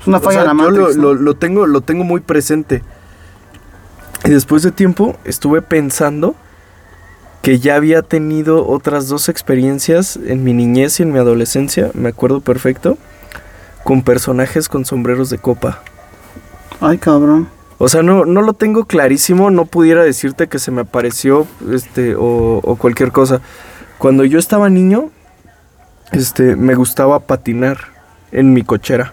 Es 0.00 0.06
una 0.06 0.18
o 0.18 0.20
falla 0.20 0.42
sea, 0.42 0.50
en 0.50 0.56
la 0.56 0.64
yo 0.64 0.70
lo, 0.70 0.76
Matrix, 0.80 0.96
¿no? 0.96 1.02
lo- 1.02 1.14
lo 1.14 1.34
tengo, 1.34 1.66
lo 1.66 1.80
tengo 1.82 2.04
muy 2.04 2.20
presente. 2.20 2.82
Y 4.24 4.30
después 4.30 4.62
de 4.62 4.70
tiempo 4.72 5.16
estuve 5.24 5.62
pensando 5.62 6.34
que 7.42 7.58
ya 7.58 7.76
había 7.76 8.02
tenido 8.02 8.66
otras 8.66 9.08
dos 9.08 9.28
experiencias 9.28 10.18
en 10.26 10.44
mi 10.44 10.52
niñez 10.52 11.00
y 11.00 11.04
en 11.04 11.12
mi 11.12 11.18
adolescencia, 11.18 11.90
me 11.94 12.10
acuerdo 12.10 12.40
perfecto, 12.40 12.98
con 13.90 14.02
personajes 14.02 14.68
con 14.68 14.84
sombreros 14.84 15.30
de 15.30 15.38
copa. 15.38 15.80
Ay, 16.80 16.98
cabrón. 16.98 17.48
O 17.78 17.88
sea, 17.88 18.04
no, 18.04 18.24
no 18.24 18.40
lo 18.40 18.52
tengo 18.52 18.84
clarísimo, 18.84 19.50
no 19.50 19.64
pudiera 19.64 20.04
decirte 20.04 20.46
que 20.46 20.60
se 20.60 20.70
me 20.70 20.82
apareció 20.82 21.44
este, 21.72 22.14
o, 22.14 22.60
o 22.62 22.76
cualquier 22.76 23.10
cosa. 23.10 23.40
Cuando 23.98 24.24
yo 24.24 24.38
estaba 24.38 24.70
niño, 24.70 25.10
este, 26.12 26.54
me 26.54 26.76
gustaba 26.76 27.18
patinar 27.18 27.78
en 28.30 28.52
mi 28.52 28.62
cochera. 28.62 29.12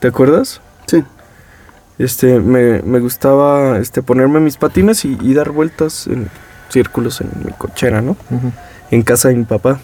¿Te 0.00 0.08
acuerdas? 0.08 0.62
Sí. 0.86 1.04
Este, 1.98 2.40
me, 2.40 2.80
me 2.80 3.00
gustaba 3.00 3.76
este, 3.80 4.00
ponerme 4.00 4.40
mis 4.40 4.56
patines 4.56 5.04
y, 5.04 5.18
y 5.20 5.34
dar 5.34 5.50
vueltas 5.50 6.06
en 6.06 6.30
círculos 6.70 7.20
en 7.20 7.28
mi 7.44 7.52
cochera, 7.52 8.00
¿no? 8.00 8.16
En 8.90 9.02
casa 9.02 9.28
de 9.28 9.34
mi 9.34 9.44
papá. 9.44 9.78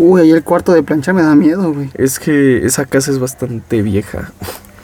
Uy, 0.00 0.20
ahí 0.20 0.30
el 0.30 0.44
cuarto 0.44 0.72
de 0.72 0.82
planchar 0.84 1.14
me 1.14 1.22
da 1.22 1.34
miedo, 1.34 1.72
güey. 1.72 1.90
Es 1.94 2.20
que 2.20 2.64
esa 2.64 2.84
casa 2.86 3.10
es 3.10 3.18
bastante 3.18 3.82
vieja. 3.82 4.30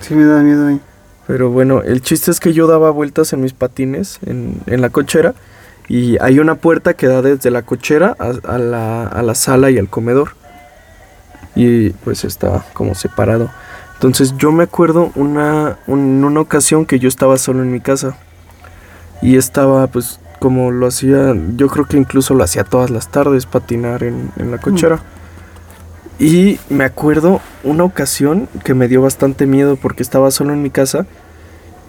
Sí, 0.00 0.14
me 0.14 0.24
da 0.24 0.42
miedo 0.42 0.66
ahí. 0.66 0.80
Pero 1.28 1.50
bueno, 1.50 1.82
el 1.82 2.02
chiste 2.02 2.30
es 2.32 2.40
que 2.40 2.52
yo 2.52 2.66
daba 2.66 2.90
vueltas 2.90 3.32
en 3.32 3.40
mis 3.40 3.52
patines 3.52 4.18
en, 4.26 4.60
en 4.66 4.80
la 4.80 4.90
cochera 4.90 5.34
y 5.88 6.18
hay 6.20 6.38
una 6.40 6.56
puerta 6.56 6.94
que 6.94 7.06
da 7.06 7.22
desde 7.22 7.50
la 7.50 7.62
cochera 7.62 8.16
a, 8.18 8.32
a 8.54 8.58
la, 8.58 9.04
a 9.06 9.22
la 9.22 9.34
sala 9.36 9.70
y 9.70 9.78
al 9.78 9.88
comedor. 9.88 10.30
Y 11.54 11.90
pues 11.90 12.24
está 12.24 12.64
como 12.72 12.94
separado. 12.96 13.50
Entonces 13.94 14.34
yo 14.36 14.50
me 14.50 14.64
acuerdo 14.64 15.12
una, 15.14 15.78
un- 15.86 16.24
una 16.24 16.40
ocasión 16.40 16.84
que 16.86 16.98
yo 16.98 17.08
estaba 17.08 17.38
solo 17.38 17.62
en 17.62 17.70
mi 17.70 17.80
casa 17.80 18.16
y 19.22 19.36
estaba 19.36 19.86
pues 19.86 20.18
como 20.44 20.70
lo 20.70 20.86
hacía, 20.88 21.34
yo 21.56 21.68
creo 21.68 21.86
que 21.86 21.96
incluso 21.96 22.34
lo 22.34 22.44
hacía 22.44 22.64
todas 22.64 22.90
las 22.90 23.08
tardes, 23.08 23.46
patinar 23.46 24.02
en, 24.02 24.30
en 24.36 24.50
la 24.50 24.58
cochera. 24.58 25.00
Y 26.18 26.58
me 26.68 26.84
acuerdo 26.84 27.40
una 27.62 27.84
ocasión 27.84 28.46
que 28.62 28.74
me 28.74 28.86
dio 28.86 29.00
bastante 29.00 29.46
miedo 29.46 29.76
porque 29.80 30.02
estaba 30.02 30.30
solo 30.30 30.52
en 30.52 30.60
mi 30.60 30.68
casa 30.68 31.06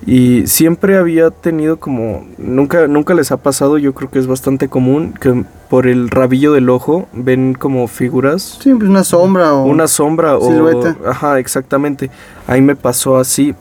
y 0.06 0.48
siempre 0.48 0.96
había 0.96 1.32
tenido 1.32 1.82
como 1.82 2.26
nunca 2.38 2.88
nunca 2.88 3.14
les 3.14 3.34
ha 3.34 3.38
pasado, 3.38 3.78
yo 3.78 3.94
creo 3.94 4.10
que 4.10 4.20
es 4.20 4.28
bastante 4.28 4.70
común 4.70 5.14
que 5.20 5.44
por 5.70 5.86
el 5.86 6.10
rabillo 6.10 6.54
del 6.54 6.70
ojo 6.70 7.10
ven 7.12 7.56
como 7.56 7.86
figuras, 7.90 8.58
Sí, 8.62 8.74
pues 8.74 8.90
una 8.90 9.04
sombra 9.04 9.54
o... 9.54 9.66
una 9.66 9.88
sombra 9.90 10.38
o 10.38 10.48
silueta. 10.50 10.96
ajá, 11.06 11.40
exactamente. 11.40 12.10
Ahí 12.48 12.62
me 12.62 12.78
pasó 12.78 13.18
así. 13.18 13.54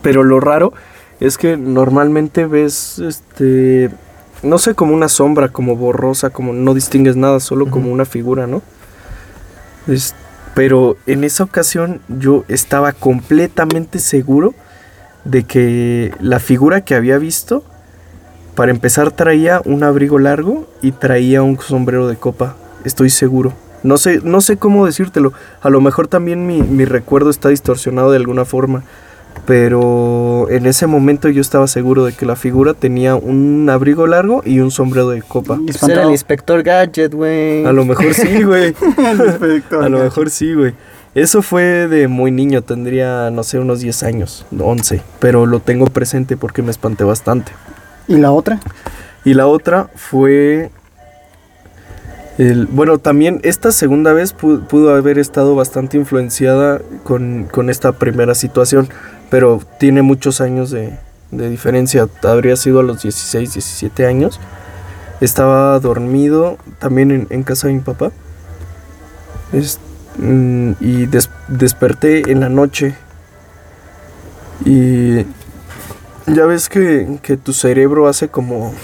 Pero 0.00 0.22
lo 0.22 0.40
raro 0.40 0.72
es 1.20 1.38
que 1.38 1.56
normalmente 1.56 2.46
ves 2.46 2.98
este 2.98 3.90
no 4.42 4.58
sé, 4.58 4.74
como 4.74 4.94
una 4.94 5.08
sombra, 5.08 5.48
como 5.48 5.76
borrosa, 5.76 6.30
como 6.30 6.52
no 6.52 6.74
distingues 6.74 7.16
nada, 7.16 7.40
solo 7.40 7.68
como 7.70 7.90
una 7.90 8.04
figura, 8.04 8.46
¿no? 8.46 8.62
Es- 9.88 10.14
pero 10.54 10.96
en 11.06 11.24
esa 11.24 11.44
ocasión 11.44 12.00
yo 12.08 12.44
estaba 12.48 12.92
completamente 12.92 13.98
seguro 13.98 14.54
de 15.24 15.44
que 15.44 16.12
la 16.20 16.38
figura 16.38 16.82
que 16.82 16.94
había 16.94 17.18
visto, 17.18 17.62
para 18.54 18.70
empezar, 18.70 19.10
traía 19.10 19.60
un 19.64 19.84
abrigo 19.84 20.18
largo 20.18 20.66
y 20.80 20.92
traía 20.92 21.42
un 21.42 21.58
sombrero 21.58 22.06
de 22.08 22.16
copa. 22.16 22.56
Estoy 22.84 23.10
seguro. 23.10 23.52
No 23.82 23.98
sé, 23.98 24.20
no 24.22 24.40
sé 24.40 24.56
cómo 24.56 24.86
decírtelo. 24.86 25.32
A 25.60 25.68
lo 25.68 25.80
mejor 25.80 26.08
también 26.08 26.46
mi, 26.46 26.62
mi 26.62 26.84
recuerdo 26.86 27.28
está 27.28 27.50
distorsionado 27.50 28.10
de 28.10 28.16
alguna 28.16 28.44
forma. 28.46 28.84
Pero 29.44 30.48
en 30.50 30.66
ese 30.66 30.86
momento 30.86 31.28
yo 31.28 31.40
estaba 31.40 31.66
seguro 31.68 32.04
de 32.04 32.12
que 32.12 32.26
la 32.26 32.34
figura 32.36 32.74
tenía 32.74 33.14
un 33.14 33.68
abrigo 33.70 34.06
largo 34.06 34.42
y 34.44 34.58
un 34.60 34.70
sombrero 34.70 35.10
de 35.10 35.22
copa. 35.22 35.58
Y 35.60 35.66
Pues 35.66 35.82
era 35.84 36.02
el 36.04 36.10
inspector 36.10 36.62
Gadget, 36.62 37.14
güey. 37.14 37.64
A 37.64 37.72
lo 37.72 37.84
mejor 37.84 38.12
sí, 38.14 38.42
güey. 38.44 38.74
A 39.80 39.88
lo 39.88 39.98
mejor 40.00 40.30
sí, 40.30 40.54
güey. 40.54 40.74
Eso 41.14 41.40
fue 41.42 41.88
de 41.88 42.08
muy 42.08 42.30
niño, 42.30 42.62
tendría, 42.62 43.30
no 43.30 43.42
sé, 43.42 43.58
unos 43.58 43.80
10 43.80 44.02
años, 44.02 44.46
11. 44.58 45.00
Pero 45.18 45.46
lo 45.46 45.60
tengo 45.60 45.86
presente 45.86 46.36
porque 46.36 46.60
me 46.62 46.70
espanté 46.70 47.04
bastante. 47.04 47.52
¿Y 48.08 48.16
la 48.16 48.32
otra? 48.32 48.60
Y 49.24 49.34
la 49.34 49.46
otra 49.46 49.88
fue... 49.94 50.70
El, 52.38 52.66
bueno, 52.66 52.98
también 52.98 53.40
esta 53.44 53.72
segunda 53.72 54.12
vez 54.12 54.36
pu- 54.36 54.60
pudo, 54.66 54.94
haber 54.94 55.18
estado 55.18 55.54
bastante 55.54 55.96
influenciada 55.96 56.82
con, 57.02 57.44
con 57.50 57.70
esta 57.70 57.92
primera 57.92 58.34
situación, 58.34 58.88
pero 59.30 59.60
tiene 59.78 60.02
muchos 60.02 60.40
años 60.40 60.70
de, 60.70 60.98
de 61.30 61.48
diferencia. 61.50 62.08
Habría 62.22 62.56
sido 62.56 62.80
a 62.80 62.82
los 62.82 63.02
16, 63.02 63.54
17 63.54 64.06
años. 64.06 64.40
Estaba 65.20 65.78
dormido 65.80 66.58
también 66.78 67.10
en, 67.10 67.26
en 67.30 67.42
casa 67.42 67.68
de 67.68 67.74
mi 67.74 67.80
papá. 67.80 68.12
Es- 69.52 69.78
mm, 70.18 70.72
y 70.80 71.06
des- 71.06 71.30
desperté 71.48 72.30
en 72.30 72.40
la 72.40 72.48
noche. 72.48 72.94
Y 74.64 75.18
ya 76.26 76.44
ves 76.46 76.68
que, 76.68 77.18
que 77.22 77.36
tu 77.36 77.52
cerebro 77.52 78.08
hace 78.08 78.28
como 78.28 78.74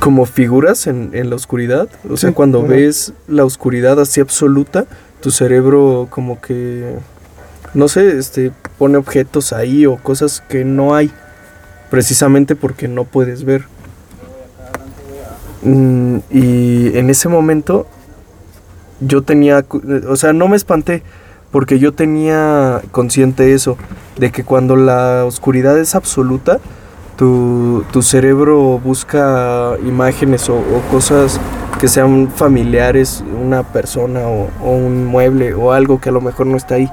como 0.00 0.24
figuras 0.24 0.86
en, 0.86 1.10
en 1.12 1.28
la 1.28 1.36
oscuridad. 1.36 1.88
O 2.08 2.16
sea, 2.16 2.30
Sí, 2.30 2.34
cuando 2.34 2.62
ves 2.62 3.12
la 3.28 3.44
oscuridad 3.44 4.00
así 4.00 4.20
absoluta, 4.20 4.86
tu 5.20 5.30
cerebro 5.30 6.06
como 6.08 6.40
que, 6.40 6.94
no 7.74 7.88
sé, 7.88 8.18
este, 8.18 8.52
pone 8.78 8.98
objetos 8.98 9.52
ahí 9.52 9.86
o 9.86 9.96
cosas 9.96 10.42
que 10.48 10.64
no 10.64 10.94
hay, 10.94 11.10
precisamente 11.90 12.56
porque 12.56 12.88
no 12.88 13.04
puedes 13.04 13.44
ver. 13.44 13.64
Mm, 15.62 16.18
y 16.30 16.96
en 16.96 17.10
ese 17.10 17.28
momento 17.28 17.86
yo 19.00 19.22
tenía, 19.22 19.64
o 20.08 20.16
sea, 20.16 20.32
no 20.32 20.48
me 20.48 20.56
espanté, 20.56 21.02
porque 21.50 21.78
yo 21.78 21.92
tenía 21.92 22.82
consciente 22.90 23.54
eso, 23.54 23.76
de 24.18 24.30
que 24.30 24.44
cuando 24.44 24.76
la 24.76 25.24
oscuridad 25.24 25.78
es 25.78 25.94
absoluta, 25.94 26.60
tu, 27.16 27.84
tu 27.92 28.02
cerebro 28.02 28.78
busca 28.78 29.74
imágenes 29.84 30.48
o, 30.48 30.62
cosas 30.90 31.40
que 31.78 31.88
sean 31.88 32.30
familiares, 32.34 33.22
una 33.42 33.62
persona 33.62 34.20
o 34.26 34.48
un 34.62 35.06
mueble 35.06 35.54
o 35.54 35.72
algo 35.72 36.00
que 36.00 36.08
a 36.08 36.12
lo 36.12 36.20
mejor 36.20 36.46
no 36.46 36.56
está 36.56 36.76
ahí. 36.76 36.90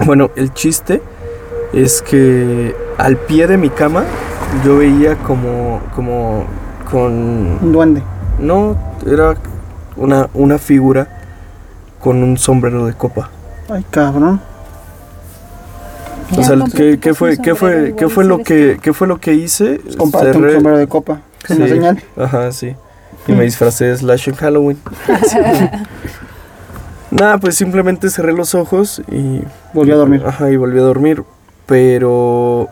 Bueno, 0.06 0.30
el 0.36 0.52
chiste 0.52 1.00
es 1.72 2.02
que 2.02 2.74
al 2.98 3.16
pie 3.16 3.46
de 3.46 3.56
mi 3.56 3.70
cama 3.70 4.04
yo 4.64 4.78
veía 4.78 5.16
como, 5.16 5.80
como 5.94 6.44
con 6.90 7.12
Un 7.62 7.72
duende. 7.72 8.02
no, 8.38 8.76
era 9.06 9.34
una, 9.96 10.28
una 10.34 10.58
figura 10.58 11.08
con 12.00 12.22
un 12.22 12.36
sombrero 12.36 12.86
de 12.86 12.92
copa. 12.94 13.30
Ay, 13.70 13.84
cabrón. 13.90 14.40
O 16.36 16.42
sea, 16.42 16.56
¿qué, 16.74 16.98
qué 17.00 17.14
fue, 17.14 17.38
qué 17.38 17.54
fue, 17.54 17.94
qué 17.96 18.08
fue 18.08 18.24
lo 18.24 18.38
que, 18.38 18.78
qué 18.82 18.92
fue 18.92 19.06
lo 19.06 19.18
que 19.20 19.34
hice? 19.34 19.80
Comparte 19.96 20.36
un 20.36 20.44
Cerré- 20.44 20.54
sombrero 20.54 20.78
de 20.78 20.86
copa. 20.88 21.20
Es 21.44 21.50
una 21.56 21.66
Sí. 21.66 21.72
señal. 21.72 22.02
Ajá, 22.16 22.52
sí. 22.52 22.74
Y 23.26 23.32
me 23.32 23.44
disfracé 23.44 23.86
de 23.86 23.96
Slash 23.96 24.28
en 24.28 24.34
Halloween. 24.36 24.78
Nada, 27.14 27.38
pues 27.38 27.54
simplemente 27.54 28.10
cerré 28.10 28.32
los 28.32 28.56
ojos 28.56 29.00
y... 29.10 29.42
Volví 29.72 29.92
a 29.92 29.96
dormir. 29.96 30.24
Ajá, 30.26 30.50
y 30.50 30.56
volví 30.56 30.78
a 30.78 30.82
dormir. 30.82 31.22
Pero... 31.64 32.68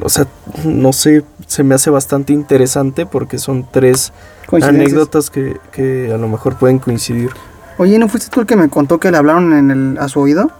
O 0.00 0.08
sea, 0.08 0.26
no 0.64 0.94
sé, 0.94 1.24
se 1.46 1.62
me 1.62 1.74
hace 1.74 1.90
bastante 1.90 2.32
interesante 2.32 3.04
porque 3.04 3.38
son 3.38 3.66
tres 3.70 4.12
anécdotas 4.50 5.28
que, 5.28 5.58
que 5.72 6.10
a 6.12 6.16
lo 6.16 6.26
mejor 6.26 6.56
pueden 6.56 6.78
coincidir. 6.78 7.30
Oye, 7.76 7.98
¿no 7.98 8.08
fuiste 8.08 8.30
tú 8.30 8.40
el 8.40 8.46
que 8.46 8.56
me 8.56 8.68
contó 8.70 8.98
que 8.98 9.10
le 9.10 9.18
hablaron 9.18 9.52
en 9.52 9.70
el, 9.70 9.98
a 9.98 10.08
su 10.08 10.20
oído? 10.20 10.50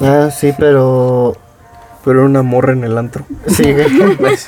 Ah, 0.00 0.30
sí, 0.30 0.52
pero. 0.58 1.36
Pero 2.04 2.20
era 2.20 2.28
una 2.28 2.42
morra 2.42 2.72
en 2.72 2.84
el 2.84 2.98
antro. 2.98 3.24
Sí, 3.46 3.72
güey. 3.72 4.16
Pues. 4.18 4.46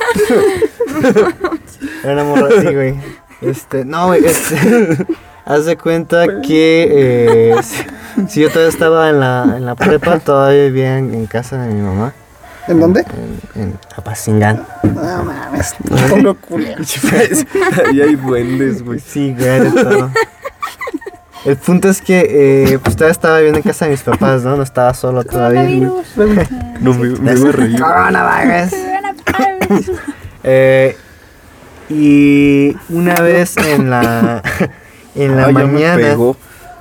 Era 2.05 2.13
una 2.13 2.25
morra, 2.25 2.49
sí, 2.61 2.75
güey. 2.75 2.95
Este, 3.41 3.85
no, 3.85 4.09
güey, 4.09 4.25
este. 4.25 5.07
Haz 5.49 5.65
de 5.65 5.79
cuenta 5.79 6.43
que. 6.43 6.87
Eh, 6.91 7.57
si, 8.29 8.43
yo 8.43 8.51
todavía 8.51 8.69
estaba 8.69 9.09
en 9.09 9.19
la, 9.19 9.55
en 9.57 9.65
la 9.65 9.75
prepa, 9.75 10.19
todavía 10.19 10.65
vivía 10.65 10.99
en, 10.99 11.15
en 11.15 11.27
casa 11.27 11.57
de 11.63 11.73
mi 11.73 11.81
mamá. 11.81 12.13
¿En 12.67 12.81
dónde? 12.81 13.03
En, 13.55 13.63
en 13.63 13.79
Apacingán. 13.97 14.67
No 14.83 15.25
mames. 15.25 15.75
Pueblo 15.89 16.35
culero. 16.35 16.85
Ahí 17.89 18.03
hay 18.03 18.17
duendes, 18.17 18.85
güey. 18.85 19.01
Sí, 19.01 19.35
güey, 19.39 19.61
de 19.61 19.71
todo. 19.71 20.11
El 21.47 21.57
punto 21.57 21.89
es 21.89 22.03
que, 22.03 22.27
eh, 22.75 22.79
pues 22.81 22.97
todavía 22.97 23.13
estaba 23.13 23.39
viviendo 23.39 23.61
en 23.61 23.63
casa 23.63 23.87
de 23.87 23.93
mis 23.93 24.03
papás, 24.03 24.43
¿no? 24.43 24.55
No 24.55 24.63
estaba 24.63 24.93
solo 24.93 25.25
todavía. 25.25 25.63
Coronavirus. 25.63 26.83
No 26.83 26.93
me, 26.93 27.09
me 27.09 27.35
voy 27.37 27.49
a 27.49 27.53
reír. 27.53 27.81
Coronavirus. 27.81 28.73
Eh, 30.45 30.95
y 31.89 32.77
una 32.91 33.15
vez 33.23 33.57
en 33.57 33.89
la 33.89 34.43
en 35.25 35.37
la 35.37 35.47
Ay, 35.47 35.55
ya 35.55 35.59
me 35.59 35.67
mañana 35.67 35.97
pegó. 35.97 36.37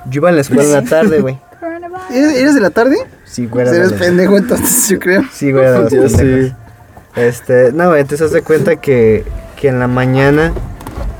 yo 0.06 0.18
iba 0.20 0.28
a 0.28 0.32
la 0.32 0.40
escuela 0.40 0.64
en 0.64 0.72
la 0.72 0.82
tarde, 0.82 1.20
güey. 1.20 1.38
¿Eres 2.10 2.36
eres 2.36 2.54
de 2.54 2.60
la 2.60 2.70
tarde? 2.70 2.96
Sí, 3.24 3.46
güey. 3.46 3.66
de 3.66 3.76
Eres 3.76 3.92
pendejo 3.92 4.36
entonces, 4.36 4.88
yo 4.88 4.98
creo. 4.98 5.22
Sí, 5.32 5.52
güey. 5.52 5.64
sé. 6.08 6.16
pendejos. 6.16 6.52
Este, 7.16 7.72
no, 7.72 7.88
güey, 7.88 8.00
entonces 8.00 8.26
haz 8.26 8.32
de 8.32 8.42
cuenta 8.42 8.76
que, 8.76 9.24
que 9.56 9.68
en 9.68 9.78
la 9.78 9.88
mañana 9.88 10.52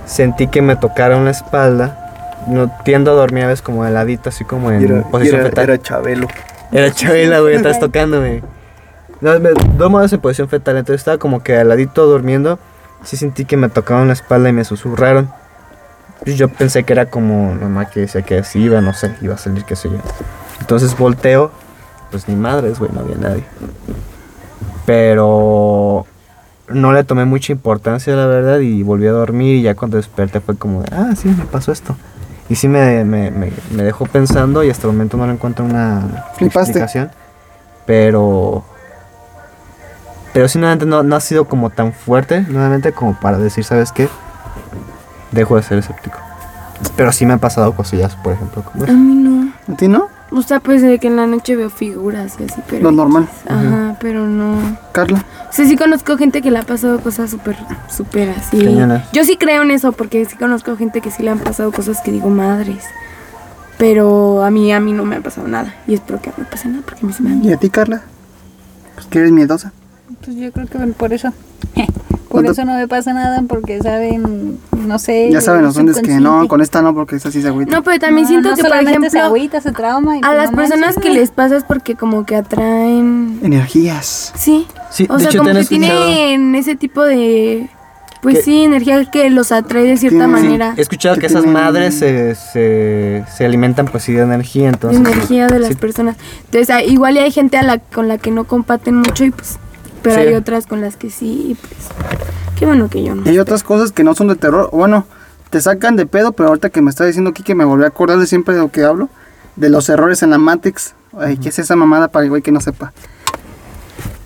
sentí 0.07 0.47
que 0.47 0.63
me 0.63 0.77
tocaron 0.77 1.25
la 1.25 1.33
espalda. 1.33 2.05
No 2.47 2.73
tiendo 2.85 3.11
a 3.11 3.15
dormir 3.15 3.45
a 3.45 3.49
veces 3.49 3.63
como 3.63 3.85
de 3.85 3.91
ladito, 3.91 4.31
así 4.31 4.45
como 4.45 4.71
en 4.71 4.83
era, 4.83 5.03
posición 5.03 5.41
era, 5.41 5.49
fetal. 5.51 5.65
era 5.65 5.83
Chabelo. 5.83 6.29
Era 6.73 6.91
Chabela, 6.93 7.41
güey, 7.41 7.57
estás 7.57 7.79
tocándome. 7.79 8.43
No, 9.21 9.39
me 9.41 9.51
duermo 9.77 10.03
en 10.03 10.21
posición 10.21 10.49
fetal, 10.49 10.77
entonces 10.77 11.01
estaba 11.01 11.19
como 11.19 11.43
que 11.43 11.57
al 11.57 11.69
ladito 11.69 12.07
durmiendo. 12.07 12.59
Sí 13.05 13.17
sentí 13.17 13.45
que 13.45 13.57
me 13.57 13.69
tocaban 13.69 14.07
la 14.07 14.13
espalda 14.15 14.49
y 14.49 14.53
me 14.53 14.65
susurraron. 14.65 15.31
Pues 16.29 16.37
yo 16.37 16.51
pensé 16.51 16.85
que 16.85 16.93
era 16.93 17.07
como 17.07 17.55
mamá 17.55 17.87
que 17.87 18.01
decía 18.01 18.21
que 18.21 18.37
así 18.37 18.59
iba, 18.59 18.83
no 18.83 18.93
sé, 18.93 19.15
iba 19.23 19.35
a 19.35 19.39
salir, 19.39 19.65
qué 19.65 19.75
sé 19.75 19.89
yo. 19.89 19.97
Entonces 20.61 20.95
volteo, 20.95 21.51
pues 22.11 22.29
ni 22.29 22.37
madres, 22.37 22.79
güey, 22.79 22.91
no 22.93 23.01
había 23.01 23.17
nadie. 23.17 23.45
Pero 24.85 26.05
no 26.69 26.93
le 26.93 27.03
tomé 27.05 27.25
mucha 27.25 27.51
importancia, 27.51 28.15
la 28.15 28.27
verdad, 28.27 28.59
y 28.59 28.83
volví 28.83 29.07
a 29.07 29.13
dormir 29.13 29.57
y 29.57 29.63
ya 29.63 29.75
cuando 29.75 29.97
desperté 29.97 30.41
fue 30.41 30.55
como, 30.55 30.83
de, 30.83 30.91
ah, 30.95 31.15
sí, 31.17 31.29
me 31.29 31.47
pasó 31.47 31.73
esto. 31.73 31.97
Y 32.51 32.57
sí 32.57 32.69
me, 32.69 33.07
me, 33.07 33.31
me, 33.31 33.51
me 33.71 33.83
dejó 33.83 34.05
pensando 34.05 34.63
y 34.63 34.69
hasta 34.69 34.87
el 34.87 34.93
momento 34.93 35.17
no 35.17 35.27
le 35.27 35.33
encuentro 35.33 35.65
una 35.65 36.27
Flipaste. 36.37 36.73
explicación. 36.73 37.11
Pero... 37.87 38.67
Pero 40.35 40.47
sí, 40.47 40.59
nuevamente 40.59 40.85
no, 40.85 41.03
no 41.03 41.17
ha 41.17 41.21
sido 41.21 41.47
como 41.47 41.71
tan 41.71 41.95
fuerte, 41.95 42.43
nuevamente 42.43 42.93
como 42.93 43.19
para 43.19 43.39
decir, 43.39 43.65
¿sabes 43.65 43.93
qué? 43.93 44.11
Dejo 45.33 45.57
de 45.57 45.63
ser 45.63 45.79
escéptico. 45.79 46.19
Pero 46.97 47.13
sí 47.13 47.27
me 47.27 47.33
han 47.33 47.39
pasado 47.39 47.75
cosillas, 47.75 48.15
por 48.17 48.33
ejemplo, 48.33 48.63
como 48.63 48.85
A 48.85 48.93
mí 48.93 49.15
no. 49.15 49.53
¿A 49.73 49.77
ti 49.77 49.89
no? 49.89 50.09
O 50.31 50.43
sea, 50.43 50.61
pues 50.61 50.83
de 50.83 50.99
que 50.99 51.07
en 51.07 51.17
la 51.17 51.27
noche 51.27 51.57
veo 51.57 51.71
figuras 51.71 52.37
y 52.39 52.45
así, 52.45 52.61
pero... 52.69 52.83
Lo 52.85 52.93
normal. 52.93 53.27
Ajá, 53.49 53.97
pero 53.99 54.27
no... 54.27 54.59
Carla. 54.93 55.25
O 55.49 55.53
sea, 55.53 55.65
sí 55.67 55.75
conozco 55.77 56.19
gente 56.19 56.43
que 56.43 56.51
le 56.51 56.59
ha 56.59 56.63
pasado 56.63 57.01
cosas 57.01 57.31
súper, 57.31 57.57
súper 57.91 58.31
así. 58.31 58.63
Cañonas. 58.63 59.11
Yo 59.13 59.25
sí 59.25 59.37
creo 59.37 59.63
en 59.63 59.71
eso, 59.71 59.93
porque 59.93 60.25
sí 60.27 60.37
conozco 60.37 60.77
gente 60.77 61.01
que 61.01 61.11
sí 61.11 61.23
le 61.23 61.31
han 61.31 61.39
pasado 61.39 61.73
cosas 61.73 62.03
que 62.03 62.13
digo 62.13 62.29
madres. 62.29 62.85
Pero 63.79 64.43
a 64.45 64.51
mí, 64.51 64.71
a 64.73 64.81
mí 64.81 64.93
no 64.93 65.05
me 65.05 65.17
ha 65.17 65.21
pasado 65.21 65.49
nada. 65.49 65.75
Y 65.87 65.95
espero 65.95 66.21
que 66.21 66.29
no 66.31 66.35
me 66.39 66.45
pase 66.45 66.69
nada, 66.69 66.83
porque 66.85 67.05
a 67.05 67.07
mí 67.07 67.13
se 67.15 67.23
me 67.23 67.31
da 67.35 67.37
¿Y 67.45 67.53
a 67.53 67.57
ti, 67.57 67.71
Carla? 67.71 68.03
Pues 68.95 69.07
que 69.07 69.21
eres 69.21 69.33
miedosa. 69.33 69.73
Pues 70.23 70.37
yo 70.37 70.53
creo 70.53 70.67
que 70.67 70.79
por 70.89 71.13
eso. 71.13 71.33
Por 72.29 72.43
¿Cuánto- 72.43 72.53
eso 72.53 72.65
no 72.67 72.75
me 72.75 72.87
pasa 72.87 73.15
nada, 73.15 73.43
porque 73.49 73.81
saben, 73.81 74.59
no 74.89 74.99
sé. 74.99 75.29
Ya 75.31 75.41
saben 75.41 75.63
los 75.63 75.75
duendes 75.75 76.01
que 76.01 76.19
no, 76.19 76.49
con 76.49 76.61
esta 76.61 76.83
no, 76.83 76.95
porque 76.95 77.15
esta 77.17 77.31
sí 77.31 77.41
se 77.43 77.49
agüita. 77.49 77.71
No, 77.77 77.83
pero 77.85 77.99
también 78.01 78.25
No, 78.25 78.29
siento 78.29 78.51
no 78.51 78.57
que, 78.57 78.63
por 78.63 78.71
solamente 78.71 79.11
se 79.11 79.19
ejemplo, 79.19 79.27
agüita, 79.37 79.61
se 79.61 79.71
trauma. 79.73 80.17
y 80.17 80.19
a 80.19 80.23
pues 80.23 80.37
las 80.37 80.51
personas 80.51 80.97
que 80.97 81.11
les 81.11 81.31
pasa 81.31 81.57
es 81.57 81.65
porque 81.65 81.95
como 81.95 82.25
que 82.27 82.35
atraen... 82.35 83.39
Energías. 83.43 84.33
Sí. 84.37 84.67
Sí, 84.91 85.07
o 85.09 85.15
de 85.15 85.21
sea, 85.21 85.29
hecho, 85.31 85.39
como 85.39 85.53
que 85.53 85.65
tienen 85.65 86.55
ese 86.55 86.75
tipo 86.75 87.03
de... 87.03 87.69
Pues 88.21 88.39
Que- 88.39 88.43
sí, 88.43 88.63
energía 88.65 89.05
que 89.09 89.31
los 89.31 89.53
atrae 89.53 89.85
de 89.85 89.97
cierta 89.97 90.25
Tienen- 90.27 90.31
manera. 90.33 90.75
He 90.77 90.81
escuchado 90.81 91.15
Que 91.15 91.21
que 91.21 91.27
esas 91.27 91.43
tienen- 91.43 91.53
madres 91.63 91.95
se, 91.95 92.35
se, 92.35 93.25
se 93.37 93.45
alimentan 93.45 93.87
pues 93.87 94.03
sí 94.03 94.13
de 94.13 94.23
energía, 94.23 94.63
de 94.65 94.69
entonces... 94.71 95.01
energía 95.01 95.47
de 95.47 95.61
las 95.61 95.69
sí, 95.69 95.75
personas. 95.77 96.17
Entonces, 96.47 96.69
ah, 96.71 96.83
igual 96.83 97.17
hay 97.17 97.31
gente 97.31 97.57
a 97.59 97.63
la, 97.63 97.79
con 97.79 98.09
la 98.09 98.19
que 98.19 98.33
no 98.33 98.43
comparten 98.45 98.97
mucho 98.97 99.25
y 99.25 99.31
pues... 99.31 99.59
Pero 100.03 100.15
Sí. 100.17 100.21
hay 100.23 100.35
otras 100.35 100.67
con 100.67 100.81
las 100.81 100.97
que 100.97 101.11
sí 101.11 101.49
y 101.51 101.55
pues... 101.55 101.89
Qué 102.59 102.67
bueno 102.67 102.89
que 102.89 103.05
yo 103.05 103.15
no. 103.15 103.23
Y 103.25 103.29
hay 103.29 103.39
otras 103.39 103.63
cosas 103.63 103.93
que 103.93 104.03
no 104.03 104.15
son 104.15 104.29
de 104.29 104.37
terror. 104.37 104.71
Bueno, 104.73 105.07
te 105.51 105.61
sacan 105.61 105.97
de 105.97 106.07
pedo, 106.07 106.33
pero 106.33 106.49
ahorita 106.49 106.71
que 106.71 106.83
me 106.83 106.91
está 106.91 107.05
diciendo 107.05 107.31
aquí 107.31 107.43
que 107.43 107.55
me 107.55 107.65
volví 107.65 107.85
a 107.85 107.89
acordar 107.89 108.19
de 108.19 108.27
siempre 108.27 108.55
de 108.55 108.61
lo 108.61 108.71
que 108.71 108.85
hablo. 108.85 109.09
De 109.57 109.71
los 109.71 109.89
errores 109.89 110.23
en 110.23 110.31
la 110.31 110.39
Matrix. 110.39 110.95
Ay, 111.19 111.37
¿qué 111.37 111.49
es 111.49 111.59
esa 111.59 111.77
mamada 111.77 112.09
para 112.09 112.25
el 112.25 112.31
güey 112.31 112.43
que 112.43 112.53
no 112.53 112.61
sepa? 112.61 112.93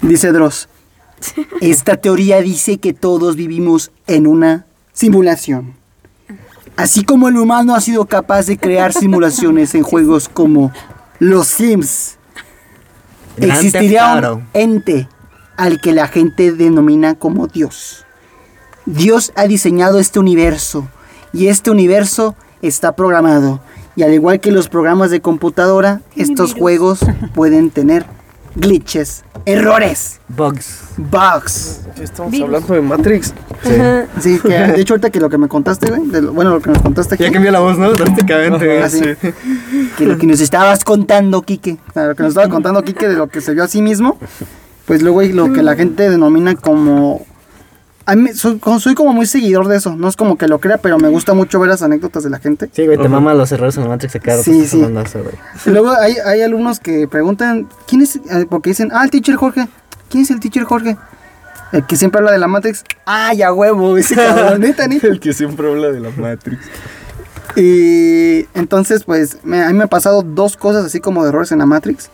Dice 0.00 0.32
Dross. 0.32 0.68
Esta 1.60 1.96
teoría 1.96 2.40
dice 2.40 2.78
que 2.78 2.92
todos 2.92 3.36
vivimos 3.36 3.92
en 4.06 4.26
una 4.26 4.66
simulación. 4.92 5.74
Así 6.76 7.04
como 7.04 7.28
el 7.28 7.36
humano 7.36 7.74
ha 7.74 7.80
sido 7.80 8.06
capaz 8.06 8.46
de 8.46 8.56
crear 8.58 8.92
simulaciones 8.94 9.74
en 9.74 9.82
juegos 9.82 10.28
como 10.28 10.72
Los 11.18 11.48
Sims, 11.48 12.16
existiría 13.36 14.32
un 14.32 14.46
ente 14.54 15.08
al 15.56 15.80
que 15.80 15.92
la 15.92 16.08
gente 16.08 16.52
denomina 16.52 17.14
como 17.14 17.46
Dios. 17.46 18.01
Dios 18.86 19.32
ha 19.36 19.46
diseñado 19.46 19.98
este 19.98 20.18
universo 20.18 20.88
y 21.32 21.46
este 21.48 21.70
universo 21.70 22.34
está 22.62 22.92
programado. 22.96 23.60
Y 23.94 24.02
al 24.02 24.14
igual 24.14 24.40
que 24.40 24.50
los 24.52 24.68
programas 24.68 25.10
de 25.10 25.20
computadora, 25.20 26.00
estos 26.16 26.54
juegos 26.54 27.00
pueden 27.34 27.70
tener 27.70 28.06
glitches, 28.54 29.24
errores, 29.46 30.20
Bugs. 30.28 30.80
bugs. 30.96 31.80
Estamos 32.00 32.38
hablando 32.40 32.74
de 32.74 32.80
Matrix. 32.82 33.32
Sí, 34.20 34.38
que 34.42 34.48
de 34.48 34.80
hecho 34.80 34.94
ahorita 34.94 35.10
que 35.10 35.20
lo 35.20 35.30
que 35.30 35.38
me 35.38 35.48
contaste, 35.48 35.88
güey, 35.90 36.06
de 36.08 36.20
lo- 36.22 36.32
bueno, 36.32 36.50
lo 36.50 36.60
que 36.60 36.70
nos 36.70 36.82
contaste 36.82 37.14
aquí, 37.14 37.24
Ya 37.24 37.32
cambió 37.32 37.50
la 37.52 37.60
voz, 37.60 37.78
¿no? 37.78 37.92
Sí. 38.88 39.02
que 39.96 40.04
lo 40.06 40.18
que 40.18 40.26
nos 40.26 40.40
estabas 40.40 40.84
contando, 40.84 41.42
Quique, 41.42 41.78
o 41.88 41.92
sea, 41.92 42.06
lo 42.08 42.14
que 42.14 42.22
nos 42.24 42.30
estaba 42.30 42.48
contando 42.48 42.82
Quique 42.82 43.08
de 43.08 43.14
lo 43.14 43.28
que 43.28 43.40
se 43.40 43.54
vio 43.54 43.64
a 43.64 43.68
sí 43.68 43.80
mismo, 43.82 44.18
pues 44.86 45.02
luego 45.02 45.20
hay 45.20 45.32
lo 45.32 45.52
que 45.52 45.62
la 45.62 45.74
gente 45.76 46.08
denomina 46.10 46.54
como... 46.54 47.24
A 48.04 48.16
mí 48.16 48.32
soy, 48.32 48.58
como- 48.58 48.80
soy 48.80 48.94
como 48.94 49.12
muy 49.12 49.26
seguidor 49.26 49.68
de 49.68 49.76
eso, 49.76 49.94
no 49.96 50.08
es 50.08 50.16
como 50.16 50.36
que 50.36 50.48
lo 50.48 50.58
crea, 50.58 50.78
pero 50.78 50.98
me 50.98 51.08
gusta 51.08 51.34
mucho 51.34 51.60
ver 51.60 51.68
las 51.70 51.82
anécdotas 51.82 52.24
de 52.24 52.30
la 52.30 52.38
gente. 52.40 52.68
Sí, 52.72 52.84
güey, 52.86 52.98
te 52.98 53.08
mama 53.08 53.32
los 53.34 53.52
errores 53.52 53.76
en 53.76 53.84
la 53.84 53.88
Matrix 53.90 54.16
acá. 54.16 54.36
Sí, 54.38 54.66
Sí, 54.66 54.84
sí. 54.84 55.70
luego 55.70 55.90
hay, 55.92 56.16
hay 56.24 56.42
alumnos 56.42 56.80
que 56.80 57.06
preguntan, 57.06 57.68
¿quién 57.86 58.02
es? 58.02 58.16
Eh, 58.16 58.46
Porque 58.50 58.70
dicen, 58.70 58.90
ah, 58.92 59.04
el 59.04 59.10
teacher 59.10 59.36
Jorge. 59.36 59.68
¿Quién 60.10 60.24
es 60.24 60.30
el 60.30 60.40
teacher 60.40 60.64
Jorge? 60.64 60.96
El 61.72 61.86
que 61.86 61.96
siempre 61.96 62.18
habla 62.18 62.32
de 62.32 62.38
la 62.38 62.48
Matrix. 62.48 62.84
Ah, 63.06 63.32
ya 63.34 63.52
huevo, 63.52 63.96
ese 63.96 64.14
cabrón, 64.14 64.60
neta, 64.60 64.86
neta. 64.88 65.06
El 65.08 65.20
que 65.20 65.32
siempre 65.32 65.70
habla 65.70 65.90
de 65.90 66.00
la 66.00 66.10
Matrix. 66.10 66.60
Y 67.56 68.46
entonces, 68.54 69.04
pues, 69.04 69.38
me- 69.42 69.62
a 69.62 69.68
mí 69.68 69.74
me 69.74 69.82
han 69.84 69.88
pasado 69.88 70.22
dos 70.22 70.56
cosas 70.56 70.84
así 70.84 71.00
como 71.00 71.22
de 71.22 71.28
errores 71.30 71.52
en 71.52 71.58
la 71.58 71.66
Matrix. 71.66 72.10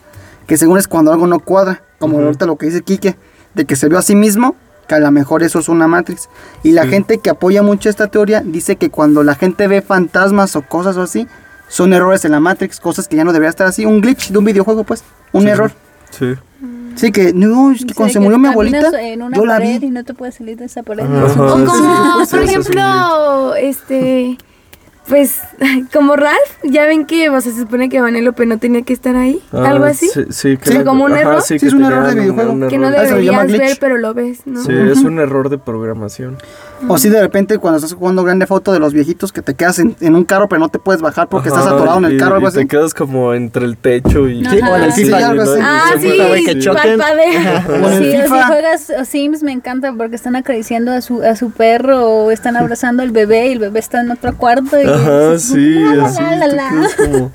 Que 0.47 0.57
según 0.57 0.79
es 0.79 0.89
cuando 0.89 1.13
algo 1.13 1.27
no 1.27 1.41
cuadra. 1.41 1.83
Como 1.99 2.19
ahorita 2.21 2.47
lo 2.47 2.57
que 2.57 2.67
dice 2.67 2.83
Quique. 2.83 3.17
De 3.55 3.65
que 3.65 3.77
se 3.77 3.89
vio 3.89 3.99
a 3.99 4.03
sí 4.03 4.15
mismo. 4.15 4.57
Que 4.89 4.95
a 4.97 4.99
lo 4.99 5.11
mejor 5.11 5.43
eso 5.43 5.59
es 5.59 5.69
una 5.69 5.87
Matrix. 5.87 6.29
Y 6.63 6.73
la 6.73 6.87
gente 6.87 7.19
que 7.19 7.31
apoya 7.31 7.63
mucho 7.63 7.91
esta 7.91 8.07
teoría 8.09 8.43
dice 8.45 8.77
que 8.77 8.91
cuando 8.91 9.23
la 9.23 9.35
gente 9.35 9.69
ve 9.69 9.83
fantasmas 9.83 10.57
o 10.57 10.63
cosas 10.63 10.97
o 10.97 11.03
así. 11.03 11.27
Son 11.69 11.93
errores 11.93 12.25
en 12.25 12.33
la 12.33 12.41
Matrix. 12.41 12.81
Cosas 12.81 13.07
que 13.07 13.17
ya 13.17 13.25
no 13.25 13.33
debería 13.33 13.51
estar 13.51 13.67
así. 13.67 13.85
Un 13.85 14.01
glitch 14.01 14.31
de 14.31 14.39
un 14.39 14.47
videojuego, 14.47 14.85
pues. 14.85 15.05
Un 15.33 15.47
error. 15.47 15.71
Sí. 16.11 16.35
Sí, 16.95 17.13
que 17.13 17.33
no, 17.33 17.71
es 17.71 17.85
que 17.85 17.95
cuando 17.95 18.13
se 18.13 18.19
murió 18.19 18.39
mi 18.39 18.49
abuelita, 18.49 18.91
En 19.01 19.23
una 19.23 19.37
yo 19.37 19.45
la 19.45 19.59
pared 19.59 19.79
vi. 19.81 19.87
y 19.87 19.91
no 19.91 20.03
te 20.05 20.15
puedes 20.15 20.35
salir 20.35 20.57
de 20.57 20.65
esa 20.65 20.83
pared. 20.83 21.05
O 21.05 21.37
como, 21.37 21.67
sí, 21.73 22.27
sí, 22.27 22.31
por 22.31 22.43
ejemplo, 22.43 23.55
este, 23.55 24.37
pues, 25.09 25.41
como 25.93 26.17
Ralph, 26.17 26.37
ya 26.63 26.87
ven 26.87 27.07
que, 27.07 27.29
o 27.29 27.41
sea, 27.41 27.53
se 27.53 27.61
supone 27.61 27.89
que 27.89 28.01
Vanellope 28.01 28.47
no 28.47 28.59
tenía 28.59 28.83
que 28.83 28.93
estar 28.93 29.17
ahí, 29.17 29.41
Ah, 29.53 29.71
algo 29.71 29.85
así, 29.85 30.09
Sí, 30.09 30.25
sí, 30.31 30.57
que 30.57 30.71
O 30.71 30.73
sea, 30.73 30.85
como 30.85 31.05
un 31.05 31.17
error. 31.17 31.43
Sí, 31.43 31.59
que 31.59 31.67
es 31.67 31.73
un 31.73 31.85
error 31.85 32.07
de 32.07 32.15
videojuego. 32.21 32.53
un 32.53 32.69
que 32.69 32.79
no 32.79 32.89
error. 32.89 33.01
Ah, 33.01 33.05
deberías 33.09 33.53
ver, 33.53 33.77
pero 33.81 33.99
lo 33.99 34.15
ves, 34.15 34.41
¿no? 34.47 34.63
Sí, 34.63 34.73
es 34.73 34.99
un 34.99 35.19
error 35.19 35.49
de 35.49 35.59
programación. 35.59 36.37
O 36.87 36.97
si 36.97 37.09
de 37.09 37.21
repente 37.21 37.59
cuando 37.59 37.79
estás 37.79 37.95
jugando 37.95 38.23
grande 38.23 38.47
foto 38.47 38.73
de 38.73 38.79
los 38.79 38.93
viejitos 38.93 39.33
que 39.33 39.43
te 39.43 39.55
quedas 39.55 39.81
en, 39.81 39.97
en 40.01 40.15
un 40.15 40.23
carro 40.25 40.49
pero 40.49 40.61
no 40.61 40.69
te 40.69 40.79
puedes 40.79 41.03
bajar 41.03 41.27
porque 41.29 41.49
estás 41.49 41.67
atorado 41.67 41.99
en 41.99 42.05
el 42.05 42.19
carro 42.19 42.37
algo 42.37 42.49
y 42.49 42.53
te 42.53 42.59
así. 42.61 42.69
quedas 42.69 42.95
como 42.95 43.35
entre 43.35 43.65
el 43.65 43.77
techo 43.77 44.29
y... 44.29 44.45
Sí, 44.49 44.61
o 44.63 44.77
en 44.77 44.83
el 44.85 44.93
FIFA, 44.93 45.29
algo 45.29 45.43
así. 45.43 45.61
Ah, 45.61 45.91
sí, 45.99 46.45
que 46.47 46.59
choquen. 46.61 47.01
O 47.01 47.05
en 47.89 48.03
el 48.05 48.13
Sí, 48.13 48.23
si 48.23 48.29
juegas 48.43 48.93
Sims 49.09 49.43
me 49.43 49.51
encanta 49.53 49.93
porque 49.93 50.15
están 50.15 50.37
acariciando 50.37 50.93
a 50.93 51.01
su, 51.01 51.23
a 51.23 51.35
su 51.35 51.51
perro 51.51 52.07
o 52.07 52.31
están 52.31 52.57
abrazando 52.57 53.03
al 53.03 53.11
bebé 53.11 53.49
y 53.49 53.53
el 53.53 53.59
bebé 53.59 53.81
está 53.81 54.01
en 54.01 54.13
otro 54.13 54.37
cuarto 54.37 54.81
y 54.81 54.85
Ajá, 54.99 55.39
sí, 55.39 55.77
así. 56.03 56.23
como- 56.97 57.33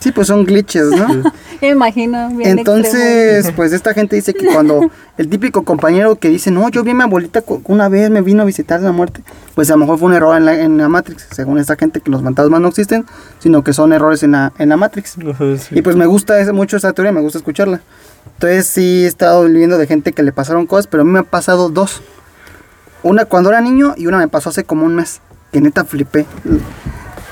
Sí, 0.00 0.12
pues 0.12 0.26
son 0.26 0.44
glitches, 0.44 0.88
¿no? 0.90 1.32
Me 1.62 1.68
imagino. 1.70 2.28
bien 2.28 2.58
Entonces, 2.58 3.50
pues 3.56 3.72
esta 3.72 3.94
gente 3.94 4.16
dice 4.16 4.34
que 4.34 4.44
cuando 4.52 4.90
el 5.16 5.30
típico 5.30 5.62
compañero 5.62 6.16
que 6.16 6.28
dice, 6.28 6.50
no, 6.50 6.68
yo 6.68 6.82
vi 6.84 6.90
a 6.90 6.94
mi 6.94 7.02
abuelita 7.04 7.42
una 7.64 7.88
vez, 7.88 8.10
me 8.10 8.20
vino 8.20 8.42
a 8.42 8.44
visitar 8.44 8.82
la 8.82 8.92
muerte, 8.92 9.22
pues 9.54 9.70
a 9.70 9.74
lo 9.74 9.78
mejor 9.78 9.98
fue 9.98 10.08
un 10.08 10.14
error 10.14 10.36
en 10.36 10.44
la, 10.44 10.60
en 10.60 10.76
la 10.76 10.90
Matrix, 10.90 11.26
según 11.30 11.58
esta 11.58 11.76
gente 11.76 12.02
que 12.02 12.10
los 12.10 12.22
fantasmas 12.22 12.60
no 12.60 12.68
existen, 12.68 13.06
sino 13.38 13.64
que 13.64 13.72
son 13.72 13.94
errores 13.94 14.22
en 14.22 14.32
la, 14.32 14.52
en 14.58 14.68
la 14.68 14.76
Matrix. 14.76 15.16
Ajá, 15.26 15.56
sí. 15.56 15.78
Y 15.78 15.80
pues 15.80 15.96
me 15.96 16.04
gusta 16.04 16.38
ese- 16.38 16.52
mucho 16.52 16.76
esa 16.76 16.92
teoría, 16.92 17.10
me 17.12 17.22
gusta 17.22 17.38
escucharla. 17.38 17.80
Entonces 18.34 18.66
sí 18.66 19.04
he 19.04 19.06
estado 19.06 19.44
viviendo 19.44 19.78
de 19.78 19.86
gente 19.86 20.12
que 20.12 20.22
le 20.22 20.32
pasaron 20.32 20.66
cosas, 20.66 20.86
pero 20.86 21.00
a 21.00 21.06
mí 21.06 21.12
me 21.12 21.20
han 21.20 21.24
pasado 21.24 21.70
dos. 21.70 22.02
Una 23.02 23.24
cuando 23.24 23.48
era 23.48 23.62
niño 23.62 23.94
y 23.96 24.06
una 24.06 24.18
me 24.18 24.28
pasó 24.28 24.50
hace 24.50 24.64
como 24.64 24.84
un 24.84 24.96
mes, 24.96 25.22
que 25.50 25.62
neta 25.62 25.86
flipé. 25.86 26.26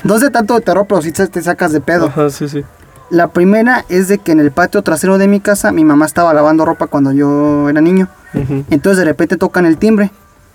Dos 0.04 0.20
de 0.20 0.30
tanto 0.30 0.54
de 0.54 0.60
terror, 0.60 0.86
pero 0.88 1.00
sí 1.02 1.12
te 1.12 1.42
sacas 1.42 1.72
de 1.72 1.80
pedo. 1.80 2.06
Ajá, 2.06 2.30
sí, 2.30 2.48
sí. 2.48 2.62
La 3.10 3.28
primera 3.28 3.84
es 3.88 4.08
de 4.08 4.18
que 4.18 4.32
en 4.32 4.40
el 4.40 4.50
patio 4.52 4.82
trasero 4.82 5.18
de 5.18 5.28
mi 5.28 5.38
casa 5.40 5.70
mi 5.70 5.84
mamá 5.84 6.06
estaba 6.06 6.32
lavando 6.32 6.64
ropa 6.64 6.86
cuando 6.86 7.12
yo 7.12 7.68
era 7.68 7.80
niño. 7.80 8.08
Entonces 8.70 8.98
de 8.98 9.04
repente 9.04 9.36
tocan 9.36 9.66
el 9.66 9.76
timbre 9.76 10.10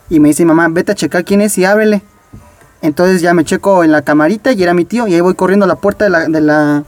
y 0.10 0.20
me 0.20 0.30
dice 0.30 0.44
mamá, 0.44 0.68
vete 0.70 0.92
a 0.94 0.96
checar 0.96 1.24
quién 1.24 1.42
es 1.42 1.58
y 1.60 1.66
ábrele. 1.66 2.02
Entonces 2.82 3.22
ya 3.22 3.34
me 3.36 3.44
checo 3.46 3.84
en 3.84 3.92
la 3.92 4.02
camarita 4.02 4.52
y 4.54 4.64
era 4.64 4.74
mi 4.74 4.86
tío 4.86 5.08
y 5.08 5.14
ahí 5.14 5.22
voy 5.22 5.36
corriendo 5.36 5.66
a 5.66 5.68
la 5.68 5.76
puerta 5.76 6.06
de 6.06 6.10
la, 6.12 6.28
de 6.28 6.42
la, 6.42 6.84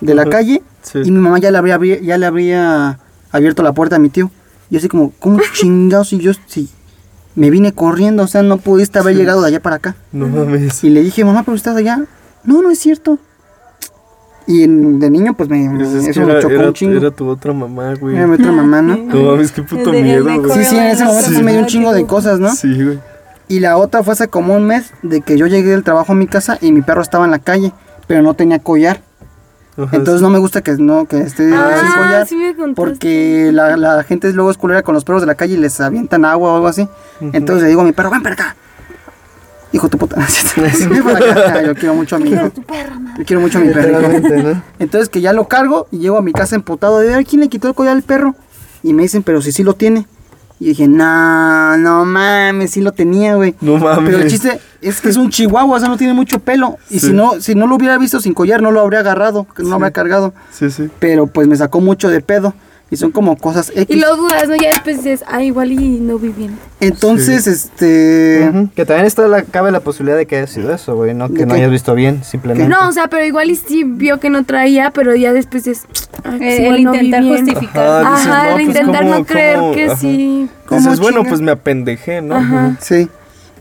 de 0.00 0.14
la 0.14 0.26
calle 0.26 0.62
Sí. 0.82 1.00
y 1.04 1.10
mi 1.10 1.18
mamá 1.18 1.38
ya 1.40 1.50
le 1.50 1.58
habría, 1.58 2.00
ya 2.00 2.16
le 2.16 2.26
habría 2.26 3.00
abierto 3.32 3.64
la 3.64 3.72
puerta 3.72 3.96
a 3.96 3.98
mi 3.98 4.08
tío. 4.08 4.30
Y 4.70 4.76
así 4.76 4.86
como, 4.88 5.12
¿cómo 5.18 5.40
chingados? 5.52 6.12
Y 6.12 6.18
yo 6.18 6.32
sí, 6.46 6.68
me 7.36 7.50
vine 7.50 7.72
corriendo, 7.72 8.24
o 8.24 8.26
sea, 8.26 8.42
no 8.42 8.56
pudiste 8.56 8.98
haber 8.98 9.14
llegado 9.16 9.40
de 9.42 9.48
allá 9.48 9.60
para 9.60 9.76
acá. 9.76 9.94
No 10.12 10.26
mames. 10.26 10.82
Y 10.82 10.90
le 10.90 11.02
dije, 11.02 11.24
mamá, 11.24 11.42
pero 11.44 11.56
estás 11.56 11.76
allá. 11.76 12.00
No, 12.44 12.62
no 12.62 12.70
es 12.70 12.78
cierto. 12.80 13.18
Y 14.48 14.62
en- 14.62 15.00
de 15.00 15.10
niño, 15.10 15.34
pues 15.34 15.48
me, 15.48 15.68
Pues 15.76 15.88
es 15.92 16.06
eso 16.08 16.20
me 16.20 16.30
era, 16.32 16.40
chocó 16.40 16.54
era- 16.54 16.68
un 16.68 16.72
chingo. 16.72 16.96
era 16.96 17.10
tu 17.10 17.28
otra 17.28 17.52
mamá, 17.52 17.94
güey. 18.00 18.16
Era 18.16 18.26
mi 18.28 18.34
otra 18.34 18.52
mamá, 18.52 18.80
¿no? 18.80 18.96
No 18.96 19.22
mames, 19.32 19.50
qué 19.52 19.62
puto 19.62 19.90
Desde 19.90 20.02
miedo, 20.04 20.24
güey. 20.24 20.50
Sí, 20.58 20.64
sí, 20.64 20.76
en 20.76 20.86
ese 20.86 21.04
momento 21.04 21.30
sí 21.30 21.42
me 21.42 21.52
dio 21.52 21.60
un 21.60 21.66
chingo 21.66 21.92
de 21.92 22.06
cosas, 22.06 22.38
¿no? 22.38 22.54
Sí, 22.54 22.72
güey. 22.82 22.98
Y 23.48 23.60
la 23.60 23.76
otra 23.76 24.02
fue 24.02 24.12
hace 24.12 24.28
como 24.28 24.54
un 24.56 24.64
mes 24.66 24.92
de 25.02 25.20
que 25.20 25.36
yo 25.36 25.46
llegué 25.46 25.70
del 25.70 25.82
trabajo 25.84 26.12
a 26.12 26.14
mi 26.14 26.26
casa 26.26 26.58
y 26.60 26.72
mi 26.72 26.82
perro 26.82 27.02
estaba 27.02 27.24
en 27.24 27.32
la 27.32 27.38
calle, 27.40 27.72
pero 28.06 28.22
no 28.22 28.34
tenía 28.34 28.58
collar. 28.60 29.00
Ajá, 29.78 29.96
Entonces 29.96 30.22
no 30.22 30.30
me 30.30 30.38
gusta 30.38 30.62
que 30.62 30.72
no 30.76 31.04
que 31.06 31.18
esté 31.20 31.44
sin 31.50 31.54
Ah, 31.54 31.94
collar. 31.98 32.26
sí 32.26 32.36
me 32.36 32.54
contaste. 32.54 32.74
Porque 32.74 33.50
la, 33.52 33.76
la 33.76 34.02
gente 34.04 34.32
luego 34.32 34.50
es 34.50 34.56
culera 34.56 34.82
con 34.82 34.94
los 34.94 35.04
perros 35.04 35.20
de 35.22 35.26
la 35.26 35.34
calle 35.34 35.54
y 35.54 35.58
les 35.58 35.78
avientan 35.80 36.24
agua 36.24 36.52
o 36.52 36.56
algo 36.56 36.68
así. 36.68 36.88
Entonces 37.20 37.64
le 37.64 37.68
digo 37.68 37.82
a 37.82 37.84
mi 37.84 37.92
perro, 37.92 38.10
ven 38.10 38.22
para 38.22 38.34
acá. 38.34 38.56
Hijo 39.72 39.88
de 39.88 39.90
tu 39.90 39.98
puta. 39.98 40.16
Ven 40.56 41.02
para 41.04 41.18
acá. 41.18 41.62
Yo 41.62 41.74
quiero 41.74 41.94
mucho 41.94 42.16
a 42.16 42.18
mi 42.18 42.30
hijo. 42.30 42.50
Yo 43.18 43.24
quiero 43.26 43.40
mucho 43.42 43.58
a 43.58 43.60
mi 43.60 43.72
perro. 43.72 44.00
¿no? 44.08 44.62
Entonces 44.78 45.08
que 45.10 45.20
ya 45.20 45.32
lo 45.34 45.48
cargo 45.48 45.88
y 45.90 45.98
llego 45.98 46.16
a 46.16 46.22
mi 46.22 46.32
casa 46.32 46.54
emputado 46.56 47.00
de 47.00 47.08
ver 47.08 47.26
quién 47.26 47.40
le 47.42 47.48
quitó 47.48 47.68
el 47.68 47.74
collar 47.74 47.94
al 47.96 48.02
perro. 48.02 48.34
Y 48.82 48.92
me 48.94 49.02
dicen, 49.02 49.22
pero 49.22 49.42
si 49.42 49.52
sí 49.52 49.62
lo 49.64 49.74
tiene. 49.74 50.06
Y 50.58 50.66
dije, 50.66 50.88
no, 50.88 51.76
no 51.76 52.04
mames, 52.06 52.70
sí 52.70 52.80
lo 52.80 52.92
tenía, 52.92 53.34
güey. 53.34 53.54
No 53.60 53.76
mames. 53.76 54.04
Pero 54.10 54.22
el 54.22 54.30
chiste 54.30 54.58
es 54.80 55.00
que 55.02 55.10
es 55.10 55.16
un 55.18 55.28
chihuahua, 55.28 55.76
o 55.76 55.78
sea, 55.80 55.88
no 55.88 55.96
tiene 55.98 56.14
mucho 56.14 56.38
pelo. 56.38 56.78
Y 56.88 56.98
Sí. 56.98 57.08
si 57.08 57.12
no, 57.12 57.40
si 57.40 57.54
no 57.54 57.66
lo 57.66 57.76
hubiera 57.76 57.98
visto 57.98 58.20
sin 58.20 58.32
collar, 58.32 58.62
no 58.62 58.70
lo 58.70 58.80
habría 58.80 59.00
agarrado, 59.00 59.46
no 59.58 59.68
lo 59.68 59.74
habría 59.74 59.90
cargado. 59.90 60.32
Sí, 60.50 60.70
sí. 60.70 60.88
Pero 60.98 61.26
pues 61.26 61.46
me 61.46 61.56
sacó 61.56 61.80
mucho 61.80 62.08
de 62.08 62.20
pedo. 62.22 62.54
Y 62.88 62.96
son 62.96 63.10
como 63.10 63.36
cosas 63.36 63.72
X. 63.74 63.86
Y 63.88 63.98
lo 63.98 64.14
dudas, 64.16 64.48
¿no? 64.48 64.54
Ya 64.54 64.68
después 64.68 64.98
dices, 64.98 65.24
ah, 65.26 65.42
igual 65.42 65.72
y 65.72 65.98
no 65.98 66.18
vi 66.20 66.28
bien. 66.28 66.56
Entonces, 66.78 67.48
este. 67.48 68.48
Que 68.76 68.86
también 68.86 69.06
está 69.06 69.26
la, 69.26 69.42
cabe 69.42 69.72
la 69.72 69.80
posibilidad 69.80 70.16
de 70.16 70.26
que 70.26 70.36
haya 70.36 70.46
sido 70.46 70.72
eso, 70.72 70.94
güey, 70.94 71.12
no 71.12 71.28
¿De 71.28 71.34
que 71.34 71.46
no 71.46 71.54
qué? 71.54 71.60
hayas 71.60 71.72
visto 71.72 71.94
bien, 71.96 72.22
simplemente. 72.22 72.68
No, 72.68 72.88
o 72.88 72.92
sea, 72.92 73.08
pero 73.08 73.24
igual 73.24 73.50
y 73.50 73.56
sí 73.56 73.82
vio 73.84 74.20
que 74.20 74.30
no 74.30 74.44
traía, 74.44 74.90
pero 74.92 75.16
ya 75.16 75.32
después 75.32 75.64
dices, 75.64 75.84
ah, 76.18 76.34
pues 76.38 76.42
Eh, 76.42 76.68
el 76.68 76.84
no 76.84 76.92
vi 76.92 76.98
intentar 76.98 77.22
bien. 77.24 77.44
justificar. 77.44 78.04
Ajá, 78.04 78.16
dices, 78.16 78.26
Ajá, 78.30 78.42
no, 78.42 78.48
el 78.48 78.52
pues, 78.54 78.66
intentar 78.76 79.02
¿cómo- 79.02 79.14
no 79.18 79.24
creer 79.24 79.56
cómo? 79.58 79.72
que 79.74 79.84
Ajá. 79.86 79.96
sí. 79.96 80.48
¿Cómo 80.66 80.80
Dices, 80.80 81.00
bueno, 81.00 81.24
pues 81.24 81.40
me 81.40 81.50
apendejé, 81.50 82.22
¿no? 82.22 82.36
Ajá. 82.36 82.76
Sí. 82.80 83.08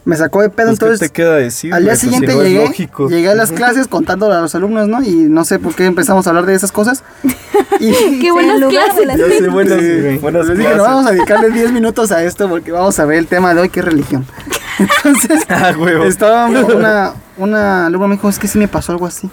Me 0.06 0.16
sacó 0.16 0.42
de 0.44 0.50
pedo, 0.50 0.68
Pues, 0.68 0.80
¿qué 0.80 0.86
entonces. 0.86 1.08
te 1.10 1.14
queda 1.14 1.36
decir? 1.36 1.74
Al 1.74 1.82
día? 1.84 1.92
Pues, 1.94 2.00
si 2.00 2.06
siguiente 2.06 2.36
no 2.36 2.44
llegué, 2.44 2.64
lógico. 2.66 3.10
llegué 3.10 3.30
a 3.30 3.36
las 3.36 3.52
clases 3.52 3.88
contándole 3.88 4.36
a 4.36 4.42
los 4.42 4.54
alumnos, 4.54 4.88
¿no? 4.88 5.02
Y 5.02 5.16
no 5.16 5.44
sé 5.46 5.58
por 5.58 5.74
qué 5.74 5.86
empezamos 5.86 6.28
a 6.28 6.30
hablar 6.30 6.46
de 6.46 6.54
esas 6.54 6.72
cosas. 6.72 7.04
Y 7.80 8.20
Qué 8.22 8.32
buenas 8.32 8.56
en 8.56 8.62
lugar 8.62 8.96
de 8.96 9.04
clases. 9.04 9.08
las- 9.08 9.18
Ya 9.18 9.38
sé, 9.38 9.50
buenas, 9.50 9.80
Sí. 9.82 10.18
buenas 10.22 10.48
les 10.48 10.58
dije, 10.60 10.76
no, 10.76 10.84
vamos 10.84 11.08
a 11.08 11.12
dedicarle 11.12 11.50
10 11.50 11.72
minutos 11.74 12.12
a 12.14 12.24
esto 12.24 12.48
porque 12.48 12.72
vamos 12.72 12.98
a 13.00 13.06
ver 13.06 13.18
el 13.18 13.28
tema 13.28 13.54
de 13.54 13.62
hoy, 13.62 13.70
que 13.70 13.80
es 13.82 13.86
religión. 13.86 14.26
Entonces, 14.80 15.44
Ah, 15.50 15.74
huevo. 15.78 16.04
estaba 16.06 16.46
una, 16.48 17.14
una 17.38 17.86
alumna 17.88 18.08
me 18.08 18.16
dijo, 18.16 18.30
es 18.30 18.40
que 18.40 18.48
sí 18.48 18.58
me 18.60 18.68
pasó 18.70 18.92
algo 18.94 19.06
así. 19.06 19.30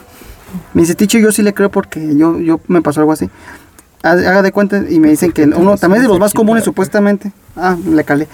Me 0.75 0.83
dice, 0.83 0.95
Ticho, 0.97 1.19
yo 1.19 1.31
sí 1.33 1.43
le 1.43 1.55
creo 1.55 1.71
porque 1.71 2.17
yo, 2.17 2.39
yo 2.41 2.61
me 2.67 2.83
pasó 2.83 3.01
algo 3.01 3.13
así. 3.13 3.31
Haga 4.03 4.43
de 4.43 4.51
cuenta 4.51 4.83
y 4.89 4.99
me 4.99 5.09
dicen 5.11 5.31
que 5.31 5.45
uno 5.45 5.77
también 5.77 6.03
es 6.03 6.09
de 6.09 6.09
los 6.09 6.19
más 6.19 6.33
comunes 6.35 6.65
supuestamente. 6.65 7.31
Ah, 7.57 7.77
le 7.89 8.03
calé. 8.03 8.27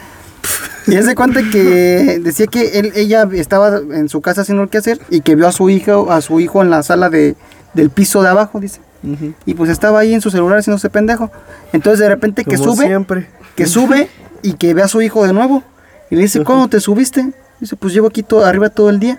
Y 0.87 0.95
de 0.97 1.15
cuenta 1.15 1.41
que 1.53 2.19
decía 2.23 2.47
que 2.47 2.79
él, 2.79 2.93
ella 2.95 3.29
estaba 3.35 3.77
en 3.79 4.09
su 4.09 4.21
casa 4.23 4.41
haciendo 4.41 4.63
el 4.63 4.71
que 4.71 4.79
hacer 4.79 4.99
y 5.11 5.21
que 5.21 5.35
vio 5.35 5.47
a 5.47 5.53
su 5.53 5.69
hijo, 5.69 6.11
a 6.11 6.21
su 6.23 6.41
hijo 6.41 6.63
en 6.63 6.71
la 6.71 6.83
sala 6.83 7.11
de, 7.11 7.37
del 7.75 7.91
piso 7.91 8.23
de 8.23 8.29
abajo, 8.29 8.59
dice. 8.59 8.81
Ujú. 9.05 9.35
Y 9.45 9.55
pues 9.55 9.71
estaba 9.71 10.01
ahí 10.01 10.15
en 10.15 10.21
su 10.23 10.31
celular 10.31 10.59
haciéndose 10.59 10.89
pendejo. 10.89 11.31
Entonces 11.75 12.01
de 12.01 12.09
repente 12.09 12.45
que 12.45 12.57
Como 12.57 12.75
sube, 12.75 12.87
siempre. 12.87 13.29
que 13.55 13.67
sube 13.67 14.09
y 14.43 14.55
que 14.55 14.73
ve 14.73 14.83
a 14.83 14.89
su 14.89 15.03
hijo 15.03 15.27
de 15.27 15.33
nuevo. 15.35 15.63
Y 16.11 16.17
le 16.17 16.23
dice, 16.23 16.43
¿cuándo 16.43 16.69
te 16.69 16.81
subiste? 16.81 17.33
Dice, 17.61 17.77
pues 17.77 17.93
llevo 17.93 18.07
aquí 18.09 18.23
todo, 18.23 18.47
arriba 18.47 18.71
todo 18.71 18.89
el 18.89 18.99
día. 18.99 19.19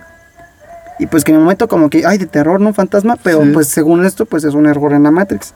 Y 0.97 1.05
pues 1.05 1.23
que 1.23 1.31
en 1.31 1.35
el 1.37 1.43
momento 1.43 1.67
como 1.67 1.89
que, 1.89 2.05
ay, 2.05 2.17
de 2.17 2.25
terror, 2.25 2.59
¿no? 2.59 2.73
Fantasma. 2.73 3.15
Pero 3.23 3.43
Sí. 3.43 3.51
pues 3.53 3.67
según 3.67 4.05
esto, 4.05 4.25
pues 4.25 4.43
es 4.43 4.53
un 4.55 4.65
error 4.65 4.91
en 4.93 5.03
la 5.03 5.11
Matrix. 5.11 5.53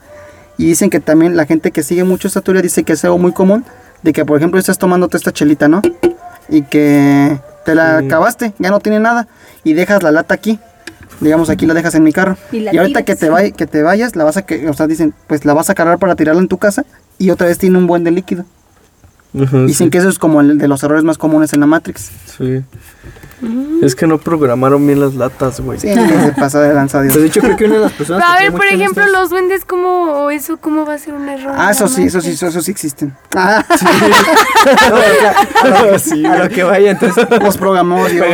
Y 0.57 0.68
dicen 0.68 0.91
que 0.91 0.99
también 0.99 1.35
la 1.35 1.45
gente 1.48 1.72
que 1.72 1.81
sigue 1.81 2.03
mucho 2.03 2.27
esta 2.27 2.41
teoría 2.41 2.61
dice 2.61 2.84
que 2.84 2.94
es 2.94 3.03
algo 3.03 3.18
muy 3.18 3.31
común. 3.34 3.65
De 4.04 4.14
que, 4.14 4.26
por 4.26 4.38
ejemplo, 4.38 4.60
estás 4.60 4.78
tomándote 4.78 5.18
esta 5.18 5.32
chelita, 5.32 5.68
¿no? 5.68 5.82
Y 6.50 6.64
que 6.64 7.40
te 7.66 7.74
la 7.76 8.00
Sí. 8.00 8.06
acabaste, 8.06 8.54
ya 8.60 8.70
no 8.70 8.80
tiene 8.80 9.00
nada. 9.00 9.28
Y 9.64 9.74
dejas 9.74 10.04
la 10.04 10.12
lata 10.12 10.34
aquí. 10.34 10.60
Digamos, 11.22 11.50
aquí 11.50 11.66
la 11.66 11.74
dejas 11.74 11.96
en 11.96 12.04
mi 12.04 12.12
carro. 12.12 12.36
Y 12.52 12.78
ahorita 12.78 13.04
que 13.04 13.16
te, 13.16 13.30
vay- 13.32 13.54
que 13.54 13.66
te 13.66 13.82
vayas, 13.82 14.16
la 14.16 14.26
vas 14.26 14.36
a 14.36 14.42
que, 14.42 14.68
o 14.68 14.74
sea, 14.74 14.88
dicen, 14.88 15.14
pues 15.28 15.46
la 15.46 15.54
vas 15.54 15.70
a 15.70 15.76
cargar 15.76 16.00
para 16.00 16.16
tirarla 16.16 16.42
en 16.42 16.48
tu 16.50 16.58
casa. 16.58 16.84
Y 17.18 17.30
otra 17.30 17.48
vez 17.48 17.58
tiene 17.60 17.78
un 17.78 17.88
buen 17.88 18.04
de 18.04 18.12
líquido. 18.12 18.44
Ajá, 19.36 19.66
Dicen 19.66 19.88
sí, 19.88 19.90
que 19.90 19.98
eso 19.98 20.10
es 20.10 20.20
como 20.20 20.42
el 20.42 20.58
de 20.58 20.68
los 20.68 20.84
errores 20.84 21.04
más 21.04 21.18
comunes 21.18 21.54
en 21.54 21.60
la 21.60 21.66
Matrix. 21.66 22.12
Sí. 22.38 22.64
Es 23.82 23.96
que 23.96 24.08
no 24.08 24.18
programaron 24.18 24.86
bien 24.86 25.02
las 25.02 25.16
latas, 25.16 25.60
güey. 25.60 25.80
Sí, 25.80 25.94
se 25.94 26.32
pasa 26.32 26.62
de 26.62 26.74
lanza 26.74 27.02
Dios. 27.02 27.16
De 27.16 27.26
hecho 27.26 27.42
creo 27.42 27.58
que 27.58 27.66
una 27.66 27.76
de 27.76 27.82
las 27.82 27.92
personas 27.92 28.24
Pero 28.24 28.34
a 28.34 28.42
ver, 28.42 28.54
por 28.54 28.66
ejemplo, 28.66 29.06
los 29.08 29.30
duendes, 29.30 29.66
¿cómo, 29.66 30.24
o 30.24 30.30
eso, 30.30 30.58
cómo 30.58 30.86
va 30.86 30.94
a 30.94 30.98
ser 30.98 31.14
un 31.14 31.28
error? 31.28 31.54
Ah, 31.58 31.72
eso 31.72 31.88
sí, 31.88 32.04
eso 32.04 32.22
sí, 32.22 32.32
eso, 32.32 32.48
eso 32.48 32.62
sí 32.62 32.72
existen. 32.72 33.14
Ah, 33.36 33.66
Sí, 36.00 36.26
a 36.26 36.44
lo 36.44 36.50
que 36.50 36.64
vaya, 36.64 36.92
entonces 36.92 37.28
los 37.42 37.58
programó 37.58 38.08
Dios. 38.08 38.26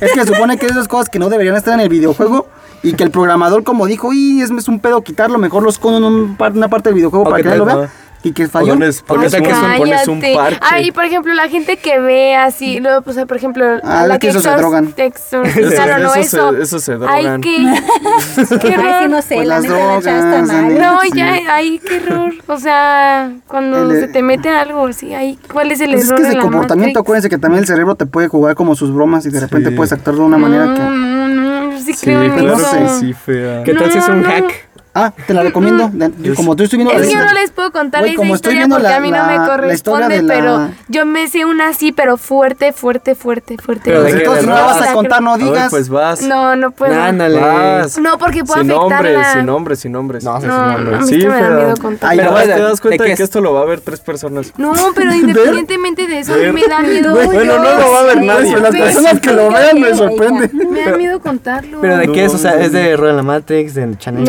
Es 0.00 0.12
que 0.12 0.24
se 0.24 0.34
supone 0.34 0.58
que 0.58 0.66
esas 0.66 0.88
cosas 0.88 1.08
que 1.08 1.18
no 1.18 1.30
deberían 1.30 1.56
estar 1.56 1.74
en 1.74 1.80
el 1.80 1.88
videojuego 1.88 2.46
y 2.82 2.92
que 2.92 3.04
el 3.04 3.10
programador 3.10 3.64
como 3.64 3.86
dijo, 3.86 4.12
y 4.12 4.42
es, 4.42 4.50
es 4.50 4.68
un 4.68 4.80
pedo 4.80 5.02
quitarlo, 5.02 5.38
mejor 5.38 5.62
los 5.62 5.76
escondo 5.76 5.98
en 5.98 6.04
un 6.04 6.36
una 6.54 6.68
parte 6.68 6.90
del 6.90 6.96
videojuego 6.96 7.24
para 7.24 7.38
que 7.38 7.44
nadie 7.44 7.58
lo 7.58 7.64
vea. 7.64 7.90
Y 8.24 8.32
que 8.32 8.46
O 8.46 8.48
falló. 8.48 8.68
pones, 8.72 9.02
pones, 9.02 9.34
Ay, 9.34 9.40
un, 9.42 9.76
pones 9.78 10.08
un 10.08 10.20
parche. 10.34 10.58
Ah, 10.62 10.80
y 10.80 10.90
por 10.92 11.04
ejemplo, 11.04 11.34
la 11.34 11.46
gente 11.48 11.76
que 11.76 11.98
ve 12.00 12.34
así, 12.34 12.80
luego, 12.80 13.02
pues, 13.02 13.18
por 13.26 13.36
ejemplo, 13.36 13.64
Ah, 13.84 14.06
la 14.06 14.18
que 14.18 14.28
esos 14.30 14.42
se 14.42 14.48
exor- 14.48 14.56
drogan. 14.56 14.94
exorcizaron, 14.96 16.00
Eso- 16.02 16.14
eso 16.14 16.20
eso. 16.20 16.52
se- 16.56 16.62
eso 16.62 16.78
se 16.80 16.92
Ay, 16.92 16.98
drogan. 17.24 17.40
qué, 17.42 17.56
qué 17.56 18.40
Ay, 18.40 18.58
sí, 18.60 18.66
error. 18.68 19.10
no 19.10 19.22
sé, 19.22 19.34
Pues 19.36 19.46
la 19.48 19.60
neta 19.60 19.74
la 19.74 19.78
chava 19.78 19.98
está 19.98 20.10
drogas, 20.42 20.48
mal. 20.52 20.78
No, 20.78 21.00
Sí. 21.02 21.10
ya, 21.14 21.38
ay, 21.50 21.80
qué 21.86 21.96
error. 21.96 22.32
O 22.46 22.58
sea, 22.58 23.30
cuando 23.46 23.90
El- 23.90 24.00
se 24.00 24.08
te 24.08 24.22
mete 24.22 24.48
algo 24.48 24.86
así, 24.86 25.12
ay, 25.14 25.38
¿cuál 25.52 25.70
es 25.70 25.80
el 25.80 25.90
Pues 25.90 26.00
es 26.04 26.06
error 26.08 26.16
que 26.18 26.22
es 26.22 26.28
de 26.30 26.36
la 26.36 26.42
comportamiento, 26.42 26.98
Matrix? 27.00 27.04
acuérdense 27.04 27.28
que 27.28 27.38
también 27.38 27.60
el 27.60 27.66
cerebro 27.66 27.94
te 27.94 28.06
puede 28.06 28.28
jugar 28.28 28.54
como 28.54 28.74
sus 28.74 28.90
bromas 28.92 29.26
y 29.26 29.30
de 29.30 29.40
repente 29.40 29.68
Sí. 29.70 29.76
puedes 29.76 29.92
actuar 29.92 30.16
de 30.16 30.22
una 30.22 30.38
manera 30.38 30.64
que... 30.74 30.80
No, 30.80 31.28
no, 31.28 31.72
yo 31.72 31.78
sí, 31.78 31.92
Sí, 31.92 32.06
creo 32.06 32.22
en 32.22 32.32
claro 32.32 32.54
eso. 32.56 32.70
que 32.78 32.88
sí, 33.00 33.12
fea. 33.12 33.62
¿Qué 33.64 33.74
tal 33.74 33.92
si 33.92 33.98
es 33.98 34.08
No, 34.08 34.14
un 34.14 34.22
no. 34.22 34.28
hack? 34.28 34.68
Ah, 34.96 35.12
te 35.26 35.34
la 35.34 35.42
recomiendo. 35.42 35.90
de- 35.92 36.30
Es- 36.30 36.36
Como 36.36 36.54
tú 36.54 36.62
estoy 36.62 36.76
viendo 36.78 36.92
Es 36.94 37.00
la 37.00 37.06
que 37.06 37.12
yo 37.12 37.24
no 37.24 37.32
les 37.34 37.50
puedo 37.50 37.72
contar 37.72 38.00
Güey, 38.02 38.12
esa 38.12 38.18
como 38.18 38.34
estoy 38.34 38.52
historia 38.52 38.58
viendo 38.60 38.76
porque 38.76 38.88
la- 38.90 38.96
a 38.96 39.00
mí 39.00 39.10
no 39.10 39.16
la- 39.16 39.26
me 39.26 39.48
corresponde, 39.48 40.16
de 40.16 40.22
la- 40.22 40.34
pero 40.34 40.68
yo 40.88 41.04
me 41.06 41.26
sé 41.28 41.44
una 41.44 41.68
así, 41.68 41.90
pero 41.92 42.16
fuerte, 42.16 42.72
fuerte, 42.72 43.14
fuerte, 43.16 43.56
fuerte. 43.58 43.82
Pero 43.86 44.02
de 44.04 44.10
Pues 44.10 44.14
entonces 44.22 44.44
de 44.44 44.50
no 44.50 44.54
la 44.56 44.62
vas 44.66 44.82
a 44.82 44.92
contar, 44.92 45.20
no 45.22 45.34
A 45.34 45.36
ver, 45.36 45.46
digas. 45.46 45.70
pues 45.70 45.88
vas. 45.88 46.22
No, 46.22 46.54
no 46.56 46.70
puedo. 46.70 46.94
Ándale. 46.94 47.40
Vas. 47.40 47.98
No, 47.98 48.18
porque 48.18 48.44
puedo 48.44 48.60
sin 48.60 48.68
nombres, 48.68 49.00
afectarla. 49.16 49.32
sin 49.32 49.46
nombres, 49.46 49.78
sin 49.80 49.92
nombres. 49.92 50.24
No, 50.24 50.40
sí, 50.40 50.46
No, 50.46 50.52
sí, 50.54 50.60
a 50.74 50.78
no, 50.78 51.00
mí 51.00 51.06
Sí, 51.08 51.16
me 51.18 51.24
da 51.26 51.40
pero- 51.40 51.56
miedo 51.56 51.74
contar. 51.80 52.10
Ay, 52.10 52.18
Pero 52.18 52.32
vas, 52.32 52.46
de- 52.46 52.54
te 52.54 52.62
das 52.62 52.80
cuenta 52.80 53.02
¿de 53.04 53.10
de, 53.10 53.16
que 53.16 53.22
es? 53.22 53.28
esto 53.28 53.40
lo 53.40 53.52
va 53.52 53.62
a 53.62 53.64
ver 53.64 53.80
tres 53.80 54.00
personas. 54.00 54.52
No, 54.56 54.72
pero 54.94 55.12
independientemente 55.14 56.06
de 56.06 56.20
eso, 56.20 56.34
a 56.34 56.36
mí 56.36 56.52
me 56.52 56.68
da 56.68 56.80
miedo. 56.80 57.14
Bueno, 57.14 57.58
no 57.58 57.64
lo 57.78 57.90
va 57.92 58.00
a 58.00 58.02
ver 58.04 58.22
nadie. 58.22 58.56
Las 58.60 58.70
personas 58.76 59.20
que 59.20 59.32
lo 59.32 59.50
vean 59.50 59.80
me 59.80 59.92
sorprende. 59.94 60.50
Me 60.70 60.84
da 60.88 60.96
miedo 60.96 61.18
contarlo. 61.20 61.80
Pero 61.80 61.96
de 61.96 62.08
qué 62.12 62.24
es, 62.26 62.34
o 62.34 62.38
sea, 62.38 62.60
es 62.60 62.70
de 62.70 62.92
en 62.92 63.16
la 63.16 63.22
Matrix, 63.22 63.74
del 63.74 63.98
Channel 63.98 64.24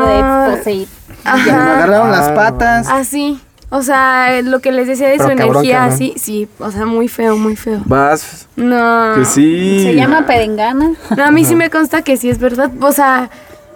No, 0.00 0.06
¿de? 0.06 0.20
No, 0.20 0.26
Ah. 0.26 0.48
de 0.50 0.56
poseír. 0.56 0.88
Agarraron 1.24 2.10
las 2.10 2.28
Ah, 2.28 2.34
patas. 2.34 2.88
Así. 2.88 3.40
O 3.70 3.82
sea, 3.82 4.40
lo 4.42 4.60
que 4.60 4.70
les 4.70 4.86
decía 4.86 5.08
de 5.08 5.16
Pero 5.16 5.30
su 5.30 5.36
cabrón, 5.36 5.48
energía, 5.56 5.76
cabrón. 5.78 5.94
así, 5.94 6.14
sí. 6.16 6.48
O 6.60 6.70
sea, 6.70 6.86
muy 6.86 7.08
feo, 7.08 7.36
muy 7.36 7.56
feo. 7.56 7.80
Vas. 7.86 8.46
No. 8.54 9.14
Que 9.16 9.24
sí. 9.24 9.82
Se 9.82 9.94
llama 9.96 10.26
perengana. 10.26 10.92
No, 11.16 11.24
a 11.24 11.30
mí 11.32 11.44
sí 11.44 11.56
me 11.56 11.70
consta 11.70 12.02
que 12.02 12.16
sí 12.16 12.28
es 12.30 12.38
verdad. 12.38 12.70
O 12.80 12.92
sea, 12.92 13.30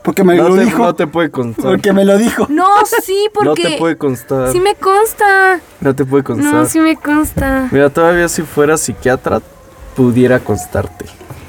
Porque 0.04 0.22
me 0.24 0.36
No 0.36 0.50
lo 0.50 0.54
te, 0.54 0.64
dijo. 0.66 0.78
no 0.84 0.94
te 0.94 1.06
puede 1.08 1.30
constar. 1.30 1.64
Porque 1.64 1.92
me 1.92 2.04
lo 2.04 2.16
dijo. 2.16 2.46
no, 2.48 2.66
sí, 3.02 3.26
No 3.26 3.44
porque. 3.44 3.62
te 3.70 3.76
puede 3.78 3.96
constar. 3.98 4.52
Sí 4.52 4.60
me 4.60 4.74
consta. 4.76 5.58
No 5.80 5.94
te 5.94 6.04
puede 6.04 6.22
constar. 6.22 6.52
No, 6.52 6.64
sí 6.66 6.78
me 6.78 6.96
consta. 6.96 7.68
Mira, 7.72 7.90
todavía 7.90 8.28
si 8.28 8.42
fuera 8.42 8.76
psiquiatra, 8.78 9.40
pudiera 9.96 10.38
constarte. 10.38 11.06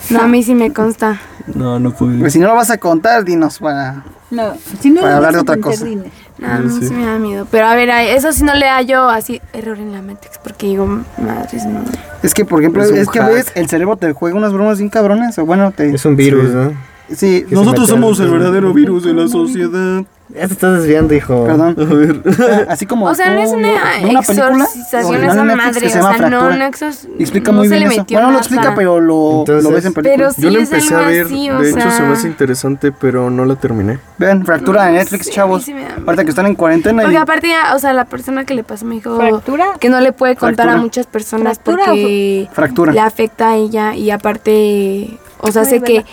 No, 0.09 0.21
a 0.21 0.27
mí 0.27 0.43
sí 0.43 0.55
me 0.55 0.71
consta. 0.73 1.19
No, 1.53 1.79
no 1.79 1.91
puede. 1.91 2.19
Pues 2.19 2.33
si 2.33 2.39
no 2.39 2.47
lo 2.47 2.55
vas 2.55 2.69
a 2.69 2.77
contar, 2.77 3.23
dinos 3.23 3.59
para. 3.59 4.03
No, 4.31 4.53
si 4.79 4.89
no 4.91 5.01
Para 5.01 5.11
lo 5.13 5.17
hablar 5.17 5.33
de 5.33 5.39
otra 5.39 5.57
cosa. 5.57 5.85
No, 5.85 6.47
a 6.47 6.59
mí 6.59 6.69
Sí. 6.69 6.87
sí 6.87 6.93
me 6.93 7.05
da 7.05 7.17
miedo. 7.17 7.47
Pero 7.49 7.65
a 7.67 7.75
ver, 7.75 7.89
eso 7.89 8.31
sí 8.31 8.43
no 8.43 8.53
le 8.53 8.67
hallo 8.69 9.09
así 9.09 9.41
error 9.53 9.77
en 9.79 9.91
la 9.91 10.01
Matrix. 10.01 10.37
Porque 10.37 10.67
digo, 10.67 10.85
madres, 11.17 11.65
no. 11.65 11.81
Es 12.23 12.33
que, 12.33 12.45
por 12.45 12.59
ejemplo, 12.61 12.83
Es 12.83 13.09
que 13.09 13.19
a 13.19 13.27
veces 13.27 13.51
el 13.55 13.67
cerebro 13.67 13.97
te 13.97 14.13
juega 14.13 14.37
unas 14.37 14.53
bromas 14.53 14.77
bien 14.77 14.89
cabronas. 14.89 15.37
O 15.39 15.45
bueno, 15.45 15.71
te. 15.71 15.93
Es 15.93 16.05
un 16.05 16.15
virus, 16.15 16.47
Sí. 16.49 16.53
¿no? 16.55 16.73
Sí, 17.15 17.45
nosotros 17.49 17.87
somos 17.89 18.19
el 18.19 18.29
verdadero 18.29 18.73
virus 18.73 19.03
de 19.03 19.13
la 19.13 19.27
sociedad. 19.27 20.03
Ya 20.31 20.45
te 20.47 20.53
estás 20.53 20.77
desviando, 20.83 21.15
hijo. 21.15 21.43
Perdón. 21.43 21.75
Así 22.69 22.85
como. 22.85 23.07
O 23.07 23.15
sea, 23.15 23.33
no 23.33 23.41
es 23.41 23.49
una 23.49 23.69
una 24.07 24.21
película 24.21 24.63
exorcización 24.63 25.23
esa 25.23 25.43
Netflix 25.43 25.65
madre. 25.65 25.81
que 25.81 25.87
O 25.87 25.89
se 25.89 25.95
llama 25.97 26.17
sea, 26.17 26.29
no, 26.29 26.39
Fractura. 26.39 26.55
no 26.55 26.65
exos... 26.65 27.07
Explica 27.17 27.51
no 27.51 27.57
muy 27.57 27.67
se 27.67 27.75
bien 27.77 27.89
le 27.89 27.95
eso. 27.95 28.05
Bueno, 28.11 28.27
no 28.27 28.31
lo 28.33 28.37
explica, 28.37 28.75
pero 28.75 28.99
lo, 28.99 29.39
Entonces- 29.39 29.63
lo 29.63 29.71
ves 29.71 29.85
en 29.85 29.93
película. 29.95 30.15
Pero 30.17 30.31
sí 30.31 30.41
Yo 30.43 30.49
lo 30.51 30.59
es 30.59 30.71
empecé 30.71 30.93
a 30.93 30.99
ver, 30.99 31.27
de 31.29 31.69
hecho 31.71 31.91
se 31.91 32.03
me 32.03 32.13
hace 32.13 32.27
interesante, 32.27 32.91
pero 32.91 33.31
no 33.31 33.43
la 33.45 33.55
terminé. 33.55 33.97
Vean, 34.19 34.45
fractura 34.45 34.85
de 34.85 34.91
Netflix, 34.91 35.25
sí, 35.25 35.29
a 35.31 35.31
mí 35.31 35.35
chavos. 35.35 35.65
Ahorita 36.05 36.23
que 36.23 36.29
están 36.29 36.45
en 36.45 36.53
cuarentena 36.53 37.01
Porque 37.01 37.15
y. 37.15 37.17
aparte 37.17 37.47
ya, 37.47 37.75
o 37.75 37.79
sea, 37.79 37.93
la 37.93 38.05
persona 38.05 38.45
que 38.45 38.53
le 38.53 38.63
pasó 38.63 38.85
me 38.85 38.95
dijo 38.95 39.17
¿Fractura? 39.17 39.77
que 39.79 39.89
no 39.89 39.99
le 39.99 40.11
puede 40.11 40.35
contar 40.35 40.65
Fractura. 40.67 40.73
a 40.79 40.83
muchas 40.83 41.07
personas 41.07 41.57
¿Fractura 41.57 41.83
o 41.85 41.87
porque 41.87 42.49
Fractura. 42.53 42.93
le 42.93 42.99
afecta 42.99 43.49
a 43.49 43.55
ella 43.55 43.95
y 43.95 44.11
aparte, 44.11 45.17
o 45.39 45.51
sea, 45.51 45.65
sé 45.65 45.81
que. 45.81 46.05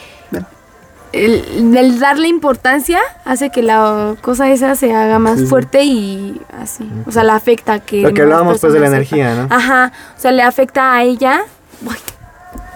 El, 1.12 1.76
el 1.76 1.98
darle 1.98 2.28
importancia 2.28 3.00
hace 3.24 3.50
que 3.50 3.62
la 3.62 4.16
cosa 4.20 4.50
esa 4.50 4.74
se 4.74 4.94
haga 4.94 5.18
más 5.18 5.44
fuerte 5.44 5.84
y 5.84 6.40
así. 6.60 6.88
O 7.06 7.12
sea, 7.12 7.24
la 7.24 7.36
afecta 7.36 7.80
que. 7.80 8.02
Lo 8.02 8.12
que 8.12 8.22
hablábamos 8.22 8.60
pues 8.60 8.72
de 8.72 8.80
la 8.80 8.86
energía. 8.86 9.34
¿no? 9.34 9.54
Ajá. 9.54 9.92
O 10.16 10.20
sea, 10.20 10.32
le 10.32 10.42
afecta 10.42 10.94
a 10.94 11.02
ella. 11.02 11.42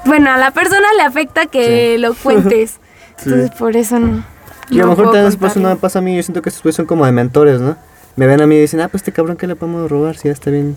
Bueno, 0.04 0.30
a 0.30 0.38
la 0.38 0.50
persona 0.50 0.86
le 0.96 1.02
afecta 1.02 1.46
que 1.46 1.98
lo 1.98 2.14
cuentes. 2.22 2.80
Entonces, 3.24 3.50
por 3.52 3.76
eso 3.76 3.98
no. 3.98 4.24
Y 4.70 4.78
a 4.78 4.82
lo 4.82 4.90
mejor 4.90 5.12
también 5.12 5.36
pasa, 5.38 5.60
no 5.60 5.68
me 5.68 5.76
pasa 5.76 5.98
a 5.98 6.02
mí, 6.02 6.16
yo 6.16 6.22
siento 6.22 6.42
que 6.42 6.48
estos 6.48 6.62
güeyes 6.62 6.76
son 6.76 6.86
como 6.86 7.04
de 7.04 7.12
mentores, 7.12 7.60
¿no? 7.60 7.76
Me 8.16 8.26
ven 8.26 8.40
a 8.40 8.46
mí 8.46 8.54
y 8.54 8.60
dicen, 8.60 8.80
ah, 8.80 8.88
pues 8.88 9.00
este 9.00 9.12
cabrón, 9.12 9.36
¿qué 9.36 9.46
le 9.46 9.56
podemos 9.56 9.90
robar? 9.90 10.16
Si 10.16 10.28
ya 10.28 10.32
está 10.32 10.50
bien. 10.50 10.76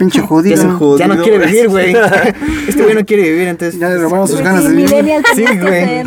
Pinche 0.00 0.22
jodido. 0.22 0.96
ya 0.96 1.06
no 1.06 1.22
quiere 1.22 1.44
vivir, 1.44 1.68
güey. 1.68 1.94
este 2.68 2.82
güey 2.82 2.94
no 2.94 3.04
quiere 3.04 3.22
vivir, 3.22 3.48
entonces... 3.48 3.78
Ya 3.78 3.90
le 3.90 3.98
robaron 3.98 4.26
sus 4.26 4.40
ganas 4.40 4.64
de 4.64 4.70
vivir. 4.70 5.22
Sí, 5.34 5.44
güey. 5.44 6.02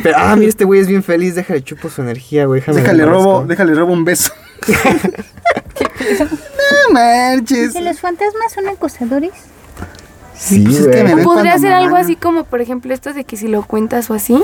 Pero, 0.00 0.16
ah, 0.16 0.36
mira, 0.36 0.48
este 0.48 0.64
güey 0.64 0.78
es 0.78 0.86
bien 0.86 1.02
feliz, 1.02 1.34
déjale 1.34 1.60
chupo 1.64 1.88
su 1.88 2.02
energía, 2.02 2.46
güey. 2.46 2.62
Déjale 2.64 3.04
robo, 3.04 3.44
déjale 3.44 3.74
robo 3.74 3.92
un 3.92 4.04
beso. 4.04 4.32
no 4.68 4.76
manches. 6.92 7.72
¿Que 7.72 7.80
los 7.80 7.98
fantasmas 7.98 8.52
son 8.52 8.68
acosadores? 8.68 9.32
Sí, 10.36 10.62
pues 10.62 10.78
es 10.78 10.86
que 10.86 11.02
me 11.02 11.24
podría 11.24 11.58
me 11.58 11.74
algo 11.74 11.96
así 11.96 12.14
como, 12.14 12.44
por 12.44 12.60
ejemplo, 12.60 12.94
esto 12.94 13.12
de 13.12 13.24
que 13.24 13.36
si 13.36 13.48
lo 13.48 13.64
cuentas 13.64 14.08
o 14.08 14.14
así, 14.14 14.40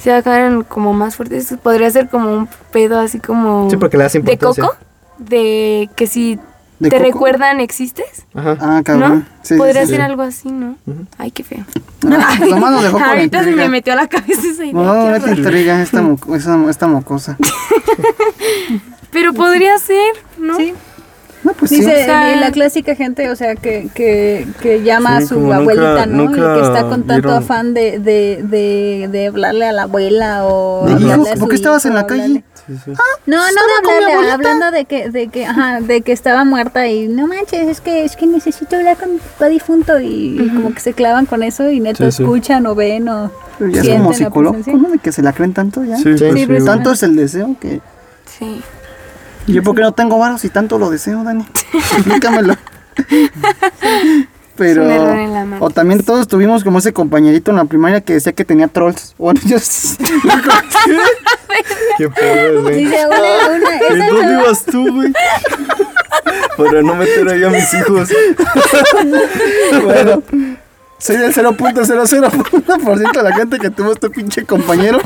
se 0.00 0.12
hagan 0.12 0.62
como 0.62 0.92
más 0.92 1.16
fuertes. 1.16 1.52
Podría 1.60 1.90
ser 1.90 2.08
como 2.08 2.32
un 2.32 2.48
pedo 2.70 3.00
así 3.00 3.18
como. 3.18 3.68
Sí, 3.70 3.76
porque 3.76 3.96
le 3.96 4.04
das 4.04 4.12
De 4.12 4.20
importancia. 4.20 4.62
coco. 4.62 4.76
De 5.18 5.90
que 5.96 6.06
si 6.06 6.36
¿De 6.36 6.42
te 6.88 6.96
coco? 6.96 7.02
recuerdan 7.02 7.60
existes. 7.60 8.24
Ajá. 8.34 8.56
Ah, 8.60 8.80
cabrón. 8.84 9.10
¿No? 9.20 9.24
Sí, 9.42 9.54
sí, 9.54 9.56
Podría 9.58 9.82
sí, 9.82 9.88
ser 9.88 9.96
sí. 9.96 10.02
algo 10.02 10.22
así, 10.22 10.50
¿no? 10.50 10.76
Ay, 11.18 11.30
qué 11.30 11.44
feo. 11.44 11.64
No, 12.02 12.16
pues 12.38 12.50
nomás 12.50 12.72
nos 12.72 12.82
dejó 12.84 12.92
con 12.98 13.02
la 13.06 13.08
Ahorita 13.12 13.44
se 13.44 13.50
me 13.52 13.68
metió 13.68 13.92
a 13.92 13.96
la 13.96 14.08
cabeza 14.08 14.40
esa 14.50 14.64
idea. 14.64 14.72
No, 14.72 15.10
no 15.10 15.20
te 15.20 15.30
intriga 15.32 15.82
esta, 15.82 16.00
mo- 16.00 16.18
esa- 16.34 16.70
esta 16.70 16.86
mocosa. 16.86 17.36
Pero 19.10 19.32
podría 19.34 19.76
ser, 19.78 20.12
¿no? 20.38 20.56
Sí. 20.56 20.72
No, 21.42 21.52
pues 21.54 21.70
sí. 21.70 21.76
Dice 21.78 22.02
O 22.02 22.04
sea- 22.04 22.36
la 22.36 22.52
clásica 22.52 22.94
gente, 22.94 23.30
o 23.30 23.34
sea, 23.36 23.56
que, 23.56 23.88
que, 23.94 24.46
que 24.60 24.82
llama 24.82 25.18
Sí, 25.18 25.24
a 25.24 25.26
su 25.26 25.40
nunca- 25.40 25.56
abuelita, 25.56 26.06
¿no? 26.06 26.24
nunca 26.24 26.38
y 26.38 26.60
que 26.60 26.66
está 26.66 26.82
con 26.82 27.06
tanto 27.06 27.28
vieron- 27.28 27.42
afán 27.42 27.72
de, 27.74 27.98
de, 27.98 28.40
de, 28.44 29.08
de 29.10 29.26
hablarle 29.28 29.66
a 29.66 29.72
la 29.72 29.82
abuela 29.84 30.44
o 30.44 30.86
De 30.86 30.92
hablarle 30.92 31.22
hijo, 31.24 31.32
a 31.32 31.34
su 31.34 31.40
¿por 31.40 31.48
qué 31.48 31.54
estabas 31.56 31.84
hijo, 31.84 31.88
en 31.88 31.94
la 31.94 32.00
hablarle- 32.06 32.44
calle? 32.78 32.96
No, 33.26 33.36
no 33.36 33.42
de 33.42 34.04
hablarle, 34.04 34.30
hablando 34.30 34.70
de 34.70 34.84
que, 34.84 35.10
de 35.10 35.28
que, 35.28 35.46
ajá, 35.46 35.80
de 35.80 36.02
que 36.02 36.12
estaba 36.12 36.44
muerta 36.44 36.86
y 36.86 37.08
no 37.08 37.26
manches, 37.26 37.68
es 37.68 37.80
que, 37.80 38.04
es 38.04 38.16
que 38.16 38.26
necesito 38.26 38.76
hablar 38.76 38.96
con 38.96 39.12
mi 39.14 39.18
papá 39.18 39.48
difunto 39.48 40.00
y, 40.00 40.40
y 40.40 40.48
como 40.54 40.72
que 40.74 40.80
se 40.80 40.92
clavan 40.92 41.26
con 41.26 41.42
eso 41.42 41.70
y 41.70 41.80
neta 41.80 42.10
Sí, 42.10 42.16
sí. 42.18 42.22
escuchan 42.22 42.66
o 42.66 42.74
ven 42.74 43.08
o 43.08 43.30
Pero 43.58 43.70
ya 43.70 43.80
es 43.82 43.88
como 43.90 44.12
psicológico. 44.12 44.76
¿no? 44.76 44.90
De 44.90 44.98
que 44.98 45.12
se 45.12 45.22
la 45.22 45.32
creen 45.32 45.54
tanto 45.54 45.84
ya. 45.84 45.96
Sí, 45.96 46.16
Sí, 46.16 46.24
pues 46.30 46.46
pues. 46.46 46.64
Tanto 46.64 46.92
es 46.92 47.02
el 47.02 47.16
deseo 47.16 47.56
que. 47.60 47.80
Sí. 48.38 48.62
¿Y 49.46 49.52
yo 49.54 49.62
por 49.62 49.74
qué 49.74 49.80
no 49.82 49.92
tengo 49.92 50.18
varos 50.18 50.44
y 50.44 50.48
tanto 50.50 50.78
lo 50.78 50.90
deseo, 50.90 51.24
Dani? 51.24 51.44
Explícamelo. 51.74 52.56
Pero. 54.56 54.86
O 55.60 55.70
también 55.70 56.02
todos 56.04 56.28
tuvimos 56.28 56.62
como 56.64 56.78
ese 56.80 56.92
compañerito 56.92 57.50
en 57.50 57.56
la 57.56 57.64
primaria 57.64 58.02
que 58.02 58.12
decía 58.14 58.32
que 58.32 58.44
tenía 58.44 58.68
trolls. 58.68 59.14
Bueno, 59.16 59.40
yo. 59.44 59.56
Qué 61.98 62.08
pedo, 62.08 62.62
güey. 62.62 62.84
Dice 62.84 63.06
una, 63.06 63.18
una, 63.48 63.78
¿En 63.88 64.08
dónde 64.08 64.32
ibas 64.32 64.64
tú, 64.64 64.94
güey? 64.94 65.12
Para 66.56 66.82
no 66.82 66.94
meter 66.94 67.28
ahí 67.28 67.44
a 67.44 67.48
mis 67.48 67.74
hijos. 67.74 68.08
bueno. 69.84 70.22
Soy 70.98 71.16
del 71.16 71.32
0.001% 71.32 73.12
de 73.12 73.22
la 73.22 73.32
gente 73.34 73.58
que 73.58 73.70
tuvo 73.70 73.92
este 73.92 74.10
pinche 74.10 74.44
compañero. 74.44 75.00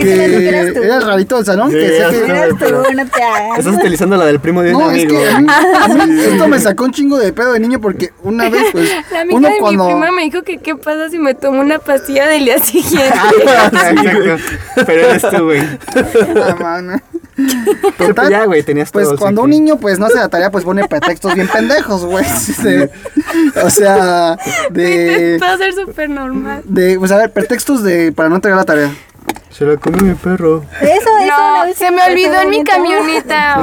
Que 0.00 0.44
era 0.84 0.96
el 0.96 1.02
rarito 1.06 1.36
del 1.36 1.44
salón. 1.44 1.70
Sí, 1.70 1.76
que. 1.76 1.96
Eras 1.98 2.14
tú, 2.58 2.64
no 2.94 3.06
te 3.06 3.22
hagas. 3.22 3.58
Estás 3.58 3.74
utilizando 3.76 4.16
la 4.16 4.26
del 4.26 4.40
primo 4.40 4.62
de 4.62 4.74
un 4.74 4.80
No, 4.82 4.90
es 4.90 5.04
amigo. 5.04 5.20
que 5.20 5.28
a 5.30 5.38
mí, 5.40 5.46
a 5.80 5.88
mí 6.06 6.20
esto 6.20 6.48
me 6.48 6.58
sacó 6.60 6.84
un 6.84 6.92
chingo 6.92 7.18
de 7.18 7.32
pedo 7.32 7.52
de 7.52 7.60
niño 7.60 7.80
porque 7.80 8.10
una 8.22 8.48
vez, 8.48 8.64
pues, 8.72 8.90
La 9.12 9.20
amiga 9.20 9.36
uno 9.38 9.48
de 9.48 9.58
cuando... 9.58 9.84
mi 9.86 9.92
prima 9.92 10.10
me 10.12 10.22
dijo 10.22 10.42
que 10.42 10.58
qué 10.58 10.76
pasa 10.76 11.08
si 11.10 11.18
me 11.18 11.34
tomo 11.34 11.60
una 11.60 11.78
pastilla 11.78 12.26
del 12.28 12.44
día 12.44 12.58
siguiente. 12.58 13.08
Exacto. 13.36 14.36
Pero 14.86 15.08
eres 15.08 15.22
tú, 15.22 15.44
güey. 15.44 15.60
Ah, 16.42 16.56
mano. 16.60 17.00
Pero 17.36 17.92
pues 17.96 18.08
Total, 18.10 18.28
ya, 18.30 18.44
güey, 18.44 18.62
tenías 18.62 18.90
Pues 18.90 19.08
todo. 19.08 19.16
cuando 19.18 19.40
sí, 19.40 19.44
un 19.44 19.50
niño 19.50 19.76
pues 19.78 19.98
no 19.98 20.06
hace 20.06 20.16
la 20.16 20.28
tarea, 20.28 20.50
pues 20.50 20.62
pone 20.64 20.86
pretextos 20.86 21.34
bien 21.34 21.48
pendejos, 21.48 22.04
güey. 22.04 22.24
De- 22.62 22.90
o 23.62 23.70
sea, 23.70 24.36
de... 24.70 25.34
Intentó 25.40 25.56
ser 25.56 25.72
súper 25.72 26.10
normal. 26.10 26.60
De, 26.64 26.98
pues 26.98 27.10
a 27.12 27.16
ver, 27.16 27.32
pretextos 27.32 27.82
de 27.82 28.12
para 28.12 28.28
no 28.28 28.34
entregar 28.36 28.58
la 28.58 28.64
tarea. 28.64 28.90
Se 29.50 29.64
la 29.64 29.76
comió 29.76 30.02
mi 30.04 30.14
perro. 30.14 30.64
Eso, 30.80 30.90
eso 30.90 31.10
No, 31.26 31.64
vez 31.64 31.76
se 31.76 31.90
me 31.90 32.02
olvidó 32.02 32.40
en 32.40 32.50
mi 32.50 32.62
camioneta. 32.64 33.58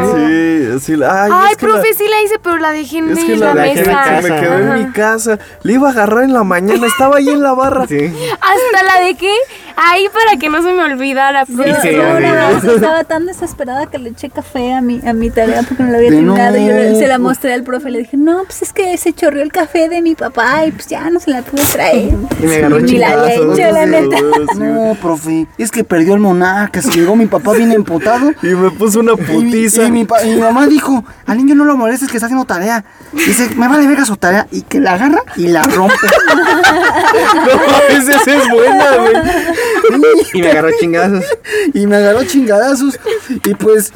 Sí, 0.81 0.95
la. 0.97 1.23
Ay, 1.23 1.31
Ay, 1.33 1.51
es 1.51 1.57
que 1.57 1.65
la- 1.65 1.73
profe, 1.73 1.93
sí 1.93 2.03
la 2.09 2.21
hice, 2.21 2.39
pero 2.39 2.57
la 2.57 2.71
dejé 2.71 2.97
en 2.97 3.11
Es 3.11 3.23
que 3.23 3.33
en 3.33 3.39
la, 3.39 3.53
la, 3.53 3.61
dejé 3.63 3.79
en 3.79 3.87
mesa. 3.87 4.03
casa. 4.03 4.21
me 4.33 4.39
quedó 4.41 4.57
en 4.59 4.67
Ajá. 4.69 4.77
mi 4.77 4.91
casa. 4.91 5.39
Le 5.63 5.73
iba 5.73 5.87
a 5.87 5.91
agarrar 5.91 6.23
en 6.25 6.33
la 6.33 6.43
mañana, 6.43 6.85
estaba 6.87 7.17
ahí 7.17 7.29
en 7.29 7.41
la 7.41 7.53
barra. 7.53 7.87
Sí. 7.87 8.13
Hasta 8.33 8.83
la 8.83 9.05
dejé 9.05 9.31
ahí 9.77 10.05
para 10.13 10.37
que 10.39 10.49
no 10.49 10.61
se 10.61 10.73
me 10.73 10.83
olvidara. 10.83 11.45
Yo, 11.47 11.63
sí, 11.81 11.89
una 11.95 12.49
vez 12.49 12.63
estaba 12.63 13.03
tan 13.03 13.25
desesperada 13.25 13.85
que 13.85 13.97
le 13.99 14.09
eché 14.09 14.29
café 14.29 14.73
a 14.73 14.81
mi, 14.81 14.99
a 15.07 15.13
mi 15.13 15.29
tarea 15.29 15.63
porque 15.63 15.83
no 15.83 15.91
la 15.91 15.97
había 15.97 16.09
De 16.11 16.17
terminado. 16.17 16.57
Y 16.57 16.65
yo 16.93 16.99
se 16.99 17.07
la 17.07 17.17
mostré 17.19 17.53
al 17.53 17.63
profe. 17.63 17.89
Le 17.91 17.99
dije, 17.99 18.17
no, 18.17 18.43
pues 18.43 18.61
es 18.61 18.73
que 18.73 18.97
se 18.97 19.13
chorreó 19.13 19.43
el 19.43 19.51
café 19.51 19.87
de 19.89 20.01
mi 20.01 20.15
papá 20.15 20.65
y 20.65 20.71
pues 20.71 20.87
ya 20.87 21.09
no 21.09 21.19
se 21.19 21.31
la 21.31 21.41
pude 21.43 21.63
traer. 21.71 22.13
Y 22.41 22.45
me 22.45 22.55
agarró 22.57 22.79
Ni 22.79 22.97
la 22.97 23.11
había 23.11 23.35
hecho, 23.35 23.71
la 23.71 23.85
neta. 23.85 24.17
No, 24.57 24.95
profe, 25.01 25.47
es 25.57 25.71
que 25.71 25.83
perdió 25.83 26.13
el 26.15 26.19
monarca, 26.19 26.81
se 26.81 26.91
llegó 26.91 27.15
mi 27.15 27.27
papá 27.27 27.53
bien 27.53 27.71
emputado. 27.71 28.31
Y 28.43 28.47
me 28.47 28.71
puso 28.71 28.99
una 29.01 29.13
Y, 29.13 29.17
mi- 29.17 29.23
putiza. 29.25 29.83
y 29.85 29.91
mi, 29.91 30.05
pa- 30.05 30.23
y 30.23 30.35
mi 30.35 30.41
mamá 30.41 30.67
dijo, 30.67 31.03
al 31.25 31.37
niño 31.37 31.55
no 31.55 31.65
lo 31.65 31.75
molestes 31.77 32.09
que 32.09 32.17
está 32.17 32.25
haciendo 32.27 32.45
tarea. 32.45 32.83
Dice, 33.13 33.49
me 33.55 33.67
vale 33.67 33.85
verga 33.87 34.05
su 34.05 34.15
tarea. 34.17 34.47
Y 34.51 34.61
que 34.63 34.79
la 34.79 34.93
agarra 34.93 35.21
y 35.35 35.47
la 35.47 35.63
rompe. 35.63 35.95
No, 37.07 37.97
esa 37.97 38.31
es 38.31 38.49
buena, 38.49 38.85
güey. 38.97 39.13
Y 40.33 40.41
me 40.41 40.49
agarró 40.49 40.69
chingazos. 40.79 41.25
y 41.73 41.87
me 41.87 41.95
agarró 41.95 42.23
chingadazos. 42.23 42.99
Y 43.43 43.53
pues 43.55 43.93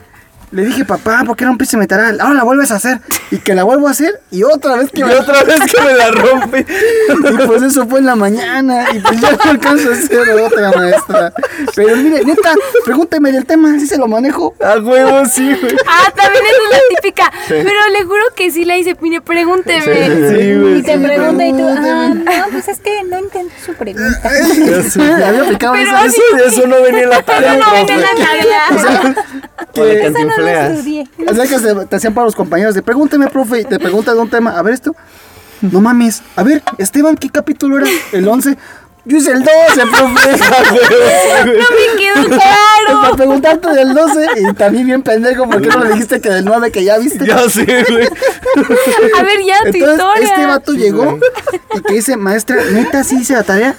le 0.52 0.66
dije, 0.66 0.84
papá, 0.86 1.24
¿por 1.26 1.38
qué 1.38 1.46
rompiste 1.46 1.78
mi 1.78 1.88
tarea? 1.88 2.10
Ahora 2.20 2.34
la 2.34 2.44
vuelves 2.44 2.72
a 2.72 2.76
hacer. 2.76 3.00
Y 3.32 3.38
que 3.38 3.56
la 3.56 3.64
vuelvo 3.64 3.88
a 3.88 3.92
hacer. 3.92 4.20
Y 4.32 4.44
otra 4.44 4.76
vez 4.76 4.92
que 4.92 5.00
Y 5.02 5.04
me 5.06 5.16
otra 5.16 5.44
vez 5.44 5.60
que 5.62 5.82
me 5.82 5.94
la 5.94 6.12
rompe. 6.12 6.66
Y 7.10 7.48
pues 7.48 7.62
eso 7.64 7.88
fue 7.88 8.00
en 8.00 8.06
la 8.08 8.16
mañana. 8.16 8.86
Y 8.94 9.00
pues 9.00 9.22
ya 9.22 9.32
no 9.32 9.52
alcanzo 9.52 9.90
a 9.90 9.94
hacer 9.94 10.30
otra 10.32 10.72
maestra. 10.72 11.34
Pero 11.76 11.96
mire, 11.96 12.26
neta, 12.26 12.54
pregúnteme 12.84 13.32
del 13.32 13.46
tema, 13.46 13.80
si 13.80 13.88
se 13.88 13.98
lo 13.98 14.08
manejo. 14.08 14.54
A 14.60 14.78
huevo, 14.80 15.26
sí, 15.26 15.56
güey. 15.62 15.76
Ah, 15.88 16.12
también 16.16 16.44
esa 16.46 16.56
es 16.64 16.70
la 16.72 16.80
típica. 16.96 17.32
Pero 17.48 17.70
le 17.98 18.04
juro 18.04 18.24
que 18.36 18.52
sí 18.52 18.66
la 18.66 18.76
hice. 18.78 18.98
Mire, 19.00 19.22
pregúnteme. 19.22 19.82
Sí, 19.86 20.56
güey. 20.60 20.80
Y 20.80 20.84
te 20.84 20.98
sí, 20.98 21.00
pregunta 21.04 21.46
y 21.46 21.54
tú, 21.54 21.66
ah, 21.68 22.14
no, 22.14 22.46
pues 22.52 22.68
es 22.68 22.80
que 22.80 23.04
no 23.06 23.18
entiendo 23.18 23.54
su 23.66 23.74
pregunta. 23.74 24.30
Ya 25.22 25.30
había 25.30 25.44
aplicado 25.44 25.76
Eso, 25.76 26.18
eso 26.46 26.68
no 26.68 26.82
venía 26.82 27.04
en 27.04 27.10
la 27.10 27.22
tarea, 27.24 27.54
No 27.56 27.60
profe. 27.70 27.86
ven 27.86 27.90
en 27.90 28.02
la 28.02 28.10
tarea. 28.26 29.16
Estudié. 30.48 31.08
O 31.28 31.34
sea 31.34 31.46
que 31.48 31.60
se- 31.60 31.86
te 31.86 31.96
hacían 31.96 32.14
para 32.14 32.26
los 32.26 32.36
compañeros 32.36 32.76
de 32.76 32.82
pregúnteme, 32.82 33.28
profe, 33.28 33.62
y 33.62 33.66
te 33.66 33.80
pregunta 33.80 34.14
de 34.14 34.20
un 34.20 34.30
tema. 34.30 34.58
A 34.58 34.62
ver 34.62 34.74
esto. 34.74 34.96
No 35.62 35.80
mames. 35.82 36.22
A 36.36 36.44
ver, 36.44 36.64
Esteban, 36.78 37.16
¿qué 37.16 37.30
capítulo 37.30 37.78
era? 37.78 37.88
El 38.12 38.28
11. 38.28 38.58
Yo 39.04 39.18
hice 39.18 39.32
el 39.32 39.40
12, 39.44 39.52
profe. 39.88 40.30
No 41.46 41.66
me 41.76 41.98
quedó 42.00 42.30
Para 42.38 43.00
claro. 43.02 43.16
preguntarte 43.16 43.70
del 43.74 43.94
12 43.96 44.28
y 44.38 44.54
también 44.54 44.86
bien 44.86 45.02
pendejo, 45.02 45.50
¿por 45.50 45.60
qué 45.62 45.70
no 45.70 45.84
le 45.84 45.90
dijiste 45.94 46.22
que 46.22 46.30
del 46.30 46.46
9 46.46 46.72
que 46.72 46.84
ya 46.84 46.98
viste? 47.00 47.26
Ya 47.26 47.40
sé, 47.50 47.66
güey. 47.90 48.08
A 49.18 49.24
ver, 49.24 49.40
ya 49.46 49.58
tu 49.62 49.68
Entonces, 49.78 49.96
historia. 49.98 50.24
este 50.28 50.46
vato 50.46 50.74
llegó 50.74 51.18
y 51.76 51.82
que 51.82 51.94
dice, 51.96 52.16
maestra, 52.18 52.58
neta 52.72 53.04
sí 53.04 53.18
hice 53.22 53.34
la 53.34 53.44
tarea, 53.44 53.76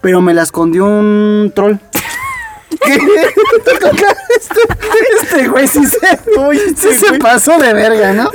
pero 0.00 0.20
me 0.20 0.34
la 0.34 0.42
escondió 0.42 0.86
un 0.86 1.52
troll. 1.54 1.76
¿Qué? 2.84 2.94
este, 4.36 4.60
este 5.22 5.48
güey 5.48 5.68
sí 5.68 5.84
se, 5.86 5.98
sí 6.76 6.92
se 6.98 7.18
pasó 7.18 7.58
de 7.58 7.72
verga, 7.72 8.12
¿no? 8.12 8.30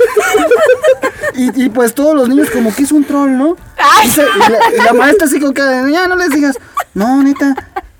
Y, 1.34 1.64
y 1.64 1.68
pues 1.68 1.94
todos 1.94 2.14
los 2.14 2.28
niños 2.28 2.50
como 2.50 2.74
que 2.74 2.82
es 2.82 2.92
un 2.92 3.04
troll, 3.04 3.30
¿no? 3.36 3.56
Ay. 3.76 4.08
Y, 4.08 4.10
se- 4.10 4.22
y 4.22 4.38
la, 4.50 4.58
y 4.74 4.84
la 4.84 4.92
maestra 4.92 5.26
así 5.26 5.40
con 5.40 5.52
cara 5.52 5.82
de, 5.84 5.92
ya 5.92 6.08
no 6.08 6.16
les 6.16 6.30
digas, 6.30 6.58
no, 6.94 7.22
neta. 7.22 7.54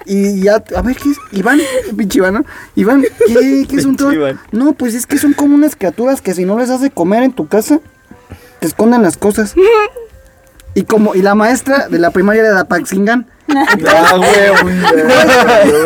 Y 0.07 0.43
ya, 0.43 0.63
a 0.75 0.83
ver, 0.83 0.97
¿qué 0.97 1.11
es? 1.11 1.17
Iván, 1.33 1.61
pinche 1.97 2.19
Iván, 2.19 2.35
¿no? 2.35 2.45
Iván, 2.75 3.03
¿qué, 3.27 3.67
qué 3.69 3.77
es 3.77 3.85
un 3.85 3.97
troll? 3.97 4.15
Iván. 4.15 4.41
No, 4.51 4.73
pues 4.73 4.95
es 4.95 5.07
que 5.07 5.19
son 5.19 5.35
como 5.35 5.55
unas 5.55 5.77
criaturas 5.77 6.21
que 6.23 6.35
si 6.35 6.45
no 6.45 6.59
les 6.59 6.71
hace 6.71 6.91
comer 6.91 7.23
en 7.23 7.33
tu 7.33 7.47
casa, 7.49 7.81
te 8.61 8.67
esconden 8.67 9.03
las 9.03 9.17
cosas. 9.17 9.55
Y 10.75 10.85
como, 10.85 11.15
y 11.15 11.23
la 11.23 11.35
maestra 11.35 11.89
de 11.89 11.99
la 11.99 12.11
primaria 12.11 12.43
era 12.43 12.53
la 12.53 12.65
Paxingan. 12.65 13.27
Ah. 13.53 13.67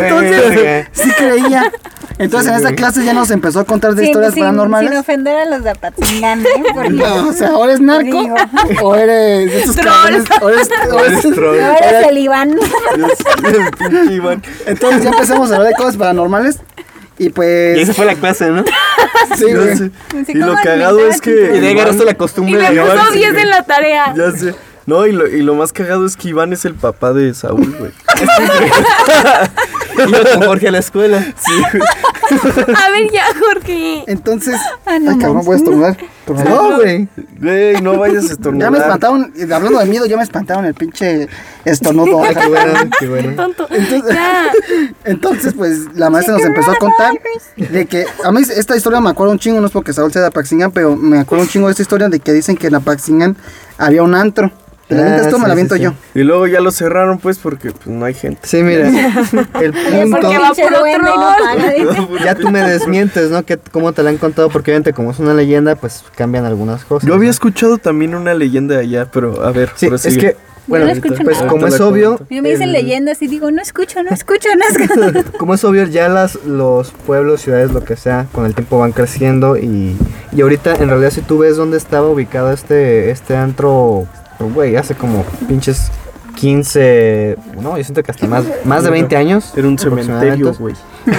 Entonces, 0.01 0.87
sí 0.93 1.11
creía. 1.17 1.73
Entonces 2.19 2.53
en 2.53 2.61
güey. 2.63 2.77
clase 2.77 3.05
ya 3.05 3.13
nos 3.13 3.31
empezó 3.33 3.59
a 3.61 3.65
contar 3.65 3.95
de 3.95 4.03
Sin- 4.03 4.11
historias 4.11 4.35
sin- 4.35 4.45
paranormales. 4.45 4.91
Sin 4.91 4.99
ofender 5.01 5.37
a 5.37 5.45
los 5.47 5.65
de 5.65 5.71
Apatzingán, 5.71 6.43
¿eh? 6.47 6.49
Porque- 6.73 6.91
No, 6.91 7.29
o 7.29 7.33
sea, 7.33 7.57
¿o 7.57 7.65
eres 7.65 7.81
narco? 7.81 8.05
Digo. 8.05 8.35
¿O 8.83 8.95
eres 8.95 9.51
de 9.51 9.61
esos 9.63 9.77
cabrones? 9.77 10.25
¿O 10.41 10.49
eres, 10.49 10.69
o 10.93 10.99
eres- 11.05 11.21
troll. 11.35 11.61
Ahora 11.61 12.01
es 12.03 12.07
el 12.09 12.19
Iván. 12.19 12.55
Pinche 13.79 14.15
Iván. 14.15 14.43
Entonces 14.67 15.03
ya 15.03 15.11
empezamos 15.11 15.51
a 15.51 15.57
hablar 15.57 15.71
de 15.71 15.75
cosas 15.77 15.97
paranormales. 15.97 16.59
Y 17.19 17.27
Y 17.27 17.31
pues. 17.31 17.79
esa 17.79 17.95
fue 17.95 18.05
la 18.07 18.15
clase, 18.15 18.49
¿no? 18.51 18.65
Sí, 19.37 19.53
güey. 19.53 19.77
sé. 19.77 19.91
Así 20.21 20.33
Y 20.33 20.35
lo 20.35 20.55
cagado 20.63 20.99
es 21.09 21.21
que. 21.21 21.31
Y 21.57 21.61
de 21.61 21.71
agarraste 21.71 22.05
la 22.05 22.13
Y 22.13 22.15
costumbre 22.17 22.55
me 22.61 22.63
de 22.63 22.69
sí, 23.13 23.19
10 23.19 23.31
güey. 23.33 23.43
en 23.43 23.49
la 23.51 23.63
tarea. 23.65 24.15
Ya 24.17 24.31
sé. 24.33 24.55
No, 24.87 25.07
y 25.07 25.13
lo, 25.13 25.27
y 25.27 25.43
lo 25.43 25.55
más 25.55 25.73
cagado 25.73 26.05
es 26.05 26.17
que 26.17 26.29
Iván 26.29 26.53
es 26.53 26.65
el 26.67 26.75
papá 26.75 27.13
de 27.13 27.33
Saúl, 27.35 27.75
güey. 27.79 27.93
Iba 30.09 30.19
con 30.33 30.43
Jorge 30.43 30.69
a 30.69 30.73
la 30.73 30.79
escuela. 30.79 31.23
Sí. 31.23 31.53
A 32.75 32.91
ver 32.91 33.11
ya, 33.13 33.25
Jorge. 33.39 34.03
Entonces. 34.07 34.57
Ah, 34.87 34.93
Ay, 34.93 35.01
no 35.01 35.19
cabrón, 35.19 35.37
manches. 35.37 35.47
voy 35.47 35.55
a 35.55 35.59
estornudar. 35.59 35.97
No, 36.49 36.77
güey. 36.77 37.09
Güey, 37.39 37.81
no 37.83 37.99
vayas 37.99 38.31
a 38.31 38.33
estornudar. 38.33 38.67
Ya 38.67 38.71
me 38.71 38.79
espantaron, 38.79 39.33
hablando 39.53 39.79
de 39.79 39.87
miedo, 39.87 40.07
ya 40.07 40.17
me 40.17 40.23
espantaron 40.23 40.65
el 40.65 40.75
pinche 40.75 41.29
estornudo. 41.65 42.25
Ah, 42.25 42.35
qué 42.35 42.49
bueno, 42.49 42.81
qué 42.99 43.09
bueno. 43.09 43.37
Tonto. 43.37 43.67
Entonces, 43.71 44.15
Ya. 44.15 44.51
entonces, 45.05 45.55
pues 45.55 45.95
la 45.95 46.09
maestra 46.11 46.35
nos 46.35 46.45
empezó 46.47 46.71
a 46.73 46.77
contar 46.77 47.13
de 47.57 47.87
que 47.87 48.07
a 48.25 48.33
mí 48.33 48.41
esta 48.41 48.75
historia 48.77 49.01
me 49.01 49.11
acuerdo 49.11 49.33
un 49.33 49.39
chingo, 49.39 49.61
no 49.61 49.67
es 49.67 49.73
porque 49.73 49.93
Saúl 49.93 50.13
sea 50.13 50.23
de 50.23 50.29
Apaxingán, 50.29 50.73
pero 50.73 50.97
me 50.97 51.19
acuerdo 51.21 51.45
un 51.45 51.49
chingo 51.51 51.67
de 51.69 51.73
esta 51.73 51.83
historia 51.83 52.09
de 52.09 52.21
que 52.21 52.33
dicen 52.33 52.57
que 52.57 52.69
en 52.69 52.75
Apaxingán 52.77 53.37
había 53.79 54.03
un 54.03 54.15
antro. 54.15 54.51
¿Te 54.89 54.95
la 54.97 55.01
Ah, 55.03 55.05
avientas 55.07 55.31
tú 55.31 55.37
o 55.37 55.39
me 55.39 55.47
la 55.47 55.53
aviento 55.53 55.77
sí. 55.77 55.83
yo? 55.83 55.95
Y 56.15 56.23
luego 56.25 56.47
ya 56.47 56.61
lo 56.61 56.71
cerraron, 56.71 57.19
pues, 57.19 57.39
porque 57.39 57.71
pues, 57.73 57.87
no 57.87 58.05
hay 58.05 58.13
gente. 58.15 58.41
Sí, 58.45 58.63
mira. 58.63 58.89
El 59.61 59.73
punto. 59.73 60.19
Porque 60.21 60.39
va 60.39 60.49
no 60.99 61.15
paga, 61.15 61.71
dice. 61.73 62.09
Ya 62.25 62.35
tú 62.35 62.51
me 62.51 62.61
desmientes, 62.61 63.31
¿no? 63.31 63.45
Que 63.45 63.57
cómo 63.59 63.93
te 63.93 64.03
la 64.03 64.11
han 64.11 64.19
contado, 64.19 64.51
porque 64.51 64.71
obviamente 64.71 64.93
como 64.93 65.11
es 65.11 65.19
una 65.19 65.33
leyenda, 65.35 65.75
pues 65.77 66.05
cambian 66.17 66.45
algunas 66.45 66.85
cosas. 66.85 67.09
Yo 67.09 67.15
había 67.15 67.29
¿no? 67.29 67.31
escuchado 67.31 67.79
también 67.79 68.15
una 68.15 68.35
leyenda 68.35 68.75
de 68.77 68.81
allá, 68.83 69.09
pero 69.11 69.43
a 69.45 69.53
ver, 69.53 69.71
Sí, 69.75 69.87
es 69.87 70.19
que, 70.19 70.37
bueno, 70.67 70.87
no 70.87 71.01
pues 71.01 71.37
nada. 71.37 71.47
como 71.49 71.67
es 71.67 71.81
obvio. 71.81 72.19
Yo 72.31 72.43
me 72.43 72.51
dicen 72.51 72.69
el- 72.69 72.73
leyendas 72.73 73.21
y 73.23 73.27
digo, 73.29 73.51
no 73.51 73.61
escucho, 73.63 74.03
no 74.03 74.11
escucho, 74.11 74.49
no 74.57 74.65
escucho. 75.13 75.33
como 75.39 75.55
es 75.55 75.65
obvio, 75.65 75.85
ya 75.85 76.09
las, 76.09 76.37
los 76.45 76.91
pueblos, 77.07 77.41
ciudades, 77.43 77.71
lo 77.73 77.85
que 77.85 77.97
sea, 77.97 78.27
con 78.33 78.45
el 78.47 78.55
tiempo 78.55 78.79
van 78.79 78.93
creciendo 78.93 79.57
y, 79.57 79.97
y 80.33 80.41
ahorita 80.43 80.75
en 80.77 80.89
realidad 80.89 81.11
si 81.11 81.21
tú 81.23 81.39
ves 81.39 81.57
dónde 81.57 81.77
estaba 81.79 82.09
ubicado 82.09 82.51
este, 82.53 83.11
este 83.11 83.37
antro, 83.37 84.07
güey, 84.41 84.77
hace 84.77 84.95
como 84.95 85.25
pinches 85.49 85.91
15, 86.37 87.37
no, 87.63 87.77
yo 87.79 87.85
siento 87.85 88.03
que 88.03 88.11
hasta 88.11 88.27
más, 88.27 88.45
más 88.65 88.83
de 88.85 88.91
20 88.91 89.17
años. 89.17 89.53
Era 89.57 89.69
un 89.69 89.79
cementerio, 89.79 90.53
güey. 90.55 90.75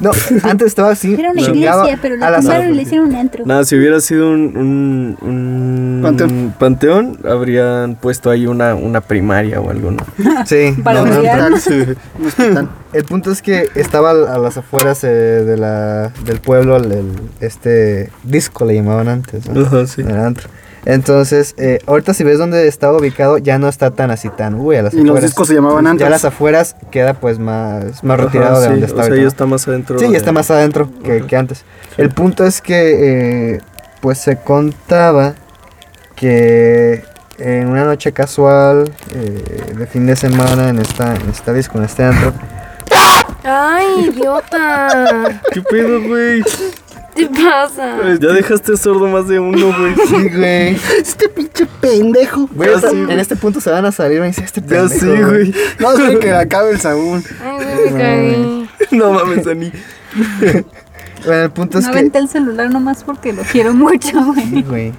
No, 0.00 0.12
antes 0.44 0.68
estaba 0.68 0.92
así. 0.92 1.12
Era 1.12 1.30
una 1.30 1.42
iglesia, 1.42 1.98
pero 2.00 2.14
a 2.24 2.30
la 2.30 2.38
tumbaron 2.40 2.70
y 2.70 2.74
le 2.74 2.82
hicieron 2.84 3.08
un 3.08 3.16
antro. 3.16 3.44
Nada, 3.44 3.64
si 3.64 3.76
hubiera 3.76 4.00
sido 4.00 4.30
un, 4.30 4.56
un, 4.56 5.18
un 5.20 6.00
Panteón. 6.02 6.54
panteón, 6.58 7.18
habrían 7.28 7.96
puesto 7.96 8.30
ahí 8.30 8.46
una, 8.46 8.74
una 8.74 9.02
primaria 9.02 9.60
o 9.60 9.68
algo, 9.70 9.90
¿no? 9.90 10.02
Sí. 10.46 10.74
Para 10.82 11.02
no. 11.04 11.20
El 12.94 13.04
punto 13.04 13.30
es 13.30 13.42
que 13.42 13.68
estaba 13.74 14.12
a 14.12 14.38
las 14.38 14.56
afueras 14.56 15.04
eh, 15.04 15.08
de 15.08 15.56
la, 15.58 16.08
del 16.24 16.40
pueblo, 16.40 16.76
el, 16.76 16.90
el- 16.92 17.12
este 17.40 18.10
disco 18.24 18.64
le 18.64 18.76
llamaban 18.76 19.06
antes, 19.08 19.46
¿no? 19.50 19.60
Ajá, 19.60 19.86
sí. 19.86 20.00
El 20.00 20.12
antro. 20.16 20.48
Entonces, 20.86 21.54
eh, 21.58 21.78
ahorita 21.86 22.14
si 22.14 22.24
ves 22.24 22.38
dónde 22.38 22.66
estaba 22.66 22.96
ubicado, 22.98 23.38
ya 23.38 23.58
no 23.58 23.68
está 23.68 23.90
tan 23.90 24.10
así 24.10 24.28
tan, 24.30 24.54
uy, 24.54 24.76
a 24.76 24.82
las 24.82 24.94
Y 24.94 24.98
los 24.98 25.06
afueras. 25.10 25.24
discos 25.24 25.48
se 25.48 25.54
llamaban 25.54 25.84
Ya 25.84 25.88
a 25.88 25.90
antes. 25.92 26.10
las 26.10 26.24
afueras 26.24 26.76
queda 26.90 27.14
pues 27.14 27.38
más, 27.38 28.02
más 28.02 28.18
retirado 28.20 28.52
Ajá, 28.52 28.60
de 28.60 28.66
sí, 28.66 28.70
donde 28.72 28.86
está 28.86 28.94
O 28.94 28.96
sea, 28.98 29.04
ahorita, 29.04 29.16
ya 29.16 29.22
¿no? 29.22 29.28
está 29.28 29.46
más 29.46 29.68
adentro. 29.68 29.98
Sí, 29.98 30.04
de- 30.06 30.12
ya 30.12 30.18
está 30.18 30.32
más 30.32 30.50
adentro 30.50 30.90
que 31.28 31.36
antes. 31.36 31.64
El 31.98 32.10
punto 32.10 32.44
es 32.46 32.60
que, 32.62 33.54
eh, 33.54 33.60
pues 34.00 34.18
se 34.18 34.36
contaba 34.36 35.34
que 36.16 37.04
en 37.38 37.68
una 37.68 37.84
noche 37.84 38.12
casual 38.12 38.90
eh, 39.14 39.74
de 39.76 39.86
fin 39.86 40.06
de 40.06 40.16
semana 40.16 40.68
en 40.70 40.78
esta, 40.78 41.14
en 41.14 41.28
esta 41.30 41.52
disco, 41.52 41.78
en 41.78 41.84
este 41.84 42.04
antro, 42.04 42.32
Ay, 43.42 44.10
idiota. 44.14 45.40
¿Qué 45.52 45.62
pedo, 45.62 46.02
güey? 46.02 46.42
¿Qué 47.14 47.26
te 47.26 47.42
pasa? 47.44 47.96
Ya 48.20 48.32
dejaste 48.32 48.76
sordo 48.76 49.06
más 49.08 49.28
de 49.28 49.38
uno, 49.38 49.74
güey. 49.78 49.94
sí, 50.08 50.28
güey. 50.36 50.76
Este 51.00 51.28
pinche 51.28 51.66
pendejo. 51.80 52.48
Güey, 52.52 52.70
sí, 52.80 53.06
en 53.08 53.18
este 53.18 53.36
punto 53.36 53.60
se 53.60 53.70
van 53.70 53.84
a 53.84 53.92
salir, 53.92 54.20
me 54.20 54.28
dice 54.28 54.44
este 54.44 54.60
Ya 54.60 54.66
pendejo, 54.68 54.88
sí, 54.88 55.22
güey. 55.22 55.54
No 55.78 55.96
sé 55.96 56.18
que 56.18 56.32
acabe 56.32 56.70
el 56.72 56.80
Saúl. 56.80 57.22
Ay, 57.42 57.64
güey, 57.64 57.90
me 57.92 58.00
cagué. 58.00 58.66
No 58.92 59.12
mames, 59.12 59.44
Dani. 59.44 59.70
Bueno, 61.24 61.42
el 61.42 61.50
punto 61.50 61.78
es 61.78 61.84
No 61.84 61.92
que... 61.92 61.98
aventé 61.98 62.18
el 62.18 62.28
celular 62.28 62.70
nomás 62.70 63.04
porque 63.04 63.32
lo 63.32 63.42
quiero 63.42 63.72
mucho, 63.74 64.24
güey. 64.24 64.46
Sí, 64.46 64.62
güey. 64.62 64.92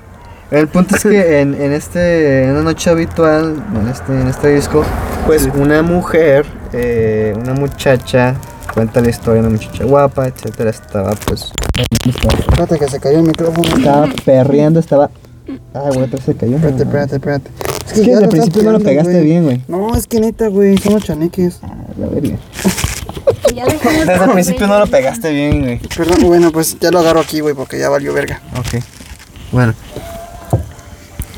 El 0.52 0.68
punto 0.68 0.96
es 0.98 1.04
que 1.04 1.40
en, 1.40 1.54
en 1.56 1.72
este 1.72 2.44
en 2.44 2.52
una 2.52 2.64
noche 2.64 2.90
habitual, 2.90 3.56
en 3.74 3.88
este, 3.88 4.12
en 4.12 4.28
este 4.28 4.54
disco, 4.54 4.84
pues 5.26 5.48
una 5.56 5.82
mujer, 5.82 6.46
eh, 6.74 7.34
una 7.42 7.54
muchacha, 7.54 8.36
cuenta 8.74 9.02
la 9.02 9.10
historia, 9.10 9.42
una 9.42 9.50
muchacha 9.50 9.84
guapa, 9.84 10.28
etcétera, 10.28 10.70
estaba 10.70 11.12
pues 11.28 11.52
Espérate 12.08 12.80
que 12.80 12.88
se 12.88 13.00
cayó 13.00 13.20
el 13.20 13.26
micrófono. 13.26 13.76
estaba 13.76 14.08
perreando, 14.26 14.80
estaba 14.80 15.10
Ay, 15.74 15.88
güey, 15.94 16.04
otra 16.04 16.22
se 16.22 16.36
cayó. 16.36 16.56
Espérate, 16.56 16.84
espérate, 16.84 17.16
espérate. 17.16 17.52
Es 17.88 18.02
que 18.02 18.14
al 18.14 18.30
principio 18.30 18.64
no 18.64 18.72
lo 18.72 18.80
pegaste 18.80 19.22
bien, 19.22 19.44
güey. 19.44 19.62
No, 19.68 19.96
es 19.96 20.08
que 20.08 20.20
neta, 20.20 20.48
güey, 20.48 20.78
son 20.78 20.94
los 20.94 21.04
chaneques. 21.04 21.60
La 21.98 22.08
verga. 22.08 22.38
Desde 23.54 24.14
el 24.14 24.20
de 24.20 24.28
principio 24.34 24.68
no 24.68 24.80
lo 24.80 24.88
pegaste 24.88 25.32
bien, 25.32 25.62
güey. 25.62 25.80
Perdón, 25.80 26.22
bueno, 26.24 26.52
pues 26.52 26.78
ya 26.80 26.92
lo 26.92 27.00
agarro 27.00 27.20
aquí, 27.20 27.42
güey, 27.42 27.54
porque 27.54 27.80
ya 27.80 27.90
valió 27.90 28.14
verga. 28.14 28.42
Ok. 28.58 28.82
Bueno. 29.52 29.74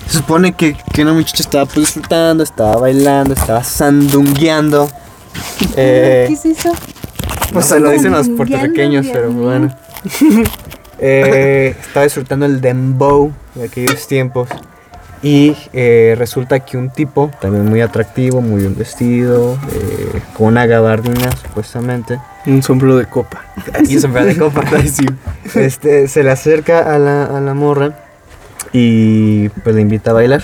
Se 0.07 0.17
supone 0.17 0.53
que, 0.53 0.75
que 0.93 1.01
una 1.01 1.13
muchacha 1.13 1.41
estaba 1.41 1.65
pues, 1.65 1.77
disfrutando, 1.77 2.43
estaba 2.43 2.75
bailando, 2.75 3.33
estaba 3.33 3.63
sandungueando. 3.63 4.89
Eh, 5.75 6.25
¿Qué 6.27 6.33
es 6.33 6.45
eso? 6.45 6.71
Pues 7.51 7.65
se 7.65 7.79
lo 7.79 7.89
dicen 7.91 8.11
los 8.11 8.29
puertorriqueños, 8.29 9.07
pero 9.11 9.31
bueno. 9.31 9.75
Eh, 11.05 11.75
estaba 11.81 12.05
disfrutando 12.05 12.45
el 12.45 12.61
dembow 12.61 13.33
de 13.55 13.65
aquellos 13.65 14.07
tiempos. 14.07 14.47
Y 15.21 15.55
eh, 15.73 16.15
resulta 16.17 16.61
que 16.61 16.77
un 16.77 16.91
tipo, 16.91 17.29
también 17.41 17.65
muy 17.65 17.81
atractivo, 17.81 18.41
muy 18.41 18.61
bien 18.61 18.77
vestido, 18.77 19.57
eh, 19.73 20.21
con 20.37 20.47
una 20.47 20.65
gabardina 20.65 21.29
supuestamente, 21.35 22.19
Un 22.45 22.63
sombrero 22.63 22.95
de 22.97 23.05
copa. 23.05 23.41
y 23.87 23.99
sombrero 23.99 24.27
de 24.27 24.37
copa, 24.37 24.63
este, 25.55 26.07
se 26.07 26.23
le 26.23 26.31
acerca 26.31 26.93
a 26.93 26.99
la, 26.99 27.25
a 27.25 27.41
la 27.41 27.53
morra 27.53 27.95
y 28.71 29.49
pues 29.49 29.75
le 29.75 29.81
invita 29.81 30.11
a 30.11 30.13
bailar, 30.13 30.43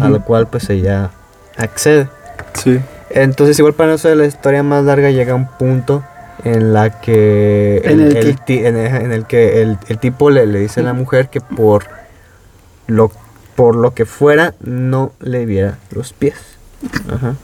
a 0.00 0.08
lo 0.08 0.24
cual 0.24 0.48
pues 0.48 0.70
ella 0.70 1.10
accede. 1.56 2.08
Sí. 2.54 2.80
Entonces, 3.10 3.58
igual 3.58 3.74
para 3.74 3.90
no 3.90 3.98
ser 3.98 4.16
la 4.16 4.26
historia 4.26 4.62
más 4.62 4.84
larga, 4.84 5.10
llega 5.10 5.34
un 5.34 5.46
punto 5.46 6.04
en 6.44 6.72
la 6.72 7.00
que 7.00 7.80
¿En 7.84 8.00
el 8.00 8.16
en 8.16 8.76
el- 8.76 8.86
en 8.86 9.12
el 9.12 9.26
que 9.26 9.62
el, 9.62 9.78
el 9.88 9.98
tipo 9.98 10.30
le, 10.30 10.46
le 10.46 10.60
dice 10.60 10.80
a 10.80 10.82
la 10.84 10.92
mujer 10.92 11.28
que 11.28 11.40
por 11.40 11.84
lo 12.86 13.10
por 13.56 13.76
lo 13.76 13.92
que 13.94 14.06
fuera 14.06 14.54
no 14.60 15.12
le 15.20 15.44
viera 15.44 15.78
los 15.90 16.12
pies. 16.12 16.34
Ajá. 17.12 17.34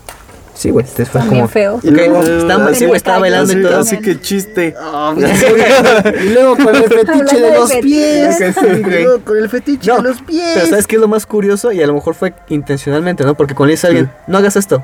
Sí, 0.55 0.71
güey, 0.71 0.87
este 0.87 1.05
fue 1.05 1.21
Está 1.21 1.29
como 1.29 1.33
bien 1.33 1.49
feo. 1.51 1.81
Y 1.83 1.91
luego, 1.91 2.23
estaba, 2.23 2.73
sí, 2.73 2.87
güey, 2.87 2.97
estaba 2.97 3.19
bailando 3.19 3.53
así, 3.53 3.59
y 3.59 3.63
todo. 3.63 3.79
Así 3.81 3.99
que 3.99 4.19
chiste. 4.23 4.75
y 6.25 6.29
luego 6.31 6.57
con 6.57 6.75
el 6.75 6.85
fetiche 6.85 7.41
de 7.41 7.55
los 7.55 7.73
pies. 7.75 8.39
Y 8.65 8.83
luego 8.83 9.21
con 9.23 9.37
el 9.37 9.51
fetiche 9.51 9.89
No, 9.91 9.97
de 9.99 10.03
los 10.05 10.23
pies. 10.23 10.53
Pero 10.55 10.67
¿sabes 10.69 10.87
qué 10.87 10.97
es 10.97 11.03
lo 11.03 11.09
más 11.09 11.27
curioso? 11.27 11.73
Y 11.73 11.83
a 11.83 11.87
lo 11.87 11.93
mejor 11.93 12.15
fue 12.15 12.33
intencionalmente, 12.49 13.25
¿no? 13.25 13.35
Porque 13.35 13.55
cuando 13.55 13.67
le 13.69 13.73
dice 13.75 13.87
a 13.87 13.91
alguien, 13.91 14.11
no 14.27 14.39
hagas 14.39 14.57
esto. 14.57 14.83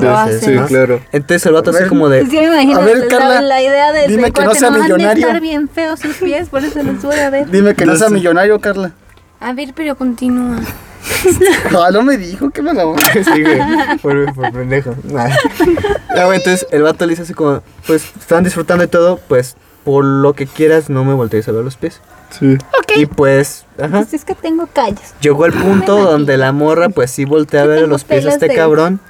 Lo 0.00 0.16
hace. 0.16 0.40
Sí, 0.40 0.50
¿no? 0.50 0.66
claro. 0.66 1.00
Entonces 1.12 1.46
el 1.46 1.52
vato 1.54 1.70
así 1.70 1.84
como 1.88 2.08
de... 2.08 2.20
Pues 2.20 2.32
ya 2.32 2.40
me 2.40 2.46
imagino 2.62 2.80
A 2.80 2.84
ver, 2.84 2.98
la, 2.98 3.06
Carla, 3.08 3.40
la 3.40 3.62
idea 3.62 3.92
de 3.92 4.08
dime 4.08 4.30
que 4.30 4.44
no 4.44 4.54
sea 4.54 4.70
de 4.70 4.80
millonario. 4.80 5.26
estar 5.26 5.40
bien 5.40 5.68
feos 5.68 6.00
sus 6.00 6.16
pies, 6.16 6.48
por 6.48 6.62
eso 6.64 6.82
los 6.82 7.02
voy 7.02 7.16
a 7.16 7.30
ver. 7.30 7.50
Dime 7.50 7.74
que 7.74 7.86
no 7.86 7.92
Ya 7.94 7.98
sea 7.98 8.08
sé. 8.08 8.14
millonario, 8.14 8.60
Carla. 8.60 8.92
A 9.40 9.52
ver, 9.54 9.72
pero 9.74 9.96
continúa. 9.96 10.58
Ah, 11.76 11.88
no 11.92 12.02
me 12.02 12.16
dijo, 12.18 12.50
qué 12.50 12.60
mala 12.62 12.84
onda. 12.86 13.02
Sí, 13.12 13.42
güey, 13.42 13.58
por, 14.02 14.34
por 14.34 14.52
pendejo. 14.52 14.94
Nah. 15.04 15.28
Entonces 16.34 16.66
el 16.70 16.82
vato 16.82 17.04
le 17.06 17.10
dice 17.12 17.22
así 17.22 17.34
como, 17.34 17.62
pues 17.86 18.04
están 18.18 18.44
disfrutando 18.44 18.84
y 18.84 18.86
todo, 18.86 19.18
pues 19.28 19.56
por 19.84 20.04
lo 20.04 20.34
que 20.34 20.46
quieras 20.46 20.90
no 20.90 21.04
me 21.04 21.14
voltees 21.14 21.48
a 21.48 21.52
ver 21.52 21.64
los 21.64 21.76
pies. 21.76 22.00
Sí. 22.38 22.58
Y 22.96 23.06
pues, 23.06 23.64
ajá, 23.78 23.98
Pues 24.02 24.14
es 24.14 24.24
que 24.24 24.34
tengo 24.34 24.66
callos. 24.72 25.00
llegó 25.20 25.46
el 25.46 25.52
punto 25.52 25.96
donde 26.02 26.36
la 26.36 26.52
morra 26.52 26.88
pues 26.90 27.10
sí 27.10 27.24
voltea 27.24 27.62
a 27.62 27.66
ver 27.66 27.88
los 27.88 28.04
pies 28.04 28.26
a 28.26 28.30
este 28.30 28.48
de- 28.48 28.54
cabrón. 28.54 29.00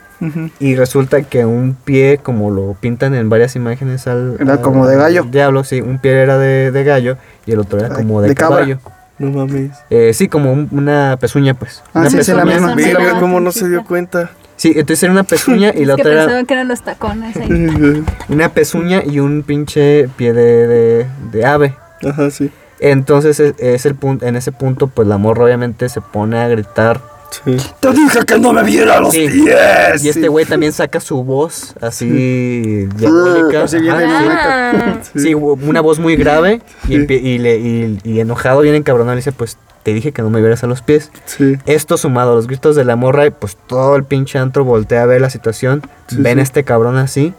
Y 0.59 0.77
resulta 0.77 1.23
que 1.23 1.47
un 1.47 1.75
pie, 1.85 2.19
como 2.23 2.51
lo 2.51 2.75
pintan 2.79 3.15
en 3.15 3.29
varias 3.31 3.57
imágenes 3.57 4.07
al... 4.07 4.37
Era 4.39 4.55
al- 4.55 4.61
como 4.61 4.87
de 4.87 4.97
gallo. 4.97 5.23
al 5.23 5.31
Diablo, 5.31 5.65
sí, 5.65 5.81
un 5.81 5.99
pie 5.99 6.13
era 6.21 6.37
de, 6.39 6.71
de 6.71 6.85
gallo 6.85 7.17
y 7.47 7.53
el 7.53 7.59
otro 7.61 7.79
era 7.79 7.89
como 7.95 8.21
de, 8.21 8.29
de 8.29 8.35
cabra. 8.35 8.57
caballo. 8.59 8.79
No 9.19 9.31
mames. 9.31 9.71
Eh, 9.91 10.13
sí, 10.15 10.29
como 10.29 10.53
un- 10.53 10.69
una 10.73 11.17
pezuña, 11.21 11.55
pues. 11.55 11.83
Ah, 11.95 12.01
una 12.01 12.11
sí, 12.11 12.23
sí, 12.23 12.33
la 12.33 12.45
misma. 12.45 12.75
Ah, 12.99 13.17
¿cómo 13.21 13.41
no 13.41 13.53
se 13.53 13.69
dio 13.69 13.85
cuenta? 13.85 14.31
Sí, 14.57 14.73
entonces 14.77 15.03
era 15.03 15.13
una 15.13 15.25
pezuña 15.25 15.73
y 15.75 15.85
la 15.87 15.95
es 15.95 16.03
que 16.03 16.09
otra 16.09 16.23
era 16.25 16.45
que 16.45 16.53
eran 16.55 16.69
los 16.69 16.83
tacones 16.83 17.37
ahí. 17.37 17.49
una 18.29 18.49
pezuña 18.51 19.03
y 19.05 19.21
un 19.21 19.43
pinche 19.43 20.09
pie 20.17 20.33
de, 20.35 20.67
de, 20.67 21.07
de 21.33 21.45
ave. 21.47 21.77
Ajá, 22.07 22.31
sí. 22.31 22.51
Entonces 22.79 23.41
es, 23.41 23.55
es 23.59 23.85
el 23.87 23.95
punto, 23.95 24.27
en 24.27 24.37
ese 24.37 24.53
punto 24.53 24.87
pues 24.89 25.07
la 25.07 25.19
morra 25.19 25.45
obviamente 25.45 25.89
se 25.91 26.01
pone 26.01 26.39
a 26.39 26.49
gritar 26.49 27.01
Sí. 27.45 27.57
Te 27.81 27.91
dije 27.93 28.19
que 28.27 28.39
no 28.39 28.53
me 28.53 28.63
viera 28.65 29.01
los 29.01 29.13
Sí. 29.15 29.29
pies. 29.29 30.05
y 30.05 30.09
este 30.09 30.29
güey 30.29 30.45
también 30.47 30.73
saca 30.73 31.01
su 31.01 31.23
voz 31.25 31.75
así 31.81 32.87
diabólica. 32.97 33.67
Ah, 33.93 34.99
sí, 35.15 35.35
una 35.35 35.81
voz 35.81 35.99
muy 35.99 36.17
grave 36.17 36.61
y, 36.89 36.95
y, 37.13 37.39
le- 37.39 37.59
y- 37.59 37.99
y 38.05 38.21
enojado, 38.21 38.61
bien 38.61 38.75
encabronado, 38.75 39.13
le 39.15 39.19
dice 39.21 39.33
pues 39.33 39.57
te 39.83 39.95
dije 39.95 40.13
que 40.13 40.21
no 40.23 40.29
me 40.31 40.41
vieras 40.41 40.63
a 40.63 40.67
los 40.67 40.83
pies. 40.83 41.11
Sí. 41.25 41.57
Esto 41.67 41.97
sumado 41.97 42.33
a 42.33 42.35
los 42.35 42.47
gritos 42.47 42.77
de 42.77 42.85
la 42.85 42.97
morra, 42.97 43.27
y 43.27 43.31
pues 43.31 43.57
todo 43.67 43.97
el 43.97 44.05
pinche 44.05 44.39
antro 44.39 44.63
voltea 44.65 45.03
a 45.03 45.07
ver 45.07 45.23
la 45.23 45.31
situación, 45.31 45.83
Sí, 46.09 46.17
ven 46.19 46.35
sí. 46.35 46.41
a 46.41 46.43
este 46.43 46.65
cabrón 46.65 46.99
así, 46.99 47.33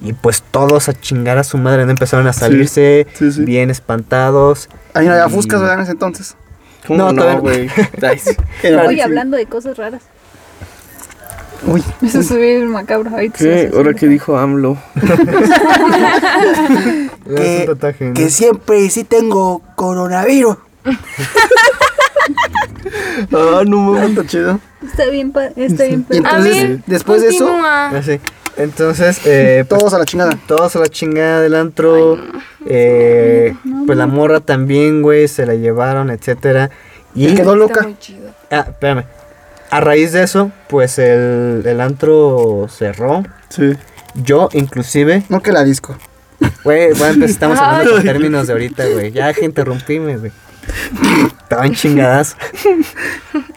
y 0.00 0.12
pues 0.12 0.42
todos 0.52 0.88
a 0.88 0.92
chingar 0.92 1.38
a 1.38 1.44
su 1.44 1.58
madre, 1.58 1.84
¿no? 1.84 1.90
Empezaron 1.90 2.26
a 2.28 2.32
salirse 2.32 3.08
sí, 3.14 3.32
sí. 3.32 3.44
bien 3.44 3.68
espantados. 3.70 4.68
Ahí 4.94 5.06
no 5.06 5.12
había 5.12 5.28
fuscas, 5.28 5.60
¿verdad? 5.60 5.76
En 5.78 5.82
ese 5.82 5.92
entonces. 5.92 6.36
¿Cómo 6.86 6.98
No, 6.98 7.12
no, 7.12 7.40
güey? 7.40 7.68
Oye, 8.86 9.02
hablando 9.02 9.36
de 9.36 9.46
cosas 9.46 9.76
raras. 9.76 10.02
Uy. 11.66 11.82
Eso 12.02 12.20
es 12.20 12.34
bien 12.36 12.66
macabro. 12.68 13.10
Hace 13.16 13.70
Ahora 13.74 13.94
que 13.94 14.08
dijo 14.08 14.36
AMLO. 14.36 14.76
Es 17.36 17.60
un 17.60 17.66
tatuaje, 17.66 18.04
¿no? 18.06 18.14
que 18.14 18.30
siempre 18.30 18.90
sí 18.90 19.04
tengo 19.04 19.62
coronavirus. 19.76 20.56
Ah, 23.32 23.62
no 23.66 23.78
mames. 23.92 24.10
Está 24.10 24.26
chido. 24.26 24.60
Está 24.84 25.06
bien, 25.06 25.32
pa- 25.32 25.46
está 25.56 25.84
bien. 25.84 26.04
Y 26.10 26.20
pa- 26.20 26.28
A 26.30 26.38
ver, 26.40 26.80
después 26.86 27.22
de 27.22 27.28
eso, 27.28 27.46
continúa. 27.46 27.90
Ah. 27.90 28.02
Entonces, 28.56 29.20
eh, 29.24 29.64
pues, 29.68 29.78
todos 29.80 29.94
a 29.94 29.98
la 29.98 30.04
chingada. 30.04 30.38
todos 30.46 30.76
a 30.76 30.78
la 30.80 30.86
chingada 30.88 31.40
del 31.40 31.54
antro. 31.54 32.18
eh, 32.66 33.54
pues 33.86 33.96
la 33.98 34.06
morra 34.06 34.40
también, 34.40 35.02
güey, 35.02 35.26
se 35.28 35.46
la 35.46 35.54
llevaron, 35.54 36.10
etcétera. 36.10 36.70
Y 37.14 37.28
Y 37.28 37.34
quedó 37.34 37.56
loca. 37.56 37.88
Ah, 38.50 38.66
espérame. 38.68 39.04
A 39.70 39.80
raíz 39.80 40.12
de 40.12 40.22
eso, 40.22 40.50
pues 40.68 40.98
el, 40.98 41.62
el 41.64 41.80
antro 41.80 42.66
cerró. 42.68 43.22
Sí. 43.48 43.72
Yo, 44.14 44.50
inclusive, 44.52 45.22
No 45.30 45.40
que 45.42 45.50
la 45.52 45.64
disco. 45.64 45.96
güey, 46.62 46.92
bueno, 46.92 47.20
pues 47.20 47.30
estamos 47.30 47.58
hablando 47.60 47.92
con 47.92 48.02
términos 48.02 48.46
de 48.46 48.52
ahorita, 48.52 48.84
güey. 48.88 49.12
Ya 49.12 49.32
que 49.34 49.44
interrumpíme, 49.46 50.18
güey. 50.18 50.32
Estaban 51.42 51.72
chingadas. 51.74 52.36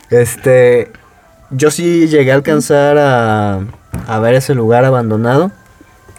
Este, 0.10 0.92
yo 1.50 1.72
sí 1.72 2.08
llegué 2.08 2.32
a 2.32 2.36
alcanzar 2.36 2.98
a, 2.98 3.60
a 4.08 4.20
ver 4.20 4.36
ese 4.36 4.56
lugar 4.56 4.86
abandonado. 4.86 5.52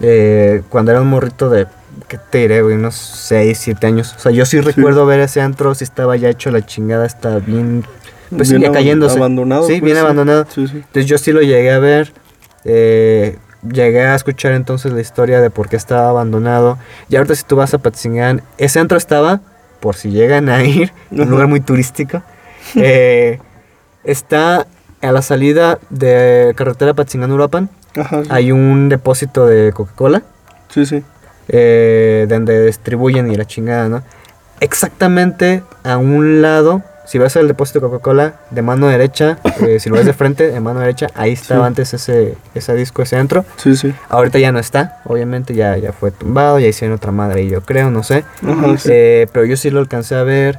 eh, 0.00 0.62
cuando 0.68 0.90
era 0.92 1.00
un 1.00 1.08
morrito 1.08 1.48
de, 1.48 1.66
¿qué 2.08 2.18
te 2.30 2.38
diré, 2.38 2.62
güey? 2.62 2.76
Unos 2.76 2.94
6, 2.94 3.56
7 3.58 3.86
años. 3.86 4.14
O 4.16 4.18
sea, 4.18 4.32
yo 4.32 4.44
sí 4.44 4.60
recuerdo 4.60 5.06
ver 5.06 5.20
ese 5.20 5.40
antro, 5.40 5.74
si 5.74 5.84
estaba 5.84 6.16
ya 6.16 6.28
hecho 6.28 6.50
la 6.50 6.64
chingada, 6.66 7.06
está 7.06 7.38
bien, 7.38 7.84
pues 8.36 8.50
Bien 8.50 8.62
ya 8.62 8.72
cayéndose. 8.72 9.16
Abandonado. 9.18 9.62
Sí, 9.66 9.74
pues, 9.74 9.82
bien 9.82 9.96
abandonado. 9.96 10.46
Sí. 10.52 10.62
Entonces 10.62 11.06
yo 11.06 11.16
sí 11.18 11.32
lo 11.32 11.40
llegué 11.40 11.70
a 11.72 11.78
ver. 11.78 12.12
eh, 12.64 13.38
llegué 13.72 14.02
a 14.02 14.14
escuchar 14.14 14.52
entonces 14.52 14.92
la 14.92 15.00
historia 15.00 15.40
de 15.40 15.50
por 15.50 15.68
qué 15.68 15.76
estaba 15.76 16.08
abandonado. 16.10 16.78
Y 17.08 17.16
ahorita 17.16 17.34
si 17.34 17.42
tú 17.44 17.56
vas 17.56 17.72
a 17.74 17.78
Patzingán, 17.78 18.42
ese 18.58 18.78
antro 18.80 18.96
estaba, 18.98 19.40
por 19.80 19.96
si 19.96 20.10
llegan 20.10 20.48
a 20.48 20.62
ir, 20.64 20.92
un 21.10 21.30
lugar 21.30 21.46
muy 21.48 21.60
turístico. 21.60 22.22
eh, 22.76 23.38
está 24.04 24.66
a 25.06 25.12
la 25.12 25.22
salida 25.22 25.78
de 25.90 26.52
carretera 26.56 26.94
Patzingán-Uruapan. 26.94 27.68
Ajá. 27.96 28.22
sí. 28.24 28.28
Hay 28.30 28.52
un 28.52 28.88
depósito 28.90 29.46
de 29.46 29.72
Coca-Cola 29.72 30.22
Sí, 30.68 30.84
sí. 30.84 31.02
eh, 31.48 32.26
donde 32.28 32.66
distribuyen 32.66 33.30
y 33.30 33.36
la 33.36 33.46
chingada, 33.46 33.88
¿no? 33.88 34.02
Exactamente 34.60 35.62
a 35.84 35.96
un 35.98 36.42
lado, 36.42 36.82
si 37.06 37.18
vas 37.18 37.36
al 37.36 37.46
depósito 37.46 37.78
de 37.80 37.86
Coca-Cola, 37.86 38.34
de 38.50 38.62
mano 38.62 38.88
derecha, 38.88 39.38
eh, 39.66 39.78
si 39.80 39.88
lo 39.90 39.96
ves 39.96 40.06
de 40.06 40.12
frente, 40.12 40.50
de 40.50 40.60
mano 40.60 40.80
derecha, 40.80 41.06
ahí 41.14 41.32
estaba 41.32 41.62
Sí. 41.62 41.66
antes 41.68 41.94
ese, 41.94 42.34
ese 42.54 42.74
disco, 42.74 43.02
ese 43.02 43.16
antro. 43.16 43.44
Sí, 43.56 43.76
sí. 43.76 43.94
Ahorita 44.08 44.38
ya 44.38 44.50
no 44.52 44.58
está, 44.58 45.00
obviamente 45.04 45.54
ya, 45.54 45.76
ya 45.76 45.92
fue 45.92 46.10
tumbado, 46.10 46.58
ya 46.58 46.66
hicieron 46.66 46.96
otra 46.96 47.12
madre, 47.12 47.46
yo 47.46 47.60
creo, 47.62 47.90
no 47.90 48.02
sé. 48.02 48.24
Ajá, 48.46 48.76
sí. 48.78 48.88
Eh, 48.92 49.26
pero 49.32 49.44
yo 49.46 49.56
sí 49.56 49.70
lo 49.70 49.78
alcancé 49.80 50.14
a 50.16 50.22
ver. 50.22 50.58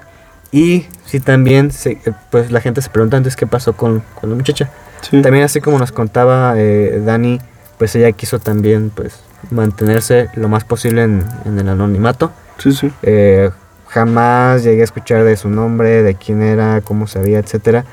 Y 0.51 0.85
sí 1.07 1.19
también, 1.19 1.71
se- 1.71 1.93
eh, 2.05 2.13
pues 2.29 2.51
la 2.51 2.61
gente 2.61 2.81
se 2.84 2.89
pregunta 2.91 3.17
antes 3.17 3.35
qué 3.35 3.47
pasó 3.47 3.73
con, 3.73 4.03
con 4.21 4.29
la 4.29 4.35
muchacha. 4.35 4.69
Sí. 5.01 5.21
También 5.23 5.43
así 5.45 5.59
como 5.61 5.79
nos 5.79 5.91
contaba 5.91 6.53
eh, 6.57 7.01
Dani, 7.03 7.39
pues 7.79 7.95
ella 7.95 8.11
quiso 8.11 8.38
también 8.39 8.91
pues 8.93 9.19
mantenerse 9.51 10.29
lo 10.35 10.47
más 10.49 10.63
posible 10.63 11.03
en, 11.03 11.23
en 11.45 11.57
el 11.59 11.67
anonimato. 11.69 12.31
Sí, 12.59 12.71
sí. 12.71 12.91
Eh, 13.03 13.49
jamás 13.88 14.63
llegué 14.63 14.81
a 14.81 14.84
escuchar 14.84 15.23
de 15.23 15.35
su 15.38 15.49
nombre, 15.49 16.03
de 16.03 16.15
quién 16.15 16.41
era, 16.41 16.81
cómo 16.81 17.07
sabía, 17.07 17.39
etcétera. 17.39 17.85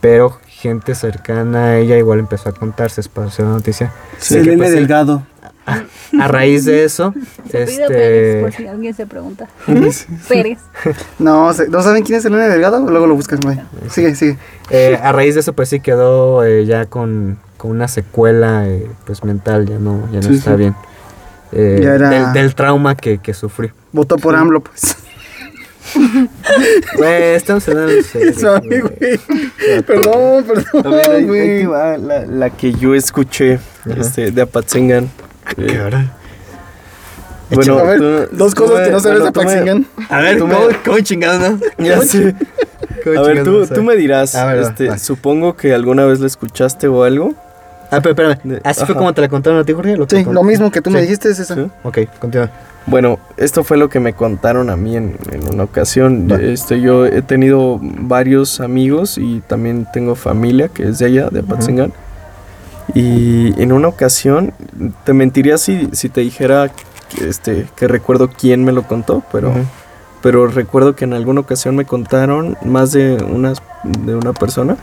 Pero 0.00 0.38
gente 0.46 0.94
cercana 0.94 1.64
a 1.66 1.76
ella 1.78 1.96
igual 1.98 2.18
empezó 2.18 2.48
a 2.48 2.52
contar, 2.52 2.90
se 2.90 3.00
esparció 3.02 3.44
la 3.44 3.50
noticia. 3.52 3.92
de 4.30 4.42
que, 4.42 4.56
pues, 4.56 4.72
Delgado. 4.72 5.22
A 5.66 6.28
raíz 6.28 6.64
de 6.64 6.84
eso, 6.84 7.12
Se 7.50 7.66
pide 7.66 7.88
Pérez, 7.88 8.40
por 8.40 8.48
este, 8.50 8.62
si 8.62 8.68
alguien 8.68 8.94
se 8.94 9.06
pregunta. 9.06 9.48
Pérez. 10.28 10.58
No, 11.18 11.52
¿no 11.52 11.82
saben 11.82 12.04
quién 12.04 12.18
es 12.18 12.24
Elena 12.24 12.46
Delgado? 12.48 12.78
Luego 12.88 13.06
lo 13.08 13.14
buscas, 13.16 13.40
güey. 13.40 13.58
Sigue, 13.90 14.14
sigue. 14.14 14.38
eh, 14.70 14.98
a 15.02 15.10
raíz 15.12 15.34
de 15.34 15.40
eso 15.40 15.52
pues 15.54 15.68
sí 15.68 15.80
quedó 15.80 16.44
eh, 16.44 16.64
ya 16.66 16.86
con, 16.86 17.38
con 17.56 17.72
una 17.72 17.88
secuela 17.88 18.68
eh, 18.68 18.86
pues 19.06 19.24
mental, 19.24 19.66
ya 19.66 19.78
no, 19.78 20.08
ya 20.12 20.20
no 20.20 20.28
Sí, 20.28 20.34
está 20.36 20.52
sí. 20.52 20.56
bien. 20.56 20.74
Eh, 21.52 21.80
Ya 21.82 21.94
era- 21.94 22.10
del, 22.10 22.32
del 22.32 22.54
trauma 22.54 22.94
que, 22.96 23.18
que 23.18 23.34
sufrió. 23.34 23.72
Votó 23.92 24.16
por 24.16 24.36
AMLO, 24.36 24.60
pues. 24.60 24.96
Güey, 26.96 27.34
estamos 27.34 27.66
hablando. 27.68 27.92
Perdón, 29.86 30.44
A 30.84 30.88
ver, 30.88 31.10
ahí, 31.10 31.24
perdón, 31.26 31.30
ahí 31.30 31.64
güey. 31.64 31.64
la, 31.64 32.26
la 32.26 32.50
que 32.50 32.72
yo 32.72 32.94
escuché 32.94 33.58
este, 33.96 34.30
de 34.30 34.42
Apatzingan. 34.42 35.08
Eh, 35.56 37.54
bueno, 37.54 37.78
A 37.78 37.82
ver, 37.84 37.98
tú- 37.98 38.36
dos 38.36 38.54
tú 38.54 38.62
cosas 38.64 38.78
me- 38.78 38.84
que 38.86 38.90
no 38.90 39.00
sabes 39.00 39.18
bueno, 39.20 39.24
de 39.26 39.32
tú 39.32 39.40
me- 39.40 39.44
Paxingan. 39.46 39.86
A 40.10 40.18
ver, 40.20 40.38
Tú 40.38 40.46
me- 40.48 40.54
¿cómo, 40.54 40.66
cómo 40.84 40.98
chingados, 41.00 41.40
no? 41.52 41.60
Ya 41.84 42.00
sé. 42.02 42.34
¿Cómo 43.04 43.20
A 43.20 43.22
ver, 43.22 43.44
tú, 43.44 43.60
no 43.60 43.66
tú 43.68 43.82
me 43.84 43.94
dirás, 43.96 44.34
A 44.34 44.46
ver, 44.46 44.62
este, 44.62 44.88
va. 44.88 44.98
supongo 44.98 45.56
que 45.56 45.72
alguna 45.72 46.04
vez 46.06 46.18
la 46.18 46.26
escuchaste 46.26 46.88
o 46.88 47.04
algo. 47.04 47.34
Ah, 47.92 48.00
pero 48.02 48.10
espérame, 48.10 48.60
¿así 48.64 48.80
fue 48.80 48.86
ajá. 48.94 48.98
como 48.98 49.14
te 49.14 49.20
la 49.20 49.28
contaron 49.28 49.60
a 49.60 49.64
ti, 49.64 49.72
Jorge? 49.72 49.96
Lo 49.96 50.06
Sí, 50.10 50.24
lo 50.28 50.42
mismo 50.42 50.72
que 50.72 50.82
tú 50.82 50.90
me 50.90 50.98
Sí. 50.98 51.02
dijiste 51.04 51.28
es 51.30 51.38
esa. 51.38 51.54
¿Sí? 51.54 51.70
Ok, 51.84 51.98
continúa. 52.18 52.50
Bueno, 52.86 53.20
esto 53.36 53.62
fue 53.62 53.76
lo 53.76 53.88
que 53.88 54.00
me 54.00 54.12
contaron 54.12 54.68
a 54.70 54.76
mí 54.76 54.96
en, 54.96 55.16
en 55.32 55.48
una 55.54 55.62
ocasión. 55.64 56.28
Este, 56.40 56.80
yo 56.80 57.06
he 57.06 57.22
tenido 57.22 57.78
varios 57.80 58.58
amigos 58.60 59.18
y 59.18 59.40
también 59.46 59.86
tengo 59.92 60.16
familia 60.16 60.66
que 60.68 60.88
es 60.88 60.98
de 60.98 61.06
allá, 61.06 61.28
de 61.30 61.40
Apatzingán. 61.40 61.92
Y 62.94 63.60
en 63.60 63.72
una 63.72 63.88
ocasión, 63.88 64.52
te 65.04 65.12
mentiría 65.12 65.58
si, 65.58 65.88
si 65.92 66.08
te 66.08 66.20
dijera 66.20 66.70
que, 67.08 67.28
este, 67.28 67.66
que 67.76 67.88
recuerdo 67.88 68.28
quién 68.30 68.64
me 68.64 68.72
lo 68.72 68.84
contó, 68.84 69.22
pero, 69.32 69.52
pero 70.22 70.46
recuerdo 70.46 70.94
que 70.94 71.04
en 71.04 71.12
alguna 71.12 71.40
ocasión 71.40 71.76
me 71.76 71.84
contaron 71.84 72.56
más 72.64 72.92
de 72.92 73.16
una, 73.16 73.54
de 73.84 74.14
una 74.14 74.32
persona. 74.32 74.76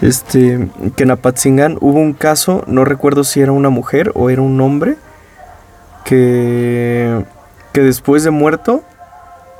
Este, 0.00 0.68
que 0.94 1.02
en 1.02 1.10
Apatzingán 1.10 1.76
hubo 1.80 1.98
un 1.98 2.12
caso, 2.12 2.62
no 2.68 2.84
recuerdo 2.84 3.24
si 3.24 3.40
era 3.40 3.50
una 3.52 3.68
mujer 3.70 4.12
o 4.14 4.30
era 4.30 4.42
un 4.42 4.60
hombre, 4.60 4.96
que, 6.04 7.24
que 7.72 7.80
después 7.82 8.22
de 8.24 8.30
muerto, 8.30 8.82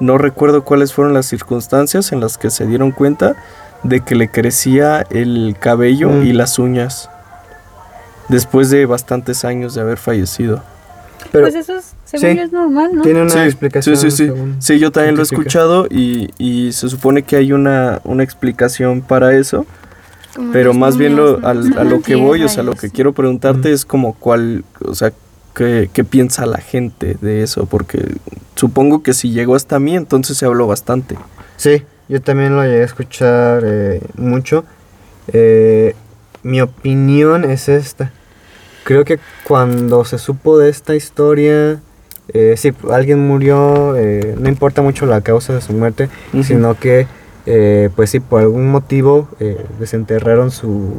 no 0.01 0.17
recuerdo 0.17 0.63
cuáles 0.65 0.93
fueron 0.93 1.13
las 1.13 1.27
circunstancias 1.27 2.13
en 2.13 2.21
las 2.21 2.39
que 2.39 2.51
se 2.51 2.67
dieron 2.67 2.93
cuenta 2.93 3.35
de 3.83 4.01
que 4.01 4.15
le 4.15 4.31
crecía 4.31 5.05
el 5.11 5.57
cabello 5.59 6.11
Mm. 6.11 6.23
y 6.23 6.33
las 6.33 6.59
uñas. 6.59 7.11
Después 8.29 8.71
de 8.71 8.87
bastantes 8.87 9.45
años 9.45 9.75
de 9.75 9.81
haber 9.81 9.99
fallecido. 9.99 10.63
Pero 11.33 11.45
pues 11.45 11.55
eso 11.57 11.77
es, 11.77 11.95
según 12.05 12.31
sí. 12.31 12.37
yo 12.37 12.43
es 12.43 12.53
normal, 12.53 12.91
¿no? 12.95 13.03
tiene 13.03 13.23
una 13.23 13.31
Sí, 13.31 13.39
explicación. 13.41 13.97
Sí, 13.97 14.11
sí, 14.11 14.27
sí. 14.29 14.33
Sí, 14.61 14.79
yo 14.79 14.93
también 14.93 15.17
lo 15.17 15.23
he 15.23 15.27
científica. 15.27 15.49
escuchado 15.59 15.87
y, 15.91 16.31
y 16.39 16.73
se 16.73 16.89
supone 16.89 17.23
que 17.23 17.37
hay 17.37 17.53
una, 17.53 18.01
una 18.05 18.23
explicación 18.23 19.01
para 19.03 19.35
eso. 19.37 19.67
Como 20.35 20.53
Pero 20.53 20.73
más 20.75 20.97
bien 20.97 21.17
lo, 21.17 21.45
al- 21.47 21.77
a 21.79 21.85
lo 21.85 22.01
que 22.03 22.15
voy, 22.17 22.43
o 22.45 22.49
sea, 22.49 22.63
lo 22.63 22.73
que 22.75 22.91
quiero 22.91 23.13
preguntarte 23.13 23.73
es 23.73 23.85
como 23.85 24.15
cuál, 24.15 24.65
o 24.85 24.95
sea, 24.95 25.13
qué, 25.55 25.91
qué 25.93 26.05
piensa 26.05 26.47
la 26.47 26.59
gente 26.59 27.17
de 27.21 27.43
eso, 27.43 27.67
porque 27.67 28.15
supongo 28.55 29.03
que 29.03 29.13
si 29.15 29.31
llegó 29.31 29.55
hasta 29.57 29.79
mí, 29.81 29.97
entonces 29.97 30.37
se 30.39 30.47
habló 30.47 30.67
bastante. 30.67 31.17
Sí, 31.57 31.83
yo 32.09 32.23
también 32.23 32.55
lo 32.55 32.63
llegué 32.63 32.83
a 32.83 32.85
escuchar 32.85 33.63
eh, 33.67 34.01
mucho. 34.17 34.65
Eh, 35.33 35.95
mi 36.43 36.61
opinión 36.61 37.45
es 37.45 37.69
esta. 37.69 38.13
Creo 38.89 39.05
que 39.05 39.19
cuando 39.45 40.03
se 40.07 40.17
supo 40.17 40.57
de 40.57 40.71
esta 40.71 40.95
historia, 40.95 41.79
eh, 42.33 42.55
si 42.57 42.73
alguien 42.91 43.19
murió, 43.29 43.95
eh, 43.99 44.35
no 44.41 44.49
importa 44.49 44.81
mucho 44.81 45.05
la 45.05 45.21
causa 45.21 45.53
de 45.53 45.61
su 45.61 45.75
muerte, 45.75 46.09
sino 46.43 46.75
que, 46.75 47.07
eh, 47.45 47.91
pues 47.95 48.09
sí, 48.09 48.19
por 48.19 48.41
algún 48.41 48.71
motivo 48.71 49.29
eh, 49.41 49.63
desenterraron 49.79 50.51
su, 50.51 50.95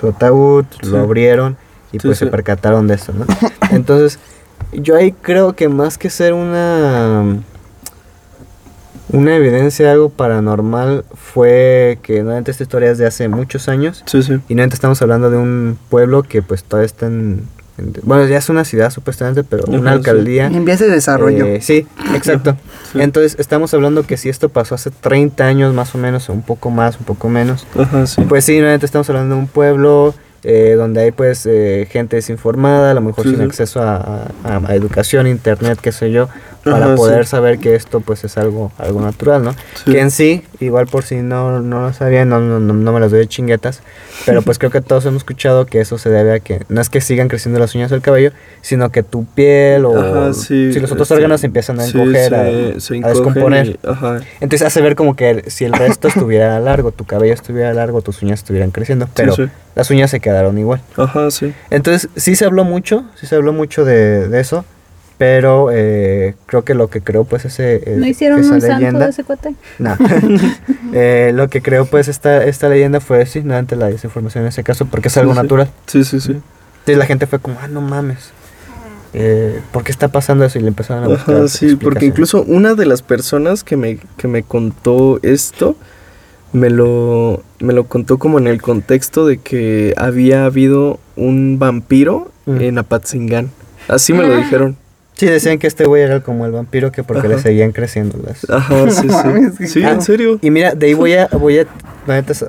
su 0.00 0.08
ataúd, 0.08 0.64
Sí. 0.82 0.90
lo 0.90 0.98
abrieron 0.98 1.56
y 1.92 2.00
Sí, 2.00 2.08
pues 2.08 2.18
sí. 2.18 2.24
se 2.24 2.30
percataron 2.32 2.88
de 2.88 2.94
eso, 2.96 3.12
¿no? 3.12 3.24
Entonces, 3.70 4.18
yo 4.72 4.96
ahí 4.96 5.12
creo 5.12 5.52
que 5.52 5.68
más 5.68 5.98
que 5.98 6.10
ser 6.10 6.32
una 6.32 7.36
una 9.12 9.36
evidencia 9.36 9.86
de 9.86 9.92
algo 9.92 10.08
paranormal 10.10 11.04
fue 11.14 11.98
que 12.02 12.22
nuevamente 12.22 12.50
esta 12.50 12.62
historia 12.62 12.90
es 12.90 12.98
de 12.98 13.06
hace 13.06 13.28
muchos 13.28 13.68
años 13.68 14.02
Sí, 14.06 14.22
sí. 14.22 14.34
y 14.48 14.54
nuevamente 14.54 14.74
estamos 14.74 15.00
hablando 15.02 15.30
de 15.30 15.36
un 15.36 15.78
pueblo 15.88 16.22
que 16.22 16.42
pues 16.42 16.64
todavía 16.64 16.86
está 16.86 17.06
en, 17.06 17.42
en- 17.78 17.92
bueno, 18.02 18.26
ya 18.26 18.38
es 18.38 18.48
una 18.48 18.64
ciudad 18.64 18.90
supuestamente, 18.90 19.44
pero 19.44 19.64
Ajá, 19.68 19.72
una 19.78 19.92
sí. 19.92 19.96
alcaldía. 19.98 20.46
En 20.46 20.64
vías 20.64 20.78
de 20.80 20.88
desarrollo. 20.88 21.46
Eh, 21.46 21.60
sí, 21.62 21.86
exacto. 22.14 22.56
Sí. 22.92 23.00
Entonces 23.00 23.36
estamos 23.38 23.72
hablando 23.72 24.02
que 24.06 24.18
si 24.18 24.28
esto 24.28 24.50
pasó 24.50 24.74
hace 24.74 24.90
30 24.90 25.44
años 25.46 25.72
más 25.72 25.94
o 25.94 25.98
menos, 25.98 26.28
o 26.28 26.34
un 26.34 26.42
poco 26.42 26.68
más, 26.70 26.98
un 26.98 27.06
poco 27.06 27.30
menos, 27.30 27.66
Ajá, 27.78 28.06
sí. 28.06 28.20
pues 28.28 28.44
sí, 28.44 28.58
nuevamente 28.58 28.84
estamos 28.84 29.08
hablando 29.08 29.34
de 29.34 29.40
un 29.40 29.46
pueblo 29.46 30.14
eh, 30.44 30.74
donde 30.76 31.00
hay 31.00 31.10
pues 31.12 31.46
eh, 31.46 31.88
gente 31.90 32.16
desinformada, 32.16 32.90
a 32.90 32.94
lo 32.94 33.00
mejor 33.00 33.24
Sí, 33.24 33.30
sin 33.30 33.38
sí. 33.38 33.44
acceso 33.44 33.80
a, 33.80 34.26
a- 34.44 34.60
a 34.66 34.74
educación, 34.74 35.26
internet, 35.26 35.78
qué 35.80 35.90
sé 35.92 36.10
yo, 36.12 36.28
para 36.64 36.86
Ajá, 36.86 36.94
poder 36.94 37.24
sí. 37.24 37.30
saber 37.32 37.58
que 37.58 37.74
esto 37.74 38.00
pues 38.00 38.22
es 38.24 38.38
algo, 38.38 38.70
algo 38.78 39.00
natural, 39.00 39.42
¿no? 39.42 39.52
Sí. 39.84 39.92
Que 39.92 40.00
en 40.00 40.10
sí, 40.10 40.44
igual 40.60 40.86
por 40.86 41.02
si 41.04 41.16
no, 41.16 41.60
no 41.60 41.82
lo 41.82 41.92
sabían, 41.92 42.28
no, 42.28 42.40
no, 42.40 42.60
no, 42.60 42.92
me 42.92 43.00
las 43.00 43.10
doy 43.10 43.20
de 43.20 43.26
chinguetas, 43.26 43.82
pero 44.26 44.42
pues 44.42 44.58
creo 44.58 44.70
que 44.70 44.80
todos 44.80 45.04
hemos 45.06 45.18
escuchado 45.22 45.66
que 45.66 45.80
eso 45.80 45.98
se 45.98 46.08
debe 46.10 46.34
a 46.34 46.40
que 46.40 46.62
no 46.68 46.80
es 46.80 46.88
que 46.88 47.00
sigan 47.00 47.28
creciendo 47.28 47.58
las 47.58 47.74
uñas 47.74 47.90
del 47.90 48.00
cabello, 48.00 48.30
sino 48.60 48.90
que 48.92 49.02
tu 49.02 49.24
piel 49.24 49.84
o 49.84 49.98
Ajá, 49.98 50.32
sí, 50.34 50.72
si 50.72 50.78
los 50.80 50.92
otros 50.92 51.10
órganos 51.10 51.42
empiezan 51.44 51.80
a 51.80 51.86
encoger, 51.86 52.34
a- 52.34 52.80
se- 52.80 53.00
a, 53.04 53.08
descomponer. 53.08 53.66
y- 53.66 53.78
ajá. 53.86 54.20
Entonces 54.40 54.66
hace 54.66 54.80
ver 54.80 54.94
como 54.94 55.16
que 55.16 55.44
si 55.48 55.64
el 55.64 55.72
resto 55.72 56.08
estuviera 56.08 56.58
largo, 56.60 56.92
tu 56.92 57.04
cabello 57.04 57.34
estuviera 57.34 57.72
largo, 57.74 58.02
tus 58.02 58.22
uñas 58.22 58.40
estuvieran 58.40 58.70
creciendo, 58.70 59.08
pero 59.14 59.34
las 59.74 59.90
uñas 59.90 60.10
se 60.10 60.20
quedaron 60.20 60.58
igual. 60.58 60.80
Ajá, 60.96 61.30
sí. 61.30 61.52
Entonces 61.70 62.08
sí 62.16 62.36
se 62.36 62.44
habló 62.44 62.64
mucho, 62.64 63.04
sí 63.16 63.26
se 63.26 63.34
habló 63.34 63.52
mucho 63.52 63.84
de, 63.84 64.28
de 64.28 64.40
eso, 64.40 64.64
pero 65.22 65.68
eh, 65.70 66.34
creo 66.46 66.64
que 66.64 66.74
lo 66.74 66.90
que 66.90 67.00
creó 67.00 67.22
pues 67.22 67.44
ese, 67.44 67.76
eh, 67.76 67.94
¿No 67.96 68.08
hicieron 68.08 68.40
esa 68.40 68.54
un 68.54 68.60
santo 68.60 68.76
leyenda, 68.76 69.04
de 69.04 69.10
ese 69.10 69.22
cuate? 69.22 69.54
no. 69.78 69.96
Eh, 70.94 71.30
lo 71.32 71.48
que 71.48 71.62
creó 71.62 71.86
pues 71.86 72.08
esta, 72.08 72.44
esta 72.44 72.68
leyenda 72.68 72.98
fue 72.98 73.24
sí, 73.26 73.40
no 73.44 73.54
ante 73.54 73.76
la 73.76 73.86
desinformación 73.86 74.42
en 74.42 74.48
ese 74.48 74.64
caso, 74.64 74.84
porque 74.86 75.06
es 75.06 75.16
algo 75.16 75.32
Sí, 75.32 75.38
natural. 75.38 75.70
Sí, 75.86 76.02
sí, 76.02 76.18
sí. 76.18 76.32
Entonces 76.32 76.98
la 76.98 77.06
gente 77.06 77.28
fue 77.28 77.38
como, 77.38 77.56
ah, 77.62 77.68
no 77.68 77.80
mames. 77.80 78.32
Eh, 79.14 79.60
¿Por 79.70 79.84
qué 79.84 79.92
está 79.92 80.08
pasando 80.08 80.44
eso? 80.44 80.58
Y 80.58 80.62
le 80.62 80.68
empezaron 80.68 81.04
a 81.04 81.06
buscar. 81.06 81.36
Ajá, 81.36 81.46
sí, 81.48 81.76
porque 81.76 82.04
incluso 82.06 82.42
una 82.42 82.74
de 82.74 82.84
las 82.86 83.00
personas 83.02 83.62
que 83.62 83.76
me, 83.76 84.00
que 84.16 84.26
me 84.26 84.42
contó 84.42 85.20
esto 85.22 85.76
me 86.52 86.68
lo, 86.68 87.44
me 87.60 87.72
lo 87.72 87.84
contó 87.84 88.18
como 88.18 88.38
en 88.40 88.48
el 88.48 88.60
contexto 88.60 89.24
de 89.24 89.38
que 89.38 89.94
había 89.96 90.46
habido 90.46 90.98
un 91.14 91.60
vampiro 91.60 92.32
Mm. 92.44 92.60
en 92.60 92.78
Apatzingán. 92.78 93.50
Así 93.86 94.12
me 94.12 94.26
lo 94.26 94.36
dijeron. 94.36 94.76
Sí, 95.14 95.26
decían 95.26 95.58
que 95.58 95.66
este 95.66 95.84
güey 95.84 96.02
era 96.02 96.20
como 96.20 96.46
el 96.46 96.52
vampiro 96.52 96.90
que 96.90 97.04
porque 97.04 97.28
le 97.28 97.34
Ajá. 97.34 97.42
seguían 97.44 97.72
creciendo 97.72 98.18
las... 98.26 98.48
Ajá, 98.50 98.90
sí, 98.90 99.08
sí. 99.58 99.66
Sí, 99.68 99.82
en 99.82 100.02
serio. 100.02 100.38
Y 100.42 100.50
mira, 100.50 100.74
de 100.74 100.86
ahí 100.86 100.94
voy 100.94 101.12
a, 101.14 101.26
voy 101.38 101.58
a, 101.58 101.66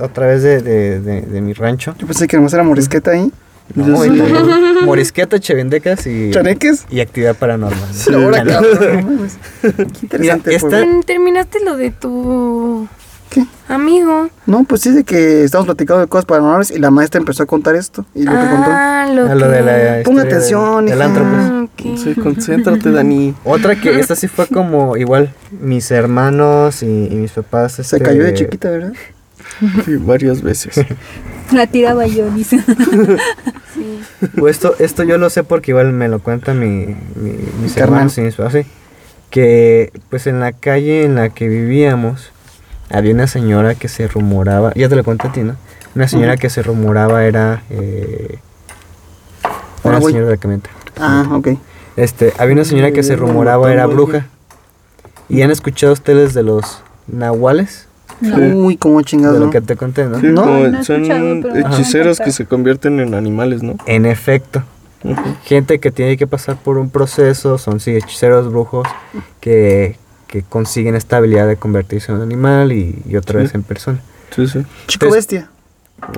otra 0.02 0.27
vez 0.27 0.41
de, 0.44 0.61
de, 0.61 0.99
de, 0.99 1.22
de 1.22 1.41
mi 1.41 1.53
rancho. 1.53 1.94
Yo 1.99 2.07
pensé 2.07 2.27
que 2.27 2.38
nomás 2.38 2.53
era 2.53 2.64
morisqueta 2.64 3.11
ahí. 3.11 3.31
No, 3.76 4.02
sí. 4.03 4.10
Morisqueta, 4.85 5.40
Chevendecas 5.40 6.06
y, 6.07 6.31
¿Chaneques? 6.31 6.85
y 6.90 6.99
actividad 6.99 7.35
paranormal. 7.35 7.94
Sí. 7.94 8.14
Ahora, 8.14 8.44
cabrón. 8.44 9.27
Qué 9.61 9.69
interesante. 10.02 10.49
Mira, 10.49 10.57
esta- 10.57 10.85
Mm, 10.85 11.03
Terminaste 11.03 11.60
lo 11.64 11.77
de 11.77 11.91
tu 11.91 12.88
¿Qué? 13.30 13.45
amigo. 13.68 14.30
No, 14.45 14.64
pues 14.66 14.82
sí, 14.82 14.91
de 14.91 15.04
que 15.04 15.44
estamos 15.44 15.66
platicando 15.66 16.02
de 16.02 16.08
cosas 16.08 16.26
paranormales 16.26 16.70
y 16.72 16.78
la 16.80 16.91
maestra 16.91 17.20
empezó 17.20 17.44
a 17.44 17.45
contar 17.45 17.76
esto. 17.76 18.06
Y 18.14 18.24
lo 18.24 18.32
que 18.32 18.38
contó. 18.38 18.70
Ah, 18.70 19.10
lo, 19.12 19.26
A 19.32 19.36
lo 19.36 19.48
de 19.50 19.62
la 19.62 19.76
que- 19.95 20.00
historia 20.02 20.22
atención, 20.24 20.86
del, 20.86 20.98
pues. 20.98 21.10
Ah. 21.10 21.66
Sí, 21.98 22.14
concéntrate, 22.16 22.91
Dani. 22.91 23.34
Otra 23.44 23.76
que 23.76 24.00
esta 24.00 24.16
sí 24.16 24.28
fue 24.28 24.48
como 24.48 24.95
igual, 24.98 25.34
mis 25.60 25.90
hermanos 25.91 26.84
y, 26.84 26.86
y 27.08 27.16
mis 27.16 27.32
papás. 27.32 27.74
Se 27.74 27.82
este, 27.82 28.00
cayó 28.02 28.24
de 28.24 28.34
chiquita, 28.34 28.70
¿verdad? 28.70 28.94
Sí, 29.86 29.95
varias 29.98 30.41
veces. 30.41 30.86
La 31.52 31.68
tiraba 31.68 32.06
yo, 32.08 32.30
dice. 32.32 32.60
Sí. 33.74 34.00
O 34.40 34.48
esto, 34.48 34.76
esto 34.78 35.02
yo 35.04 35.18
lo 35.18 35.30
sé 35.32 35.44
porque 35.44 35.72
igual 35.72 35.91
me 35.94 36.08
lo 36.08 36.20
cuenta 36.20 36.54
mi, 36.54 36.86
mi- 37.16 37.40
mis 37.62 37.76
hermanos 37.76 38.16
y 38.20 38.22
mis 38.22 38.36
papás, 38.36 38.54
sí. 38.54 38.66
Que 39.32 39.91
pues 40.12 40.28
en 40.28 40.40
la 40.40 40.52
calle 40.52 41.04
en 41.06 41.16
la 41.16 41.30
que 41.30 41.48
vivíamos 41.48 42.32
había 42.89 43.14
una 43.14 43.27
señora 43.27 43.76
que 43.76 43.88
se 43.88 44.07
rumoraba, 44.07 44.73
ya 44.76 44.89
te 44.89 44.95
lo 44.95 45.03
conté 45.03 45.27
a 45.27 45.31
ti, 45.31 45.41
¿no? 45.41 45.55
Una 45.95 46.07
señora 46.07 46.38
que 46.38 46.49
se 46.49 46.64
rumoraba 46.64 47.26
era 47.26 47.64
eh, 47.69 48.39
una 49.84 50.01
señora 50.01 50.26
de 50.26 50.31
la 50.31 50.38
camioneta. 50.38 50.69
Ah, 50.99 51.27
ok. 51.31 51.49
Este, 51.95 52.34
había 52.38 52.53
una 52.53 52.65
señora 52.65 52.91
que 52.91 53.03
se 53.03 53.15
rumoraba 53.15 53.72
era 53.72 53.85
bruja. 53.85 54.27
¿Y 55.30 55.41
han 55.41 55.51
escuchado 55.51 55.93
ustedes 55.93 56.34
de 56.34 56.43
los 56.43 56.81
nahuales? 57.07 57.88
No. 58.22 58.38
Uy, 58.65 58.77
cómo 58.77 59.01
chingados. 59.01 59.35
De 59.35 59.39
lo 59.39 59.45
¿no? 59.47 59.51
que 59.51 59.61
te 59.61 59.76
conté, 59.76 60.05
¿no? 60.05 60.19
Sí, 60.19 60.27
No, 60.27 60.43
como 60.43 60.84
son 60.84 61.45
hechiceros 61.55 62.19
que 62.19 62.31
se 62.31 62.45
convierten 62.45 62.99
en 62.99 63.14
animales, 63.14 63.64
¿no? 63.64 63.76
En 63.85 64.05
efecto. 64.05 64.64
Gente 65.43 65.80
que 65.80 65.91
tiene 65.91 66.15
que 66.15 66.27
pasar 66.27 66.55
por 66.55 66.77
un 66.77 66.89
proceso, 66.89 67.57
son 67.57 67.80
sí, 67.80 67.91
hechiceros, 67.91 68.49
brujos, 68.49 68.88
que, 69.41 69.97
que 70.34 70.41
consiguen 70.41 70.95
esta 70.95 71.18
habilidad 71.18 71.47
de 71.47 71.57
convertirse 71.57 72.11
en 72.11 72.18
un 72.18 72.23
animal 72.23 72.72
y, 72.72 73.03
y 73.07 73.18
otra 73.18 73.39
Sí. 73.39 73.43
vez 73.43 73.53
en 73.53 73.61
persona. 73.61 73.99
Sí, 74.35 74.47
sí. 74.47 74.64
Chico 74.88 75.05
Entonces- 75.05 75.11
bestia. 75.15 75.49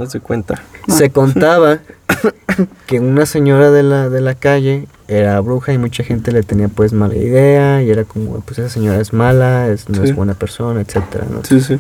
Haz 0.02 0.14
de 0.14 0.20
cuenta. 0.22 0.64
Se 0.88 1.10
contaba 1.10 1.80
que 2.88 3.02
una 3.02 3.26
señora 3.26 3.72
de 3.72 3.84
la, 3.84 4.08
de 4.10 4.22
la 4.22 4.34
calle 4.34 4.88
era 5.10 5.38
bruja 5.42 5.74
y 5.74 5.78
mucha 5.78 6.04
gente 6.06 6.32
le 6.32 6.44
tenía 6.44 6.70
pues 6.70 6.94
mala 6.94 7.14
idea 7.16 7.84
y 7.84 7.92
era 7.92 8.06
como, 8.06 8.40
pues 8.40 8.58
esa 8.60 8.70
señora 8.70 9.02
es 9.02 9.12
mala, 9.12 9.68
es, 9.68 9.90
no 9.90 9.98
Sí. 10.02 10.10
es 10.12 10.16
buena 10.16 10.34
persona, 10.34 10.80
etcétera, 10.80 11.26
¿no? 11.30 11.44
Sí, 11.44 11.60
sí. 11.60 11.78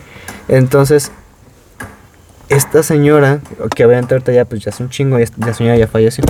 Entonces, 0.49 1.12
esta 2.49 2.84
señora, 2.84 3.40
que 3.74 3.86
obviamente 3.86 4.14
ahorita 4.14 4.34
ya, 4.34 4.44
pues 4.45 4.62
ya 4.62 4.70
es 4.72 4.80
un 4.82 4.90
chingo, 4.90 5.18
ya, 5.18 5.26
la 5.38 5.53
señora 5.53 5.78
ya 5.78 5.88
falleció. 5.88 6.24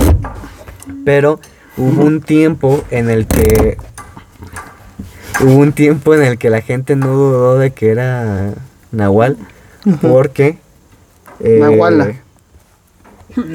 Pero 1.04 1.40
hubo 1.76 2.04
un 2.04 2.20
tiempo 2.22 2.84
en 2.90 3.10
el 3.10 3.26
que. 3.26 3.76
Hubo 5.40 5.56
un 5.56 5.72
tiempo 5.72 6.14
en 6.14 6.22
el 6.22 6.38
que 6.38 6.50
la 6.50 6.60
gente 6.62 6.96
no 6.96 7.08
dudó 7.08 7.58
de 7.58 7.70
que 7.72 7.90
era 7.90 8.52
Nahual. 8.92 9.36
Porque. 10.00 10.58
eh, 11.40 11.58
Nahuala. 11.60 12.14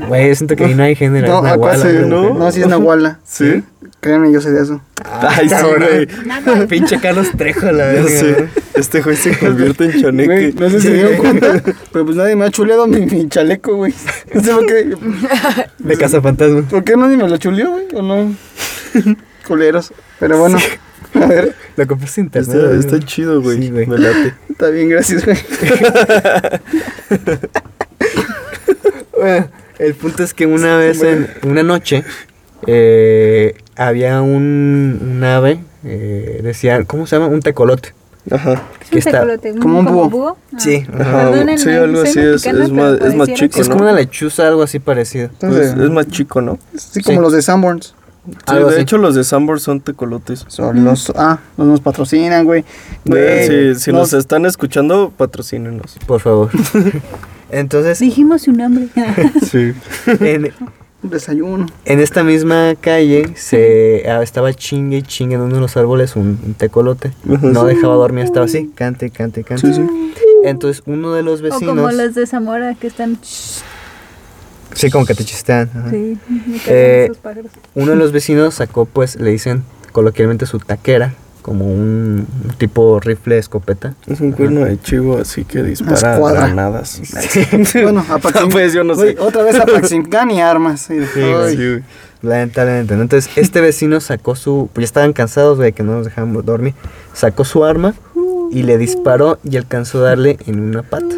Güey, 0.08 0.28
yo 0.30 0.36
siento 0.36 0.56
que 0.56 0.66
ahí 0.66 0.76
no 0.76 0.84
hay 0.84 0.94
género. 0.96 1.28
No, 1.28 1.42
Nahuala, 1.42 1.74
acá 1.74 1.90
sí, 1.90 1.98
¿no? 2.06 2.36
No, 2.36 2.52
sí 2.52 2.62
es 2.62 2.68
Nahuala. 2.68 3.20
¿Sí? 3.26 3.64
Créanme, 4.00 4.32
yo 4.32 4.40
sé 4.40 4.52
de 4.52 4.62
eso. 4.62 4.80
Ay, 5.04 5.50
sí, 5.50 5.56
güey. 6.46 6.68
Pinche 6.68 7.00
Carlos 7.00 7.30
Trejo, 7.36 7.72
la 7.72 7.88
verga. 7.88 8.08
sé. 8.08 8.48
Este 8.76 9.02
güey 9.02 9.16
se 9.16 9.36
convierte 9.40 9.86
en 9.86 9.92
Güey, 9.92 10.02
chaneque. 10.04 10.54
no 10.60 10.70
sé 10.70 10.82
si 10.82 10.88
se 10.88 10.94
dieron 10.94 11.16
cuenta, 11.16 11.64
pero 11.92 12.06
pues 12.06 12.16
nadie 12.16 12.36
me 12.36 12.46
ha 12.46 12.52
chuleado 12.52 12.86
mi, 12.86 13.08
mi 13.08 13.28
chaleco, 13.28 13.76
güey. 13.76 13.92
No 14.36 14.42
sé 14.44 14.52
por 14.54 14.66
qué. 14.68 14.96
De 15.80 15.98
Casa 15.98 16.22
Fantasma. 16.22 16.62
¿Por 16.70 16.84
qué 16.84 16.96
nadie 16.96 17.18
me 17.18 17.28
lo 17.28 17.38
chuleó, 17.38 17.72
güey? 17.72 17.88
¿O 17.96 18.04
no? 18.04 18.36
Culeros. 19.48 19.94
Pero 20.20 20.38
bueno, 20.38 20.60
a 21.14 21.26
ver, 21.28 21.56
Lo 21.76 21.88
compraste 21.88 22.22
en 22.22 22.28
internet. 22.28 22.80
Está, 22.80 23.00
chido, 23.00 23.42
güey. 23.42 23.58
Sí, 23.62 23.70
güey. 23.70 23.86
Me 23.88 23.98
late. 23.98 24.34
está 24.50 24.70
bien, 24.70 24.90
gracias, 24.90 25.26
güey. 25.26 25.38
Bueno, 29.18 29.50
el 29.78 29.94
punto 29.94 30.24
es 30.24 30.34
que 30.34 30.48
una 30.48 30.78
vez 30.78 31.02
en 31.04 31.28
una 31.44 31.62
noche 31.62 32.04
eh, 32.66 33.56
había 33.76 34.22
un, 34.22 35.00
un 35.00 35.24
ave, 35.24 35.60
eh, 35.84 36.40
decían, 36.44 36.86
¿cómo 36.86 37.06
se 37.06 37.18
llama? 37.18 37.28
Un 37.28 37.42
tecolote. 37.42 37.94
Ajá. 38.30 38.54
Es 38.82 38.90
que 38.90 38.96
un 38.96 39.00
está- 39.00 39.12
tecolote, 39.12 39.56
como 39.60 39.80
un 39.80 40.10
búho. 40.10 40.38
Ah. 40.54 40.58
Sí, 40.60 40.86
Ajá, 40.94 41.32
sí, 41.58 41.70
algo 41.70 42.02
así 42.02 42.20
es, 42.20 42.72
más, 42.72 43.00
es 43.00 43.16
más 43.16 43.34
chico, 43.34 43.62
Es 43.62 43.70
como 43.70 43.84
una 43.84 43.94
lechuza, 43.94 44.48
algo 44.48 44.64
así 44.64 44.80
parecido. 44.80 45.30
Pues, 45.40 45.56
es 45.56 45.90
más 45.90 46.08
chico, 46.08 46.42
¿no? 46.42 46.58
sí, 46.76 47.02
como 47.04 47.18
sí. 47.20 47.22
los 47.24 47.34
de 47.34 47.42
Sanborns. 47.44 47.94
Sí, 48.26 48.36
Algo 48.46 48.68
de 48.70 48.74
así. 48.76 48.82
hecho, 48.84 48.98
los 48.98 49.16
de 49.16 49.24
Sambor 49.24 49.60
son 49.60 49.82
tecolotes. 49.82 50.46
Son 50.48 50.84
los. 50.84 51.12
Ah, 51.16 51.40
los 51.58 51.66
nos 51.68 51.80
patrocinan, 51.82 52.46
güey. 52.46 52.64
Güey, 53.06 53.74
si 53.76 53.80
si 53.80 53.92
nos 53.92 54.14
están 54.14 54.46
escuchando, 54.46 55.12
patrocínenos. 55.18 55.98
Por 56.06 56.20
favor. 56.22 56.50
Entonces, 57.52 58.00
Dijimos 58.00 58.44
su 58.44 58.52
nombre. 58.52 58.88
Sí. 59.42 59.74
en, 60.06 60.54
Un 61.04 61.10
desayuno. 61.10 61.66
en 61.86 62.00
esta 62.00 62.24
misma 62.24 62.76
calle 62.80 63.34
se 63.36 64.04
ah, 64.08 64.22
estaba 64.22 64.54
chingue 64.54 64.98
y 64.98 65.02
chingue 65.02 65.36
en 65.36 65.42
uno 65.42 65.56
de 65.56 65.62
los 65.62 65.76
árboles 65.76 66.16
un, 66.16 66.40
un 66.46 66.54
tecolote. 66.54 67.12
No 67.26 67.66
dejaba 67.66 67.96
dormir, 67.96 68.24
estaba 68.26 68.46
así, 68.46 68.72
cante, 68.76 69.10
cante, 69.10 69.44
cante. 69.44 69.74
Sí, 69.74 69.74
sí. 69.74 70.14
Entonces, 70.44 70.84
uno 70.86 71.14
de 71.14 71.24
los 71.24 71.40
o 71.42 71.44
vecinos. 71.44 71.76
como 71.76 71.92
los 71.92 72.14
de 72.16 72.28
Zamora 72.28 72.76
que 72.76 72.86
están. 72.88 73.18
Sí, 74.74 74.90
como 74.90 75.06
que 75.06 75.14
te 75.14 75.24
chistean. 75.24 75.70
ajá. 75.76 75.90
Sí, 75.90 76.18
me 76.30 76.58
Eh, 76.68 77.04
esos 77.06 77.18
pájaros. 77.18 77.52
Uno 77.76 77.92
de 77.92 77.98
los 77.98 78.12
vecinos 78.12 78.56
sacó, 78.56 78.86
pues, 78.86 79.16
le 79.20 79.32
dicen 79.32 79.64
coloquialmente 79.92 80.46
su 80.46 80.60
taquera. 80.60 81.14
como 81.42 81.66
un, 81.66 82.28
tipo 82.60 83.00
rifle 83.00 83.40
escopeta. 83.40 83.96
Es 84.06 84.22
un 84.22 84.32
cuerno 84.32 84.64
de 84.64 84.80
chivo 84.80 85.18
así 85.18 85.44
que 85.44 85.64
dispara 85.64 86.20
granadas. 86.20 87.02
Bueno, 87.82 88.06
Apaxing- 88.10 88.52
Pues 88.52 88.74
yo 88.74 88.84
no 88.84 88.94
sé. 88.94 89.16
Otra 89.20 89.42
vez 89.44 89.56
Apaxingán 89.60 90.30
y 90.38 90.40
armas. 90.40 90.82
Sí. 90.82 91.00
Lamentablemente, 92.22 92.96
¿no? 92.96 93.02
Entonces, 93.02 93.32
este 93.38 93.60
vecino 93.62 94.00
sacó 94.02 94.36
su. 94.36 94.70
Pues 94.72 94.84
ya 94.84 94.86
estaban 94.86 95.14
cansados, 95.14 95.58
güey, 95.58 95.74
que 95.74 95.82
no 95.82 95.94
nos 95.94 96.06
dejaban 96.06 96.34
dormir. 96.46 96.76
Sacó 97.14 97.44
su 97.44 97.66
arma 97.66 97.96
y 98.52 98.62
le 98.62 98.78
disparó 98.78 99.40
y 99.44 99.58
alcanzó 99.58 99.98
a 100.06 100.10
darle 100.10 100.38
en 100.46 100.60
una 100.60 100.84
pata. 100.84 101.16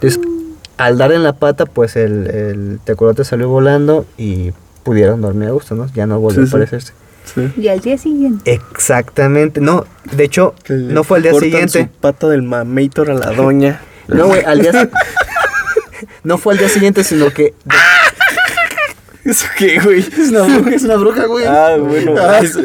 Entonces, 0.00 0.18
al 0.80 0.98
darle 0.98 1.16
en 1.16 1.22
la 1.22 1.34
pata, 1.34 1.66
pues 1.66 1.96
el, 1.96 2.26
el 2.28 2.80
tecolote 2.84 3.24
salió 3.24 3.48
volando 3.48 4.06
y 4.18 4.52
pudieron 4.82 5.20
dormir 5.20 5.48
a 5.48 5.52
gusto, 5.52 5.74
¿no? 5.74 5.86
Ya 5.94 6.06
no 6.06 6.18
volvió 6.20 6.42
Sí, 6.44 6.48
a 6.48 6.50
aparecerse. 6.50 6.92
Sí. 7.34 7.52
Y 7.56 7.68
al 7.68 7.80
día 7.80 7.96
siguiente. 7.98 8.52
Exactamente. 8.52 9.60
No, 9.60 9.84
de 10.12 10.24
hecho, 10.24 10.54
Que 10.64 10.72
no 10.74 11.04
fue 11.04 11.18
al 11.18 11.22
día 11.24 11.34
siguiente. 11.34 11.82
Su 11.82 12.00
pata 12.00 12.28
del 12.28 12.42
mamator 12.42 13.10
a 13.10 13.14
la 13.14 13.30
doña. 13.32 13.80
No, 14.08 14.26
güey, 14.26 14.42
al 14.42 14.58
día. 14.60 14.72
no 16.24 16.36
fue 16.38 16.54
al 16.54 16.58
día 16.58 16.68
siguiente, 16.68 17.04
sino 17.04 17.30
que. 17.30 17.54
¿Eso 19.24 19.46
qué, 19.56 19.78
güey? 19.78 20.00
Es 20.00 20.30
una 20.30 20.42
bruja, 20.42 20.70
es 20.70 20.82
una 20.82 20.96
bruja, 20.96 21.26
güey. 21.26 21.44
Ah, 21.46 21.76
bueno. 21.78 22.14
Ah. 22.18 22.40
es- 22.42 22.58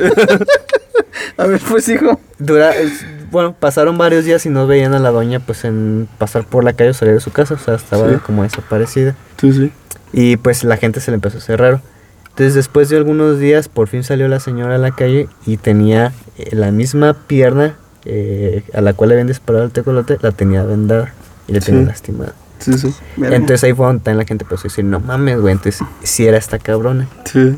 A 1.38 1.46
ver, 1.46 1.62
pues, 1.70 1.88
hijo. 1.90 2.20
Dura, 2.40 2.76
es- 2.76 3.06
bueno, 3.36 3.53
pasaron 3.60 3.98
varios 3.98 4.24
días 4.24 4.45
y 4.45 4.49
no 4.49 4.66
veían 4.66 4.94
a 4.94 4.99
la 4.99 5.12
doña 5.12 5.41
pues 5.41 5.66
en 5.66 6.07
pasar 6.18 6.45
por 6.45 6.64
la 6.64 6.72
calle 6.72 6.91
o 6.91 6.94
salir 6.94 7.14
de 7.16 7.20
su 7.20 7.32
casa, 7.32 7.56
o 7.56 7.57
sea, 7.57 7.76
estaba 7.76 8.10
Sí. 8.10 8.16
como 8.26 8.44
desaparecida. 8.44 9.14
Sí, 9.41 9.52
sí. 9.52 9.72
Y 10.14 10.38
pues 10.38 10.64
la 10.64 10.78
gente 10.78 11.02
se 11.02 11.12
le 11.12 11.16
empezó 11.16 11.36
a 11.38 11.41
hacer 11.41 11.60
raro. 11.60 11.82
Entonces 12.30 12.53
después 12.53 12.88
de 12.88 12.95
algunos 12.95 13.38
días 13.38 13.68
por 13.68 13.90
fin 13.90 14.03
salió 14.06 14.30
la 14.30 14.40
señora 14.40 14.76
a 14.76 14.78
la 14.78 14.91
calle 14.91 15.28
y 15.45 15.57
tenía 15.57 16.14
eh, 16.38 16.56
la 16.56 16.72
misma 16.72 17.14
pierna 17.28 17.76
eh, 18.06 18.64
a 18.74 18.80
la 18.80 18.94
cual 18.94 19.10
le 19.10 19.16
habían 19.16 19.28
disparado 19.28 19.66
el 19.66 19.72
tecolote, 19.72 20.18
la 20.22 20.32
tenía 20.32 20.64
vendada 20.64 21.14
y 21.49 21.52
le 21.53 21.60
tenía 21.60 21.82
Sí. 21.82 21.88
lastimada. 21.88 22.34
Sí, 22.60 22.74
sí. 22.78 22.94
Entonces 23.18 23.66
ahí 23.66 23.74
fue 23.74 23.86
donde 23.88 24.14
la 24.14 24.24
gente 24.24 24.45
empezó 24.45 24.62
a 24.62 24.70
decir, 24.70 24.86
no 24.86 25.02
mames, 25.02 25.41
güey, 25.41 25.52
entonces 25.52 25.86
si 26.03 26.26
era 26.26 26.38
esta 26.38 26.57
cabrona. 26.57 27.07
Sí. 27.26 27.57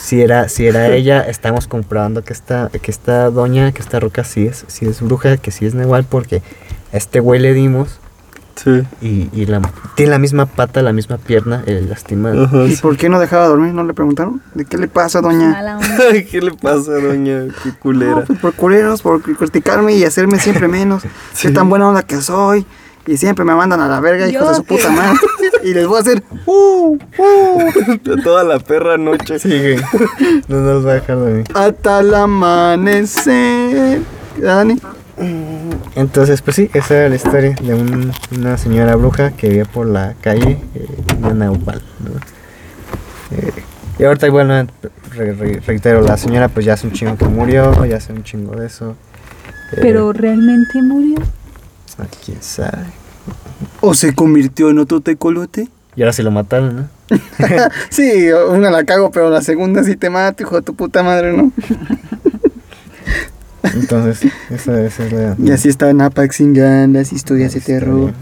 Si 0.00 0.20
era, 0.22 0.48
si 0.48 0.66
era 0.66 0.88
ella, 0.94 1.20
estamos 1.22 1.66
comprobando 1.66 2.22
que 2.24 2.32
esta, 2.32 2.70
que 2.70 2.90
esta 2.90 3.30
doña, 3.30 3.72
que 3.72 3.80
esta 3.82 4.00
roca 4.00 4.24
sí 4.24 4.46
es, 4.46 4.64
sí 4.68 4.86
es 4.86 5.00
bruja, 5.02 5.36
que 5.36 5.50
sí 5.50 5.66
es 5.66 5.74
Negual, 5.74 6.04
porque 6.04 6.42
a 6.92 6.96
este 6.96 7.20
güey 7.20 7.40
le 7.40 7.52
dimos 7.54 7.98
Sí. 8.56 8.82
y, 9.00 9.28
y 9.32 9.46
la, 9.46 9.60
tiene 9.94 10.10
la 10.10 10.18
misma 10.18 10.46
pata, 10.46 10.82
la 10.82 10.92
misma 10.92 11.16
pierna 11.18 11.62
eh, 11.66 11.84
lastimada. 11.88 12.42
Ajá. 12.46 12.64
¿Y 12.66 12.74
por 12.74 12.96
qué 12.96 13.08
no 13.08 13.20
dejaba 13.20 13.46
dormir? 13.46 13.72
¿No 13.72 13.84
le 13.84 13.94
preguntaron? 13.94 14.42
¿De 14.54 14.64
qué 14.64 14.76
le 14.78 14.88
pasa, 14.88 15.20
doña? 15.20 15.56
Ay, 16.10 16.24
¿Qué 16.30 16.40
le 16.40 16.50
pasa, 16.54 16.90
doña? 16.94 17.44
Qué 17.62 17.68
No, 17.68 17.78
culera. 17.78 18.24
pues 18.24 18.36
por 18.40 18.54
culeros, 18.54 19.00
por 19.02 19.22
criticarme 19.22 19.94
y 19.94 20.02
hacerme 20.04 20.40
siempre 20.40 20.66
menos. 20.66 21.04
Sí. 21.34 21.48
Qué 21.48 21.54
tan 21.54 21.68
buena 21.70 21.86
onda 21.88 22.02
que 22.02 22.20
soy. 22.20 22.66
Y 23.08 23.16
siempre 23.16 23.44
me 23.44 23.54
mandan 23.54 23.80
a 23.80 23.88
la 23.88 24.00
verga, 24.00 24.28
hijos 24.28 24.48
de 24.50 24.54
su 24.56 24.64
puta 24.64 24.90
madre. 24.90 25.18
Y 25.64 25.74
les 25.74 25.86
voy 25.88 25.96
a 25.98 26.00
hacer. 26.02 26.22
Uh, 26.46 26.96
uh, 27.18 28.18
Toda 28.22 28.44
la 28.44 28.60
perra 28.60 28.96
noche. 28.96 29.38
Sí, 29.40 29.48
güey. 29.48 29.76
No 30.46 30.60
nos 30.60 30.86
va 30.86 30.92
a 30.92 30.94
dejar 30.94 31.16
dormir. 31.18 31.44
hasta 31.52 31.98
el 32.00 32.14
amanecer. 32.14 34.00
Dani. 34.40 34.78
Entonces, 35.96 36.42
pues 36.42 36.54
sí, 36.56 36.70
esa 36.74 36.96
era 36.96 37.08
la 37.08 37.16
historia 37.16 37.56
de 37.60 37.74
un- 37.74 38.12
una 38.36 38.56
señora 38.56 38.94
bruja 38.94 39.32
que 39.32 39.48
vivía 39.48 39.64
por 39.64 39.86
la 39.88 40.14
calle 40.20 40.62
eh, 40.76 40.86
de 41.20 41.34
Naupal, 41.34 41.82
¿no? 42.04 42.10
Eh, 43.36 43.52
y 43.98 44.04
ahorita, 44.04 44.30
bueno, 44.30 44.64
re- 45.16 45.32
re- 45.32 45.60
reitero, 45.66 46.02
la 46.02 46.16
señora 46.16 46.48
pues 46.48 46.64
ya 46.66 46.74
hace 46.74 46.86
un 46.86 46.92
chingo 46.92 47.16
que 47.16 47.24
murió, 47.24 47.84
ya 47.84 47.96
hace 47.96 48.12
un 48.12 48.22
chingo 48.22 48.54
de 48.54 48.66
eso. 48.66 48.94
Eh, 49.72 49.78
Pero 49.82 50.12
realmente 50.12 50.80
murió. 50.82 51.16
Ah, 51.98 52.06
quién 52.24 52.42
sabe. 52.42 52.86
¿O 53.80 53.94
se 53.94 54.14
convirtió 54.14 54.70
en 54.70 54.78
otro 54.78 55.00
tecolote? 55.00 55.68
Y 55.96 56.02
ahora 56.02 56.12
sí 56.12 56.22
lo 56.22 56.30
mataron, 56.30 56.76
¿no? 56.76 56.88
Sí, 57.90 58.28
una 58.50 58.70
la 58.70 58.84
cago, 58.84 59.10
pero 59.10 59.30
la 59.30 59.40
segunda 59.42 59.82
sí 59.82 59.96
te 59.96 60.10
mata, 60.10 60.42
hijo 60.42 60.56
de 60.56 60.62
tu 60.62 60.74
puta 60.74 61.02
madre, 61.02 61.32
¿no? 61.36 61.52
Entonces, 63.62 64.30
esa, 64.50 64.80
esa 64.82 65.04
es 65.06 65.12
la... 65.12 65.36
Y 65.38 65.50
así 65.50 65.68
está 65.68 65.90
en 65.90 66.00
Apaxingán, 66.00 66.92
las 66.92 67.12
historias 67.12 67.52
de 67.54 67.60
terror. 67.60 68.12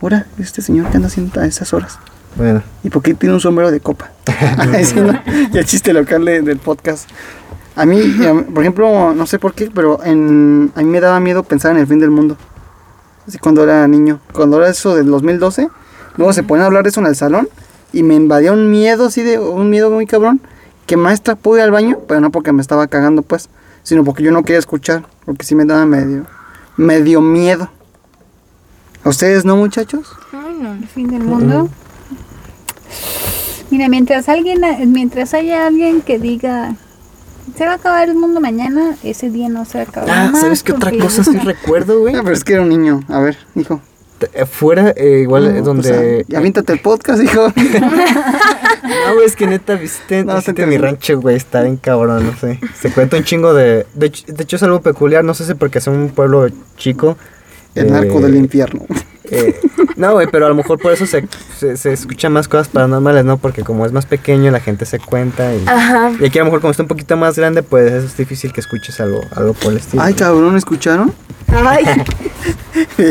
Ahora, 0.00 0.26
este 0.38 0.62
señor 0.62 0.90
que 0.90 0.96
anda 0.96 1.08
haciendo 1.08 1.40
a 1.40 1.46
esas 1.46 1.72
horas. 1.72 1.98
Bueno, 2.36 2.62
¿Y 2.82 2.88
por 2.90 3.02
qué 3.02 3.14
tiene 3.14 3.34
un 3.34 3.40
sombrero 3.40 3.70
de 3.70 3.80
copa? 3.80 4.10
Ay, 4.72 4.84
sí, 4.84 4.96
¿no? 4.96 5.12
Y 5.52 5.58
el 5.58 5.64
chiste 5.64 5.92
local 5.92 6.24
de- 6.24 6.42
del 6.42 6.58
podcast. 6.58 7.08
A 7.76 7.84
mí, 7.86 8.00
a 8.26 8.34
mí, 8.34 8.42
por 8.52 8.62
ejemplo, 8.62 9.14
no 9.14 9.26
sé 9.26 9.38
por 9.38 9.54
qué, 9.54 9.70
pero 9.72 10.02
en, 10.04 10.72
a 10.74 10.80
mí 10.80 10.86
me 10.86 11.00
daba 11.00 11.20
miedo 11.20 11.42
pensar 11.42 11.72
en 11.72 11.78
el 11.78 11.86
fin 11.86 11.98
del 12.00 12.10
mundo. 12.10 12.36
Así 13.26 13.38
cuando 13.38 13.62
era 13.62 13.86
niño. 13.86 14.20
Cuando 14.32 14.58
era 14.58 14.68
eso 14.68 14.94
del 14.94 15.06
2012, 15.06 15.68
luego 16.16 16.32
se 16.32 16.42
ponían 16.42 16.64
a 16.64 16.66
hablar 16.66 16.82
de 16.82 16.90
eso 16.90 17.00
en 17.00 17.06
el 17.06 17.16
salón 17.16 17.48
y 17.92 18.02
me 18.02 18.14
invadía 18.14 18.52
un 18.52 18.70
miedo 18.70 19.06
así 19.06 19.22
de 19.22 19.38
un 19.38 19.70
miedo 19.70 19.90
muy 19.90 20.06
cabrón. 20.06 20.40
Que 20.86 20.96
maestra 20.96 21.36
pude 21.36 21.60
ir 21.60 21.64
al 21.64 21.70
baño, 21.70 22.00
pero 22.08 22.20
no 22.20 22.30
porque 22.30 22.52
me 22.52 22.60
estaba 22.60 22.86
cagando, 22.88 23.22
pues, 23.22 23.48
sino 23.82 24.04
porque 24.04 24.22
yo 24.22 24.32
no 24.32 24.42
quería 24.42 24.58
escuchar, 24.58 25.04
porque 25.24 25.44
sí 25.44 25.54
me 25.54 25.64
daba 25.64 25.86
medio, 25.86 26.26
medio 26.76 27.20
miedo. 27.20 27.70
¿A 29.04 29.08
ustedes 29.08 29.44
no, 29.44 29.56
muchachos? 29.56 30.12
Ay, 30.32 30.56
no. 30.60 30.72
El 30.72 30.86
fin 30.86 31.08
del 31.08 31.22
mundo. 31.22 31.68
Mira, 33.70 33.88
mientras 33.88 34.28
alguien, 34.28 34.60
mientras 34.92 35.34
haya 35.34 35.66
alguien 35.66 36.02
que 36.02 36.18
diga 36.18 36.76
se 37.56 37.66
va 37.66 37.72
a 37.72 37.74
acabar 37.74 38.08
el 38.08 38.14
mundo 38.14 38.40
mañana, 38.40 38.96
ese 39.02 39.30
día 39.30 39.48
no 39.48 39.64
se 39.64 39.78
va 39.78 39.84
a 39.84 39.88
acabar. 39.88 40.10
ah, 40.10 40.30
más 40.30 40.40
¿sabes 40.40 40.62
qué 40.62 40.72
otra 40.72 40.92
cosa 40.92 41.24
sí 41.24 41.36
recuerdo, 41.44 42.00
güey? 42.00 42.14
Ah, 42.14 42.20
pero 42.22 42.34
es 42.34 42.44
que 42.44 42.54
era 42.54 42.62
un 42.62 42.68
niño. 42.68 43.02
A 43.08 43.20
ver, 43.20 43.36
hijo. 43.54 43.80
Eh, 44.34 44.46
Fuera, 44.46 44.92
eh, 44.96 45.20
igual, 45.22 45.56
No, 45.56 45.62
donde... 45.62 46.24
pues, 46.24 46.34
ah, 46.34 46.38
aviéntate 46.38 46.72
el 46.72 46.80
podcast, 46.80 47.22
hijo. 47.22 47.52
No, 48.82 49.14
güey, 49.14 49.26
es 49.26 49.36
que 49.36 49.46
neta 49.46 49.74
visité, 49.74 50.24
No, 50.24 50.36
visité 50.36 50.66
mi 50.66 50.76
rancho, 50.76 51.20
güey, 51.20 51.36
está 51.36 51.62
bien 51.62 51.76
cabrón, 51.76 52.26
no 52.26 52.36
sé. 52.36 52.60
Se 52.80 52.90
cuenta 52.90 53.16
un 53.16 53.24
chingo 53.24 53.54
de... 53.54 53.86
De 53.94 54.06
hecho, 54.06 54.24
de 54.26 54.42
hecho 54.42 54.56
es 54.56 54.62
algo 54.62 54.80
peculiar, 54.80 55.24
no 55.24 55.34
sé 55.34 55.44
si 55.44 55.54
porque 55.54 55.78
es 55.78 55.86
un 55.86 56.10
pueblo 56.10 56.48
chico. 56.76 57.16
El 57.74 57.86
eh, 57.86 57.90
narco 57.90 58.20
del 58.20 58.36
infierno. 58.36 58.84
Eh, 59.32 59.60
no, 59.96 60.12
güey, 60.12 60.28
pero 60.30 60.46
a 60.46 60.48
lo 60.48 60.54
mejor 60.54 60.78
por 60.78 60.92
eso 60.92 61.06
se, 61.06 61.26
se, 61.58 61.76
se 61.76 61.92
escuchan 61.92 62.32
más 62.32 62.46
cosas 62.48 62.68
paranormales, 62.68 63.24
¿no? 63.24 63.38
Porque 63.38 63.62
como 63.62 63.84
es 63.86 63.92
más 63.92 64.06
pequeño, 64.06 64.50
la 64.50 64.60
gente 64.60 64.84
se 64.86 64.98
cuenta 65.00 65.54
y... 65.54 65.64
Ajá. 65.66 66.12
Y 66.20 66.26
aquí 66.26 66.38
a 66.38 66.42
lo 66.42 66.46
mejor 66.46 66.60
como 66.60 66.70
está 66.70 66.82
un 66.84 66.88
poquito 66.88 67.16
más 67.16 67.36
grande, 67.36 67.62
pues 67.62 67.90
es 67.92 68.16
difícil 68.16 68.52
que 68.52 68.60
escuches 68.60 69.00
algo, 69.00 69.20
algo 69.34 69.54
por 69.54 69.72
el 69.72 69.78
estilo. 69.78 70.02
Ay, 70.02 70.14
cabrón, 70.14 70.56
¿escucharon? 70.56 71.12
Ay, 71.48 71.84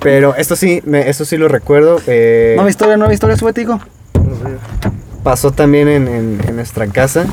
Pero 0.00 0.34
esto 0.34 0.56
sí, 0.56 0.82
me, 0.84 1.08
esto 1.08 1.24
sí 1.24 1.36
lo 1.36 1.48
recuerdo. 1.48 2.00
eh, 2.06 2.54
Nueva 2.56 2.70
historia, 2.70 2.96
nueva 2.96 3.14
historia, 3.14 3.36
súbete, 3.36 3.62
hijo. 3.62 3.80
pasó 5.22 5.52
también 5.52 5.86
en, 5.88 6.08
en, 6.08 6.40
en 6.46 6.56
nuestra 6.56 6.86
casa. 6.88 7.24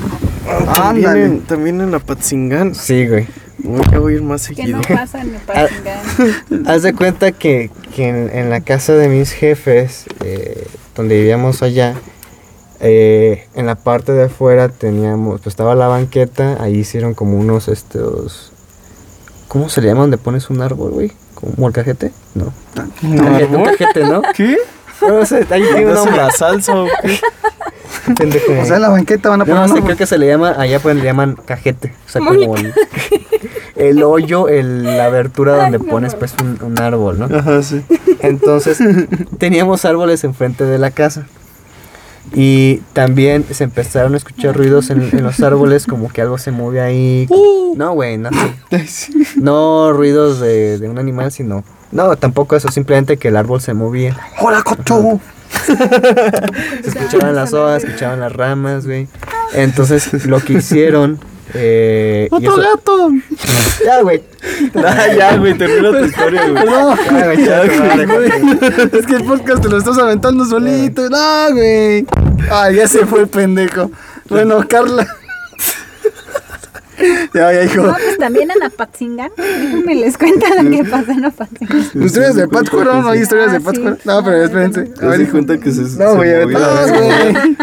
También 0.75 1.07
Ándale. 1.07 1.25
en, 1.25 1.41
también 1.41 1.81
en 1.81 1.93
Apatzingán. 1.95 2.75
Sí, 2.75 3.07
güey. 3.07 3.27
Voy 3.63 4.13
a 4.13 4.15
ir 4.15 4.21
más 4.23 4.47
Que 4.47 4.55
seguido. 4.55 4.77
no 4.77 4.83
pasa 4.95 5.21
en 5.21 5.35
Apaxingán. 5.47 6.63
Haz 6.67 6.83
de 6.83 6.93
cuenta 6.93 7.31
que, 7.31 7.69
que 7.95 8.07
en, 8.09 8.29
en 8.33 8.49
la 8.49 8.61
casa 8.61 8.93
de 8.93 9.07
mis 9.09 9.31
jefes, 9.31 10.05
eh, 10.23 10.67
donde 10.95 11.17
vivíamos 11.17 11.61
allá, 11.61 11.95
eh, 12.79 13.47
en 13.55 13.65
la 13.65 13.75
parte 13.75 14.13
de 14.13 14.23
afuera 14.25 14.69
teníamos, 14.69 15.41
pues 15.41 15.47
estaba 15.53 15.75
la 15.75 15.87
banqueta, 15.87 16.57
ahí 16.61 16.75
hicieron 16.77 17.13
como 17.13 17.37
unos, 17.37 17.67
estos, 17.67 18.53
¿cómo 19.47 19.67
se 19.69 19.81
le 19.81 19.87
llama 19.87 20.01
donde 20.01 20.17
pones 20.17 20.49
un 20.49 20.61
árbol, 20.61 20.91
güey? 20.91 21.11
¿Como 21.35 21.53
molcajete? 21.57 22.11
No. 22.35 22.53
¿Un 23.03 23.17
Cajete, 23.17 23.45
un 23.45 23.57
árbol? 23.61 23.63
cajete, 23.77 24.03
¿no? 24.05 24.21
¿Qué? 24.35 24.57
No 25.01 25.25
sé, 25.25 25.45
ahí 25.49 25.61
tiene 25.63 25.85
un 25.85 25.91
¿Es 25.91 25.95
nombre. 26.05 26.21
salsa 26.37 26.75
o 26.75 26.85
qué? 27.01 27.17
pendejo. 28.17 28.51
O 28.61 28.65
sea, 28.65 28.75
en 28.77 28.81
la 28.81 28.89
banqueta 28.89 29.29
van 29.29 29.41
a 29.41 29.45
poner 29.45 29.59
No, 29.61 29.69
un 29.73 29.77
sé, 29.77 29.83
creo 29.83 29.95
que 29.97 30.05
se 30.05 30.17
le 30.17 30.27
llama, 30.27 30.55
allá 30.57 30.79
pues 30.79 30.95
le 30.97 31.03
llaman 31.03 31.35
cajete. 31.45 31.93
O 32.05 32.09
sea, 32.09 32.19
como 32.21 32.55
el, 33.79 34.03
hoyo, 34.03 34.47
el- 34.47 34.83
la 34.83 35.05
abertura 35.05 35.55
donde 35.55 35.79
pones 35.79 36.15
pues 36.15 36.35
un, 36.41 36.59
un 36.61 36.79
árbol, 36.79 37.17
¿no? 37.19 37.25
Ajá, 37.35 37.63
sí. 37.63 37.81
Entonces, 38.21 38.79
teníamos 39.37 39.85
árboles 39.85 40.23
enfrente 40.23 40.63
de 40.65 40.77
la 40.77 40.91
casa. 40.91 41.25
Y 42.35 42.81
también 42.93 43.43
se 43.49 43.63
empezaron 43.63 44.13
a 44.13 44.17
escuchar 44.17 44.55
ruidos 44.55 44.91
en, 44.91 45.01
en 45.13 45.23
los 45.23 45.39
árboles, 45.41 45.87
como 45.87 46.09
que 46.09 46.21
algo 46.21 46.37
se 46.37 46.51
mueve 46.51 46.79
ahí. 46.79 47.27
No, 47.75 47.93
güey, 47.93 48.19
no. 48.19 48.29
No 49.37 49.93
ruidos 49.93 50.39
de, 50.39 50.77
de 50.77 50.87
un 50.89 50.99
animal, 50.99 51.31
sino. 51.31 51.63
No, 51.91 52.15
tampoco 52.17 52.55
eso, 52.55 52.69
simplemente 52.69 53.17
que 53.17 53.29
el 53.29 53.35
árbol 53.37 53.61
se 53.61 53.73
movía. 53.73 54.15
¡Hola, 54.41 54.61
cocho! 54.61 55.19
Se 56.83 56.89
escuchaban 56.89 57.35
las 57.35 57.53
hojas, 57.53 57.83
escuchaban 57.83 58.19
las 58.19 58.31
ramas, 58.31 58.85
güey. 58.85 59.07
Entonces, 59.53 60.25
lo 60.27 60.39
que 60.39 60.53
hicieron. 60.53 61.19
Eh, 61.53 62.27
¡Otro 62.31 62.53
eso- 62.53 62.61
gato! 62.61 63.09
Ya, 63.85 64.01
güey. 64.01 64.21
Ah, 64.75 65.07
ya, 65.15 65.37
güey, 65.37 65.57
termina 65.57 65.91
tu 65.91 66.05
historia, 66.05 66.49
güey. 66.49 66.65
No, 66.65 66.95
Ya, 66.95 67.25
güey, 67.25 67.45
ya, 67.45 67.63
güey. 68.05 68.29
Es 68.91 69.05
que 69.05 69.15
el 69.15 69.23
podcast 69.23 69.61
te 69.61 69.69
lo 69.69 69.77
estás 69.77 69.97
aventando 69.97 70.43
solito. 70.45 71.09
No, 71.09 71.53
güey. 71.53 72.05
Ay, 72.51 72.75
ya 72.75 72.87
se 72.87 73.05
fue 73.05 73.21
el 73.21 73.27
pendejo. 73.27 73.89
Bueno, 74.29 74.63
Carla. 74.67 75.07
Ya, 77.33 77.53
ya, 77.53 77.63
hijo. 77.63 77.83
No, 77.83 77.93
pues 77.93 78.17
también 78.17 78.49
en 78.51 78.63
Apatzingán. 78.63 79.31
Déjenme 79.37 79.95
les 79.95 80.17
cuento 80.17 80.45
lo 80.61 80.69
que 80.69 80.83
pasa 80.83 81.11
en 81.13 81.25
Apatzingán. 81.25 81.85
¿Ustedes 82.03 82.35
de 82.35 82.47
Pátzcuaro? 82.47 83.01
¿No 83.01 83.09
hay 83.09 83.21
historias 83.21 83.51
de 83.51 83.57
Ah, 83.57 83.59
sí. 83.59 83.65
Pátzcuaro? 83.65 83.97
No, 84.05 84.23
pero 84.23 84.43
espérense. 84.43 84.79
A 84.81 84.83
¿Te 84.83 85.05
das 85.05 85.17
ver, 85.17 85.29
cuenta 85.29 85.57
que 85.59 85.71
se, 85.71 85.81
No, 85.81 85.87
se 85.87 86.15
güey, 86.15 86.33
a 86.33 86.37
ver, 86.39 86.45
movía? 86.47 86.59
todos, 86.59 86.91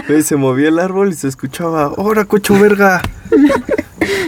güey. 0.09 0.23
Se 0.23 0.37
movía 0.37 0.69
el 0.69 0.79
árbol 0.79 1.11
y 1.11 1.15
se 1.15 1.29
escuchaba, 1.29 1.93
¡Hora, 1.97 2.25
cocho 2.25 2.59
verga! 2.59 3.03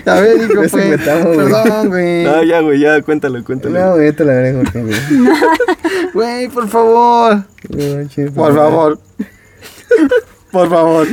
A 0.06 0.20
ver, 0.20 0.36
hijo, 0.42 0.54
pues. 0.70 0.72
Perdón, 0.72 1.88
güey. 1.88 2.26
Ah, 2.26 2.42
ya, 2.44 2.60
güey, 2.60 2.80
ya, 2.80 3.00
cuéntalo, 3.02 3.42
cuéntalo. 3.44 3.78
No, 3.78 3.94
güey, 3.94 4.12
te 4.12 4.24
la 4.24 4.32
veré, 4.32 4.54
Jorge, 4.54 4.82
güey. 4.82 4.96
Güey, 6.14 6.48
por 6.48 6.68
favor. 6.68 7.44
No, 7.68 8.32
Por 8.34 8.54
favor. 8.54 8.98
Por 10.50 10.68
favor. 10.68 11.06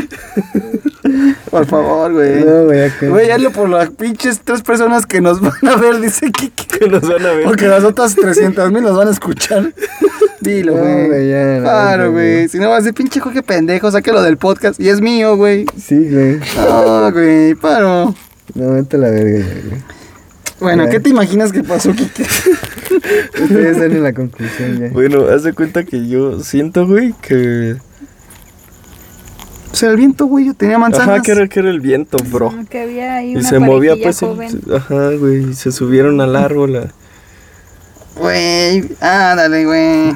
Por 1.52 1.66
favor, 1.66 2.14
güey. 2.14 2.44
No, 2.44 2.66
güey, 2.66 2.91
que. 2.99 3.10
Güey, 3.10 3.32
hazlo 3.32 3.52
por 3.52 3.70
las 3.70 3.90
pinches 3.91 4.41
tres 4.44 4.62
personas 4.62 5.06
que 5.06 5.22
nos 5.22 5.40
van 5.41 5.53
a 5.68 5.76
ver, 5.76 5.99
dice 6.02 6.32
Kiki. 6.32 6.66
que 6.80 6.88
nos 6.88 7.02
van 7.02 7.26
a 7.26 7.32
ver. 7.32 7.44
Porque 7.44 7.68
las 7.68 7.84
otras 7.84 8.16
300 8.16 8.72
mil 8.72 8.82
nos 8.84 8.98
van 8.98 9.07
a 9.10 9.12
escuchar. 9.12 9.74
Dilo, 10.41 10.76
No, 10.76 10.82
güey. 10.82 11.07
güey, 11.07 11.30
ya, 11.30 11.38
la 11.45 11.60
Claro, 11.62 12.12
güey. 12.12 12.48
Si 12.48 12.60
no 12.60 12.70
vas 12.70 12.78
a 12.78 12.82
decir 12.82 12.94
pinche 12.94 13.20
Jorge 13.20 13.44
pendejo, 13.44 13.91
sáquelo 13.91 14.22
del 14.22 14.38
podcast. 14.38 14.80
Y 14.80 14.90
es 14.90 15.02
mío, 15.02 15.36
güey. 15.38 15.66
Sí, 15.78 16.10
güey. 16.10 16.40
No, 16.57 17.12
güey, 17.12 17.56
paro. 17.56 18.16
No, 18.53 18.72
vete 18.74 18.95
a 18.98 18.99
la 18.99 19.10
verga, 19.10 19.40
ya, 19.40 19.62
güey. 19.68 19.82
Bueno, 20.60 20.86
Ya. 20.86 20.90
¿qué 20.91 20.99
te 21.02 21.10
imaginas 21.10 21.52
que 21.52 21.64
pasó, 21.64 21.91
Kiki? 21.94 22.24
Ustedes 23.44 23.78
dan 23.80 23.91
en 23.91 24.03
la 24.03 24.14
conclusión 24.14 24.80
ya. 24.80 24.88
Bueno, 24.90 25.26
haz 25.28 25.44
de 25.44 25.53
cuenta 25.53 25.84
que 25.84 26.07
yo 26.07 26.40
siento, 26.41 26.88
güey, 26.88 27.14
que... 27.22 27.76
O 29.76 29.77
sea, 29.77 29.89
el 29.89 29.97
viento, 29.97 30.27
güey, 30.27 30.45
yo 30.45 30.53
tenía 30.53 30.77
manzanas. 30.77 31.10
Ajá, 31.10 31.22
que 31.22 31.31
era, 31.34 31.47
que 31.49 31.60
era 31.60 31.69
el 31.69 31.81
viento, 31.81 32.18
bro. 32.31 32.49
Que 32.69 32.84
había 32.84 33.15
ahí 33.15 33.34
Y 33.34 33.35
una 33.35 33.49
se 33.49 33.60
movía, 33.60 33.95
pues, 34.02 34.23
ajá, 34.23 35.10
güey, 35.19 35.49
y 35.49 35.53
se 35.53 35.73
subieron 35.73 36.22
al 36.22 36.34
árbol. 36.38 36.77
a- 36.77 36.93
Güey, 38.18 38.88
ándale, 39.02 39.65
güey. 39.65 40.11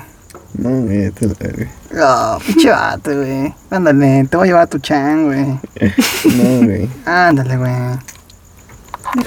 No, 0.53 0.69
güey, 0.84 0.99
vete 0.99 1.26
a 1.26 1.27
la 1.27 1.34
verga. 1.41 1.72
Oh, 2.02 2.40
pinche 2.48 2.69
vato, 2.69 3.11
güey. 3.14 3.53
Ándale, 3.69 4.27
te 4.30 4.38
voy 4.38 4.45
a 4.45 4.48
llevar 4.48 4.61
a 4.64 4.68
tu 4.68 4.80
chan, 4.80 5.26
güey. 5.26 5.45
No, 6.38 6.65
güey. 6.65 6.90
Ándale, 7.03 7.57
güey. 7.57 7.73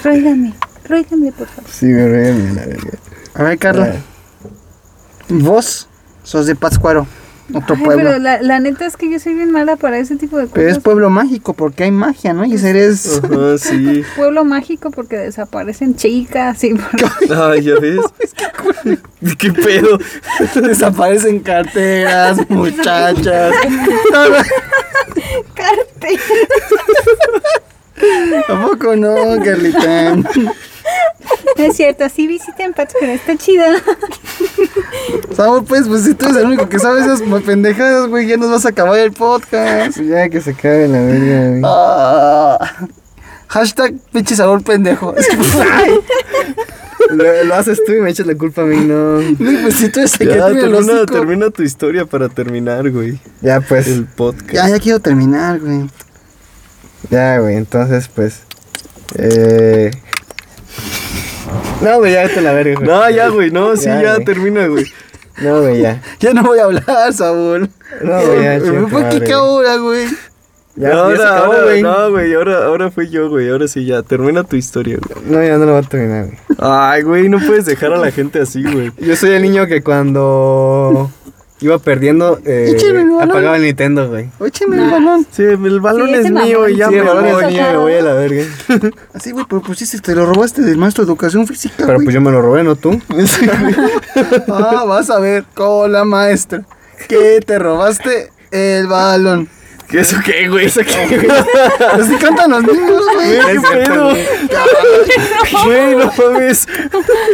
Ruégame, 0.03 0.55
ruégame, 0.89 1.31
por 1.31 1.45
favor. 1.47 1.69
Sí, 1.71 1.93
güey, 1.93 2.07
réame 2.09 2.49
a 2.49 2.53
la 2.53 2.65
verga. 2.65 2.91
A 3.35 3.43
ver, 3.43 3.59
Carla. 3.59 3.95
Vos 5.29 5.87
sos 6.23 6.47
de 6.47 6.55
Pátzcuaro, 6.55 7.05
otro 7.53 7.75
Ay, 7.75 7.83
pueblo. 7.83 8.03
pero 8.09 8.19
la, 8.19 8.41
la 8.41 8.59
neta 8.59 8.85
es 8.85 8.95
que 8.97 9.11
yo 9.11 9.19
soy 9.19 9.33
bien 9.33 9.51
mala 9.51 9.75
para 9.75 9.97
ese 9.97 10.15
tipo 10.15 10.37
de 10.37 10.47
Pero 10.47 10.67
es 10.67 10.73
cosas. 10.75 10.83
pueblo 10.83 11.09
mágico 11.09 11.53
porque 11.53 11.83
hay 11.83 11.91
magia, 11.91 12.33
¿no? 12.33 12.45
Y 12.45 12.53
ese 12.55 12.69
eres. 12.69 13.21
Ajá, 13.23 13.57
sí. 13.57 14.03
Pueblo 14.15 14.45
mágico 14.45 14.91
porque 14.91 15.17
desaparecen 15.17 15.95
chicas 15.95 16.63
y 16.63 16.73
por- 16.75 17.31
Ay, 17.51 17.63
ya 17.63 17.75
ves. 17.79 17.99
¿Qué 19.37 19.51
pedo? 19.51 19.97
Desaparecen 20.55 21.39
carteras, 21.39 22.37
muchachas. 22.49 23.53
Carte. 25.53 26.19
¿A 28.49 28.61
poco 28.67 28.95
no, 28.95 29.15
Carlita? 29.43 30.15
No 31.57 31.63
es 31.65 31.75
cierto, 31.75 32.07
sí 32.09 32.27
visiten 32.27 32.73
Pátzcuaro, 32.73 33.13
está 33.13 33.37
chido. 33.37 33.63
Saúl, 35.35 35.63
pues, 35.65 35.87
pues 35.87 36.03
si 36.03 36.13
tú 36.15 36.25
eres 36.25 36.37
el 36.37 36.45
único 36.45 36.67
que 36.67 36.79
sabe 36.79 37.01
esas 37.01 37.21
pendejadas, 37.45 38.07
güey, 38.07 38.27
ya 38.27 38.37
nos 38.37 38.49
vas 38.49 38.65
a 38.65 38.69
acabar 38.69 38.97
el 38.99 39.11
podcast. 39.11 39.97
Pues 39.97 40.07
ya 40.07 40.29
que 40.29 40.41
se 40.41 40.51
acabe 40.51 40.87
la 40.87 41.01
verga, 41.01 41.49
güey. 41.49 41.61
Ah. 41.63 42.87
hashtag 43.47 43.95
pinche 44.11 44.35
Saúl 44.35 44.63
pendejo. 44.63 45.13
Ay, 45.73 45.99
Lo, 47.11 47.43
lo 47.43 47.55
haces 47.55 47.79
tú 47.85 47.93
y 47.93 47.99
me 47.99 48.09
echas 48.09 48.25
la 48.25 48.35
culpa 48.35 48.61
a 48.61 48.65
mí, 48.65 48.77
no. 48.77 49.15
güey, 49.15 49.61
pues 49.61 49.75
si 49.75 49.89
tú 49.89 49.99
eres 49.99 50.19
el 50.19 50.29
que 50.29 50.35
Ya, 50.35 50.47
tiene 50.47 50.61
el 50.63 50.71
termina, 50.71 51.05
termina 51.05 51.49
tu 51.51 51.61
historia 51.63 52.05
para 52.05 52.29
terminar, 52.29 52.89
güey. 52.89 53.19
Ya, 53.41 53.61
pues. 53.61 53.87
El 53.87 54.05
podcast. 54.05 54.53
Ya, 54.53 54.69
ya 54.69 54.79
quiero 54.79 54.99
terminar, 54.99 55.59
güey. 55.59 55.89
Ya, 57.09 57.39
güey, 57.39 57.57
entonces, 57.57 58.07
pues. 58.07 58.41
Eh. 59.15 59.91
No, 61.81 61.97
güey, 61.99 62.13
ya 62.13 62.23
vete 62.23 62.41
la 62.41 62.53
verga, 62.53 62.75
güey. 62.75 62.87
No, 62.87 63.09
ya, 63.09 63.27
güey, 63.29 63.51
no, 63.51 63.75
sí, 63.75 63.85
Ya, 63.85 64.01
ya, 64.01 64.13
güey. 64.15 64.25
termina, 64.25 64.67
güey. 64.67 64.85
No, 65.41 65.61
güey, 65.61 65.81
ya. 65.81 66.01
Ya 66.19 66.33
no 66.33 66.43
voy 66.43 66.59
a 66.59 66.63
hablar, 66.65 67.13
Saúl. 67.13 67.69
No, 68.01 68.21
güey, 68.25 68.43
ya, 68.43 68.59
Me 68.71 68.87
fue 68.87 69.09
Kika 69.09 69.35
ahora, 69.35 69.75
güey. 69.77 70.07
Ya, 70.75 70.89
no, 70.89 71.03
acabó, 71.05 71.53
ahora, 71.53 71.63
güey. 71.63 71.81
no, 71.83 72.11
güey, 72.11 72.33
ahora, 72.33 72.65
ahora 72.65 72.89
fui 72.91 73.09
yo, 73.09 73.29
güey. 73.29 73.49
Ahora 73.49 73.67
sí, 73.67 73.85
ya, 73.85 74.01
termina 74.01 74.43
tu 74.43 74.55
historia, 74.55 74.97
güey. 74.99 75.25
No, 75.25 75.43
ya 75.43 75.57
no 75.57 75.65
lo 75.65 75.73
voy 75.73 75.83
a 75.83 75.87
terminar, 75.87 76.25
güey. 76.25 76.37
Ay, 76.57 77.01
güey, 77.03 77.29
no 77.29 77.39
puedes 77.39 77.65
dejar 77.65 77.93
a 77.93 77.97
la 77.97 78.11
gente 78.11 78.39
así, 78.39 78.63
güey. 78.63 78.91
Yo 78.97 79.15
soy 79.15 79.31
el 79.31 79.41
niño 79.43 79.67
que 79.67 79.83
cuando 79.83 81.11
iba 81.65 81.79
perdiendo, 81.79 82.39
eh, 82.45 82.73
Échame 82.75 83.01
el 83.01 83.09
balón. 83.11 83.31
apagaba 83.31 83.55
el 83.57 83.63
Nintendo, 83.63 84.09
güey. 84.09 84.29
Échame 84.45 84.77
el 84.83 84.89
balón. 84.91 85.27
Sí, 85.31 85.43
el 85.43 85.79
balón 85.79 86.07
Sí, 86.09 86.13
es 86.15 86.31
mío 86.31 86.67
y 86.69 86.75
ya 86.77 86.87
sí, 86.87 86.93
me 86.93 86.99
el 86.99 87.05
balón 87.05 87.23
voy. 87.31 87.43
es 87.45 87.51
mío, 87.51 87.63
me 87.71 87.77
voy 87.77 87.93
a 87.93 88.01
la 88.01 88.13
verga. 88.13 88.43
Así, 89.13 89.31
güey, 89.31 89.45
pero 89.49 89.61
pues 89.61 89.79
sí, 89.79 89.99
te 89.99 90.15
lo 90.15 90.25
robaste 90.25 90.61
del 90.61 90.77
maestro 90.77 91.03
de 91.05 91.11
educación 91.11 91.47
física, 91.47 91.75
Pero 91.77 91.93
güey. 91.95 92.05
pues 92.05 92.13
yo 92.13 92.21
me 92.21 92.31
lo 92.31 92.41
robé, 92.41 92.63
¿no 92.63 92.75
tú? 92.75 92.99
Ah, 94.47 94.83
vas 94.87 95.09
a 95.09 95.19
ver 95.19 95.43
con 95.53 95.91
la 95.91 96.03
maestra 96.05 96.63
que 97.07 97.39
te 97.45 97.59
robaste 97.59 98.31
el 98.51 98.87
balón. 98.87 99.49
¿Qué 99.93 99.99
eso 99.99 100.17
qué, 100.25 100.49
güey? 100.49 100.65
¿Eso 100.65 100.81
qué? 100.81 101.27
Así 101.91 102.15
cantan 102.15 102.49
los 102.49 102.63
niños, 102.63 103.03
güey. 103.13 103.39
Güey, 103.39 103.57
¿Qué 103.61 103.69
pedo? 103.69 104.09
Güey, 105.65 105.95
no 105.95 106.11
mames. 106.17 106.67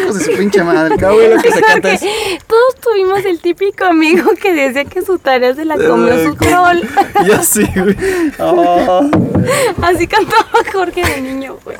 Hijos 0.01 0.19
de 0.19 0.25
su 0.25 0.31
pinche 0.37 0.61
madre. 0.61 0.97
Güey, 0.97 1.35
lo 1.35 1.41
que 1.41 1.53
se 1.53 1.61
canta 1.61 1.93
es... 1.93 2.01
Todos 2.01 2.75
tuvimos 2.81 3.23
el 3.23 3.39
típico 3.39 3.85
amigo 3.85 4.31
que 4.41 4.51
decía 4.51 4.83
que 4.83 5.01
su 5.01 5.19
tarea 5.19 5.55
se 5.55 5.63
la 5.63 5.75
comió 5.75 6.13
su 6.21 6.35
¿cómo? 6.35 6.49
troll. 6.51 6.81
Ya 7.25 7.41
sí, 7.43 7.65
güey. 7.73 7.95
Así 9.81 10.05
cantaba 10.07 10.45
Jorge 10.69 11.01
de 11.01 11.21
niño, 11.21 11.57
güey. 11.63 11.77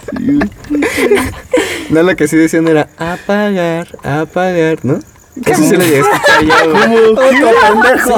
No, 1.89 2.03
lo 2.03 2.15
que 2.15 2.26
sí 2.30 2.38
decían 2.38 2.65
era 2.69 2.88
apagar, 2.97 3.89
apagar, 4.01 4.77
¿no? 4.84 5.01
Eso 5.45 5.61
sí 5.61 5.76
lo 5.76 5.84
llegué 5.84 5.97
a 5.97 6.01
escuchar 6.01 6.43
yo, 6.43 6.72
güey. 6.72 7.06
Otro 7.11 7.51
pendejo. 7.68 8.18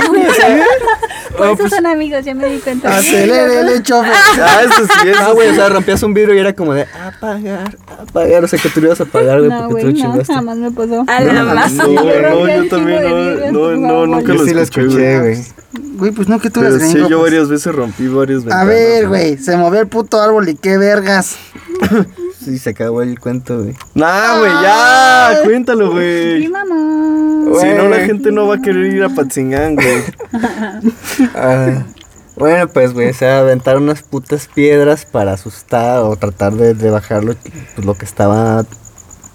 Por 1.38 1.48
eso 1.48 1.58
pues, 1.58 1.72
son 1.74 1.86
amigos, 1.86 2.24
ya 2.26 2.36
me 2.36 2.48
di 2.49 2.60
cuenta. 2.60 2.98
Acelérele, 2.98 3.82
chofer. 3.84 4.12
Ah, 4.41 4.62
eso 4.64 4.86
sí, 4.86 5.10
Ah, 5.10 5.22
eso 5.24 5.34
güey, 5.34 5.48
o 5.48 5.52
sí. 5.52 5.56
sea, 5.58 5.70
rompías 5.70 6.03
un 6.03 6.14
vidrio 6.14 6.36
y 6.36 6.40
era 6.40 6.53
como 6.53 6.74
de 6.74 6.84
apagar, 6.84 7.78
apagar. 7.99 8.44
O 8.44 8.48
sea, 8.48 8.60
que 8.60 8.70
tú 8.70 8.82
lo 8.82 8.88
ibas 8.88 8.99
a 8.99 9.03
apagar, 9.03 9.40
güey, 9.40 9.49
No, 9.49 9.68
porque 9.68 9.68
tú 9.68 9.72
güey, 9.74 9.84
lo 9.84 9.91
no, 9.91 10.12
chingaste. 10.12 10.34
jamás 10.34 10.58
me 10.58 10.72
pasó. 10.72 11.03
A 11.08 11.22
la 11.22 11.44
más. 11.44 11.72
No, 11.74 11.88
Yo 11.88 11.94
no, 11.94 12.30
rompí 12.30 12.53
yo 12.64 12.70
también 12.70 13.03
no, 13.03 13.16
vidrios, 13.16 13.52
no, 13.53 13.72
no, 13.78 14.06
nunca 14.08 14.34
lo 14.34 14.45
sí 14.45 14.53
lo 14.53 14.62
escuché, 14.62 15.20
güey. 15.20 15.20
güey. 15.20 15.45
Güey, 15.95 16.12
pues 16.12 16.28
no 16.28 16.40
que 16.40 16.49
tú 16.49 16.60
Pero 16.62 16.76
eres 16.76 16.88
sí, 16.88 16.94
gringo. 16.95 17.10
yo 17.10 17.20
pues. 17.20 17.32
varias 17.32 17.49
veces 17.49 17.74
rompí 17.76 18.08
varias 18.08 18.40
A 18.40 18.45
ventanas. 18.45 18.68
ver, 18.68 19.08
güey, 19.08 19.38
se 19.38 19.56
movió 19.56 19.80
el 19.80 19.88
puto 19.88 20.20
árbol 20.22 20.49
y 20.49 20.56
qué 20.56 20.78
vergas. 20.78 21.38
Sí, 22.44 22.58
se 22.58 22.72
acabó 22.72 23.02
el 23.03 23.20
cuento, 23.20 23.62
güey. 23.62 23.76
Nah, 23.94 24.40
güey, 24.40 24.52
ya, 24.64 25.40
cuéntalo, 25.44 25.91
güey. 25.91 26.48
mamá. 26.48 27.11
Si 27.60 27.68
no, 27.68 27.88
la 27.88 28.00
gente 28.06 28.32
no 28.32 28.48
va 28.48 28.56
a 28.56 28.62
querer 28.62 28.86
ir 28.88 29.04
a 29.04 29.10
Patzingán, 29.10 29.76
güey. 29.76 30.04
Ah, 31.36 31.84
bueno, 32.36 32.68
pues, 32.70 32.94
güey, 32.94 33.10
o 33.10 33.14
sea, 33.14 33.40
aventar 33.40 33.78
unas 33.78 34.02
putas 34.02 34.48
piedras 34.48 35.06
para 35.06 35.34
asustar 35.34 36.00
o 36.00 36.16
tratar 36.16 36.54
de, 36.54 36.74
de 36.74 36.90
bajar 36.90 37.24
lo, 37.24 37.36
pues, 37.76 37.86
lo 37.86 37.94
que 37.96 38.06
estaba, 38.06 38.66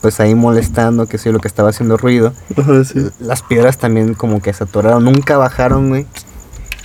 pues, 0.00 0.18
ahí 0.20 0.34
molestando, 0.34 1.06
que 1.06 1.18
yo, 1.18 1.32
lo 1.32 1.38
que 1.38 1.48
estaba 1.48 1.70
haciendo 1.70 1.96
ruido. 1.96 2.32
Ajá, 2.56 2.84
sí. 2.84 3.08
Las 3.20 3.42
piedras 3.42 3.78
también 3.78 4.14
como 4.14 4.40
que 4.40 4.52
se 4.52 4.64
atoraron, 4.64 5.04
nunca 5.04 5.36
bajaron, 5.36 5.90
güey. 5.90 6.06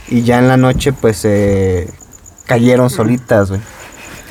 Y 0.10 0.24
ya 0.24 0.40
en 0.40 0.48
la 0.48 0.58
noche, 0.58 0.94
pues, 0.94 1.24
eh, 1.24 1.90
cayeron 2.46 2.90
solitas, 2.90 3.50
güey. 3.50 3.62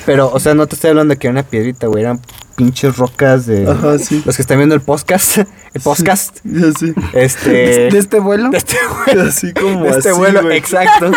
Pero, 0.07 0.31
o 0.31 0.39
sea, 0.39 0.55
no 0.55 0.67
te 0.67 0.75
estoy 0.75 0.91
hablando 0.91 1.15
de 1.15 1.19
que 1.19 1.27
era 1.29 1.33
una 1.33 1.43
piedrita, 1.43 1.87
güey, 1.87 2.05
eran 2.05 2.21
pinches 2.61 2.97
rocas 2.99 3.47
de... 3.47 3.67
Ajá, 3.71 3.99
sí. 3.99 4.23
Los 4.27 4.37
que 4.37 4.43
están 4.43 4.59
viendo 4.59 4.75
el 4.75 4.83
podcast, 4.83 5.39
el 5.75 5.81
podcast, 5.83 6.39
Ya 6.45 6.73
sí. 6.79 6.93
este... 7.15 7.51
¿De 7.91 7.99
este 7.99 8.21
vuelo? 8.21 8.51
de 8.51 8.59
este 8.59 8.77
vuelo. 9.07 9.23
Así 9.29 9.53
como 9.55 9.85
De 9.85 9.91
este 9.91 10.11
así, 10.11 10.19
vuelo, 10.19 10.43
güey. 10.43 10.59
exacto. 10.59 11.11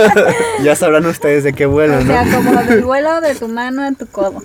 ya 0.64 0.74
sabrán 0.74 1.04
ustedes 1.06 1.44
de 1.44 1.52
qué 1.52 1.66
vuelo, 1.66 1.98
O 1.98 2.00
¿no? 2.00 2.06
sea, 2.06 2.24
como 2.34 2.62
del 2.62 2.84
vuelo 2.84 3.20
de 3.20 3.34
tu 3.34 3.48
mano 3.48 3.82
a 3.82 3.92
tu 3.92 4.06
codo. 4.06 4.42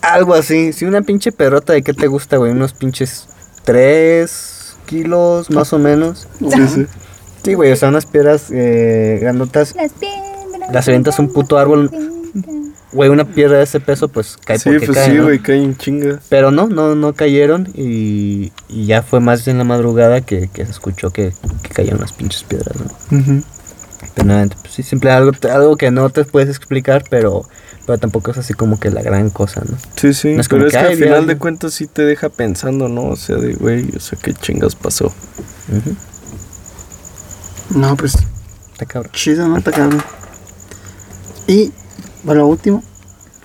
Algo 0.00 0.34
así. 0.34 0.72
Sí, 0.72 0.86
una 0.86 1.02
pinche 1.02 1.32
perrota 1.32 1.74
de 1.74 1.82
qué 1.82 1.92
te 1.92 2.06
gusta, 2.06 2.38
güey. 2.38 2.50
Unos 2.52 2.72
pinches 2.72 3.28
3 3.64 4.76
kilos 4.86 5.50
más 5.50 5.72
o 5.74 5.78
menos. 5.78 6.26
Sí, 6.38 6.66
sí. 6.68 6.86
Sí, 7.44 7.54
güey, 7.54 7.72
o 7.72 7.76
sea, 7.76 7.88
unas 7.90 8.06
piedras 8.06 8.46
eh, 8.50 9.18
grandotas. 9.20 9.74
Las 9.76 9.92
piedras. 9.92 10.72
Las 10.72 10.88
avientas 10.88 11.18
a 11.18 11.22
un 11.22 11.32
puto 11.32 11.58
árbol. 11.58 11.90
Güey, 12.92 13.08
una 13.08 13.24
piedra 13.24 13.56
de 13.58 13.64
ese 13.64 13.80
peso, 13.80 14.08
pues 14.08 14.36
cae 14.44 14.58
Sí, 14.58 14.70
porque 14.70 14.86
pues 14.86 14.98
cae, 14.98 15.10
sí, 15.10 15.16
¿no? 15.16 15.24
güey, 15.24 15.38
caen 15.38 15.76
chinga. 15.76 16.20
Pero 16.28 16.50
no, 16.50 16.66
no, 16.68 16.94
no 16.94 17.14
cayeron 17.14 17.68
y, 17.74 18.52
y 18.68 18.86
ya 18.86 19.02
fue 19.02 19.20
más 19.20 19.48
en 19.48 19.56
la 19.58 19.64
madrugada 19.64 20.20
que, 20.20 20.48
que 20.52 20.64
se 20.66 20.70
escuchó 20.72 21.10
que, 21.10 21.32
que 21.62 21.70
caían 21.70 21.96
unas 21.96 22.12
pinches 22.12 22.42
piedras, 22.44 22.76
¿no? 22.78 23.42
Pero 24.14 24.26
nada, 24.28 24.46
pues 24.60 24.74
sí, 24.74 24.82
simple 24.82 25.10
algo, 25.10 25.32
algo 25.50 25.76
que 25.76 25.90
no 25.90 26.10
te 26.10 26.24
puedes 26.24 26.50
explicar, 26.50 27.02
pero 27.08 27.48
Pero 27.86 27.98
tampoco 27.98 28.30
es 28.32 28.38
así 28.38 28.52
como 28.52 28.78
que 28.78 28.90
la 28.90 29.00
gran 29.02 29.30
cosa, 29.30 29.62
¿no? 29.68 29.76
Sí, 29.96 30.12
sí, 30.12 30.34
No 30.34 30.40
es 30.42 30.48
como 30.48 30.64
pero 30.64 30.68
es 30.68 30.72
que, 30.74 30.78
que 30.80 30.84
"Ay, 30.86 30.92
al 30.92 30.98
final 30.98 31.14
alguien". 31.14 31.28
de 31.28 31.38
cuentas 31.38 31.72
sí 31.74 31.86
te 31.86 32.02
deja 32.04 32.28
pensando, 32.28 32.88
¿no? 32.88 33.04
O 33.06 33.16
sea, 33.16 33.36
de, 33.36 33.54
güey, 33.54 33.88
o 33.96 34.00
sea, 34.00 34.18
qué 34.22 34.34
chingas 34.34 34.74
pasó. 34.76 35.12
No, 37.70 37.96
pues 37.96 38.14
Está 38.72 38.86
cabrón. 38.86 39.12
chido, 39.12 39.48
¿no? 39.48 39.56
Está 39.58 39.70
cabrón. 39.72 40.02
Y, 41.46 41.72
bueno, 42.24 42.46
último, 42.46 42.82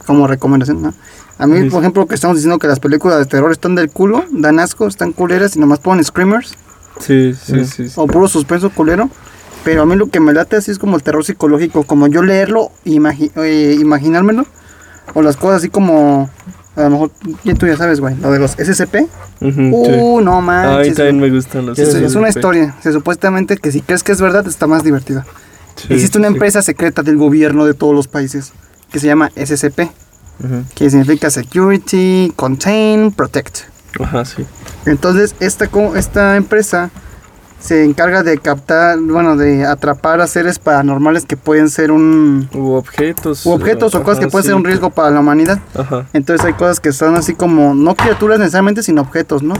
como 0.05 0.27
recomendación, 0.27 0.81
¿no? 0.81 0.93
A 1.39 1.45
mí, 1.47 1.59
Listo. 1.59 1.71
por 1.71 1.83
ejemplo, 1.83 2.05
que 2.07 2.15
estamos 2.15 2.37
diciendo 2.37 2.57
que 2.57 2.67
las 2.67 2.79
películas 2.79 3.19
de 3.19 3.25
terror 3.25 3.51
están 3.51 3.75
del 3.75 3.89
culo, 3.91 4.23
dan 4.31 4.59
asco, 4.59 4.87
están 4.87 5.11
culeras 5.11 5.55
y 5.55 5.59
nomás 5.59 5.79
ponen 5.79 6.03
screamers 6.03 6.55
Sí, 6.99 7.33
sí, 7.39 7.63
sí. 7.65 7.89
sí. 7.89 7.93
o 7.95 8.07
puro 8.07 8.27
suspenso 8.27 8.71
culero. 8.71 9.09
Pero 9.63 9.81
a 9.83 9.85
mí 9.85 9.95
lo 9.95 10.07
que 10.07 10.19
me 10.19 10.33
late 10.33 10.55
así 10.55 10.71
es 10.71 10.79
como 10.79 10.95
el 10.95 11.03
terror 11.03 11.23
psicológico, 11.25 11.83
como 11.83 12.07
yo 12.07 12.23
leerlo, 12.23 12.71
imagi 12.85 13.31
eh, 13.35 13.75
imaginármelo, 13.79 14.45
o 15.13 15.21
las 15.21 15.35
cosas 15.35 15.57
así 15.57 15.69
como, 15.69 16.29
a 16.75 16.81
lo 16.83 16.89
mejor, 16.89 17.11
ya 17.43 17.53
tú 17.53 17.67
ya 17.67 17.75
sabes, 17.75 17.99
güey, 17.99 18.15
lo 18.15 18.31
de 18.31 18.39
los 18.39 18.51
SCP. 18.51 18.95
Ujú, 19.41 19.51
sí. 19.51 19.71
Uh, 19.71 20.21
no 20.21 20.37
A 20.37 20.41
mí 20.41 20.47
manches. 20.47 20.95
también 20.95 21.19
me 21.19 21.29
gustan 21.29 21.65
los 21.65 21.77
Es, 21.77 21.93
es 21.93 22.15
una 22.15 22.29
SCP. 22.31 22.37
historia, 22.37 22.75
se 22.81 22.93
supuestamente 22.93 23.57
que 23.57 23.71
si 23.71 23.81
crees 23.81 24.03
que 24.03 24.13
es 24.13 24.21
verdad 24.21 24.47
está 24.47 24.65
más 24.67 24.83
divertida. 24.83 25.25
Sí, 25.75 25.93
Existe 25.93 26.17
una 26.17 26.29
sí. 26.29 26.33
empresa 26.35 26.61
secreta 26.61 27.03
del 27.03 27.17
gobierno 27.17 27.65
de 27.65 27.73
todos 27.73 27.93
los 27.93 28.07
países 28.07 28.53
que 28.91 28.99
se 28.99 29.07
llama 29.07 29.31
SCP, 29.35 29.81
Ujú. 30.43 30.63
que 30.75 30.89
significa 30.89 31.29
Security, 31.29 32.31
Contain, 32.35 33.11
Protect. 33.11 33.59
Ajá, 33.99 34.25
sí. 34.25 34.45
Entonces, 34.85 35.35
esta, 35.39 35.69
esta 35.95 36.35
empresa 36.35 36.89
se 37.59 37.83
encarga 37.83 38.21
de 38.21 38.37
captar, 38.37 38.99
bueno, 38.99 39.35
de 39.35 39.65
atrapar 39.65 40.21
a 40.21 40.27
seres 40.27 40.59
paranormales 40.59 41.25
que 41.25 41.35
pueden 41.35 41.69
ser 41.71 41.91
un... 41.91 42.47
U 42.53 42.73
objetos. 42.73 43.45
u 43.45 43.51
objetos 43.51 43.95
o 43.95 44.03
cosas 44.03 44.19
ajá, 44.19 44.27
que 44.27 44.31
pueden 44.31 44.43
sí. 44.43 44.47
ser 44.49 44.55
un 44.55 44.63
riesgo 44.63 44.91
para 44.91 45.09
la 45.09 45.19
humanidad. 45.19 45.59
Ajá. 45.75 46.05
Entonces 46.13 46.45
hay 46.45 46.53
cosas 46.53 46.79
que 46.79 46.91
son 46.93 47.15
así 47.15 47.33
como, 47.33 47.73
no 47.73 47.95
criaturas 47.95 48.37
necesariamente, 48.37 48.83
sino 48.83 49.01
objetos, 49.01 49.41
¿no? 49.41 49.55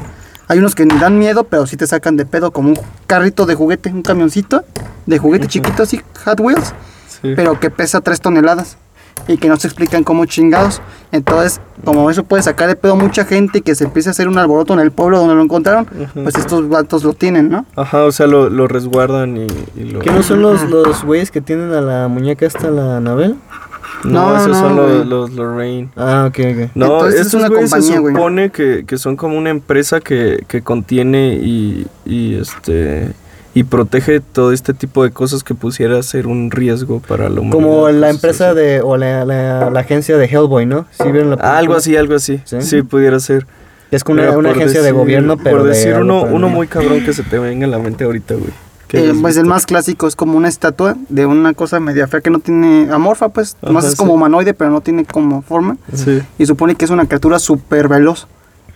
Hay 0.48 0.60
unos 0.60 0.76
que 0.76 0.86
ni 0.86 0.98
dan 0.99 1.18
miedo, 1.18 1.45
pero 1.45 1.66
sí 1.66 1.76
te 1.76 1.88
sacan 1.88 2.16
de 2.16 2.26
pedo, 2.26 2.52
como 2.52 2.70
un 2.70 2.80
carrito 3.08 3.45
de 3.48 3.56
juguete, 3.56 3.90
un 3.91 4.04
camioncito 4.04 4.64
de 5.08 5.18
juguete 5.18 5.48
chiquito 5.48 5.84
así, 5.84 5.99
Hot 6.26 6.40
Wheels, 6.40 6.74
Sí. 7.22 7.34
pero 7.36 7.60
que 7.60 7.72
pesa 7.72 7.99
3 7.99 8.22
toneladas 8.22 8.78
y 9.27 9.38
que 9.38 9.48
no 9.49 9.57
se 9.57 9.68
explican 9.68 10.03
cómo 10.03 10.26
chingados. 10.26 10.81
Entonces, 11.11 11.61
como 11.85 12.10
eso 12.10 12.23
puede 12.23 12.44
sacar 12.44 12.68
de 12.68 12.76
pedo 12.76 12.94
a 12.94 12.95
mucha 12.95 13.26
gente 13.26 13.60
y 13.60 13.61
que 13.61 13.76
se 13.76 13.85
empiece 13.85 14.10
a 14.10 14.11
hacer 14.11 14.27
un 14.27 14.38
alboroto 14.38 14.73
en 14.73 14.80
el 14.80 14.91
pueblo 14.91 15.19
donde 15.19 15.35
lo 15.35 15.41
encontraron, 15.41 15.88
pues 16.14 16.35
estos 16.35 16.68
vatos 16.69 17.03
lo 17.03 17.14
tienen, 17.14 17.49
¿no? 17.49 17.65
Ajá, 17.76 18.03
o 18.03 18.11
sea, 18.11 18.27
lo, 18.27 18.49
lo 18.49 18.68
resguardan 18.68 19.38
y, 19.38 19.48
y 19.76 19.84
lo... 19.85 19.99
¿Qué 19.99 20.11
no 20.11 20.23
son 20.23 20.41
los, 20.41 20.64
los 20.69 21.03
güeyes 21.03 21.31
que 21.31 21.41
tienen 21.41 21.72
a 21.73 21.81
la 21.81 22.07
muñeca 22.07 22.45
esta, 22.45 22.69
la 22.69 22.98
Anabel? 22.98 23.35
No, 24.03 24.30
No, 24.30 24.38
esos 24.38 24.49
no, 24.49 24.60
son 24.60 24.76
los, 24.76 25.06
los 25.07 25.31
Lorraine. 25.31 25.89
Ah, 25.95 26.26
ok, 26.27 26.39
ok. 26.39 26.72
No, 26.76 26.85
Entonces, 26.85 27.27
es 27.27 27.34
una 27.34 27.48
güeyes 27.48 27.72
compañía, 27.72 27.98
se 27.98 28.07
supone 28.07 28.49
que, 28.52 28.85
que 28.85 28.98
son 28.98 29.15
como 29.15 29.38
una 29.38 29.49
empresa 29.49 29.99
que, 30.02 30.44
que 30.48 30.61
contiene 30.61 31.39
y, 31.41 31.88
y 32.06 32.35
este 32.35 33.14
y 33.59 33.63
protege 33.63 34.19
todo 34.19 34.51
este 34.51 34.73
tipo 34.73 35.03
de 35.03 35.11
cosas 35.11 35.43
que 35.43 35.55
pusiera 35.55 36.01
ser 36.03 36.27
un 36.27 36.51
riesgo 36.51 36.99
para 36.99 37.23
la 37.29 37.41
humanidad. 37.41 37.51
Como 37.53 37.89
la 37.89 38.09
empresa 38.09 38.51
así. 38.51 38.59
de, 38.59 38.81
o 38.81 38.97
la, 38.97 39.25
la, 39.25 39.69
la 39.69 39.79
agencia 39.79 40.17
de 40.17 40.25
Hellboy, 40.25 40.65
¿no? 40.65 40.85
¿Sí 40.91 41.11
vieron 41.11 41.31
la 41.31 41.38
Ah, 41.41 41.57
algo 41.57 41.75
así, 41.75 41.95
algo 41.95 42.15
así. 42.15 42.39
¿Sí? 42.45 42.61
Sí, 42.61 42.81
pudiera 42.84 43.19
ser. 43.19 43.47
Es 43.89 44.03
como 44.03 44.21
una, 44.21 44.31
una 44.38 44.49
por 44.49 44.57
agencia 44.57 44.81
de 44.81 44.88
decir- 44.89 44.93
gobierno, 44.99 45.38
pero 45.38 45.57
Por 45.57 45.63
de 45.67 45.69
decir 45.75 45.93
algo 45.93 46.21
uno, 46.23 46.35
uno 46.35 46.49
muy 46.49 46.67
cabrón 46.67 47.03
que 47.03 47.13
se 47.13 47.23
te 47.23 47.39
venga 47.39 47.65
en 47.65 47.71
la 47.71 47.79
mente 47.79 48.03
ahorita, 48.03 48.35
güey. 48.35 48.51
¿Qué 48.88 48.99
Eh, 49.09 49.13
pues 49.21 49.35
el 49.38 49.43
visto? 49.43 49.49
más 49.55 49.65
clásico 49.65 50.07
es 50.07 50.15
como 50.15 50.38
una 50.38 50.47
estatua 50.49 50.95
de 51.09 51.25
una 51.25 51.53
cosa 51.53 51.79
media 51.79 52.07
fea 52.07 52.21
que 52.21 52.29
no 52.29 52.39
tiene 52.39 52.89
amorfa, 52.91 53.29
pues, 53.29 53.57
más 53.61 53.84
Ajá, 53.85 53.93
es 53.93 53.95
como 53.99 54.13
humanoide, 54.13 54.53
pero 54.53 54.69
no 54.71 54.81
tiene 54.81 55.03
como 55.03 55.41
forma. 55.41 55.77
Sí. 55.93 56.21
Y 56.38 56.45
supone 56.45 56.75
que 56.75 56.85
es 56.85 56.91
una 56.91 57.05
criatura 57.05 57.39
súper 57.39 57.88
veloz. 57.88 58.27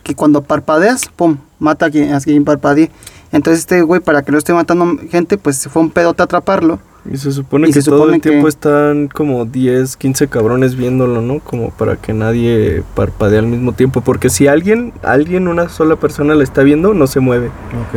Que 0.03 0.15
cuando 0.15 0.41
parpadeas, 0.41 1.03
pum, 1.15 1.37
mata 1.59 1.85
a 1.85 1.89
quien, 1.91 2.13
a 2.13 2.19
quien 2.19 2.43
parpadee. 2.43 2.89
Entonces 3.31 3.59
este 3.61 3.81
güey, 3.81 4.01
para 4.01 4.21
que 4.23 4.31
no 4.31 4.37
esté 4.37 4.53
matando 4.53 4.97
gente, 5.09 5.37
pues 5.37 5.57
se 5.57 5.69
fue 5.69 5.81
un 5.81 5.89
pedote 5.89 6.21
a 6.21 6.25
atraparlo. 6.25 6.79
Y 7.11 7.17
se 7.17 7.31
supone 7.31 7.67
Y 7.67 7.73
que 7.73 7.81
se 7.81 7.89
todo 7.89 8.01
supone 8.01 8.17
el 8.17 8.21
tiempo 8.21 8.43
que- 8.43 8.49
están 8.49 9.07
como 9.07 9.45
10, 9.45 9.97
15 9.97 10.27
cabrones 10.27 10.75
viéndolo, 10.75 11.19
¿no? 11.21 11.39
Como 11.39 11.71
para 11.71 11.95
que 11.95 12.13
nadie 12.13 12.83
parpadee 12.93 13.39
al 13.39 13.47
mismo 13.47 13.71
tiempo. 13.71 14.01
Porque 14.01 14.29
si 14.29 14.45
alguien, 14.47 14.93
alguien, 15.01 15.47
una 15.47 15.67
sola 15.67 15.95
persona 15.95 16.35
la 16.35 16.43
está 16.43 16.61
viendo, 16.61 16.93
no 16.93 17.07
se 17.07 17.19
mueve. 17.19 17.49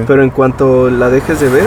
Pero 0.06 0.22
en 0.22 0.30
cuanto 0.30 0.88
la 0.88 1.10
dejes 1.10 1.38
de 1.38 1.50
ver, 1.50 1.66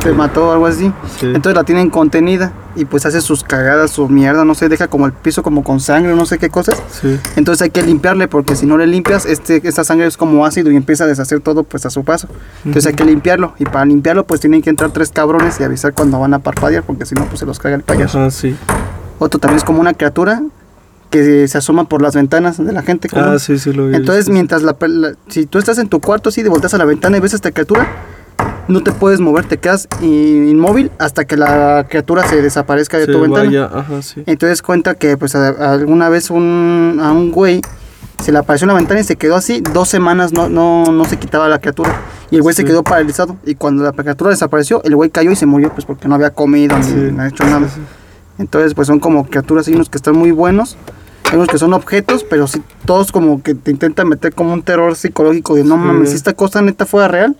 Se 0.00 0.08
este, 0.08 0.12
mató 0.12 0.48
o 0.48 0.52
algo 0.52 0.66
así. 0.66 0.92
sí. 1.20 1.26
Entonces 1.26 1.54
la 1.54 1.62
tienen 1.62 1.88
contenida. 1.88 2.52
Y 2.74 2.86
pues 2.86 3.04
hace 3.04 3.20
sus 3.20 3.44
cagadas, 3.44 3.90
su 3.90 4.08
mierda, 4.08 4.44
no 4.44 4.54
sé, 4.54 4.68
deja 4.68 4.88
como 4.88 5.04
el 5.06 5.12
piso 5.12 5.42
como 5.42 5.62
con 5.62 5.78
sangre, 5.80 6.14
no 6.16 6.24
sé 6.24 6.38
qué 6.38 6.48
cosas. 6.48 6.82
Sí. 7.00 7.18
Entonces 7.36 7.60
hay 7.62 7.70
que 7.70 7.82
limpiarle 7.82 8.28
porque 8.28 8.56
si 8.56 8.64
no 8.66 8.78
le 8.78 8.86
limpias, 8.86 9.26
este, 9.26 9.60
esta 9.68 9.84
sangre 9.84 10.06
es 10.06 10.16
como 10.16 10.46
ácido 10.46 10.70
y 10.70 10.76
empieza 10.76 11.04
a 11.04 11.06
deshacer 11.06 11.40
todo 11.40 11.64
pues 11.64 11.84
a 11.84 11.90
su 11.90 12.02
paso. 12.04 12.28
Entonces 12.64 12.86
hay 12.90 12.94
que 12.94 13.04
limpiarlo. 13.04 13.54
Y 13.58 13.64
para 13.66 13.84
limpiarlo 13.84 14.24
pues 14.26 14.40
tienen 14.40 14.62
que 14.62 14.70
entrar 14.70 14.90
tres 14.90 15.10
cabrones 15.10 15.60
y 15.60 15.64
avisar 15.64 15.92
cuando 15.92 16.18
van 16.18 16.32
a 16.34 16.38
parpadear 16.38 16.82
porque 16.82 17.04
si 17.04 17.14
no 17.14 17.26
pues 17.26 17.40
se 17.40 17.46
los 17.46 17.58
caga 17.58 17.74
el 17.76 17.82
payaso. 17.82 18.18
Ajá, 18.20 18.30
sí. 18.30 18.56
Otro 19.18 19.38
también 19.38 19.58
es 19.58 19.64
como 19.64 19.80
una 19.80 19.92
criatura 19.94 20.42
que 21.10 21.46
se 21.46 21.58
asoma 21.58 21.84
por 21.88 22.00
las 22.00 22.14
ventanas 22.14 22.56
de 22.56 22.72
la 22.72 22.80
gente. 22.82 23.08
común. 23.10 23.26
Ah, 23.34 23.38
sí, 23.38 23.58
sí 23.58 23.70
lo 23.72 23.88
vi. 23.88 23.96
Entonces 23.96 24.30
mientras 24.30 24.62
la, 24.62 24.74
la- 24.80 25.12
si 25.28 25.44
tú 25.44 25.58
estás 25.58 25.76
en 25.76 25.88
tu 25.88 26.00
cuarto 26.00 26.30
así 26.30 26.42
de 26.42 26.48
volteas 26.48 26.72
a 26.72 26.78
la 26.78 26.86
ventana 26.86 27.18
y 27.18 27.20
ves 27.20 27.34
a 27.34 27.36
esta 27.36 27.50
criatura, 27.52 27.86
no 28.68 28.82
te 28.82 28.92
puedes 28.92 29.20
mover, 29.20 29.44
te 29.46 29.58
quedas 29.58 29.88
inmóvil 30.00 30.90
hasta 30.98 31.24
que 31.24 31.36
la 31.36 31.86
criatura 31.88 32.26
se 32.26 32.40
desaparezca 32.40 32.98
de 32.98 33.06
Se 33.06 33.12
tu 33.12 33.20
ventana. 33.20 33.44
vaya, 33.44 33.64
ajá, 33.66 34.02
sí. 34.02 34.22
Entonces 34.26 34.62
cuenta 34.62 34.94
que 34.94 35.16
pues 35.16 35.34
a- 35.34 35.48
a 35.48 35.72
alguna 35.72 36.08
vez 36.08 36.30
un, 36.30 36.98
a 37.02 37.12
un 37.12 37.32
güey 37.32 37.60
se 38.22 38.30
le 38.32 38.38
apareció 38.38 38.64
en 38.66 38.68
la 38.68 38.74
ventana 38.74 39.00
y 39.00 39.04
se 39.04 39.16
quedó 39.16 39.34
así, 39.36 39.60
dos 39.72 39.88
semanas 39.88 40.32
no, 40.32 40.48
no, 40.48 40.84
no 40.92 41.04
se 41.06 41.16
quitaba 41.18 41.48
la 41.48 41.58
criatura. 41.58 41.92
Y 42.30 42.36
el 42.36 42.42
güey 42.42 42.54
se 42.54 42.64
quedó 42.64 42.82
paralizado. 42.82 43.36
Y 43.44 43.56
cuando 43.56 43.82
la 43.82 43.92
criatura 43.92 44.30
desapareció, 44.30 44.80
el 44.84 44.94
güey 44.96 45.10
cayó 45.10 45.32
y 45.32 45.36
se 45.36 45.44
murió 45.44 45.70
pues 45.72 45.84
porque 45.84 46.06
no 46.08 46.14
había 46.14 46.30
comido 46.30 46.78
ni- 46.78 46.84
Sí. 46.84 46.94
ni 46.94 47.18
ha 47.20 47.26
hecho 47.28 47.44
nada. 47.44 47.66
Entonces 48.38 48.74
pues 48.74 48.86
son 48.86 49.00
como 49.00 49.26
criaturas, 49.26 49.66
hay 49.68 49.74
unos 49.74 49.88
que 49.90 49.98
están 49.98 50.16
muy 50.16 50.30
buenos. 50.30 50.76
Hay 51.30 51.36
unos 51.36 51.48
que 51.48 51.58
son 51.58 51.72
objetos, 51.72 52.24
pero 52.28 52.46
sí, 52.46 52.62
todos 52.84 53.10
como 53.12 53.42
que 53.42 53.54
te 53.54 53.70
intentan 53.70 54.08
meter 54.08 54.34
como 54.34 54.52
un 54.52 54.62
terror 54.62 54.94
psicológico 54.96 55.54
de 55.54 55.64
no 55.64 55.76
mames, 55.76 56.10
si 56.10 56.16
esta 56.16 56.32
cosa 56.34 56.60
neta 56.62 56.84
fuera 56.86 57.08
real, 57.08 57.36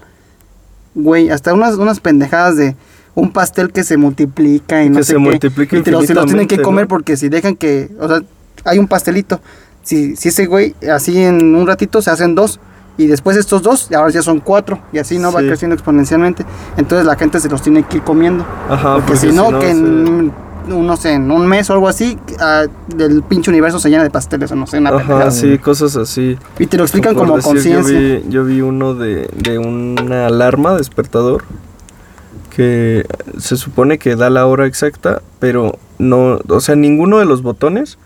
güey, 0.94 1.30
hasta 1.30 1.54
unas, 1.54 1.74
unas 1.76 2.00
pendejadas 2.00 2.56
de 2.56 2.76
un 3.14 3.32
pastel 3.32 3.72
que 3.72 3.84
se 3.84 3.96
multiplica 3.96 4.82
y 4.82 4.88
no 4.90 4.96
Que 4.98 5.02
sé 5.04 5.08
se 5.08 5.12
qué. 5.14 5.18
multiplica 5.18 5.76
y 5.76 5.82
te 5.82 5.90
los, 5.90 6.06
te 6.06 6.14
los 6.14 6.26
tienen 6.26 6.48
que 6.48 6.60
comer 6.62 6.84
¿no? 6.84 6.88
porque 6.88 7.16
si 7.16 7.28
dejan 7.28 7.56
que, 7.56 7.90
o 8.00 8.08
sea, 8.08 8.20
hay 8.64 8.78
un 8.78 8.88
pastelito. 8.88 9.40
Si, 9.82 10.16
si 10.16 10.28
ese 10.28 10.46
güey 10.46 10.74
así 10.92 11.18
en 11.22 11.54
un 11.54 11.66
ratito 11.66 12.00
se 12.02 12.10
hacen 12.10 12.34
dos 12.34 12.60
y 12.96 13.06
después 13.06 13.36
estos 13.36 13.62
dos 13.62 13.90
ahora 13.92 14.10
ya 14.10 14.22
son 14.22 14.38
cuatro 14.40 14.78
y 14.92 14.98
así 14.98 15.18
no 15.18 15.32
va 15.32 15.40
creciendo 15.40 15.74
exponencialmente. 15.74 16.44
Entonces 16.76 17.06
la 17.06 17.16
gente 17.16 17.40
se 17.40 17.48
los 17.48 17.60
tiene 17.62 17.82
que 17.82 17.96
ir 17.98 18.02
comiendo. 18.02 18.46
Ajá, 18.70 18.96
porque, 18.96 19.16
si 19.16 19.32
no, 19.32 19.58
que 19.58 19.74
se- 19.74 20.30
no 20.66 20.96
sé, 20.96 21.14
en 21.14 21.30
un 21.30 21.46
mes 21.46 21.68
o 21.70 21.72
algo 21.72 21.88
así, 21.88 22.18
ah, 22.40 22.66
del 22.88 23.22
pinche 23.22 23.50
universo 23.50 23.78
se 23.78 23.90
llena 23.90 24.02
de 24.02 24.10
pasteles 24.10 24.50
o 24.52 24.56
no 24.56 24.66
sé, 24.66 24.78
una 24.78 24.90
Ajá, 24.90 25.30
sí, 25.30 25.58
cosas 25.58 25.96
así. 25.96 26.38
Y 26.58 26.66
te 26.66 26.76
lo 26.76 26.84
explican 26.84 27.14
Por 27.14 27.26
como 27.26 27.42
conciencia. 27.42 27.92
Yo 27.92 28.20
vi, 28.20 28.24
yo 28.28 28.44
vi 28.44 28.60
uno 28.60 28.94
de, 28.94 29.28
de 29.34 29.58
una 29.58 30.26
alarma 30.26 30.76
despertador 30.76 31.44
que 32.54 33.06
se 33.38 33.56
supone 33.56 33.98
que 33.98 34.14
da 34.14 34.28
la 34.30 34.46
hora 34.46 34.66
exacta, 34.66 35.22
pero 35.38 35.78
no, 35.98 36.38
o 36.48 36.60
sea, 36.60 36.76
ninguno 36.76 37.18
de 37.18 37.24
los 37.24 37.42
botones, 37.42 37.98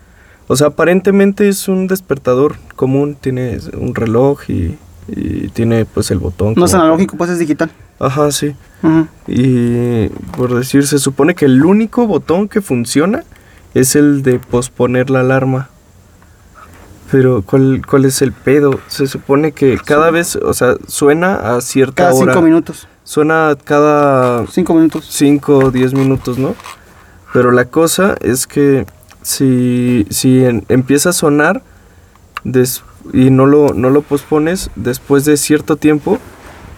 o 0.47 0.55
sea, 0.55 0.67
aparentemente 0.67 1.49
es 1.49 1.67
un 1.67 1.87
despertador 1.87 2.55
común, 2.75 3.17
tiene 3.19 3.59
un 3.77 3.93
reloj 3.93 4.49
y, 4.49 4.77
y 5.07 5.47
tiene 5.49 5.85
pues 5.85 6.11
el 6.11 6.19
botón. 6.19 6.53
No 6.57 6.65
es 6.65 6.73
analógico, 6.73 7.17
pues 7.17 7.29
es 7.29 7.39
digital. 7.39 7.71
Ajá, 7.99 8.31
sí. 8.31 8.55
Ujú. 8.83 9.07
Y 9.27 10.07
por 10.35 10.53
decir, 10.55 10.85
se 10.87 10.99
supone 10.99 11.33
que 11.35 11.45
el 11.45 11.63
único 11.65 12.05
botón 12.07 12.47
que 12.47 12.61
funciona 12.61 13.23
es 13.73 13.95
el 13.95 14.21
de 14.23 14.39
posponer 14.39 15.09
la 15.09 15.21
alarma. 15.21 15.69
Pero, 17.11 17.41
¿cuál, 17.41 17.81
cuál 17.89 18.03
es 18.05 18.21
el 18.21 18.33
pedo? 18.33 18.79
Se 18.87 19.07
supone 19.07 19.53
que 19.53 19.77
cada 19.77 20.11
vez, 20.11 20.35
o 20.35 20.53
sea, 20.53 20.75
suena 20.87 21.55
a 21.55 21.61
cierta 21.61 22.03
Cada 22.03 22.13
hora. 22.15 22.33
cinco 22.33 22.45
minutos. 22.45 22.87
Suena 23.05 23.55
cada 23.63 24.45
Cinco 24.47 24.73
minutos. 24.73 25.05
5 25.09 25.57
o 25.57 25.71
10 25.71 25.93
minutos, 25.93 26.37
¿no? 26.37 26.53
Pero 27.31 27.51
la 27.51 27.63
cosa 27.65 28.15
es 28.19 28.45
que 28.47 28.85
si, 29.21 30.05
si 30.09 30.43
en- 30.43 30.65
empieza 30.67 31.09
a 31.09 31.13
sonar 31.13 31.63
des- 32.43 32.83
y 33.13 33.29
no 33.29 33.45
lo, 33.45 33.73
no 33.73 33.89
lo 33.89 34.01
pospones, 34.01 34.69
después 34.75 35.25
de 35.25 35.37
cierto 35.37 35.75
tiempo, 35.75 36.19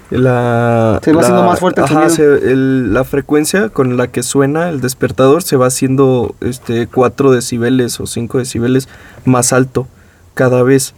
la... 0.10 1.00
Se 1.04 1.12
va 1.12 1.22
la- 1.22 1.28
haciendo 1.28 1.44
más 1.46 1.60
fuerte 1.60 1.82
el 1.82 1.86
ajá, 1.86 2.10
se- 2.10 2.24
el- 2.52 2.94
la 2.94 3.04
frecuencia 3.04 3.70
con 3.70 3.96
la 3.98 4.08
que 4.08 4.24
suena 4.24 4.70
el 4.70 4.82
despertador 4.82 5.44
se 5.44 5.56
va 5.56 5.68
haciendo 5.68 6.36
este, 6.42 6.88
4 6.88 7.32
decibeles 7.32 8.00
o 8.00 8.08
5 8.08 8.38
decibeles 8.40 8.90
más 9.26 9.54
alto 9.54 9.88
cada 10.34 10.64
vez. 10.64 10.94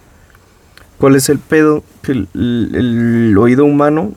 ¿Cuál 0.97 1.15
es 1.15 1.29
el 1.29 1.39
pedo? 1.39 1.83
Que 2.03 2.11
el, 2.13 2.27
el- 2.33 2.69
el 2.75 3.37
oído 3.37 3.65
humano 3.65 4.13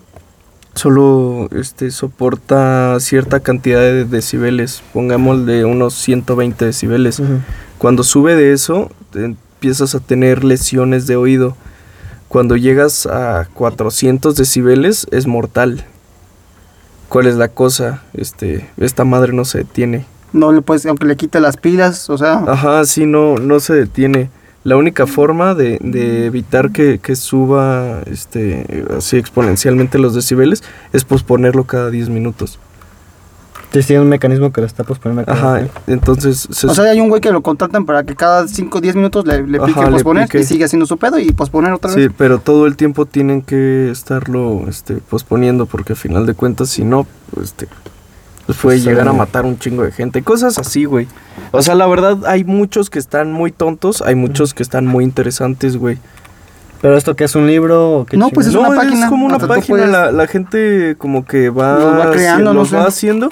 solo 0.74 1.48
este, 1.56 1.90
soporta 1.92 2.98
cierta 3.00 3.40
cantidad 3.40 3.80
de 3.80 4.04
decibeles, 4.04 4.82
pongamos 4.92 5.46
de 5.46 5.64
unos 5.64 5.94
120 5.94 6.64
decibeles. 6.64 7.22
Cuando 7.78 8.02
sube 8.02 8.34
de 8.34 8.52
eso, 8.52 8.90
empiezas 9.64 9.94
a 9.94 10.00
tener 10.00 10.44
lesiones 10.44 11.06
de 11.06 11.16
oído. 11.16 11.56
Cuando 12.28 12.54
llegas 12.54 13.06
a 13.06 13.48
400 13.54 14.36
decibeles 14.36 15.06
es 15.10 15.26
mortal. 15.26 15.86
¿Cuál 17.08 17.28
es 17.28 17.36
la 17.36 17.48
cosa? 17.48 18.02
Este, 18.12 18.68
esta 18.76 19.04
madre 19.04 19.32
no 19.32 19.46
se 19.46 19.58
detiene. 19.58 20.04
No 20.34 20.52
le 20.52 20.60
puedes, 20.60 20.84
aunque 20.84 21.06
le 21.06 21.16
quite 21.16 21.40
las 21.40 21.56
pilas, 21.56 22.10
o 22.10 22.18
sea, 22.18 22.44
Ajá, 22.46 22.84
sí, 22.84 23.06
no, 23.06 23.36
no 23.36 23.58
se 23.58 23.72
detiene. 23.72 24.28
La 24.64 24.76
única 24.76 25.06
forma 25.06 25.54
de, 25.54 25.78
de 25.80 26.26
evitar 26.26 26.70
que, 26.70 26.98
que 26.98 27.16
suba 27.16 28.02
este, 28.04 28.84
así 28.94 29.16
exponencialmente 29.16 29.98
los 29.98 30.14
decibeles 30.14 30.62
es 30.92 31.04
posponerlo 31.04 31.64
cada 31.64 31.88
10 31.88 32.10
minutos. 32.10 32.58
Entonces 33.74 33.88
tiene 33.88 34.02
un 34.02 34.08
mecanismo 34.08 34.52
que 34.52 34.60
lo 34.60 34.68
está 34.68 34.84
posponiendo. 34.84 35.24
Ajá, 35.32 35.62
entonces... 35.88 36.46
se- 36.48 36.68
o 36.68 36.74
sea, 36.74 36.84
hay 36.84 37.00
un 37.00 37.08
güey 37.08 37.20
que 37.20 37.32
lo 37.32 37.42
contratan 37.42 37.84
para 37.84 38.04
que 38.04 38.14
cada 38.14 38.46
5 38.46 38.78
o 38.78 38.80
10 38.80 38.94
minutos 38.94 39.26
le, 39.26 39.44
le 39.44 39.58
pique 39.58 39.72
Ajá, 39.80 39.86
le 39.90 39.94
posponer 39.96 40.24
pique. 40.28 40.38
y 40.38 40.44
sigue 40.44 40.64
haciendo 40.64 40.86
su 40.86 40.96
pedo 40.96 41.18
y 41.18 41.32
posponer 41.32 41.72
otra 41.72 41.90
Sí, 41.90 42.02
vez. 42.02 42.12
pero 42.16 42.38
todo 42.38 42.66
el 42.66 42.76
tiempo 42.76 43.04
tienen 43.04 43.42
que 43.42 43.90
estarlo 43.90 44.62
este, 44.68 44.98
posponiendo 44.98 45.66
porque 45.66 45.94
a 45.94 45.96
final 45.96 46.24
de 46.24 46.34
cuentas, 46.34 46.68
si 46.70 46.84
no, 46.84 47.04
pues, 47.34 47.46
este, 47.48 47.66
pues 48.46 48.56
puede 48.58 48.78
llegar 48.78 49.08
a 49.08 49.10
eh. 49.10 49.16
matar 49.16 49.44
un 49.44 49.58
chingo 49.58 49.82
de 49.82 49.90
gente. 49.90 50.22
Cosas 50.22 50.56
así, 50.56 50.84
güey. 50.84 51.08
O 51.50 51.60
sea, 51.60 51.74
la 51.74 51.88
verdad, 51.88 52.18
hay 52.26 52.44
muchos 52.44 52.90
que 52.90 53.00
están 53.00 53.32
muy 53.32 53.50
tontos, 53.50 54.02
hay 54.02 54.14
muchos 54.14 54.54
que 54.54 54.62
están 54.62 54.86
muy 54.86 55.02
interesantes, 55.02 55.76
güey. 55.76 55.98
¿Pero 56.80 56.96
esto 56.96 57.16
qué 57.16 57.24
es 57.24 57.34
un 57.34 57.48
libro 57.48 57.90
o 58.00 58.06
qué 58.06 58.16
No, 58.16 58.28
pues 58.28 58.46
es 58.46 58.54
una 58.54 58.68
página, 58.68 59.06
Es 59.06 59.10
como 59.10 59.26
una 59.26 59.34
hasta 59.36 59.48
página, 59.48 59.66
puedes- 59.66 59.88
la, 59.90 60.12
la 60.12 60.26
gente 60.28 60.94
como 60.96 61.24
que 61.24 61.48
va, 61.50 61.76
Los 61.78 61.98
va 62.06 62.10
creando, 62.12 62.52
no 62.52 62.60
los 62.60 62.68
sé. 62.68 62.76
va 62.76 62.84
haciendo 62.86 63.30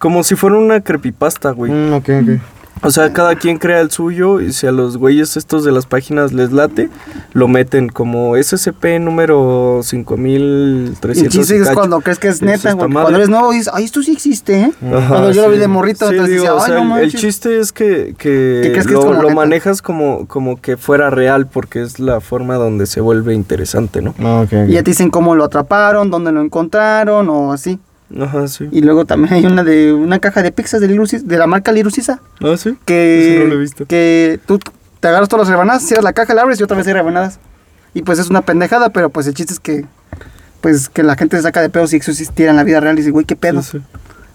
como 0.00 0.24
si 0.24 0.34
fuera 0.34 0.56
una 0.56 0.80
creepypasta, 0.80 1.52
güey. 1.52 1.70
Mm, 1.70 1.92
ok, 1.92 2.08
ok. 2.22 2.40
O 2.82 2.90
sea, 2.90 3.12
cada 3.12 3.34
quien 3.34 3.58
crea 3.58 3.80
el 3.82 3.90
suyo 3.90 4.40
y 4.40 4.54
si 4.54 4.66
a 4.66 4.72
los 4.72 4.96
güeyes 4.96 5.36
estos 5.36 5.64
de 5.64 5.70
las 5.72 5.84
páginas 5.84 6.32
les 6.32 6.50
late, 6.50 6.88
lo 7.34 7.46
meten 7.46 7.90
como 7.90 8.36
SCP 8.42 8.98
número 9.00 9.80
Y 9.80 9.84
5300. 9.84 11.22
el 11.22 11.28
chiste 11.28 11.56
es 11.58 11.68
cuando 11.72 12.00
crees 12.00 12.18
que 12.18 12.28
es 12.28 12.40
neta, 12.40 12.72
güey. 12.72 12.90
Cuando 12.90 13.16
eres 13.16 13.28
nuevo 13.28 13.52
dices, 13.52 13.68
ay, 13.74 13.84
esto 13.84 14.02
sí 14.02 14.12
existe, 14.12 14.60
¿eh? 14.62 14.72
Ajá, 14.96 15.08
Cuando 15.08 15.30
yo 15.32 15.42
lo 15.42 15.48
vi 15.50 15.56
sí. 15.56 15.60
de 15.60 15.68
morrito, 15.68 16.06
Sí, 16.08 16.12
entonces 16.14 16.34
digo, 16.40 16.44
decía, 16.44 16.54
o 16.54 16.60
ay, 16.62 16.70
sea, 16.70 16.84
no 16.84 16.96
el- 16.96 17.12
chiste 17.14 17.58
es 17.58 17.72
que, 17.72 18.14
que 18.16 18.60
Que 18.62 18.70
crees 18.72 18.86
que 18.86 18.94
es 18.94 18.98
lo, 18.98 19.02
como 19.02 19.22
lo 19.22 19.30
manejas 19.30 19.82
como, 19.82 20.26
como 20.26 20.58
que 20.58 20.78
fuera 20.78 21.10
real 21.10 21.48
porque 21.48 21.82
es 21.82 21.98
la 22.00 22.22
forma 22.22 22.54
donde 22.54 22.86
se 22.86 23.02
vuelve 23.02 23.34
interesante, 23.34 24.00
¿no? 24.00 24.14
Ah, 24.20 24.40
ok, 24.46 24.52
ok. 24.54 24.68
Y 24.70 24.72
ya 24.72 24.82
te 24.82 24.92
dicen 24.92 25.10
cómo 25.10 25.34
lo 25.34 25.44
atraparon, 25.44 26.10
dónde 26.10 26.32
lo 26.32 26.40
encontraron 26.40 27.28
o 27.28 27.52
así. 27.52 27.78
Ajá, 28.18 28.48
sí. 28.48 28.68
Y 28.72 28.80
luego 28.80 29.04
también 29.04 29.32
hay 29.34 29.44
una 29.46 29.62
de 29.62 29.92
una 29.92 30.18
caja 30.18 30.42
de 30.42 30.50
pizzas 30.52 30.80
de, 30.80 30.88
Cis- 30.88 31.22
de 31.22 31.38
la 31.38 31.46
marca 31.46 31.70
Lirucisa 31.72 32.20
Ah, 32.40 32.56
sí. 32.56 32.76
que, 32.84 33.34
Ese 33.36 33.38
no 33.44 33.50
lo 33.50 33.54
he 33.54 33.58
visto. 33.58 33.86
que 33.86 34.40
tú 34.46 34.58
te 34.98 35.08
agarras 35.08 35.28
todas 35.28 35.46
las 35.46 35.52
rebanadas, 35.52 35.82
cierras 35.86 36.04
la 36.04 36.12
caja, 36.12 36.34
la 36.34 36.42
abres 36.42 36.58
y 36.60 36.62
otra 36.62 36.76
vez 36.76 36.86
hay 36.86 36.92
rebanadas. 36.94 37.38
Y 37.94 38.02
pues 38.02 38.18
es 38.18 38.28
una 38.30 38.42
pendejada, 38.42 38.90
pero 38.90 39.10
pues 39.10 39.26
el 39.26 39.34
chiste 39.34 39.52
es 39.52 39.60
que 39.60 39.84
pues 40.60 40.88
que 40.88 41.02
la 41.02 41.16
gente 41.16 41.36
se 41.36 41.42
saca 41.42 41.62
de 41.62 41.70
pedo 41.70 41.86
si 41.86 41.96
eso 41.96 42.10
existiera 42.10 42.50
en 42.50 42.56
la 42.56 42.64
vida 42.64 42.80
real 42.80 42.94
y 42.94 42.98
dice, 42.98 43.10
güey, 43.10 43.24
qué 43.24 43.36
pedo. 43.36 43.62
Sí, 43.62 43.78
sí. 43.78 43.84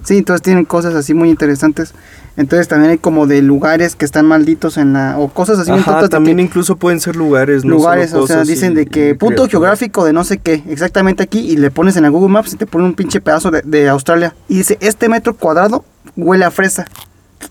Sí, 0.04 0.18
entonces 0.18 0.42
tienen 0.42 0.66
cosas 0.66 0.94
así 0.96 1.14
muy 1.14 1.30
interesantes. 1.30 1.94
Entonces 2.38 2.68
también 2.68 2.92
hay 2.92 2.98
como 2.98 3.28
de 3.28 3.42
lugares 3.42 3.96
que 3.96 4.04
están 4.04 4.26
malditos 4.26 4.78
en 4.78 4.92
la 4.94 5.18
o 5.18 5.30
cosas 5.30 5.58
así 5.60 5.72
Ajá, 5.72 6.10
también 6.10 6.40
incluso 6.42 6.76
pueden 6.76 7.00
ser 7.00 7.16
lugares, 7.16 7.64
no 7.64 7.72
lugares, 7.76 8.14
o 8.14 8.28
sea, 8.28 8.44
dicen 8.44 8.74
y- 8.74 8.76
de 8.76 8.86
que 8.88 9.16
punto 9.16 9.48
geográfico 9.48 10.04
de 10.04 10.12
no 10.12 10.26
sé 10.26 10.38
qué, 10.40 10.62
exactamente 10.68 11.24
aquí, 11.24 11.40
y 11.40 11.56
le 11.56 11.72
pones 11.72 11.96
en 11.96 12.04
la 12.04 12.10
Google 12.10 12.30
Maps 12.34 12.54
y 12.54 12.58
te 12.58 12.66
pone 12.66 12.84
un 12.84 12.94
pinche 12.94 13.22
pedazo 13.22 13.52
de, 13.52 13.62
de 13.62 13.88
Australia. 13.88 14.36
Y 14.50 14.58
dice, 14.58 14.78
este 14.82 15.08
metro 15.08 15.34
cuadrado 15.34 15.86
huele 16.18 16.44
a 16.44 16.52
fresa. 16.52 16.86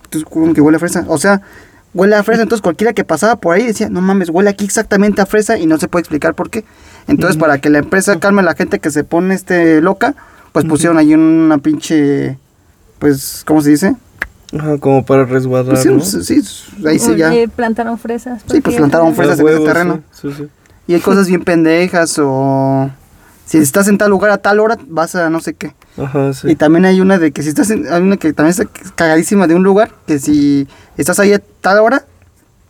Entonces, 0.04 0.28
¿cómo 0.30 0.52
que 0.52 0.60
huele 0.60 0.76
a 0.76 0.80
fresa? 0.80 1.06
O 1.08 1.16
sea, 1.16 1.40
huele 1.94 2.16
a 2.16 2.22
fresa, 2.22 2.42
entonces 2.42 2.60
cualquiera 2.62 2.92
que 2.92 3.04
pasaba 3.04 3.36
por 3.36 3.54
ahí 3.56 3.66
decía, 3.66 3.88
no 3.88 4.02
mames, 4.02 4.28
huele 4.28 4.50
aquí 4.50 4.66
exactamente 4.66 5.22
a 5.22 5.26
fresa 5.26 5.56
y 5.58 5.64
no 5.66 5.78
se 5.78 5.88
puede 5.88 6.02
explicar 6.02 6.34
por 6.34 6.50
qué. 6.50 6.64
Entonces, 7.06 7.38
para 7.38 7.58
que 7.58 7.70
la 7.70 7.78
empresa 7.78 8.18
calme 8.20 8.42
a 8.42 8.44
la 8.44 8.54
gente 8.54 8.80
que 8.80 8.90
se 8.90 9.02
pone 9.04 9.34
este 9.34 9.80
loca, 9.80 10.14
pues 10.52 10.66
pusieron 10.66 10.98
ahí 10.98 11.14
una 11.14 11.56
pinche, 11.58 12.38
pues, 12.98 13.42
¿cómo 13.46 13.62
se 13.62 13.70
dice? 13.70 13.94
Ajá, 14.52 14.78
como 14.78 15.04
para 15.04 15.24
resguardar, 15.24 15.74
Pues 15.74 15.82
sí, 15.82 15.88
¿no? 15.88 16.00
sí, 16.00 16.42
sí, 16.42 16.86
ahí 16.86 16.98
sí 16.98 17.16
ya. 17.16 17.32
Plantaron 17.54 17.98
fresas. 17.98 18.42
Sí, 18.50 18.60
pues 18.60 18.76
plantaron 18.76 19.14
fresas 19.14 19.38
en 19.40 19.48
ese 19.48 19.60
terreno. 19.60 20.02
Sí, 20.12 20.28
sí, 20.30 20.34
sí. 20.38 20.48
Y 20.86 20.94
hay 20.94 21.00
cosas 21.00 21.26
bien 21.28 21.42
pendejas 21.42 22.18
o 22.18 22.90
si 23.46 23.58
estás 23.58 23.88
en 23.88 23.98
tal 23.98 24.10
lugar 24.10 24.30
a 24.30 24.38
tal 24.38 24.60
hora 24.60 24.78
vas 24.86 25.14
a 25.14 25.30
no 25.30 25.40
sé 25.40 25.54
qué. 25.54 25.74
Ajá, 25.96 26.32
sí. 26.32 26.50
Y 26.50 26.56
también 26.56 26.84
hay 26.84 27.00
una 27.00 27.18
de 27.18 27.32
que 27.32 27.42
si 27.42 27.48
estás 27.48 27.70
en, 27.70 27.90
hay 27.92 28.02
una 28.02 28.16
que 28.16 28.32
también 28.32 28.50
está 28.50 28.66
cagadísima 28.94 29.46
de 29.46 29.54
un 29.54 29.62
lugar 29.62 29.92
que 30.06 30.18
si 30.18 30.68
estás 30.96 31.18
ahí 31.20 31.32
a 31.32 31.40
tal 31.60 31.78
hora 31.78 32.04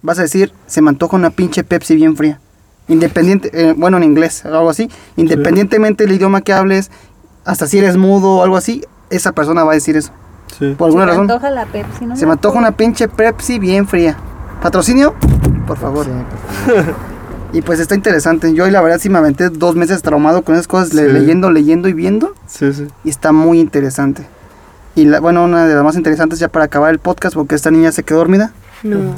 vas 0.03 0.19
a 0.19 0.23
decir 0.23 0.53
se 0.67 0.81
me 0.81 0.91
antoja 0.91 1.17
una 1.17 1.31
pinche 1.31 1.65
Pepsi 1.65 1.97
bien 1.97 2.17
fría. 2.17 2.41
Independiente, 2.87 3.51
eh, 3.53 3.75
bueno 3.77 3.97
en 3.97 4.05
inglés 4.05 4.45
o 4.45 4.49
algo 4.49 4.69
así, 4.71 4.91
independientemente 5.17 6.05
del 6.05 6.15
idioma 6.15 6.43
que 6.43 6.53
hables, 6.53 6.91
hasta 7.45 7.67
si 7.67 7.79
eres 7.79 7.97
mudo 7.97 8.37
o 8.37 8.43
algo 8.43 8.57
así, 8.59 8.85
esa 9.11 9.33
persona 9.33 9.65
va 9.65 9.73
a 9.73 9.75
decir 9.75 9.97
eso. 9.97 10.13
Sí. 10.59 10.75
Por 10.77 10.87
alguna 10.89 11.05
Se 11.05 11.07
me 11.07 11.13
razón. 11.13 11.31
antoja 11.31 11.51
la 11.51 11.67
Pepsi, 11.67 12.07
¿no? 12.07 12.17
Se 12.17 12.27
me 12.27 12.33
antoja 12.33 12.59
una 12.59 12.73
pinche 12.73 13.09
Pepsi 13.09 13.59
bien 13.59 13.87
fría. 13.87 14.17
¿Patrocinio? 14.63 15.15
Por 15.67 15.77
favor. 15.77 16.07
Y 17.53 17.63
pues 17.63 17.79
está 17.79 17.95
interesante. 17.95 18.53
Yo 18.55 18.69
la 18.69 18.81
verdad 18.83 18.99
sí 18.99 19.09
me 19.09 19.19
aventé 19.19 19.49
dos 19.49 19.77
meses 19.77 20.03
traumado 20.03 20.43
con 20.43 20.55
esas 20.55 20.67
cosas, 20.67 20.89
Sí. 20.91 20.97
leyendo, 20.97 21.51
leyendo 21.51 21.89
y 21.89 21.93
viendo. 21.93 22.35
Sí, 22.47 22.73
sí. 22.73 22.89
Y 23.05 23.11
está 23.11 23.31
muy 23.33 23.61
interesante. 23.61 24.27
Y 24.97 25.05
la, 25.05 25.21
bueno, 25.21 25.45
una 25.45 25.67
de 25.67 25.75
las 25.75 25.85
más 25.85 25.97
interesantes 25.97 26.39
ya 26.39 26.49
para 26.49 26.65
acabar 26.67 26.91
el 26.93 26.99
podcast, 26.99 27.35
porque 27.35 27.55
esta 27.55 27.71
niña 27.71 27.93
se 27.93 28.03
quedó 28.03 28.19
dormida. 28.19 28.53
No. 28.83 28.99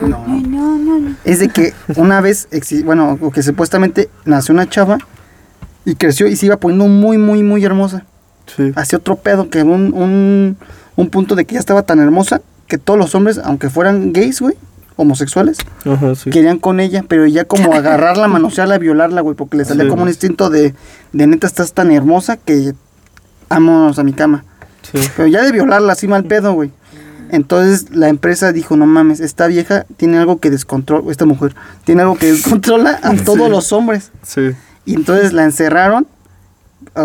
No. 0.00 0.24
No, 0.26 0.78
no, 0.78 0.98
no. 1.00 1.14
Es 1.24 1.38
de 1.40 1.48
que 1.48 1.74
una 1.96 2.20
vez, 2.20 2.48
bueno, 2.84 3.18
o 3.20 3.30
que 3.30 3.42
supuestamente 3.42 4.08
nació 4.24 4.54
una 4.54 4.68
chava 4.68 4.98
y 5.84 5.94
creció 5.96 6.26
y 6.28 6.36
se 6.36 6.46
iba 6.46 6.56
poniendo 6.56 6.86
muy, 6.86 7.18
muy, 7.18 7.42
muy 7.42 7.64
hermosa. 7.64 8.04
Sí. 8.46 8.72
Hacia 8.76 8.98
otro 8.98 9.16
pedo, 9.16 9.48
que 9.50 9.62
un, 9.62 9.92
un, 9.94 10.56
un 10.96 11.10
punto 11.10 11.34
de 11.34 11.44
que 11.44 11.54
ya 11.54 11.60
estaba 11.60 11.82
tan 11.82 11.98
hermosa 12.00 12.40
que 12.66 12.78
todos 12.78 12.98
los 12.98 13.14
hombres, 13.14 13.38
aunque 13.42 13.70
fueran 13.70 14.12
gays, 14.12 14.40
güey, 14.40 14.54
homosexuales, 14.96 15.58
Ajá, 15.84 16.14
sí. 16.14 16.30
querían 16.30 16.58
con 16.58 16.78
ella, 16.80 17.04
pero 17.08 17.26
ya 17.26 17.44
como 17.44 17.72
agarrarla, 17.74 18.28
manosearla, 18.28 18.78
violarla, 18.78 19.20
güey, 19.22 19.34
porque 19.36 19.56
le 19.56 19.64
salía 19.64 19.84
Sí. 19.84 19.90
como 19.90 20.02
un 20.02 20.08
instinto 20.08 20.50
de, 20.50 20.74
de 21.12 21.26
neta 21.26 21.46
estás 21.46 21.72
tan 21.72 21.90
hermosa 21.90 22.36
que 22.36 22.74
vámonos 23.48 23.98
a 23.98 24.04
mi 24.04 24.12
cama. 24.12 24.44
Sí. 24.82 24.98
Pero 25.16 25.28
ya 25.28 25.42
de 25.42 25.52
violarla 25.52 25.92
así 25.94 26.06
mal 26.06 26.24
pedo, 26.24 26.52
güey. 26.52 26.70
Entonces 27.30 27.90
la 27.96 28.08
empresa 28.08 28.52
dijo, 28.52 28.76
no 28.76 28.86
mames, 28.86 29.20
esta 29.20 29.46
vieja 29.46 29.86
tiene 29.96 30.18
algo 30.18 30.38
que 30.38 30.50
descontrola, 30.50 31.10
esta 31.10 31.24
mujer, 31.24 31.54
tiene 31.84 32.02
algo 32.02 32.16
que 32.16 32.30
descontrola 32.30 33.00
a 33.02 33.14
todos 33.24 33.50
los 33.50 33.72
hombres. 33.72 34.10
Sí. 34.22 34.50
Y 34.84 34.94
entonces 34.94 35.32
la 35.32 35.44
encerraron 35.44 36.06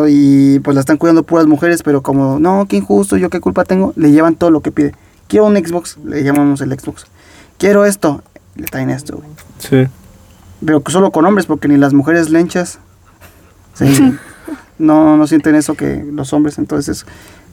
y 0.08 0.60
pues 0.60 0.76
la 0.76 0.82
están 0.82 0.98
cuidando 0.98 1.24
puras 1.24 1.48
mujeres, 1.48 1.84
pero 1.84 2.02
como, 2.02 2.40
no, 2.40 2.66
qué 2.68 2.78
injusto, 2.78 3.18
yo 3.18 3.30
qué 3.30 3.40
culpa 3.40 3.64
tengo, 3.64 3.94
le 3.96 4.12
llevan 4.12 4.36
todo 4.36 4.52
lo 4.52 4.62
que 4.62 4.72
pide. 4.72 4.94
Quiero 5.28 5.46
un 5.46 5.56
Xbox, 5.56 5.98
le 6.04 6.24
llamamos 6.24 6.62
el 6.62 6.78
Xbox. 6.78 7.06
Quiero 7.58 7.86
esto, 7.86 8.24
le 8.56 8.66
traen 8.66 8.90
esto, 8.90 9.18
güey. 9.18 9.30
Sí. 9.60 9.92
Pero 10.66 10.82
que 10.82 10.92
solo 10.92 11.12
con 11.12 11.26
hombres, 11.26 11.46
porque 11.46 11.68
ni 11.68 11.78
las 11.78 11.94
mujeres 11.94 12.30
lenchas 12.30 12.80
sí, 13.74 14.18
no, 14.78 15.18
no 15.18 15.28
sienten 15.28 15.56
eso 15.56 15.76
que 15.76 16.04
los 16.12 16.34
hombres. 16.34 16.58
Entonces 16.58 17.00
es 17.00 17.06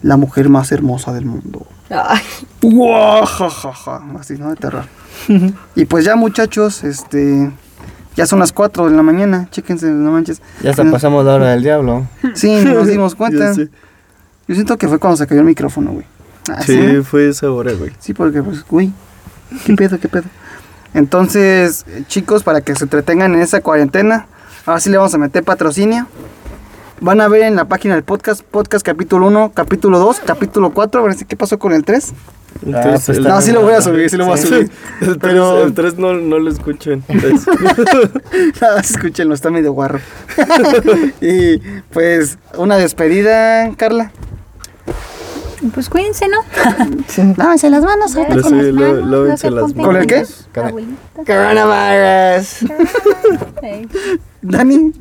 la 0.02 0.16
mujer 0.16 0.48
más 0.48 0.72
hermosa 0.72 1.12
del 1.12 1.26
mundo. 1.26 1.66
Ay, 1.90 2.20
Guajajaja, 2.62 4.02
Así, 4.18 4.34
¿no? 4.34 4.50
De 4.50 4.56
terror. 4.56 4.84
y 5.76 5.84
pues 5.84 6.04
ya, 6.04 6.16
muchachos, 6.16 6.84
este. 6.84 7.50
Ya 8.16 8.26
son 8.26 8.38
las 8.38 8.52
4 8.52 8.88
de 8.88 8.96
la 8.96 9.02
mañana, 9.02 9.46
chéquense, 9.50 9.86
no 9.90 10.10
manches. 10.10 10.40
Ya 10.62 10.70
hasta 10.70 10.90
pasamos 10.90 11.24
la 11.24 11.34
hora 11.34 11.50
del 11.50 11.62
diablo. 11.62 12.06
Sí, 12.34 12.64
nos 12.64 12.86
dimos 12.88 13.14
cuenta. 13.14 13.52
Yo 13.54 14.54
siento 14.54 14.78
que 14.78 14.88
fue 14.88 14.98
cuando 14.98 15.16
se 15.16 15.26
cayó 15.26 15.40
el 15.40 15.46
micrófono, 15.46 15.92
güey. 15.92 16.06
Ah, 16.48 16.62
Sí, 16.62 17.02
fue 17.02 17.28
esa 17.28 17.50
hora, 17.50 17.72
güey. 17.72 17.92
Sí, 17.98 18.14
porque 18.14 18.42
pues, 18.42 18.64
uy, 18.70 18.92
qué 19.64 19.74
pedo, 19.74 19.98
qué 20.00 20.08
pedo. 20.08 20.24
Entonces, 20.94 21.84
chicos, 22.06 22.42
para 22.42 22.62
que 22.62 22.74
se 22.74 22.84
entretengan 22.84 23.34
en 23.34 23.42
esa 23.42 23.60
cuarentena, 23.60 24.26
ahora 24.64 24.80
sí 24.80 24.88
le 24.88 24.96
vamos 24.96 25.12
a 25.14 25.18
meter 25.18 25.44
patrocinio. 25.44 26.06
Van 27.00 27.20
a 27.20 27.28
ver 27.28 27.42
en 27.42 27.56
la 27.56 27.66
página 27.66 27.94
del 27.94 28.04
podcast, 28.04 28.40
podcast 28.42 28.84
capítulo 28.86 29.26
1, 29.26 29.52
capítulo 29.52 29.98
2, 29.98 30.20
capítulo 30.24 30.70
4, 30.70 31.00
a 31.00 31.04
ver 31.04 31.14
si 31.14 31.26
qué 31.26 31.36
pasó 31.36 31.58
con 31.58 31.74
el 31.74 31.84
3. 31.84 32.14
Entonces, 32.64 33.02
pues, 33.06 33.18
el- 33.18 33.24
No, 33.24 33.40
sí 33.40 33.52
lo 33.52 33.62
voy 33.62 33.74
a 33.74 33.80
subir, 33.82 34.08
sí 34.10 34.16
lo 34.16 34.24
voy 34.26 34.34
a 34.34 34.36
Sí. 34.36 34.48
subir. 34.48 34.70
El 35.00 35.18
Pero- 35.20 35.52
3, 35.54 35.66
el 35.66 35.74
tres 35.74 35.98
no, 35.98 36.12
no 36.14 36.38
lo 36.38 36.50
escuchen. 36.50 37.02
Es- 37.08 37.46
Nada, 38.60 38.80
escúchenlo, 38.84 39.34
está 39.34 39.50
medio 39.50 39.72
guarro. 39.72 40.00
y 41.20 41.58
pues, 41.92 42.38
una 42.56 42.76
despedida, 42.76 43.70
Carla. 43.76 44.10
pues 45.74 45.88
cuídense, 45.88 46.26
¿no? 46.28 46.38
Lávense 47.36 47.70
las 47.70 47.82
manos. 47.84 48.14
Lo 48.14 48.24
con 48.26 48.42
sé, 48.42 48.50
las 48.50 48.72
manos, 48.74 49.08
lávense 49.10 49.50
las 49.50 49.62
compren 49.64 49.86
¿Con 49.86 49.96
el 49.96 50.06
qué? 50.06 50.24
Coronavirus. 51.26 52.58
Dani, 54.42 54.92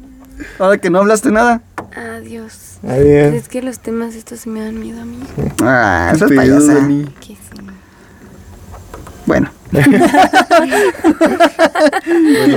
ahora 0.60 0.77
que 0.77 0.90
no 0.90 0.99
hablaste 0.99 1.32
nada. 1.32 1.61
Adiós. 1.96 2.78
Adiós. 2.88 3.34
Es 3.34 3.48
que 3.48 3.62
los 3.62 3.80
temas 3.80 4.16
estos 4.16 4.42
sí 4.42 4.50
me 4.50 4.62
dan 4.62 4.80
miedo 4.80 5.02
a 5.02 5.06
mí. 5.06 5.20
Ah, 5.62 6.12
eso 6.14 6.26
es 6.26 6.34
payasa. 6.34 6.74
Que 7.22 7.28
sí. 7.28 7.38
Bueno, 9.26 9.50
Bueno, 9.72 9.98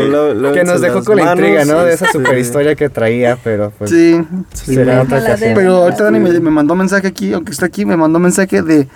lá- 0.09 0.35
lávense 0.35 0.59
Que 0.61 0.65
nos 0.65 0.81
dejó 0.81 1.05
con 1.05 1.17
la 1.17 1.25
manos, 1.25 1.39
intriga, 1.47 1.65
¿no? 1.65 1.85
De 1.85 1.95
esa 1.95 2.07
este, 2.07 2.19
super 2.19 2.39
historia 2.39 2.75
que 2.75 2.89
traía, 2.91 3.39
pero 3.43 3.73
pues 3.79 3.91
sí. 3.91 4.21
será 4.55 5.03
otra 5.03 5.21
ocasión. 5.21 5.53
Pero 5.55 5.77
ahorita 5.77 6.05
Dani 6.05 6.19
me, 6.21 6.31
me 6.41 6.51
mandó 6.51 6.75
mensaje 6.75 7.07
aquí, 7.07 7.33
aunque 7.33 7.53
está 7.53 7.67
aquí, 7.67 7.85
me 7.87 7.97
mandó 7.97 8.19
mensaje 8.19 8.63
de 8.63 8.89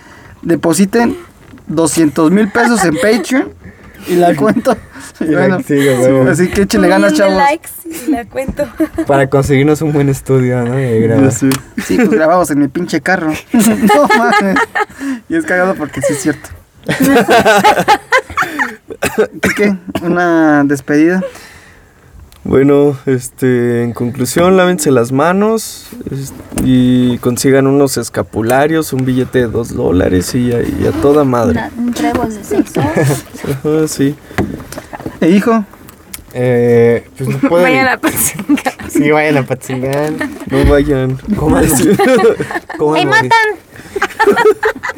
depositen 0.43 1.16
200 1.69 2.31
mil 2.31 2.48
pesos 2.51 2.85
en 2.85 2.94
Patreon 2.97 3.48
y 4.08 4.16
la 4.16 4.34
cuento. 4.34 4.76
Y 5.20 5.26
bueno, 5.34 5.58
Sí, 5.66 5.78
así 6.28 6.48
que 6.48 6.62
échenle 6.62 6.88
ganas, 6.88 7.12
chavos. 7.12 7.34
likes 7.36 7.68
y 8.06 8.10
la 8.10 8.24
cuento. 8.24 8.66
Para 9.06 9.28
conseguirnos 9.28 9.82
un 9.82 9.92
buen 9.92 10.08
estudio, 10.08 10.62
¿no? 10.62 10.80
Y 10.80 11.00
grabar. 11.00 11.30
Sé. 11.30 11.50
Sí, 11.84 11.96
pues 11.96 12.10
grabamos 12.10 12.50
en 12.50 12.58
mi 12.60 12.68
pinche 12.68 13.00
carro. 13.00 13.32
no 13.52 14.08
mames. 14.16 14.56
Y 15.28 15.36
es 15.36 15.44
cagado 15.44 15.74
porque 15.74 16.00
sí 16.02 16.14
es 16.14 16.20
cierto. 16.22 16.48
¿Qué, 19.42 19.50
qué? 19.56 19.76
¿Una 20.02 20.64
despedida? 20.64 21.22
Bueno, 22.44 22.97
este, 23.06 23.85
en 23.85 23.93
conclusión, 23.93 24.56
lávense 24.56 24.90
las 24.90 25.12
manos 25.12 25.86
es- 26.10 26.32
y 26.64 27.19
consigan 27.19 27.69
unos 27.69 27.97
escapularios, 27.98 28.93
un 28.93 29.05
billete 29.05 29.40
de 29.40 29.47
dos 29.47 29.74
dólares 29.74 30.35
y 30.35 30.52
a, 30.52 30.60
y 30.60 30.86
a 30.86 30.90
toda 31.01 31.23
madre. 31.24 31.52
Una- 31.52 31.70
un 31.78 31.93
trébol 31.94 32.35
de 32.35 32.43
sexo. 32.43 32.81
Ajá, 32.85 33.86
sí. 33.89 34.16
¿E 35.20 35.31
hijo? 35.31 35.64
Eh, 36.35 37.06
pues 37.16 37.28
no 37.31 37.48
puede. 37.48 37.62
Vayan 37.64 37.89
a 37.89 37.98
Patzinga. 37.98 38.73
Sí, 38.89 39.10
vayan 39.10 39.36
a 39.36 39.47
Patzingán. 39.47 40.16
No 40.51 40.64
vayan. 40.64 41.19
Coman, 41.36 41.64
coman, 42.78 43.09
moris- 43.09 43.31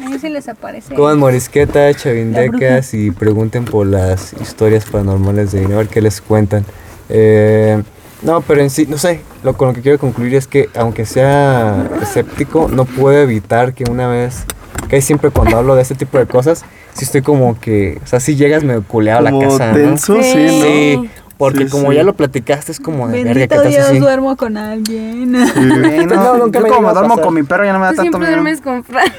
A 0.03 0.09
ver 0.09 0.19
si 0.19 0.29
les 0.29 0.47
aparece. 0.47 0.95
coman 0.95 1.19
morisqueta, 1.19 1.93
chavindecas 1.93 2.93
y 2.93 3.11
pregunten 3.11 3.65
por 3.65 3.85
las 3.85 4.33
historias 4.41 4.85
paranormales 4.85 5.51
de 5.51 5.59
Dino, 5.61 5.75
a 5.75 5.77
ver 5.79 5.87
qué 5.89 6.01
les 6.01 6.21
cuentan. 6.21 6.65
Eh, 7.09 7.81
no, 8.21 8.41
pero 8.41 8.61
en 8.61 8.69
sí, 8.69 8.87
no 8.89 8.97
sé, 8.97 9.21
lo 9.43 9.55
con 9.55 9.67
lo 9.69 9.73
que 9.73 9.81
quiero 9.81 9.99
concluir 9.99 10.35
es 10.35 10.47
que 10.47 10.69
aunque 10.75 11.05
sea 11.05 11.87
escéptico, 12.01 12.67
no 12.71 12.85
puedo 12.85 13.17
evitar 13.21 13.73
que 13.73 13.83
una 13.89 14.07
vez, 14.07 14.45
que 14.89 15.01
siempre 15.01 15.29
cuando 15.29 15.57
hablo 15.57 15.75
de 15.75 15.81
este 15.83 15.95
tipo 15.95 16.17
de 16.17 16.25
cosas, 16.25 16.63
sí 16.93 17.05
estoy 17.05 17.21
como 17.21 17.59
que, 17.59 17.99
o 18.03 18.07
sea, 18.07 18.19
si 18.19 18.35
llegas 18.35 18.63
medio 18.63 18.83
culeado 18.83 19.19
a 19.27 19.31
la 19.31 19.39
casa, 19.39 19.73
sí, 19.73 19.79
¿no? 19.81 19.97
Sí, 19.97 21.09
porque 21.37 21.65
Sí, 21.65 21.69
como 21.69 21.89
sí. 21.91 21.97
ya 21.97 22.03
lo 22.03 22.13
platicaste 22.15 22.71
es 22.71 22.79
como 22.79 23.07
de 23.09 23.23
verga 23.25 23.61
que 23.61 23.67
Dios, 23.67 23.85
así. 23.89 23.99
duermo 23.99 24.37
con 24.37 24.55
alguien. 24.57 25.13
Sí, 25.53 25.65
no, 26.05 26.05
No, 26.15 26.37
nunca 26.37 26.59
yo 26.59 26.65
me 26.65 26.71
como 26.71 26.93
duermo 26.93 27.17
con 27.21 27.33
mi 27.33 27.43
perro 27.43 27.65
ya 27.65 27.73
no 27.73 27.79
me 27.79 27.85
da 27.85 27.91
Tú 27.91 27.97
tanto 27.97 28.17
siempre 28.17 28.19
miedo. 28.29 28.41
duermes 28.41 28.61
con 28.61 28.83
Fran. 28.85 29.11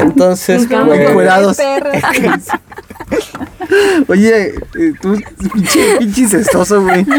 Entonces, 0.00 0.66
pues, 0.68 1.00
Encuerados. 1.00 1.56
Perros. 1.56 2.02
Oye, 4.08 4.48
eh, 4.48 4.54
tú, 5.00 5.18
pinche, 5.52 5.96
pinche 5.98 6.20
incestuoso, 6.22 6.82
güey. 6.82 7.04
Sí 7.04 7.10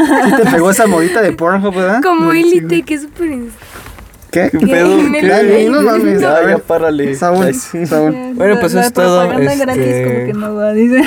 te 0.43 0.51
pegó 0.51 0.71
esa 0.71 0.87
modita 0.87 1.21
de 1.21 1.31
Pornhub, 1.33 1.75
¿verdad? 1.75 2.01
Como 2.01 2.31
élite, 2.31 2.81
que 2.83 2.93
es 2.95 3.01
súper. 3.03 3.39
¿Qué? 4.31 4.49
¿Qué 4.51 4.65
pedo? 4.67 4.97
¿Qué? 5.11 5.27
Dani, 5.27 5.65
no 5.65 5.81
mames, 5.83 6.23
a 6.23 6.47
ya 6.49 6.57
párale. 6.57 7.13
Saúl, 7.15 7.45
Ay, 7.45 7.53
sí. 7.53 7.85
Saúl. 7.85 8.33
Bueno, 8.33 8.59
pues 8.59 8.73
La 8.73 8.79
eso 8.81 8.87
es 8.87 8.93
todo, 8.93 9.19
propaganda 9.29 9.55
gratis 9.55 9.83
este- 9.83 10.03
como 10.05 10.25
que 10.25 10.33
no 10.33 10.55
va, 10.55 10.73
dice. 10.73 11.03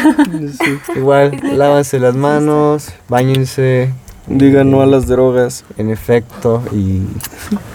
igual, 0.94 1.32
lávanse 1.56 1.98
las 1.98 2.14
manos, 2.14 2.88
bañense, 3.08 3.90
Digan 4.28 4.70
no 4.70 4.80
a 4.82 4.86
las 4.86 5.06
drogas. 5.06 5.64
en 5.78 5.90
efecto, 5.90 6.62
y 6.72 7.02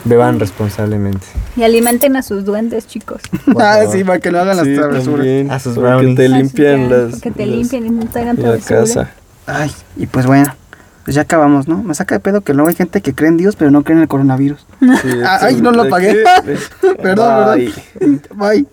beban 0.06 0.40
responsablemente. 0.40 1.26
Y 1.56 1.64
alimenten 1.64 2.16
a 2.18 2.22
sus 2.24 2.44
duendes, 2.46 2.88
chicos. 2.88 3.22
Ah, 3.60 3.80
sí, 3.92 4.04
para 4.04 4.20
que 4.20 4.32
no 4.32 4.40
hagan 4.40 4.58
las 4.58 4.66
Sí, 4.66 4.76
travesuras. 4.76 5.50
A 5.50 5.60
sus 5.60 5.76
brownies. 5.76 6.16
te 6.18 6.26
Así 6.26 6.34
limpian 6.36 6.90
que, 6.90 6.96
las. 6.96 7.22
Que 7.22 7.32
te 7.32 7.46
limpien 7.46 7.86
y 7.86 7.90
no 7.92 8.06
te 8.06 8.20
hagan 8.20 8.36
la 8.38 8.42
travesuras. 8.58 8.90
casa. 8.94 9.12
Ay, 9.48 9.72
y 9.98 10.06
pues 10.08 10.26
bueno, 10.26 10.54
pues 11.06 11.16
ya 11.16 11.22
acabamos, 11.24 11.68
¿no? 11.68 11.82
Me 11.84 11.94
saca 11.96 12.16
de 12.16 12.20
pedo 12.20 12.42
que 12.42 12.54
luego 12.54 12.70
hay 12.70 12.76
gente 12.76 13.02
que 13.02 13.14
cree 13.16 13.30
en 13.30 13.38
Dios, 13.38 13.56
pero 13.56 13.72
no 13.72 13.84
cree 13.84 13.96
en 13.98 14.02
el 14.04 14.08
coronavirus. 14.08 14.66
Sí, 15.02 15.10
ay, 15.26 15.62
no 15.62 15.72
lo 15.72 15.84
¿de 15.84 15.90
apagué. 15.90 16.24
qué? 16.46 16.58
Perdón, 17.02 17.56
Bye. 17.56 17.74
perdón. 18.00 18.22
Bye. 18.36 18.68